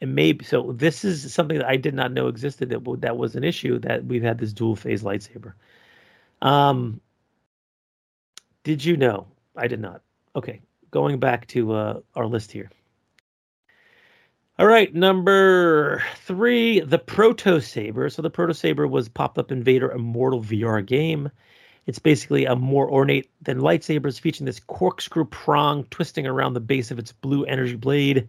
and 0.00 0.14
maybe 0.14 0.44
so. 0.44 0.72
This 0.72 1.04
is 1.04 1.32
something 1.32 1.58
that 1.58 1.68
I 1.68 1.76
did 1.76 1.94
not 1.94 2.12
know 2.12 2.28
existed. 2.28 2.70
That 2.70 3.00
that 3.00 3.16
was 3.16 3.36
an 3.36 3.44
issue 3.44 3.78
that 3.80 4.04
we've 4.04 4.22
had 4.22 4.38
this 4.38 4.52
dual 4.52 4.76
phase 4.76 5.02
lightsaber. 5.02 5.52
Um, 6.42 7.00
did 8.64 8.84
you 8.84 8.96
know? 8.96 9.26
I 9.56 9.68
did 9.68 9.80
not. 9.80 10.02
Okay, 10.34 10.60
going 10.90 11.20
back 11.20 11.46
to 11.48 11.72
uh, 11.72 12.00
our 12.16 12.26
list 12.26 12.50
here. 12.50 12.70
All 14.56 14.66
right, 14.68 14.94
number 14.94 16.04
three, 16.18 16.78
the 16.78 16.98
Proto 16.98 17.58
Saber. 17.58 18.08
So 18.08 18.22
the 18.22 18.30
Proto 18.30 18.54
Saber 18.54 18.86
was 18.86 19.08
pop-up 19.08 19.50
in 19.50 19.64
Vader 19.64 19.90
Immortal 19.90 20.42
VR 20.42 20.86
game. 20.86 21.28
It's 21.86 21.98
basically 21.98 22.44
a 22.44 22.54
more 22.54 22.88
ornate 22.88 23.28
than 23.42 23.58
lightsabers, 23.58 24.20
featuring 24.20 24.46
this 24.46 24.60
corkscrew 24.60 25.24
prong 25.24 25.82
twisting 25.90 26.24
around 26.24 26.52
the 26.52 26.60
base 26.60 26.92
of 26.92 27.00
its 27.00 27.10
blue 27.10 27.42
energy 27.46 27.74
blade, 27.74 28.28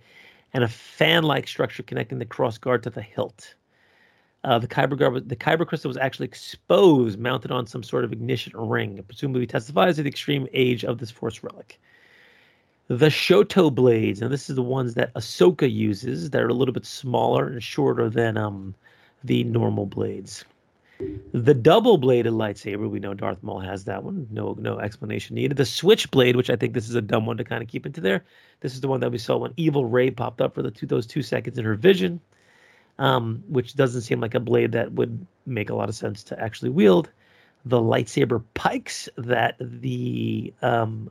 and 0.51 0.63
a 0.63 0.67
fan-like 0.67 1.47
structure 1.47 1.83
connecting 1.83 2.17
the 2.17 2.25
crossguard 2.25 2.81
to 2.81 2.89
the 2.89 3.03
hilt. 3.03 3.53
Uh, 4.43 4.57
the 4.57 4.67
kyber 4.67 4.97
guard, 4.97 5.29
the 5.29 5.35
kyber 5.35 5.67
crystal 5.67 5.89
was 5.89 5.97
actually 5.97 6.25
exposed, 6.25 7.19
mounted 7.19 7.51
on 7.51 7.67
some 7.67 7.83
sort 7.83 8.03
of 8.03 8.11
ignition 8.11 8.51
ring. 8.57 8.97
It 8.97 9.07
presumably 9.07 9.45
testifies 9.45 9.97
to 9.97 10.03
the 10.03 10.09
extreme 10.09 10.47
age 10.53 10.83
of 10.85 10.97
this 10.97 11.11
force 11.11 11.43
relic. 11.43 11.79
The 12.87 13.07
Shoto 13.07 13.73
blades, 13.73 14.21
and 14.21 14.31
this 14.31 14.49
is 14.49 14.55
the 14.55 14.61
ones 14.61 14.93
that 14.93 15.13
Ahsoka 15.15 15.71
uses, 15.71 16.29
that 16.29 16.41
are 16.41 16.47
a 16.47 16.53
little 16.53 16.73
bit 16.73 16.85
smaller 16.85 17.47
and 17.47 17.63
shorter 17.63 18.09
than 18.09 18.37
um 18.37 18.75
the 19.23 19.43
normal 19.43 19.87
blades. 19.87 20.45
The 21.33 21.53
double 21.53 21.97
bladed 21.97 22.33
lightsaber, 22.33 22.89
we 22.89 22.99
know 22.99 23.13
Darth 23.13 23.41
Maul 23.43 23.59
has 23.59 23.83
that 23.85 24.03
one. 24.03 24.27
No, 24.31 24.55
no 24.59 24.79
explanation 24.79 25.35
needed. 25.35 25.57
The 25.57 25.65
switchblade, 25.65 26.35
which 26.35 26.49
I 26.49 26.55
think 26.55 26.73
this 26.73 26.87
is 26.87 26.95
a 26.95 27.01
dumb 27.01 27.25
one 27.25 27.37
to 27.37 27.43
kind 27.43 27.61
of 27.61 27.67
keep 27.67 27.85
into 27.85 27.99
there. 27.99 28.23
This 28.61 28.73
is 28.75 28.81
the 28.81 28.87
one 28.87 29.01
that 29.01 29.11
we 29.11 29.17
saw 29.17 29.35
when 29.35 29.53
Evil 29.57 29.85
Rey 29.85 30.11
popped 30.11 30.39
up 30.39 30.53
for 30.53 30.61
the 30.61 30.71
two 30.71 30.85
those 30.85 31.05
two 31.05 31.21
seconds 31.21 31.57
in 31.57 31.65
her 31.65 31.75
vision, 31.75 32.21
um, 32.99 33.43
which 33.49 33.75
doesn't 33.75 34.03
seem 34.03 34.21
like 34.21 34.35
a 34.35 34.39
blade 34.39 34.71
that 34.73 34.93
would 34.93 35.25
make 35.45 35.69
a 35.69 35.75
lot 35.75 35.89
of 35.89 35.95
sense 35.95 36.23
to 36.25 36.39
actually 36.39 36.69
wield. 36.69 37.09
The 37.65 37.81
lightsaber 37.81 38.43
pikes 38.53 39.09
that 39.17 39.55
the 39.59 40.53
um, 40.61 41.09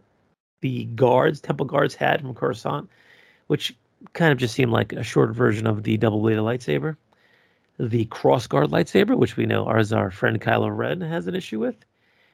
the 0.64 0.84
guards, 0.96 1.40
temple 1.40 1.66
guards, 1.66 1.94
had 1.94 2.20
from 2.20 2.34
Coruscant, 2.34 2.88
which 3.48 3.76
kind 4.14 4.32
of 4.32 4.38
just 4.38 4.54
seemed 4.54 4.72
like 4.72 4.92
a 4.94 5.02
short 5.02 5.34
version 5.34 5.66
of 5.66 5.82
the 5.82 5.96
double 5.98 6.20
bladed 6.20 6.42
lightsaber 6.42 6.96
the 7.78 8.06
crossguard 8.06 8.68
lightsaber, 8.68 9.16
which 9.16 9.36
we 9.36 9.46
know 9.46 9.68
as 9.68 9.92
our 9.92 10.10
friend 10.10 10.40
Kylo 10.40 10.74
Ren 10.74 11.00
has 11.00 11.26
an 11.26 11.34
issue 11.34 11.58
with, 11.58 11.76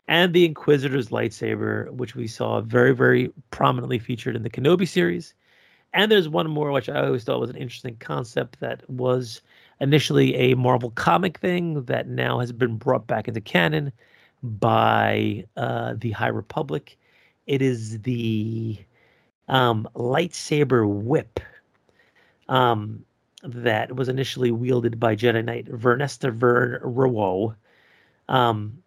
and 0.07 0.35
the 0.35 0.45
Inquisitor's 0.45 1.09
lightsaber, 1.09 1.91
which 1.93 2.15
we 2.15 2.27
saw 2.27 2.61
very, 2.61 2.95
very 2.95 3.33
prominently 3.51 3.99
featured 3.99 4.37
in 4.37 4.43
the 4.43 4.51
Kenobi 4.51 4.87
series. 4.87 5.35
And 5.93 6.11
there's 6.11 6.29
one 6.29 6.51
more, 6.51 6.71
which 6.73 6.89
I 6.89 7.07
always 7.07 7.25
thought 7.25 7.41
was 7.41 7.51
an 7.51 7.57
interesting 7.57 7.97
concept 7.97 8.61
that 8.61 8.89
was 8.89 9.41
initially 9.81 10.35
a 10.37 10.55
Marvel 10.55 10.91
comic 10.91 11.39
thing 11.39 11.83
that 11.85 12.07
now 12.07 12.39
has 12.39 12.53
been 12.53 12.77
brought 12.77 13.07
back 13.07 13.27
into 13.27 13.41
canon 13.41 13.93
by 14.43 15.45
uh, 15.57 15.95
the 15.97 16.11
High 16.11 16.29
Republic. 16.29 16.99
It 17.47 17.63
is 17.63 18.01
the 18.03 18.79
um, 19.49 19.89
lightsaber 19.95 20.89
whip. 20.89 21.41
Um, 22.49 23.05
that 23.43 23.97
was 23.97 24.09
initially 24.09 24.51
wielded 24.51 25.01
by 25.01 25.17
Jedi 25.17 25.45
Knight 25.45 25.67
Vernestra 25.67 26.33
Vern 26.33 26.81
Rawo. 26.83 27.55
Um, 28.29 28.83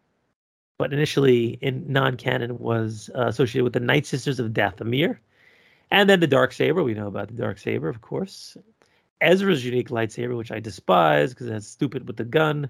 but 0.77 0.93
initially 0.93 1.57
in 1.61 1.91
non-canon 1.91 2.59
was 2.59 3.09
uh, 3.15 3.27
associated 3.27 3.63
with 3.63 3.73
the 3.73 3.79
Night 3.79 4.05
Sisters 4.05 4.39
of 4.39 4.51
Dathomir. 4.51 5.17
And 5.91 6.09
then 6.09 6.19
the 6.19 6.27
Dark 6.27 6.53
Saber, 6.53 6.83
we 6.83 6.93
know 6.93 7.07
about 7.07 7.27
the 7.27 7.35
Dark 7.35 7.57
Saber, 7.57 7.87
of 7.89 8.01
course. 8.01 8.57
Ezra's 9.21 9.63
unique 9.63 9.89
lightsaber, 9.89 10.35
which 10.35 10.51
I 10.51 10.59
despise 10.59 11.33
because 11.33 11.47
it's 11.47 11.67
stupid 11.67 12.07
with 12.07 12.17
the 12.17 12.25
gun. 12.25 12.69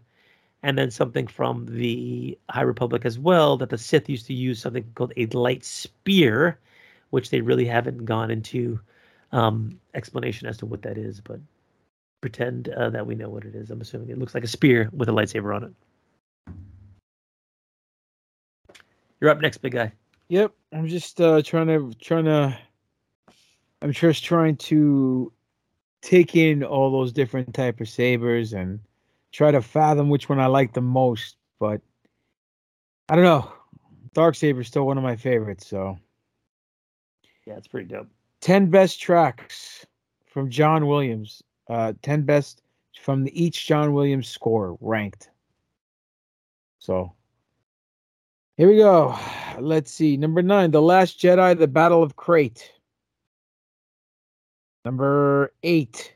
And 0.64 0.78
then 0.78 0.90
something 0.90 1.28
from 1.28 1.66
the 1.66 2.38
High 2.50 2.62
Republic 2.62 3.06
as 3.06 3.20
well 3.20 3.58
that 3.58 3.70
the 3.70 3.78
Sith 3.78 4.10
used 4.10 4.26
to 4.28 4.34
use 4.34 4.62
something 4.62 4.90
called 4.96 5.12
a 5.18 5.26
light 5.28 5.66
spear, 5.66 6.58
which 7.10 7.30
they 7.30 7.42
really 7.42 7.66
haven't 7.66 8.06
gone 8.06 8.32
into 8.32 8.80
um, 9.34 9.80
explanation 9.94 10.48
as 10.48 10.58
to 10.58 10.66
what 10.66 10.82
that 10.84 10.98
is, 10.98 11.20
but 11.20 11.40
pretend 12.22 12.70
uh, 12.70 12.90
that 12.90 13.06
we 13.06 13.14
know 13.14 13.30
what 13.30 13.44
it 13.44 13.54
is. 13.54 13.70
I'm 13.70 13.82
assuming 13.82 14.10
it 14.10 14.18
looks 14.18 14.34
like 14.34 14.46
a 14.46 14.48
spear 14.48 14.90
with 14.94 15.10
a 15.10 15.12
lightsaber 15.12 15.54
on 15.54 15.64
it. 15.66 15.74
You're 19.20 19.30
up 19.30 19.42
next, 19.42 19.58
big 19.58 19.74
guy. 19.74 19.92
Yep, 20.30 20.54
I'm 20.72 20.88
just 20.88 21.20
uh, 21.20 21.42
trying 21.42 21.68
to 21.68 21.94
trying 22.02 22.26
to. 22.26 22.58
I'm 23.82 23.92
just 23.92 24.24
trying 24.24 24.56
to 24.58 25.32
take 26.02 26.36
in 26.38 26.64
all 26.64 26.90
those 26.90 27.12
different 27.12 27.54
type 27.54 27.82
of 27.82 27.90
sabers 27.90 28.54
and 28.54 28.80
try 29.34 29.52
to 29.52 29.62
fathom 29.62 30.08
which 30.08 30.30
one 30.30 30.40
I 30.40 30.46
like 30.46 30.74
the 30.74 30.82
most. 30.82 31.36
But 31.60 31.82
I 33.10 33.16
don't 33.16 33.26
know. 33.26 33.52
Dark 34.14 34.36
Saber 34.36 34.62
is 34.62 34.68
still 34.68 34.86
one 34.86 34.98
of 34.98 35.04
my 35.04 35.16
favorites. 35.16 35.68
So 35.68 35.98
yeah, 37.46 37.56
it's 37.56 37.68
pretty 37.68 37.88
dope. 37.90 38.08
Ten 38.40 38.70
best 38.70 39.02
tracks 39.02 39.86
from 40.28 40.50
John 40.50 40.88
Williams. 40.88 41.44
Uh, 41.70 41.94
ten 42.02 42.22
best 42.22 42.62
from 43.02 43.24
the 43.24 43.44
each 43.44 43.68
John 43.68 43.94
Williams 43.94 44.30
score 44.30 44.78
ranked. 44.80 45.30
So 46.80 47.14
here 48.56 48.70
we 48.70 48.78
go. 48.78 49.18
Let's 49.60 49.92
see. 49.92 50.16
Number 50.16 50.42
nine, 50.42 50.72
The 50.72 50.82
Last 50.82 51.20
Jedi, 51.20 51.58
The 51.58 51.68
Battle 51.68 52.04
of 52.04 52.16
Crait. 52.16 52.72
Number 54.86 55.54
eight, 55.64 56.14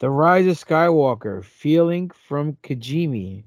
The 0.00 0.10
Rise 0.10 0.46
of 0.46 0.56
Skywalker, 0.56 1.44
Feeling 1.44 2.10
from 2.10 2.56
Kijimi. 2.62 3.44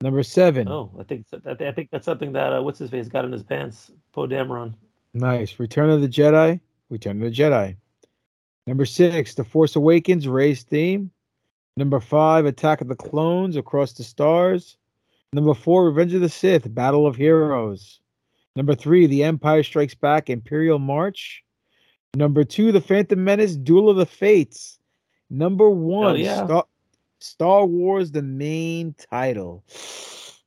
Number 0.00 0.22
seven. 0.22 0.68
Oh, 0.68 0.92
I 0.98 1.02
think 1.02 1.26
I 1.44 1.72
think 1.72 1.90
that's 1.90 2.04
something 2.04 2.32
that 2.32 2.52
uh, 2.52 2.62
what's 2.62 2.78
his 2.78 2.90
face 2.90 3.08
got 3.08 3.24
in 3.24 3.32
his 3.32 3.42
pants. 3.42 3.90
Poe 4.12 4.26
Dameron. 4.26 4.74
Nice. 5.14 5.58
Return 5.58 5.90
of 5.90 6.02
the 6.02 6.08
Jedi. 6.08 6.60
Return 6.90 7.22
of 7.22 7.30
the 7.30 7.36
Jedi. 7.36 7.76
Number 8.66 8.84
six, 8.84 9.34
The 9.34 9.44
Force 9.44 9.76
Awakens, 9.76 10.28
Rey's 10.28 10.62
theme. 10.62 11.10
Number 11.78 12.00
five, 12.00 12.44
Attack 12.44 12.82
of 12.82 12.88
the 12.88 12.96
Clones, 12.96 13.56
Across 13.56 13.94
the 13.94 14.04
Stars. 14.04 14.76
Number 15.32 15.54
four, 15.54 15.86
Revenge 15.86 16.12
of 16.12 16.20
the 16.20 16.28
Sith, 16.28 16.74
Battle 16.74 17.06
of 17.06 17.16
Heroes. 17.16 18.00
Number 18.56 18.74
three, 18.74 19.06
The 19.06 19.24
Empire 19.24 19.62
Strikes 19.62 19.94
Back, 19.94 20.28
Imperial 20.28 20.78
March. 20.78 21.42
Number 22.14 22.44
two, 22.44 22.72
The 22.72 22.80
Phantom 22.80 23.22
Menace, 23.22 23.56
Duel 23.56 23.88
of 23.88 23.96
the 23.96 24.06
Fates. 24.06 24.77
Number 25.30 25.68
one, 25.68 26.18
yeah. 26.18 26.44
Star, 26.44 26.64
Star 27.20 27.66
Wars, 27.66 28.12
the 28.12 28.22
main 28.22 28.94
title. 29.10 29.62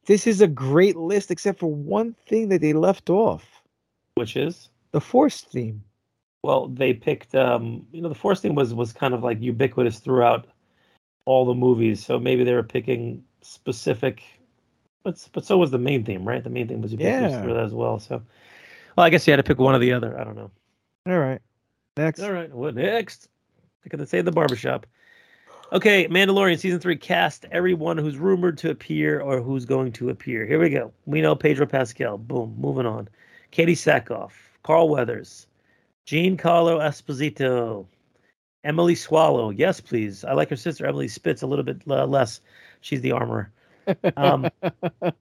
This 0.06 0.26
is 0.26 0.42
a 0.42 0.48
great 0.48 0.96
list, 0.96 1.32
except 1.32 1.60
for 1.60 1.72
one 1.72 2.16
thing 2.28 2.50
that 2.50 2.62
they 2.62 2.74
left 2.74 3.10
off. 3.10 3.62
Which 4.16 4.36
is? 4.36 4.70
The 4.92 5.02
Force 5.02 5.42
theme. 5.42 5.84
Well, 6.44 6.68
they 6.68 6.94
picked 6.94 7.36
um, 7.36 7.86
you 7.92 8.02
know, 8.02 8.10
the 8.10 8.16
Force 8.16 8.42
theme 8.42 8.56
was 8.56 8.74
was 8.74 8.94
kind 8.94 9.14
of 9.14 9.24
like 9.24 9.40
ubiquitous 9.42 10.00
throughout 10.00 10.48
all 11.26 11.46
the 11.46 11.54
movies. 11.54 12.04
So 12.04 12.20
maybe 12.20 12.44
they 12.44 12.54
were 12.54 12.64
picking 12.64 13.24
specific 13.42 14.24
but 15.04 15.28
but 15.34 15.46
so 15.46 15.58
was 15.58 15.72
the 15.72 15.78
main 15.78 16.04
theme, 16.04 16.28
right? 16.28 16.44
The 16.44 16.50
main 16.50 16.68
theme 16.68 16.82
was 16.82 16.92
ubiquitous 16.92 17.32
Yeah. 17.32 17.42
through 17.42 17.54
that 17.56 17.64
as 17.64 17.74
well. 17.74 18.00
So 18.00 18.22
well, 18.96 19.06
I 19.06 19.10
guess 19.10 19.26
you 19.26 19.32
had 19.32 19.38
to 19.38 19.44
pick 19.44 19.60
one 19.60 19.76
or 19.76 19.80
the 19.80 19.94
other. 19.94 20.20
I 20.20 20.24
don't 20.24 20.36
know. 20.36 20.52
All 21.08 21.20
right. 21.20 21.42
Next. 21.98 22.22
All 22.22 22.32
right. 22.32 22.52
What 22.52 22.76
next? 22.76 23.30
I 23.86 23.90
could 23.90 24.08
say 24.08 24.22
the 24.22 24.32
barbershop. 24.32 24.86
Okay, 25.74 26.08
Mandalorian 26.10 26.60
season 26.60 26.80
three 26.80 26.98
cast 26.98 27.46
everyone 27.52 27.98
who's 27.98 28.18
rumored 28.18 28.58
to 28.58 28.72
appear 28.72 29.22
or 29.22 29.42
who's 29.42 29.64
going 29.64 29.94
to 29.94 30.10
appear. 30.10 30.46
Here 30.46 30.60
we 30.60 30.70
go. 30.70 30.92
We 31.06 31.22
know 31.22 31.34
Pedro 31.34 31.66
Pascal. 31.66 32.18
Boom. 32.18 32.56
Moving 32.60 32.86
on. 32.86 33.08
Katee 33.52 33.74
Sackhoff, 33.74 34.32
Carl 34.64 34.90
Weathers, 34.90 35.48
Giancarlo 36.06 36.80
Esposito, 36.80 37.86
Emily 38.64 38.96
Swallow. 38.96 39.50
Yes, 39.50 39.80
please. 39.80 40.24
I 40.24 40.34
like 40.34 40.50
her 40.50 40.56
sister 40.56 40.86
Emily 40.86 41.08
Spitz 41.08 41.42
a 41.42 41.48
little 41.48 41.66
bit 41.66 41.82
uh, 41.90 42.06
less. 42.06 42.42
She's 42.82 43.02
the 43.02 43.12
armorer. 43.12 43.52
Um, 44.18 44.50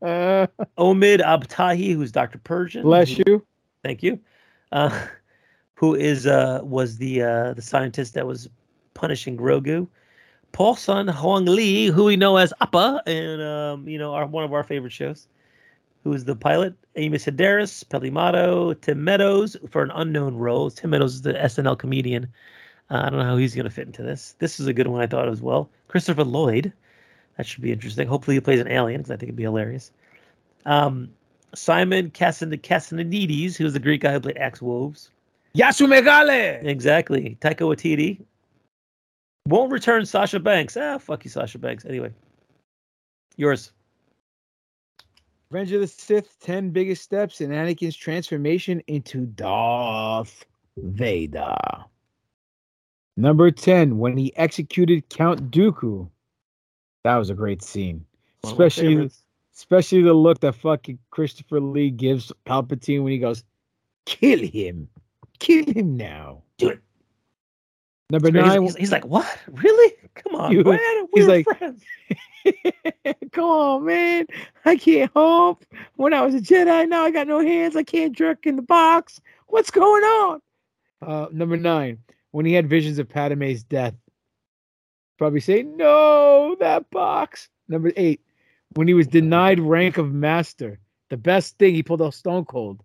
Omid 0.03 1.21
Abtahi, 1.21 1.95
who's 1.95 2.13
Dr. 2.13 2.39
Pershing. 2.39 2.83
Bless 2.83 3.19
you. 3.19 3.45
Thank 3.83 4.03
you. 4.03 4.19
Uh, 4.73 5.07
who 5.81 5.95
is 5.95 6.27
uh, 6.27 6.61
was 6.63 6.99
the 6.99 7.23
uh, 7.23 7.55
the 7.55 7.63
scientist 7.63 8.13
that 8.13 8.27
was 8.27 8.51
punishing 8.93 9.35
Grogu? 9.35 9.89
Paul 10.53 10.77
Sun-Hyung 10.77 11.49
Lee, 11.49 11.87
who 11.87 12.05
we 12.05 12.17
know 12.17 12.37
as 12.37 12.53
Appa, 12.61 13.03
and 13.07 13.41
um, 13.41 13.89
you 13.89 13.97
know, 13.97 14.13
our, 14.13 14.27
one 14.27 14.45
of 14.45 14.53
our 14.53 14.63
favorite 14.63 14.93
shows. 14.93 15.27
Who 16.05 16.13
is 16.13 16.27
the 16.27 16.37
pilot? 16.37 16.75
Amy 16.97 17.17
Sedaris, 17.17 17.89
Peli 17.89 18.11
Motto, 18.11 18.75
Tim 18.75 19.03
Meadows 19.03 19.57
for 19.71 19.83
an 19.83 19.91
unknown 19.95 20.35
role. 20.35 20.71
Tim 20.71 20.91
Meadows 20.91 21.15
is 21.15 21.23
the 21.23 21.33
SNL 21.33 21.79
comedian. 21.79 22.25
Uh, 22.91 23.05
I 23.05 23.09
don't 23.09 23.21
know 23.21 23.25
how 23.25 23.39
he's 23.39 23.55
going 23.55 23.65
to 23.65 23.71
fit 23.71 23.87
into 23.87 24.03
this. 24.03 24.35
This 24.39 24.61
is 24.61 24.67
a 24.67 24.75
good 24.75 24.87
one, 24.87 25.01
I 25.01 25.07
thought 25.07 25.29
as 25.29 25.41
well. 25.41 25.71
Christopher 25.89 26.25
Lloyd. 26.25 26.75
That 27.39 27.47
should 27.47 27.63
be 27.63 27.73
interesting. 27.73 28.07
Hopefully, 28.07 28.37
he 28.37 28.41
plays 28.41 28.61
an 28.61 28.69
alien 28.69 29.01
because 29.01 29.13
I 29.13 29.17
think 29.17 29.29
it'd 29.29 29.37
be 29.37 29.45
hilarious. 29.45 29.93
Um, 30.67 31.09
Simon 31.55 32.11
Cassin- 32.11 32.51
Kassianides, 32.51 33.57
who's 33.57 33.73
the 33.73 33.79
Greek 33.79 34.03
guy 34.03 34.13
who 34.13 34.21
played 34.21 34.37
Axe 34.37 34.61
Woves. 34.61 35.11
Yasumegale. 35.55 36.65
Exactly. 36.65 37.37
Taika 37.41 37.61
Waititi. 37.61 38.21
Won't 39.47 39.73
return 39.73 40.07
Sasha 40.07 40.39
Banks. 40.39 40.77
Ah, 40.77 40.99
fuck 40.99 41.25
you, 41.25 41.31
Sasha 41.31 41.59
Banks. 41.59 41.85
Anyway, 41.85 42.13
yours. 43.37 43.73
Revenge 45.51 45.73
of 45.73 45.81
the 45.81 45.87
Sith, 45.89 46.39
10 46.41 46.71
biggest 46.71 47.03
steps 47.03 47.41
in 47.41 47.51
Anakin's 47.51 47.97
transformation 47.97 48.81
into 48.87 49.27
Darth 49.27 50.45
Vader. 50.77 51.57
Number 53.17 53.51
10, 53.51 53.99
when 53.99 54.17
he 54.17 54.37
executed 54.37 55.09
Count 55.09 55.51
Dooku. 55.51 56.09
That 57.03 57.17
was 57.17 57.31
a 57.31 57.35
great 57.35 57.63
scene. 57.63 58.05
One 58.43 58.53
Especially 58.53 59.11
especially 59.55 60.03
the 60.03 60.15
look 60.15 60.41
that 60.41 60.55
fucking 60.55 60.99
Christopher 61.11 61.61
Lee 61.61 61.91
gives 61.91 62.33
Palpatine 62.47 63.03
when 63.03 63.13
he 63.13 63.19
goes, 63.19 63.45
kill 64.07 64.41
him. 64.41 64.89
Kill 65.41 65.65
him 65.67 65.97
now. 65.97 66.43
Do 66.59 66.69
it. 66.71 66.81
Number 68.11 68.31
nine. 68.31 68.63
he's- 68.63 68.77
he's 68.77 68.93
like, 68.93 69.05
what? 69.07 69.27
Really? 69.51 69.95
Come 70.15 70.35
on, 70.37 70.53
You- 70.53 70.65
man. 70.65 71.07
We're 71.13 71.27
like- 71.29 71.47
friends. 71.47 71.83
Come 73.33 73.45
on, 73.45 73.85
man. 73.85 74.27
I 74.65 74.77
can't 74.77 75.11
hump. 75.15 75.65
When 75.97 76.15
I 76.15 76.23
was 76.23 76.35
a 76.35 76.41
Jedi, 76.41 76.89
now 76.89 77.05
I 77.05 77.11
got 77.11 77.29
no 77.29 77.39
hands. 77.41 77.77
I 77.77 77.83
can't 77.83 78.17
jerk 78.17 78.47
in 78.47 78.57
the 78.57 78.63
box. 78.63 79.21
What's 79.47 79.71
going 79.71 80.03
on? 80.03 80.41
Uh, 81.03 81.27
number 81.33 81.57
nine, 81.57 81.99
when 82.33 82.47
he 82.47 82.53
had 82.53 82.69
visions 82.69 82.99
of 82.99 83.09
Padme's 83.09 83.63
death. 83.63 83.95
Probably 85.19 85.41
say, 85.41 85.63
no, 85.63 86.57
that 86.61 86.91
box. 86.91 87.49
Number 87.69 87.93
eight, 87.97 88.21
when 88.75 88.89
he 88.89 88.95
was 88.95 89.07
denied 89.07 89.61
rank 89.61 89.99
of 89.99 90.13
master. 90.13 90.81
The 91.11 91.17
best 91.17 91.59
thing, 91.59 91.75
he 91.75 91.83
pulled 91.83 92.01
off 92.01 92.15
Stone 92.15 92.45
Cold. 92.47 92.83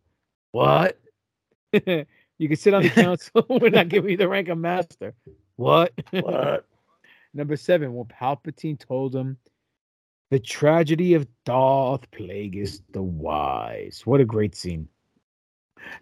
What? 0.51 0.99
you 2.37 2.47
can 2.47 2.57
sit 2.57 2.73
on 2.73 2.83
the 2.83 2.89
council. 3.03 3.45
We're 3.49 3.69
not 3.69 3.89
giving 3.89 4.11
you 4.11 4.17
the 4.17 4.27
rank 4.27 4.47
of 4.49 4.57
master. 4.57 5.13
What? 5.55 5.93
What? 6.11 6.65
Number 7.33 7.55
seven, 7.57 7.93
when 7.93 8.05
Palpatine 8.05 8.79
told 8.79 9.13
him 9.15 9.37
the 10.31 10.39
tragedy 10.39 11.13
of 11.13 11.27
Darth 11.45 12.09
Plagueis 12.11 12.81
the 12.91 13.01
Wise. 13.03 14.01
What 14.05 14.21
a 14.21 14.25
great 14.25 14.55
scene. 14.55 14.87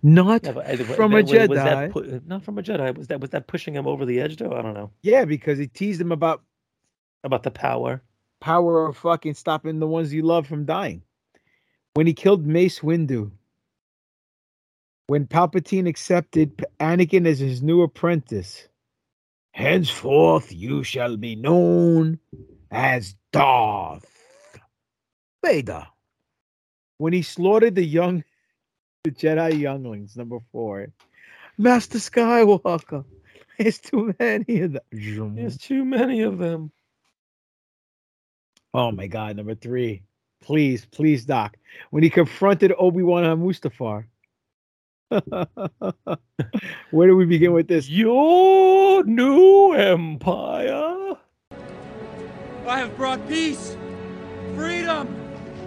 Not 0.01 0.45
Yeah, 0.45 0.51
but, 0.53 0.79
uh, 0.79 0.83
from 0.95 1.13
a 1.13 1.17
was- 1.21 1.25
was 1.31 1.39
Jedi. 1.39 1.55
that 1.55 1.91
pu- 1.91 2.21
not 2.25 2.43
from 2.43 2.57
a 2.57 2.63
Jedi. 2.63 2.95
Was 2.97 3.07
that 3.07 3.19
was 3.19 3.31
that 3.31 3.47
pushing 3.47 3.75
him 3.75 3.85
over 3.87 4.05
the 4.05 4.21
edge 4.21 4.37
though? 4.37 4.53
I 4.53 4.61
don't 4.61 4.73
know 4.75 4.91
yeah, 5.01 5.25
because 5.25 5.57
he 5.59 5.67
teased 5.67 5.99
him 5.99 6.11
about 6.11 6.41
about 7.23 7.43
the 7.43 7.51
power. 7.51 8.01
power 8.39 8.85
of 8.87 8.95
fucking 8.97 9.33
stopping 9.33 9.79
the 9.79 9.87
ones 9.87 10.13
you 10.13 10.21
love 10.21 10.45
from 10.47 10.65
dying. 10.65 11.01
When 11.95 12.07
he 12.07 12.13
killed 12.13 12.45
Mace 12.45 12.79
Windu. 12.79 13.31
When 15.07 15.27
Palpatine 15.27 15.87
accepted 15.87 16.65
Anakin 16.79 17.27
as 17.27 17.39
his 17.39 17.61
new 17.61 17.81
apprentice. 17.81 18.67
Henceforth 19.51 20.51
you 20.51 20.83
shall 20.83 21.17
be 21.17 21.35
known 21.35 22.19
as 22.71 23.15
Darth 23.31 24.05
Vader. 25.43 25.85
When 26.97 27.13
he 27.13 27.21
slaughtered 27.21 27.75
the 27.75 27.83
young 27.83 28.23
the 29.03 29.11
Jedi 29.11 29.59
younglings, 29.59 30.15
number 30.15 30.39
four. 30.51 30.87
Master 31.57 31.97
Skywalker. 31.97 33.03
There's 33.59 33.79
too 33.79 34.15
many 34.17 34.61
of 34.61 34.73
them. 34.73 35.35
There's 35.35 35.57
too 35.57 35.83
many 35.83 36.21
of 36.21 36.37
them. 36.37 36.71
Oh 38.73 38.91
my 38.91 39.07
god, 39.07 39.35
number 39.35 39.55
three. 39.55 40.03
Please, 40.41 40.85
please, 40.85 41.25
Doc. 41.25 41.57
When 41.91 42.01
he 42.01 42.09
confronted 42.09 42.73
Obi-Wan 42.77 43.25
on 43.25 43.41
Mustafar. 43.41 44.05
Where 46.91 47.07
do 47.07 47.15
we 47.15 47.25
begin 47.25 47.53
with 47.53 47.67
this? 47.67 47.89
Your 47.89 49.03
new 49.03 49.73
empire. 49.73 51.15
I 52.67 52.79
have 52.79 52.95
brought 52.95 53.27
peace, 53.27 53.75
freedom, 54.55 55.13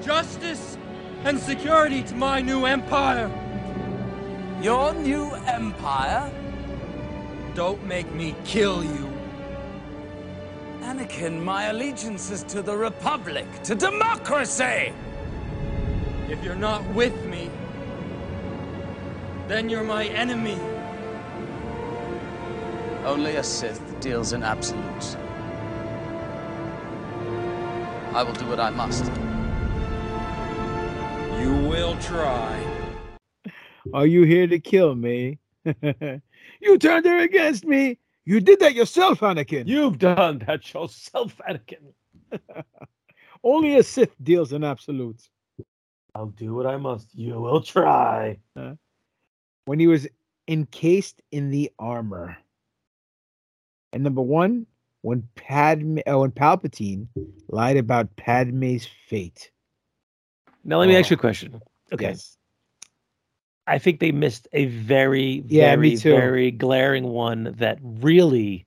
justice, 0.02 0.78
and 1.24 1.38
security 1.38 2.02
to 2.04 2.14
my 2.14 2.40
new 2.40 2.64
empire. 2.64 3.30
Your 4.62 4.94
new 4.94 5.30
empire? 5.46 6.32
Don't 7.54 7.84
make 7.86 8.12
me 8.12 8.34
kill 8.44 8.82
you. 8.82 9.12
Anakin, 10.80 11.42
my 11.42 11.64
allegiance 11.64 12.30
is 12.30 12.42
to 12.44 12.62
the 12.62 12.76
Republic, 12.76 13.46
to 13.64 13.74
democracy! 13.74 14.92
If 16.28 16.42
you're 16.44 16.54
not 16.54 16.86
with 16.94 17.24
me, 17.26 17.50
then 19.48 19.68
you're 19.68 19.84
my 19.84 20.06
enemy. 20.06 20.58
Only 23.04 23.36
a 23.36 23.44
Sith 23.44 24.00
deals 24.00 24.32
in 24.32 24.42
absolutes. 24.42 25.16
I 28.12 28.22
will 28.22 28.32
do 28.32 28.46
what 28.46 28.58
I 28.58 28.70
must. 28.70 29.04
You 31.40 31.54
will 31.68 31.96
try. 31.98 32.60
Are 33.92 34.06
you 34.06 34.22
here 34.24 34.46
to 34.46 34.58
kill 34.58 34.94
me? 34.94 35.38
you 35.64 36.78
turned 36.78 37.06
her 37.06 37.18
against 37.18 37.64
me. 37.64 37.98
You 38.24 38.40
did 38.40 38.58
that 38.60 38.74
yourself, 38.74 39.20
Anakin. 39.20 39.68
You've 39.68 39.98
done 39.98 40.42
that 40.46 40.74
yourself, 40.74 41.40
Anakin. 41.48 41.92
Only 43.44 43.76
a 43.76 43.82
Sith 43.84 44.16
deals 44.20 44.52
in 44.52 44.64
absolutes. 44.64 45.30
I'll 46.16 46.26
do 46.26 46.54
what 46.54 46.66
I 46.66 46.76
must. 46.76 47.14
You 47.14 47.40
will 47.40 47.60
try. 47.60 48.38
When 49.66 49.78
he 49.78 49.86
was 49.86 50.08
encased 50.48 51.22
in 51.30 51.50
the 51.50 51.70
armor. 51.78 52.36
And 53.92 54.02
number 54.02 54.22
one, 54.22 54.66
when 55.02 55.28
Padme, 55.36 55.98
oh, 56.06 56.20
when 56.20 56.32
Palpatine 56.32 57.06
lied 57.48 57.76
about 57.76 58.16
Padme's 58.16 58.88
fate. 59.08 59.50
Now 60.64 60.78
let 60.78 60.88
me 60.88 60.96
ask 60.96 61.06
Oh. 61.06 61.10
you 61.10 61.16
a 61.16 61.18
oh. 61.18 61.20
question. 61.20 61.60
Okay. 61.92 62.08
Yes. 62.08 62.36
I 63.68 63.78
think 63.78 64.00
they 64.00 64.12
missed 64.12 64.48
a 64.52 64.66
very, 64.66 65.44
Yeah, 65.46 65.74
very, 65.74 65.96
very 65.96 66.50
glaring 66.50 67.04
one 67.04 67.54
that 67.58 67.78
really 67.82 68.64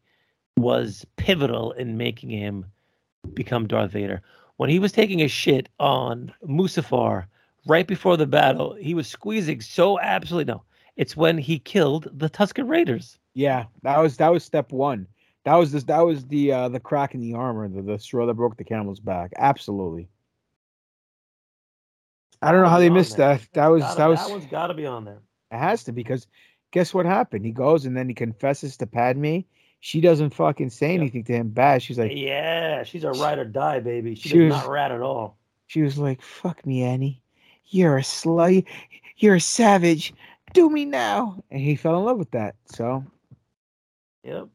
was 0.57 1.05
pivotal 1.15 1.71
in 1.73 1.97
making 1.97 2.29
him 2.29 2.65
become 3.33 3.67
Darth 3.67 3.91
Vader. 3.91 4.21
When 4.57 4.69
he 4.69 4.79
was 4.79 4.91
taking 4.91 5.21
a 5.21 5.27
shit 5.29 5.69
on 5.79 6.33
Mustafar 6.45 7.25
right 7.65 7.87
before 7.87 8.17
the 8.17 8.27
battle, 8.27 8.75
he 8.75 8.93
was 8.93 9.07
squeezing 9.07 9.61
so 9.61 9.99
absolutely 9.99 10.51
no. 10.53 10.63
It's 10.99 11.15
when 11.15 11.37
he 11.37 11.59
killed 11.59 12.09
the 12.11 12.29
Tusken 12.29 12.67
Raiders. 12.67 13.17
Yeah, 13.33 13.65
that 13.83 13.97
was 13.99 14.17
that 14.17 14.33
was 14.33 14.43
step 14.43 14.73
one. 14.73 15.07
That 15.45 15.55
was 15.55 15.71
this 15.71 15.85
that 15.85 16.01
was 16.05 16.25
the 16.25 16.51
uh 16.51 16.67
the 16.67 16.79
crack 16.81 17.15
in 17.15 17.21
the 17.21 17.35
armor, 17.35 17.69
the, 17.69 17.81
the 17.81 17.97
straw 17.97 18.25
that 18.25 18.33
broke 18.33 18.57
the 18.57 18.65
camel's 18.65 18.99
back. 18.99 19.31
Absolutely. 19.37 20.09
I 22.41 22.51
don't 22.51 22.61
know 22.63 22.69
how 22.69 22.79
they 22.79 22.89
missed 22.89 23.15
there. 23.17 23.37
that. 23.37 23.47
That 23.53 23.67
was 23.67 23.81
Gotta- 23.81 23.97
that 23.97 24.05
was 24.07 24.19
that 24.19 24.29
one's 24.29 24.45
got 24.47 24.67
to 24.67 24.73
be 24.73 24.85
on 24.85 25.05
there. 25.05 25.21
it 25.51 25.57
has 25.57 25.85
to 25.85 25.93
because 25.93 26.27
guess 26.71 26.93
what 26.93 27.05
happened? 27.05 27.45
He 27.45 27.51
goes 27.51 27.85
and 27.85 27.95
then 27.95 28.07
he 28.09 28.13
confesses 28.15 28.75
to 28.77 28.85
Padme. 28.87 29.39
She 29.81 30.01
doesn't 30.01 30.33
fucking 30.33 30.69
say 30.69 30.93
anything 30.93 31.23
to 31.23 31.33
him 31.33 31.49
bad. 31.49 31.81
She's 31.81 31.97
like 31.97 32.11
Yeah, 32.13 32.83
she's 32.83 33.05
a 33.05 33.11
ride 33.11 33.39
or 33.39 33.45
die, 33.45 33.79
baby. 33.79 34.15
She, 34.15 34.29
She 34.29 34.39
was- 34.39 34.49
not 34.49 34.67
rat 34.69 34.91
at 34.91 35.01
all. 35.01 35.37
she 35.67 35.81
was 35.81 35.97
like, 35.97 36.21
"Fuck 36.21 36.65
me, 36.65 36.83
Annie. 36.83 37.21
You're 37.67 37.97
a 37.97 38.01
slut. 38.01 38.65
You're 39.17 39.35
a 39.35 39.41
savage. 39.41 40.13
Do 40.53 40.69
me 40.69 40.85
now." 40.85 41.43
And 41.51 41.61
he 41.61 41.75
fell 41.75 41.97
in 41.97 42.05
love 42.05 42.17
with 42.17 42.31
that. 42.31 42.55
So 42.65 43.03
Yep. 44.23 44.47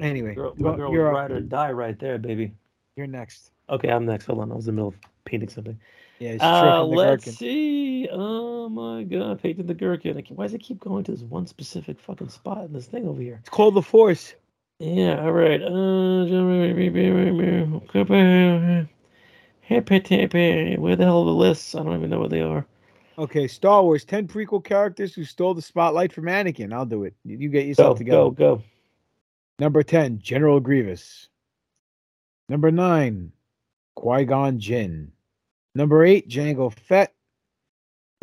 anyway, 0.00 0.34
Girl, 0.34 0.54
my 0.58 0.76
girl 0.76 0.92
you're 0.92 1.10
ride 1.10 1.30
or 1.30 1.40
die 1.40 1.72
right 1.72 1.98
there, 1.98 2.18
baby. 2.18 2.52
You're 2.96 3.06
next. 3.06 3.52
Okay, 3.70 3.90
I'm 3.90 4.06
next. 4.06 4.26
Hold 4.26 4.40
on. 4.40 4.52
I 4.52 4.54
was 4.54 4.66
in 4.66 4.74
the 4.74 4.82
middle 4.82 4.88
of 4.88 4.96
painting 5.24 5.48
something. 5.48 5.78
Yeah, 6.18 6.32
he's 6.32 6.42
Uh, 6.42 6.84
let's 6.84 7.24
gherkin. 7.24 7.32
see. 7.34 8.08
Oh 8.10 8.68
my 8.68 9.04
god, 9.04 9.40
painting 9.42 9.66
the 9.66 9.74
gherkin. 9.74 10.22
Why 10.30 10.44
does 10.44 10.54
it 10.54 10.62
keep 10.62 10.80
going 10.80 11.04
to 11.04 11.12
this 11.12 11.22
one 11.22 11.46
specific 11.46 12.00
fucking 12.00 12.30
spot 12.30 12.64
in 12.64 12.72
this 12.72 12.86
thing 12.86 13.06
over 13.06 13.20
here? 13.20 13.38
It's 13.40 13.50
called 13.50 13.74
the 13.74 13.82
Force. 13.82 14.34
Yeah, 14.80 15.22
all 15.22 15.32
right. 15.32 15.62
Uh, 15.62 16.24
where 19.68 20.96
the 20.96 21.04
hell 21.04 21.20
are 21.20 21.24
the 21.24 21.34
lists? 21.34 21.74
I 21.74 21.82
don't 21.82 21.96
even 21.96 22.10
know 22.10 22.20
where 22.20 22.28
they 22.28 22.42
are. 22.42 22.66
Okay, 23.18 23.48
Star 23.48 23.82
Wars, 23.82 24.04
10 24.04 24.28
prequel 24.28 24.62
characters 24.64 25.12
who 25.12 25.24
stole 25.24 25.52
the 25.52 25.60
spotlight 25.60 26.12
from 26.12 26.26
Anakin. 26.26 26.72
I'll 26.72 26.86
do 26.86 27.02
it. 27.02 27.14
You 27.24 27.48
get 27.48 27.62
Go, 27.62 27.66
yourself 27.66 27.98
together. 27.98 28.16
go, 28.16 28.30
go. 28.30 28.62
Number 29.58 29.82
10, 29.82 30.20
General 30.20 30.60
Grievous. 30.60 31.28
Number 32.48 32.70
9, 32.70 33.32
Qui 33.96 34.24
Gon 34.24 34.60
Jinn. 34.60 35.10
Number 35.74 36.04
8, 36.04 36.28
Jango 36.28 36.72
Fett. 36.72 37.12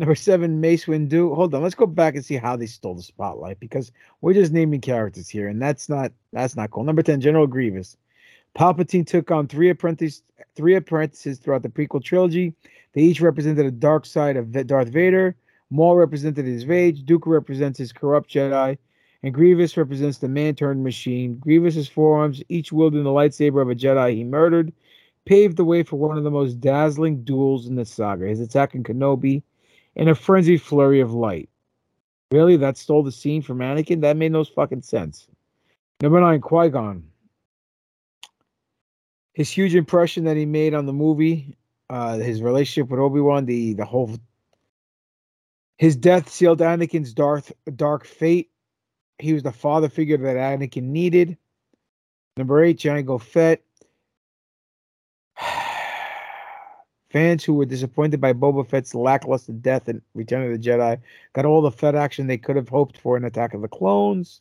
Number 0.00 0.14
7, 0.14 0.60
Mace 0.60 0.86
Windu. 0.86 1.34
Hold 1.34 1.54
on, 1.54 1.62
let's 1.62 1.74
go 1.74 1.86
back 1.86 2.14
and 2.14 2.24
see 2.24 2.36
how 2.36 2.56
they 2.56 2.66
stole 2.66 2.94
the 2.94 3.02
spotlight 3.02 3.60
because 3.60 3.92
we're 4.22 4.32
just 4.34 4.52
naming 4.52 4.80
characters 4.80 5.28
here, 5.28 5.48
and 5.48 5.60
that's 5.60 5.88
not 5.88 6.12
that's 6.32 6.56
not 6.56 6.70
cool. 6.70 6.84
Number 6.84 7.02
10, 7.02 7.20
General 7.20 7.46
Grievous. 7.46 7.96
Palpatine 8.56 9.06
took 9.06 9.30
on 9.30 9.46
three 9.46 9.68
apprentices 9.68 10.22
three 10.54 10.74
apprentices 10.74 11.38
throughout 11.38 11.62
the 11.62 11.68
prequel 11.68 12.02
trilogy. 12.02 12.54
They 12.94 13.02
each 13.02 13.20
represented 13.20 13.66
a 13.66 13.70
dark 13.70 14.06
side 14.06 14.36
of 14.36 14.52
Darth 14.66 14.88
Vader. 14.88 15.36
Maul 15.70 15.96
represented 15.96 16.46
his 16.46 16.64
rage. 16.64 17.04
Dooku 17.04 17.26
represents 17.26 17.78
his 17.78 17.92
corrupt 17.92 18.30
Jedi. 18.30 18.78
And 19.22 19.34
Grievous 19.34 19.76
represents 19.76 20.18
the 20.18 20.28
man 20.28 20.54
turned 20.54 20.82
machine. 20.82 21.36
Grievous's 21.38 21.88
forearms, 21.88 22.42
each 22.48 22.72
wielding 22.72 23.04
the 23.04 23.10
lightsaber 23.10 23.60
of 23.60 23.68
a 23.68 23.74
Jedi 23.74 24.14
he 24.14 24.24
murdered, 24.24 24.72
paved 25.26 25.56
the 25.56 25.64
way 25.64 25.82
for 25.82 25.96
one 25.96 26.16
of 26.16 26.24
the 26.24 26.30
most 26.30 26.60
dazzling 26.60 27.22
duels 27.24 27.66
in 27.66 27.74
the 27.74 27.84
saga. 27.84 28.26
His 28.26 28.40
attack 28.40 28.74
on 28.74 28.84
Kenobi 28.84 29.42
in 29.96 30.08
a 30.08 30.14
frenzied 30.14 30.62
flurry 30.62 31.00
of 31.00 31.12
light. 31.12 31.50
Really? 32.30 32.56
That 32.56 32.78
stole 32.78 33.02
the 33.02 33.12
scene 33.12 33.42
from 33.42 33.58
Anakin? 33.58 34.00
That 34.00 34.16
made 34.16 34.32
no 34.32 34.44
fucking 34.44 34.82
sense. 34.82 35.28
Number 36.00 36.20
nine, 36.20 36.40
Qui 36.40 36.68
Gon. 36.70 37.02
His 39.36 39.50
huge 39.50 39.74
impression 39.74 40.24
that 40.24 40.38
he 40.38 40.46
made 40.46 40.72
on 40.72 40.86
the 40.86 40.94
movie, 40.94 41.58
uh, 41.90 42.16
his 42.16 42.40
relationship 42.40 42.90
with 42.90 42.98
Obi 42.98 43.20
Wan, 43.20 43.44
the 43.44 43.74
the 43.74 43.84
whole 43.84 44.16
his 45.76 45.94
death 45.94 46.30
sealed 46.30 46.60
Anakin's 46.60 47.12
dark 47.12 47.44
dark 47.74 48.06
fate. 48.06 48.50
He 49.18 49.34
was 49.34 49.42
the 49.42 49.52
father 49.52 49.90
figure 49.90 50.16
that 50.16 50.36
Anakin 50.36 50.84
needed. 50.84 51.36
Number 52.38 52.64
eight, 52.64 52.78
Jango 52.78 53.20
Fett. 53.20 53.60
Fans 57.10 57.44
who 57.44 57.52
were 57.52 57.66
disappointed 57.66 58.22
by 58.22 58.32
Boba 58.32 58.66
Fett's 58.66 58.94
lackluster 58.94 59.52
death 59.52 59.90
in 59.90 60.00
Return 60.14 60.50
of 60.50 60.52
the 60.58 60.66
Jedi 60.66 60.98
got 61.34 61.44
all 61.44 61.60
the 61.60 61.70
Fett 61.70 61.94
action 61.94 62.26
they 62.26 62.38
could 62.38 62.56
have 62.56 62.70
hoped 62.70 62.96
for 62.96 63.18
in 63.18 63.24
Attack 63.24 63.52
of 63.52 63.60
the 63.60 63.68
Clones. 63.68 64.40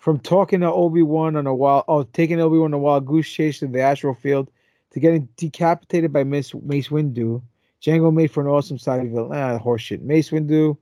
From 0.00 0.18
talking 0.18 0.60
to 0.60 0.72
Obi 0.72 1.02
Wan 1.02 1.36
on 1.36 1.46
a 1.46 1.54
wild, 1.54 1.84
oh, 1.86 2.02
taking 2.02 2.40
Obi 2.40 2.56
Wan 2.58 2.74
on 2.74 2.74
a 2.74 2.78
wild 2.78 3.06
goose 3.06 3.30
chase 3.30 3.60
to 3.60 3.66
the 3.66 3.80
astral 3.80 4.14
field, 4.14 4.50
to 4.92 5.00
getting 5.00 5.28
decapitated 5.36 6.12
by 6.12 6.24
Miss 6.24 6.54
Mace 6.54 6.88
Windu, 6.88 7.42
Jango 7.82 8.12
made 8.12 8.30
for 8.30 8.42
an 8.42 8.46
awesome 8.46 8.78
side 8.78 9.10
villain. 9.10 9.38
Ah, 9.38 9.58
horseshit. 9.58 10.02
Mace 10.02 10.30
Windu. 10.30 10.76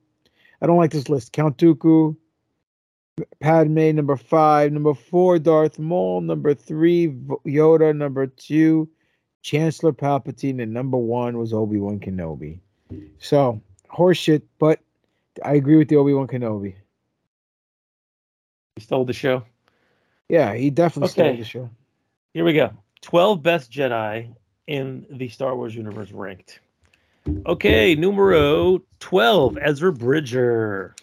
I 0.60 0.66
don't 0.66 0.76
like 0.76 0.90
this 0.90 1.08
list. 1.08 1.32
Count 1.32 1.56
Dooku. 1.56 2.16
Padme, 3.40 3.94
number 3.94 4.16
five. 4.16 4.72
Number 4.72 4.94
four, 4.94 5.38
Darth 5.38 5.78
Maul. 5.78 6.20
Number 6.20 6.54
three, 6.54 7.08
Yoda. 7.46 7.94
Number 7.94 8.26
two, 8.26 8.88
Chancellor 9.42 9.92
Palpatine. 9.92 10.62
And 10.62 10.72
number 10.72 10.96
one 10.96 11.38
was 11.38 11.52
Obi 11.52 11.78
Wan 11.78 12.00
Kenobi. 12.00 12.60
So, 13.18 13.60
horseshit, 13.92 14.42
but 14.58 14.80
I 15.44 15.54
agree 15.54 15.76
with 15.76 15.88
the 15.88 15.96
Obi 15.96 16.14
Wan 16.14 16.26
Kenobi. 16.26 16.74
He 18.78 18.84
stole 18.84 19.04
the 19.04 19.12
show. 19.12 19.42
Yeah, 20.28 20.54
he 20.54 20.70
definitely 20.70 21.08
stole 21.08 21.36
the 21.36 21.42
show. 21.42 21.68
Here 22.32 22.44
we 22.44 22.52
go. 22.52 22.70
12 23.00 23.42
best 23.42 23.72
Jedi 23.72 24.32
in 24.68 25.04
the 25.10 25.28
Star 25.30 25.56
Wars 25.56 25.74
universe 25.74 26.12
ranked. 26.12 26.60
Okay, 27.44 27.96
numero 27.96 28.80
12, 29.00 29.58
Ezra 29.60 29.92
Bridger. 29.92 30.94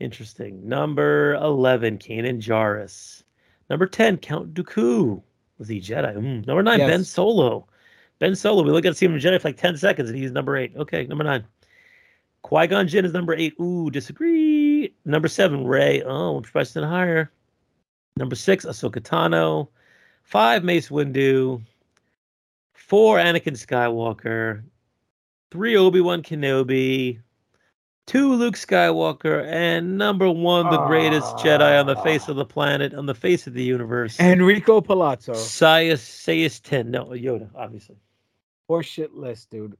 Interesting. 0.00 0.66
Number 0.66 1.34
11, 1.34 1.98
Kanan 1.98 2.40
Jarrus. 2.40 3.22
Number 3.68 3.86
10, 3.86 4.16
Count 4.16 4.54
Dooku. 4.54 5.20
Was 5.58 5.68
he 5.68 5.82
Jedi? 5.82 6.16
Mm. 6.16 6.46
Number 6.46 6.62
9, 6.62 6.78
Ben 6.78 7.04
Solo. 7.04 7.68
Ben 8.18 8.34
Solo. 8.34 8.62
We 8.62 8.70
look 8.70 8.86
at 8.86 8.96
see 8.96 9.04
him 9.04 9.12
in 9.12 9.20
Jedi 9.20 9.38
for 9.42 9.48
like 9.48 9.58
10 9.58 9.76
seconds 9.76 10.08
and 10.08 10.18
he's 10.18 10.32
number 10.32 10.56
8. 10.56 10.72
Okay, 10.74 11.04
number 11.04 11.24
9. 11.24 11.44
Qui 12.40 12.66
Gon 12.66 12.88
Jinn 12.88 13.04
is 13.04 13.12
number 13.12 13.34
8. 13.34 13.60
Ooh, 13.60 13.90
disagree. 13.90 14.67
Number 15.04 15.28
7, 15.28 15.64
Rey. 15.64 16.02
oh 16.02 16.40
person 16.40 16.82
higher. 16.82 17.30
Number 18.16 18.34
6, 18.34 18.64
Ahsoka 18.64 19.00
Tano. 19.00 19.68
5, 20.24 20.64
Mace 20.64 20.88
Windu. 20.88 21.62
4, 22.74 23.18
Anakin 23.18 23.56
Skywalker. 23.56 24.62
3, 25.50 25.76
Obi 25.76 26.00
Wan 26.00 26.22
Kenobi. 26.22 27.20
two 28.06 28.34
Luke 28.34 28.54
Skywalker, 28.54 29.46
and 29.46 29.98
number 29.98 30.30
one, 30.30 30.70
the 30.70 30.84
greatest 30.86 31.36
Jedi 31.36 31.78
on 31.78 31.86
the 31.86 31.96
face 31.96 32.26
of 32.28 32.36
the 32.36 32.44
ah. 32.44 32.48
planet, 32.48 32.94
on 32.94 33.06
the 33.06 33.14
face 33.14 33.46
of 33.46 33.54
the 33.54 33.62
universe, 33.62 34.18
Enrico 34.18 34.80
Palazzo. 34.80 35.32
Sias 35.34 36.00
Sayas 36.00 36.60
Ten. 36.62 36.90
No, 36.90 37.06
Yoda, 37.06 37.50
obviously. 37.54 37.96
Horseshit 38.68 39.14
list, 39.14 39.50
dude. 39.50 39.76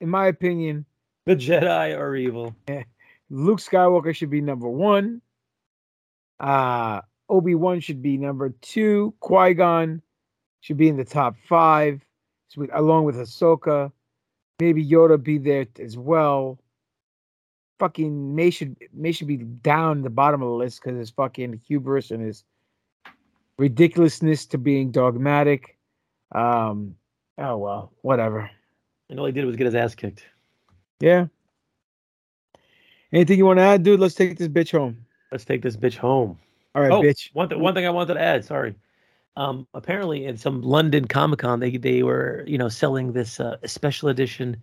In 0.00 0.08
my 0.08 0.26
opinion, 0.26 0.84
The 1.28 1.36
Jedi 1.36 1.94
are 1.94 2.16
evil. 2.16 2.56
Eh, 2.68 2.84
Luke 3.30 3.60
Skywalker 3.60 4.14
should 4.14 4.30
be 4.30 4.40
number 4.40 4.68
one. 4.68 5.20
Uh 6.40 7.00
Obi 7.28 7.54
Wan 7.54 7.80
should 7.80 8.00
be 8.00 8.16
number 8.16 8.50
two. 8.62 9.14
Qui 9.20 9.54
Gon 9.54 10.00
should 10.60 10.76
be 10.76 10.88
in 10.88 10.96
the 10.96 11.04
top 11.04 11.36
five, 11.48 12.02
with- 12.56 12.70
along 12.72 13.04
with 13.04 13.16
Ahsoka. 13.16 13.92
Maybe 14.60 14.84
Yoda 14.84 15.22
be 15.22 15.38
there 15.38 15.66
as 15.78 15.96
well. 15.96 16.58
Fucking 17.78 18.34
May 18.34 18.50
should 18.50 18.76
May 18.92 19.12
should 19.12 19.28
be 19.28 19.36
down 19.36 20.02
the 20.02 20.10
bottom 20.10 20.42
of 20.42 20.48
the 20.48 20.54
list 20.54 20.82
because 20.82 20.98
his 20.98 21.10
fucking 21.10 21.60
hubris 21.66 22.10
and 22.10 22.22
his 22.22 22.44
ridiculousness 23.58 24.46
to 24.46 24.58
being 24.58 24.90
dogmatic. 24.90 25.76
Um, 26.32 26.96
oh 27.38 27.56
well, 27.58 27.92
whatever. 28.02 28.50
And 29.10 29.20
all 29.20 29.26
he 29.26 29.32
did 29.32 29.44
was 29.44 29.56
get 29.56 29.66
his 29.66 29.74
ass 29.74 29.94
kicked. 29.94 30.24
Yeah. 31.00 31.26
Anything 33.12 33.38
you 33.38 33.46
want 33.46 33.58
to 33.58 33.62
add, 33.64 33.82
dude? 33.82 34.00
Let's 34.00 34.14
take 34.14 34.36
this 34.36 34.48
bitch 34.48 34.72
home. 34.72 35.04
Let's 35.32 35.44
take 35.44 35.62
this 35.62 35.76
bitch 35.76 35.96
home. 35.96 36.38
All 36.74 36.82
right, 36.82 36.92
oh, 36.92 37.02
bitch. 37.02 37.30
One, 37.34 37.48
th- 37.48 37.60
one 37.60 37.74
thing 37.74 37.86
I 37.86 37.90
wanted 37.90 38.14
to 38.14 38.20
add. 38.20 38.44
Sorry. 38.44 38.74
Um, 39.36 39.66
apparently, 39.72 40.26
in 40.26 40.36
some 40.36 40.62
London 40.62 41.06
Comic 41.06 41.40
Con, 41.40 41.60
they 41.60 41.76
they 41.76 42.02
were 42.02 42.44
you 42.46 42.58
know 42.58 42.68
selling 42.68 43.12
this 43.12 43.40
uh, 43.40 43.56
special 43.64 44.08
edition 44.08 44.56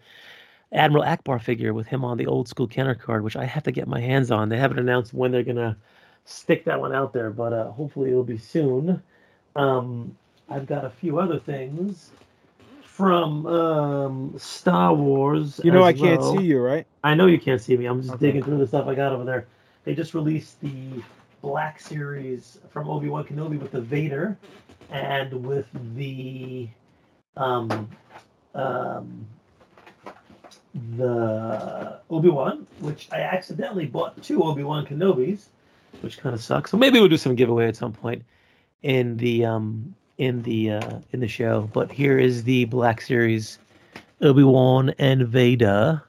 Admiral 0.72 1.04
Ackbar 1.04 1.42
figure 1.42 1.74
with 1.74 1.88
him 1.88 2.04
on 2.04 2.18
the 2.18 2.28
old 2.28 2.48
school 2.48 2.68
counter 2.68 2.96
card, 2.96 3.24
which 3.24 3.36
I 3.36 3.46
have 3.46 3.64
to 3.64 3.72
get 3.72 3.88
my 3.88 4.02
hands 4.02 4.32
on. 4.32 4.50
They 4.50 4.58
haven't 4.58 4.80
announced 4.80 5.14
when 5.14 5.32
they're 5.32 5.44
gonna 5.44 5.78
stick 6.26 6.66
that 6.66 6.80
one 6.80 6.94
out 6.94 7.14
there, 7.14 7.30
but 7.30 7.54
uh, 7.54 7.72
hopefully 7.72 8.10
it'll 8.10 8.24
be 8.24 8.38
soon. 8.38 9.02
Um, 9.56 10.16
I've 10.50 10.68
got 10.68 10.86
a 10.86 10.90
few 10.90 11.20
other 11.20 11.40
things 11.40 12.12
from 12.96 13.46
um, 13.46 14.34
Star 14.38 14.94
Wars. 14.94 15.60
You 15.66 15.72
know 15.72 15.84
I 15.84 15.92
can't 15.92 16.22
well. 16.22 16.38
see 16.38 16.44
you, 16.44 16.60
right? 16.60 16.88
I 17.04 17.14
know 17.14 17.26
you 17.26 17.38
can't 17.38 17.60
see 17.62 17.76
me. 17.76 17.88
I'm 17.88 18.02
just 18.02 18.14
Okay. 18.14 18.28
digging 18.28 18.44
through 18.44 18.58
the 18.60 18.68
stuff 18.68 18.88
I 18.88 18.96
got 18.96 19.12
over 19.12 19.26
there. 19.26 19.48
They 19.84 19.94
just 19.94 20.14
released 20.14 20.62
the 20.62 21.04
Black 21.42 21.78
Series 21.82 22.58
from 22.70 22.90
Obi 22.90 23.10
Wan 23.10 23.26
Kenobi 23.26 23.60
with 23.60 23.72
the 23.72 23.82
Vader 23.82 24.38
and 24.92 25.46
with 25.46 25.68
the 25.96 26.70
um 27.36 27.90
um 28.54 29.28
the 30.98 32.00
Obi 32.10 32.30
Wan, 32.30 32.66
which 32.80 33.10
I 33.12 33.20
accidentally 33.22 33.88
bought 33.88 34.22
two 34.24 34.42
Obi 34.42 34.64
Wan 34.64 34.86
Kenobis, 34.86 35.48
which 36.00 36.18
kind 36.18 36.34
of 36.34 36.42
sucks. 36.42 36.72
So 36.72 36.78
maybe 36.78 36.98
we'll 37.00 37.10
do 37.10 37.18
some 37.18 37.36
giveaway 37.36 37.68
at 37.68 37.76
some 37.76 37.92
point 37.92 38.24
in 38.84 39.18
the 39.18 39.44
um 39.44 39.94
in 40.18 40.42
the 40.44 40.72
uh 40.72 41.00
in 41.12 41.20
the 41.20 41.28
show. 41.28 41.70
But 41.74 41.92
here 41.92 42.18
is 42.18 42.44
the 42.44 42.66
Black 42.66 43.02
Series 43.02 43.60
Obi 44.22 44.44
Wan 44.44 44.92
and 45.00 45.28
Vader. 45.28 46.02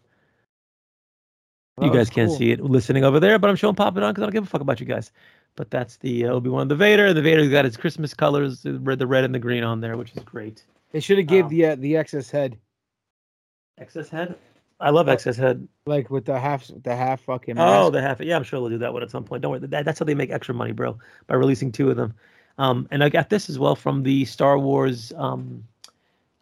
Well, 1.77 1.89
you 1.89 1.93
guys 1.95 2.09
can't 2.09 2.29
cool. 2.29 2.39
see 2.39 2.53
it 2.53 2.61
listening 2.61 3.05
over 3.05 3.21
there, 3.21 3.39
but 3.39 3.51
I'm 3.51 3.57
showing 3.57 3.75
Papadon 3.75 4.11
because 4.11 4.23
I 4.23 4.27
don't 4.27 4.33
give 4.33 4.45
a 4.45 4.47
fuck 4.47 4.63
about 4.63 4.81
you 4.81 4.87
guys. 4.87 5.13
But 5.57 5.71
that's 5.71 5.97
the 5.99 6.27
uh, 6.27 6.33
Obi 6.33 6.49
Wan, 6.49 6.69
the 6.69 6.77
Vader. 6.77 7.13
The 7.13 7.23
Vader's 7.23 7.51
got 7.51 7.67
its 7.67 7.77
Christmas 7.77 8.15
colors, 8.15 8.63
the 8.63 8.79
red, 8.79 8.99
the 8.99 9.07
red 9.07 9.25
and 9.25 9.35
the 9.35 9.39
green 9.39 9.65
on 9.65 9.81
there, 9.81 9.97
which 9.97 10.15
is 10.17 10.23
great. 10.23 10.65
They 10.93 11.01
should 11.01 11.19
have 11.19 11.27
gave 11.27 11.49
the 11.49 11.67
uh, 11.67 11.75
the 11.77 11.97
excess 11.97 12.31
head, 12.31 12.59
Excess 13.79 14.09
head. 14.09 14.37
I 14.79 14.91
love 14.91 15.09
excess 15.09 15.37
head. 15.37 15.67
like 15.87 16.11
with 16.11 16.27
the 16.27 16.39
half 16.39 16.71
the 16.83 16.95
half 16.95 17.21
fucking. 17.23 17.59
Oh, 17.59 17.91
the 17.91 18.01
half. 18.01 18.21
Yeah, 18.21 18.37
I'm 18.37 18.43
sure 18.43 18.61
they'll 18.61 18.69
do 18.71 18.79
that 18.79 18.93
one 18.93 19.03
at 19.03 19.11
some 19.11 19.25
point. 19.25 19.43
Don't 19.43 19.51
worry. 19.53 19.61
That, 19.61 19.85
that's 19.85 19.99
how 19.99 20.05
they 20.05 20.15
make 20.15 20.31
extra 20.31 20.55
money, 20.55 20.73
bro, 20.73 20.99
by 21.27 21.35
releasing 21.35 21.73
two 21.73 21.91
of 21.91 21.97
them. 21.97 22.15
Um, 22.59 22.89
and 22.91 23.05
I 23.05 23.09
got 23.09 23.29
this 23.31 23.51
as 23.51 23.59
well 23.59 23.77
from 23.77 24.03
the 24.03 24.25
Star 24.25 24.59
Wars 24.59 25.13
um, 25.17 25.65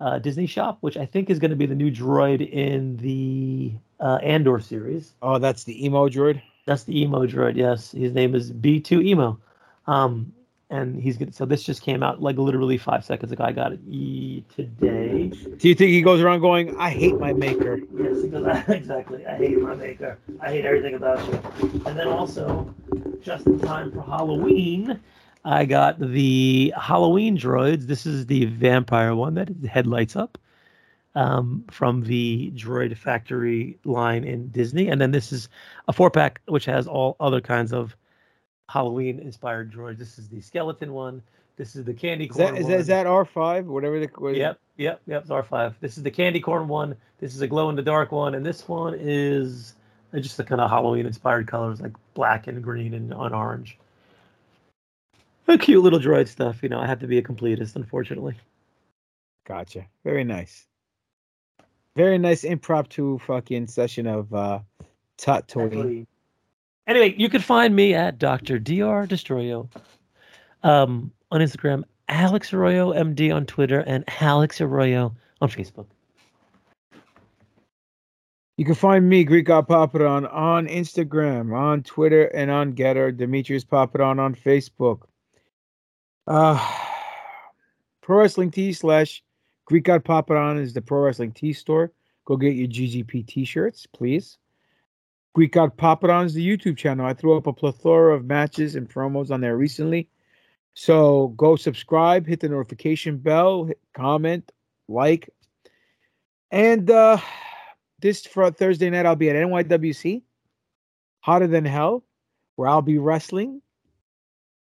uh, 0.00 0.18
Disney 0.18 0.46
shop, 0.46 0.78
which 0.80 0.96
I 0.96 1.06
think 1.06 1.30
is 1.30 1.38
going 1.38 1.50
to 1.50 1.56
be 1.56 1.66
the 1.66 1.74
new 1.74 1.90
droid 1.90 2.48
in 2.50 2.96
the 2.98 3.72
uh, 4.00 4.18
Andor 4.22 4.60
series. 4.60 5.14
Oh, 5.22 5.38
that's 5.38 5.64
the 5.64 5.84
emo 5.84 6.08
droid. 6.08 6.40
That's 6.66 6.84
the 6.84 7.00
emo 7.00 7.26
droid. 7.26 7.56
Yes, 7.56 7.92
his 7.92 8.12
name 8.12 8.34
is 8.34 8.52
B2EMO. 8.52 9.38
Um, 9.86 10.32
and 10.70 11.00
he's 11.00 11.16
good. 11.16 11.34
So 11.34 11.44
this 11.44 11.62
just 11.62 11.82
came 11.82 12.02
out 12.02 12.22
like 12.22 12.36
literally 12.36 12.78
five 12.78 13.04
seconds 13.04 13.30
ago. 13.32 13.44
I 13.44 13.52
got 13.52 13.72
it 13.72 13.80
e- 13.86 14.44
today. 14.54 15.28
Do 15.28 15.68
you 15.68 15.74
think 15.74 15.90
he 15.90 16.00
goes 16.02 16.20
around 16.20 16.40
going, 16.40 16.76
"I 16.78 16.90
hate 16.90 17.18
my 17.18 17.32
maker"? 17.32 17.80
Yes, 17.96 18.24
exactly. 18.68 19.26
I 19.26 19.36
hate 19.36 19.60
my 19.60 19.74
maker. 19.74 20.18
I 20.40 20.50
hate 20.50 20.64
everything 20.64 20.94
about 20.94 21.24
you. 21.28 21.82
And 21.86 21.98
then 21.98 22.08
also, 22.08 22.74
just 23.22 23.46
in 23.46 23.60
time 23.60 23.92
for 23.92 24.02
Halloween, 24.02 24.98
I 25.44 25.66
got 25.66 25.98
the 25.98 26.72
Halloween 26.76 27.36
droids. 27.36 27.86
This 27.86 28.06
is 28.06 28.26
the 28.26 28.46
vampire 28.46 29.14
one 29.14 29.34
that 29.34 29.50
head 29.66 29.86
lights 29.86 30.16
up 30.16 30.38
um, 31.14 31.64
from 31.70 32.02
the 32.02 32.50
Droid 32.54 32.96
Factory 32.96 33.78
line 33.84 34.24
in 34.24 34.48
Disney. 34.48 34.88
And 34.88 35.00
then 35.00 35.10
this 35.10 35.32
is 35.32 35.48
a 35.86 35.92
four 35.92 36.10
pack 36.10 36.40
which 36.46 36.64
has 36.64 36.86
all 36.86 37.16
other 37.20 37.40
kinds 37.40 37.72
of 37.72 37.94
Halloween 38.68 39.20
inspired 39.20 39.72
droids. 39.72 39.98
This 39.98 40.18
is 40.18 40.28
the 40.28 40.40
skeleton 40.40 40.92
one. 40.92 41.22
This 41.56 41.76
is 41.76 41.84
the 41.84 41.94
candy 41.94 42.24
Is 42.24 42.32
corn 42.32 42.54
that 42.54 42.60
is 42.60 42.66
that, 42.66 42.80
is 42.80 42.86
that 42.88 43.06
R 43.06 43.24
five? 43.24 43.66
Whatever 43.66 44.00
the 44.00 44.10
what 44.16 44.32
is? 44.32 44.38
Yep, 44.38 44.58
yep, 44.76 45.00
yep. 45.06 45.22
It's 45.22 45.30
R5. 45.30 45.74
This 45.80 45.96
is 45.96 46.02
the 46.02 46.10
candy 46.10 46.40
corn 46.40 46.66
one. 46.66 46.96
This 47.20 47.34
is 47.34 47.42
a 47.42 47.46
glow 47.46 47.70
in 47.70 47.76
the 47.76 47.82
dark 47.82 48.10
one, 48.10 48.34
and 48.34 48.44
this 48.44 48.66
one 48.66 48.96
is 48.98 49.74
just 50.12 50.36
the 50.36 50.42
kind 50.42 50.60
of 50.60 50.68
Halloween 50.68 51.06
inspired 51.06 51.46
colors 51.46 51.80
like 51.80 51.92
black 52.14 52.48
and 52.48 52.60
green 52.62 52.92
and 52.94 53.14
on 53.14 53.32
orange. 53.32 53.78
A 55.48 55.58
cute 55.58 55.82
little 55.82 55.98
droid 55.98 56.28
stuff. 56.28 56.62
You 56.62 56.68
know, 56.68 56.80
I 56.80 56.86
have 56.86 57.00
to 57.00 57.06
be 57.06 57.18
a 57.18 57.22
completist, 57.22 57.76
unfortunately. 57.76 58.34
Gotcha. 59.46 59.86
Very 60.04 60.24
nice. 60.24 60.66
Very 61.96 62.18
nice 62.18 62.44
impromptu 62.44 63.18
fucking 63.18 63.66
session 63.66 64.06
of 64.06 64.32
uh 64.34 64.60
Tatooine. 65.18 65.66
Actually- 65.66 66.06
Anyway, 66.86 67.14
you 67.16 67.30
can 67.30 67.40
find 67.40 67.74
me 67.74 67.94
at 67.94 68.18
Dr. 68.18 68.58
Dr. 68.58 69.06
Destroyo 69.06 69.66
um, 70.62 71.10
on 71.30 71.40
Instagram, 71.40 71.82
Alex 72.10 72.52
Arroyo 72.52 72.92
MD 72.92 73.34
on 73.34 73.46
Twitter, 73.46 73.80
and 73.80 74.04
Alex 74.20 74.60
Arroyo 74.60 75.14
on 75.40 75.48
Facebook. 75.48 75.86
You 78.58 78.66
can 78.66 78.74
find 78.74 79.08
me, 79.08 79.24
Greek 79.24 79.46
God 79.46 79.66
Papadon, 79.66 80.30
on 80.32 80.68
Instagram, 80.68 81.56
on 81.56 81.82
Twitter, 81.82 82.26
and 82.26 82.50
on 82.50 82.74
Gettr. 82.74 83.16
Demetrius 83.16 83.64
Papadon 83.64 84.18
on 84.20 84.34
Facebook. 84.34 85.04
Uh, 86.26 86.58
Pro 88.02 88.18
Wrestling 88.18 88.50
Tees 88.50 88.80
slash 88.80 89.22
Greek 89.66 89.84
God 89.84 90.04
Papadon 90.04 90.60
is 90.60 90.74
the 90.74 90.82
Pro 90.82 91.00
Wrestling 91.00 91.32
Tees 91.32 91.58
store. 91.58 91.92
Go 92.24 92.36
get 92.36 92.54
your 92.54 92.68
GGP 92.68 93.26
t 93.26 93.44
shirts, 93.44 93.86
please. 93.86 94.38
Greek 95.34 95.52
God 95.52 95.76
Papadon 95.76 96.26
is 96.26 96.34
the 96.34 96.46
YouTube 96.46 96.76
channel. 96.76 97.06
I 97.06 97.14
threw 97.14 97.36
up 97.36 97.46
a 97.46 97.52
plethora 97.52 98.14
of 98.14 98.24
matches 98.24 98.76
and 98.76 98.88
promos 98.88 99.30
on 99.30 99.40
there 99.40 99.56
recently. 99.56 100.08
So 100.74 101.28
go 101.36 101.56
subscribe, 101.56 102.26
hit 102.26 102.40
the 102.40 102.48
notification 102.48 103.18
bell, 103.18 103.70
comment, 103.94 104.50
like. 104.88 105.30
And 106.50 106.90
uh 106.90 107.18
this 108.00 108.26
for 108.26 108.50
Thursday 108.50 108.90
night, 108.90 109.06
I'll 109.06 109.16
be 109.16 109.30
at 109.30 109.36
NYWC, 109.36 110.22
Hotter 111.20 111.46
Than 111.46 111.64
Hell, 111.64 112.04
where 112.56 112.68
I'll 112.68 112.82
be 112.82 112.98
wrestling. 112.98 113.62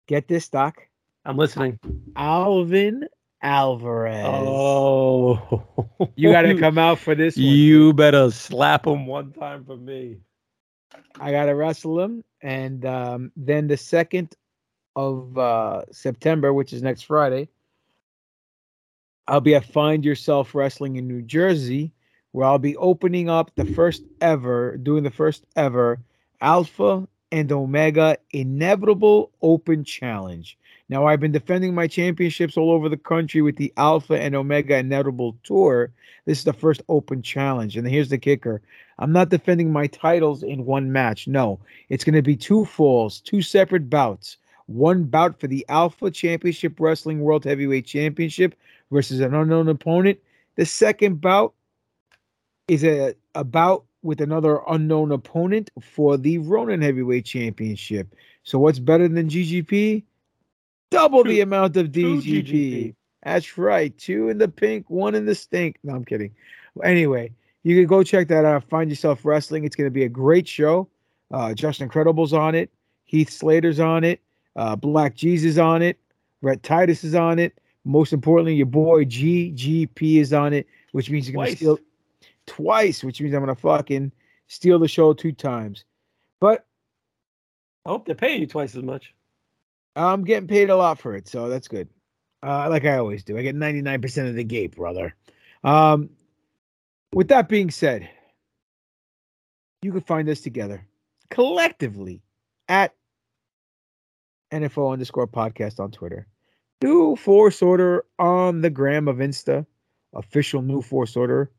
Get 0.08 0.28
this, 0.28 0.50
Doc. 0.50 0.87
I'm 1.28 1.36
listening. 1.36 1.78
Alvin 2.16 3.06
Alvarez. 3.42 4.26
Oh, 4.26 5.66
You 6.16 6.32
got 6.32 6.44
to 6.44 6.56
come 6.60 6.78
out 6.78 7.00
for 7.00 7.16
this 7.16 7.36
one. 7.36 7.46
You 7.46 7.92
better 7.92 8.32
slap 8.32 8.88
him 8.88 9.06
one 9.06 9.34
time 9.34 9.66
for 9.66 9.76
me. 9.76 10.20
I 11.20 11.32
got 11.32 11.46
to 11.46 11.54
wrestle 11.54 12.00
him. 12.00 12.24
And 12.42 12.86
um, 12.86 13.32
then 13.36 13.68
the 13.68 13.76
2nd 13.76 14.32
of 14.96 15.38
uh, 15.38 15.84
September, 15.92 16.54
which 16.54 16.72
is 16.72 16.82
next 16.82 17.02
Friday, 17.02 17.50
I'll 19.28 19.42
be 19.42 19.56
at 19.56 19.66
Find 19.66 20.06
Yourself 20.06 20.56
Wrestling 20.56 20.96
in 20.96 21.10
New 21.10 21.22
Jersey, 21.22 21.92
where 22.32 22.48
I'll 22.48 22.58
be 22.58 22.78
opening 22.78 23.30
up 23.30 23.52
the 23.56 23.66
first 23.66 24.04
ever, 24.22 24.78
doing 24.78 25.04
the 25.04 25.12
first 25.12 25.44
ever 25.58 26.00
Alpha 26.40 27.06
and 27.34 27.52
Omega 27.52 28.18
Inevitable 28.32 29.32
Open 29.42 29.84
Challenge. 29.84 30.58
Now, 30.90 31.06
I've 31.06 31.20
been 31.20 31.34
defending 31.34 31.76
my 31.76 31.88
championships 31.88 32.56
all 32.56 32.72
over 32.72 32.88
the 32.88 32.96
country 32.98 33.42
with 33.42 33.58
the 33.58 33.74
Alpha 33.76 34.20
and 34.20 34.34
Omega 34.36 34.78
Inevitable 34.78 35.38
Tour. 35.44 35.92
This 36.26 36.40
is 36.40 36.44
the 36.46 36.54
first 36.54 36.82
open 36.88 37.22
challenge. 37.22 37.76
And 37.76 37.88
here's 37.88 38.10
the 38.10 38.18
kicker 38.18 38.62
I'm 39.00 39.12
not 39.12 39.30
defending 39.30 39.72
my 39.72 39.88
titles 39.88 40.44
in 40.44 40.66
one 40.66 40.92
match. 40.92 41.28
No, 41.28 41.60
it's 41.90 42.04
going 42.04 42.16
to 42.16 42.22
be 42.22 42.36
two 42.36 42.66
falls, 42.66 43.20
two 43.22 43.42
separate 43.42 43.90
bouts. 43.90 44.38
One 44.68 45.04
bout 45.06 45.40
for 45.40 45.48
the 45.48 45.66
Alpha 45.70 46.12
Championship 46.12 46.80
Wrestling 46.80 47.22
World 47.22 47.46
Heavyweight 47.46 47.86
Championship 47.86 48.56
versus 48.92 49.20
an 49.20 49.34
unknown 49.34 49.68
opponent. 49.70 50.20
The 50.56 50.66
second 50.66 51.22
bout 51.22 51.54
is 52.68 52.84
a, 52.84 53.14
a 53.36 53.44
bout 53.44 53.86
with 54.04 54.20
another 54.22 54.62
unknown 54.70 55.12
opponent 55.12 55.70
for 55.82 56.18
the 56.18 56.38
Ronin 56.40 56.82
Heavyweight 56.82 57.26
Championship. 57.26 58.14
So 58.44 58.60
what's 58.60 58.80
better 58.80 59.08
than 59.08 59.30
GGP? 59.30 60.04
Double 60.90 61.24
the 61.24 61.42
amount 61.42 61.76
of 61.78 61.88
DGP. 61.88 62.24
GGP. 62.24 62.96
That's 63.24 63.58
right. 63.58 63.98
Two 63.98 64.30
in 64.30 64.38
the 64.38 64.48
pink, 64.48 64.90
one 64.90 65.16
in 65.16 65.26
the 65.26 65.36
stink. 65.36 65.78
No, 65.84 65.96
I'm 65.96 66.06
kidding. 66.06 66.32
Anyway, 66.84 67.32
you 67.64 67.76
can 67.76 67.86
go 67.86 68.04
check 68.04 68.28
that 68.30 68.46
out. 68.46 68.64
Find 68.70 68.90
yourself 68.90 69.26
wrestling. 69.26 69.66
It's 69.66 69.76
going 69.76 69.88
to 69.88 69.92
be 69.92 70.04
a 70.04 70.10
great 70.10 70.48
show. 70.48 70.88
Uh, 71.32 71.54
Justin 71.54 71.90
Credible's 71.90 72.32
on 72.32 72.56
it. 72.56 72.72
Heath 73.04 73.30
Slater's 73.30 73.80
on 73.80 74.04
it. 74.04 74.22
Uh, 74.56 74.76
Black 74.76 75.16
Jesus 75.16 75.58
on 75.58 75.82
it. 75.82 76.00
Rhett 76.42 76.64
Titus 76.64 77.04
is 77.04 77.16
on 77.16 77.40
it. 77.40 77.60
Most 77.84 78.14
importantly, 78.14 78.54
your 78.54 78.66
boy 78.66 79.06
GGP 79.06 80.20
is 80.20 80.34
on 80.34 80.54
it, 80.54 80.68
which 80.92 81.10
means 81.10 81.28
you're 81.28 81.36
going 81.36 81.52
to 81.52 81.56
steal 81.56 81.80
twice, 82.46 83.04
which 83.04 83.22
means 83.22 83.34
I'm 83.34 83.44
going 83.44 83.56
to 83.56 83.62
fucking 83.62 84.12
steal 84.48 84.80
the 84.80 84.88
show 84.88 85.14
two 85.14 85.32
times. 85.32 85.86
But 86.40 86.66
I 87.86 87.90
hope 87.90 88.06
they're 88.06 88.16
paying 88.16 88.42
you 88.42 88.48
twice 88.48 88.76
as 88.76 88.84
much. 88.84 89.14
I'm 89.98 90.24
getting 90.24 90.48
paid 90.48 90.70
a 90.70 90.76
lot 90.76 91.00
for 91.00 91.16
it, 91.16 91.28
so 91.28 91.50
that's 91.50 91.68
good. 91.68 91.90
Uh, 92.44 92.70
like 92.70 92.86
I 92.86 92.98
always 92.98 93.24
do. 93.24 93.38
I 93.38 93.42
get 93.42 93.56
99% 93.56 94.30
of 94.30 94.36
the 94.36 94.44
gate, 94.44 94.76
brother. 94.76 95.16
Um, 95.64 96.10
with 97.14 97.30
that 97.30 97.50
being 97.50 97.72
said, 97.72 98.08
you 99.82 99.92
can 99.92 100.02
find 100.02 100.30
us 100.30 100.42
together 100.42 100.86
collectively 101.30 102.22
at 102.68 102.94
NFO 104.52 104.94
underscore 104.94 105.28
podcast 105.28 105.80
on 105.80 105.92
Twitter. 105.92 106.28
New 106.82 107.16
Force 107.16 107.62
Order 107.62 108.06
on 108.20 108.62
the 108.62 108.70
gram 108.70 109.08
of 109.08 109.18
Insta, 109.18 109.66
official 110.14 110.62
New 110.62 110.82
Force 110.82 111.16
Order 111.16 111.52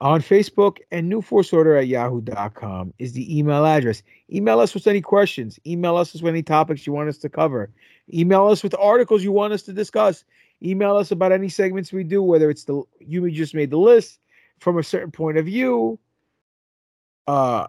on 0.00 0.20
Facebook, 0.20 0.78
and 0.90 1.08
New 1.08 1.20
Force 1.20 1.52
Order 1.52 1.76
at 1.76 1.88
yahoo.com 1.88 2.94
is 2.98 3.12
the 3.12 3.36
email 3.36 3.66
address. 3.66 4.02
Email 4.32 4.60
us 4.60 4.74
with 4.74 4.86
any 4.86 5.00
questions. 5.00 5.58
Email 5.66 5.96
us 5.96 6.14
with 6.14 6.24
any 6.26 6.42
topics 6.42 6.86
you 6.86 6.92
want 6.92 7.08
us 7.08 7.18
to 7.18 7.28
cover. 7.28 7.70
Email 8.12 8.46
us 8.46 8.62
with 8.62 8.74
articles 8.78 9.24
you 9.24 9.32
want 9.32 9.52
us 9.52 9.62
to 9.62 9.72
discuss. 9.72 10.24
Email 10.62 10.96
us 10.96 11.10
about 11.10 11.32
any 11.32 11.48
segments 11.48 11.92
we 11.92 12.04
do, 12.04 12.22
whether 12.22 12.50
it's 12.50 12.64
the 12.64 12.82
you 13.00 13.28
just 13.30 13.54
made 13.54 13.70
the 13.70 13.78
list 13.78 14.20
from 14.58 14.78
a 14.78 14.82
certain 14.82 15.10
point 15.10 15.38
of 15.38 15.46
view, 15.46 15.98
uh, 17.26 17.66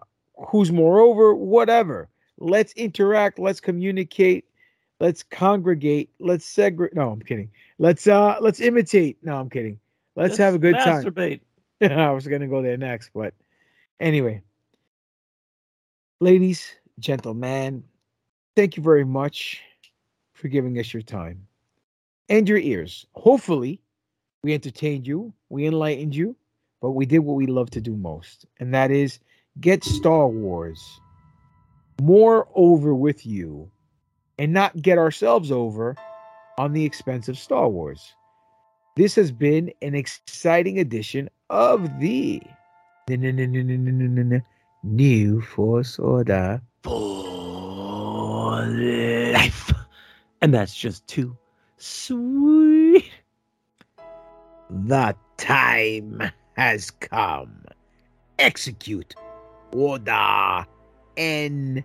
who's 0.48 0.72
moreover, 0.72 1.34
whatever. 1.34 2.08
Let's 2.38 2.72
interact. 2.72 3.38
Let's 3.38 3.60
communicate. 3.60 4.44
Let's 4.98 5.22
congregate. 5.22 6.10
Let's 6.18 6.44
segregate. 6.44 6.96
No, 6.96 7.10
I'm 7.10 7.22
kidding. 7.22 7.50
Let's 7.78 8.06
uh, 8.06 8.36
let's 8.40 8.60
imitate. 8.60 9.18
No, 9.22 9.36
I'm 9.36 9.50
kidding. 9.50 9.78
Let's, 10.16 10.36
have 10.36 10.54
a 10.54 10.58
good 10.58 10.74
time. 10.74 11.40
I 11.90 12.10
was 12.10 12.26
gonna 12.26 12.46
go 12.46 12.60
there 12.60 12.76
next, 12.76 13.10
but 13.14 13.32
anyway, 13.98 14.42
ladies, 16.20 16.74
gentlemen, 16.98 17.84
thank 18.54 18.76
you 18.76 18.82
very 18.82 19.04
much 19.04 19.62
for 20.34 20.48
giving 20.48 20.78
us 20.78 20.92
your 20.92 21.02
time 21.02 21.46
and 22.28 22.46
your 22.46 22.58
ears. 22.58 23.06
Hopefully, 23.14 23.80
we 24.42 24.52
entertained 24.52 25.06
you, 25.06 25.32
we 25.48 25.66
enlightened 25.66 26.14
you, 26.14 26.36
but 26.82 26.90
we 26.90 27.06
did 27.06 27.20
what 27.20 27.36
we 27.36 27.46
love 27.46 27.70
to 27.70 27.80
do 27.80 27.96
most, 27.96 28.44
and 28.58 28.74
that 28.74 28.90
is 28.90 29.18
get 29.58 29.82
Star 29.82 30.28
Wars 30.28 31.00
more 32.02 32.46
over 32.54 32.94
with 32.94 33.24
you 33.24 33.70
and 34.38 34.52
not 34.52 34.82
get 34.82 34.98
ourselves 34.98 35.50
over 35.50 35.96
on 36.58 36.74
the 36.74 36.84
expense 36.84 37.26
of 37.26 37.38
Star 37.38 37.70
Wars. 37.70 38.14
This 38.96 39.14
has 39.14 39.32
been 39.32 39.72
an 39.80 39.94
exciting 39.94 40.78
edition 40.78 41.30
of 41.50 41.98
the 41.98 42.40
New 44.82 45.40
Force 45.42 45.98
Order. 45.98 46.62
For 46.84 48.62
life. 48.62 49.72
And 50.40 50.54
that's 50.54 50.74
just 50.74 51.06
too 51.06 51.36
sweet. 51.76 53.10
The 54.70 55.14
time 55.36 56.22
has 56.56 56.90
come. 56.90 57.64
Execute 58.38 59.14
Order 59.72 60.66
N 61.16 61.84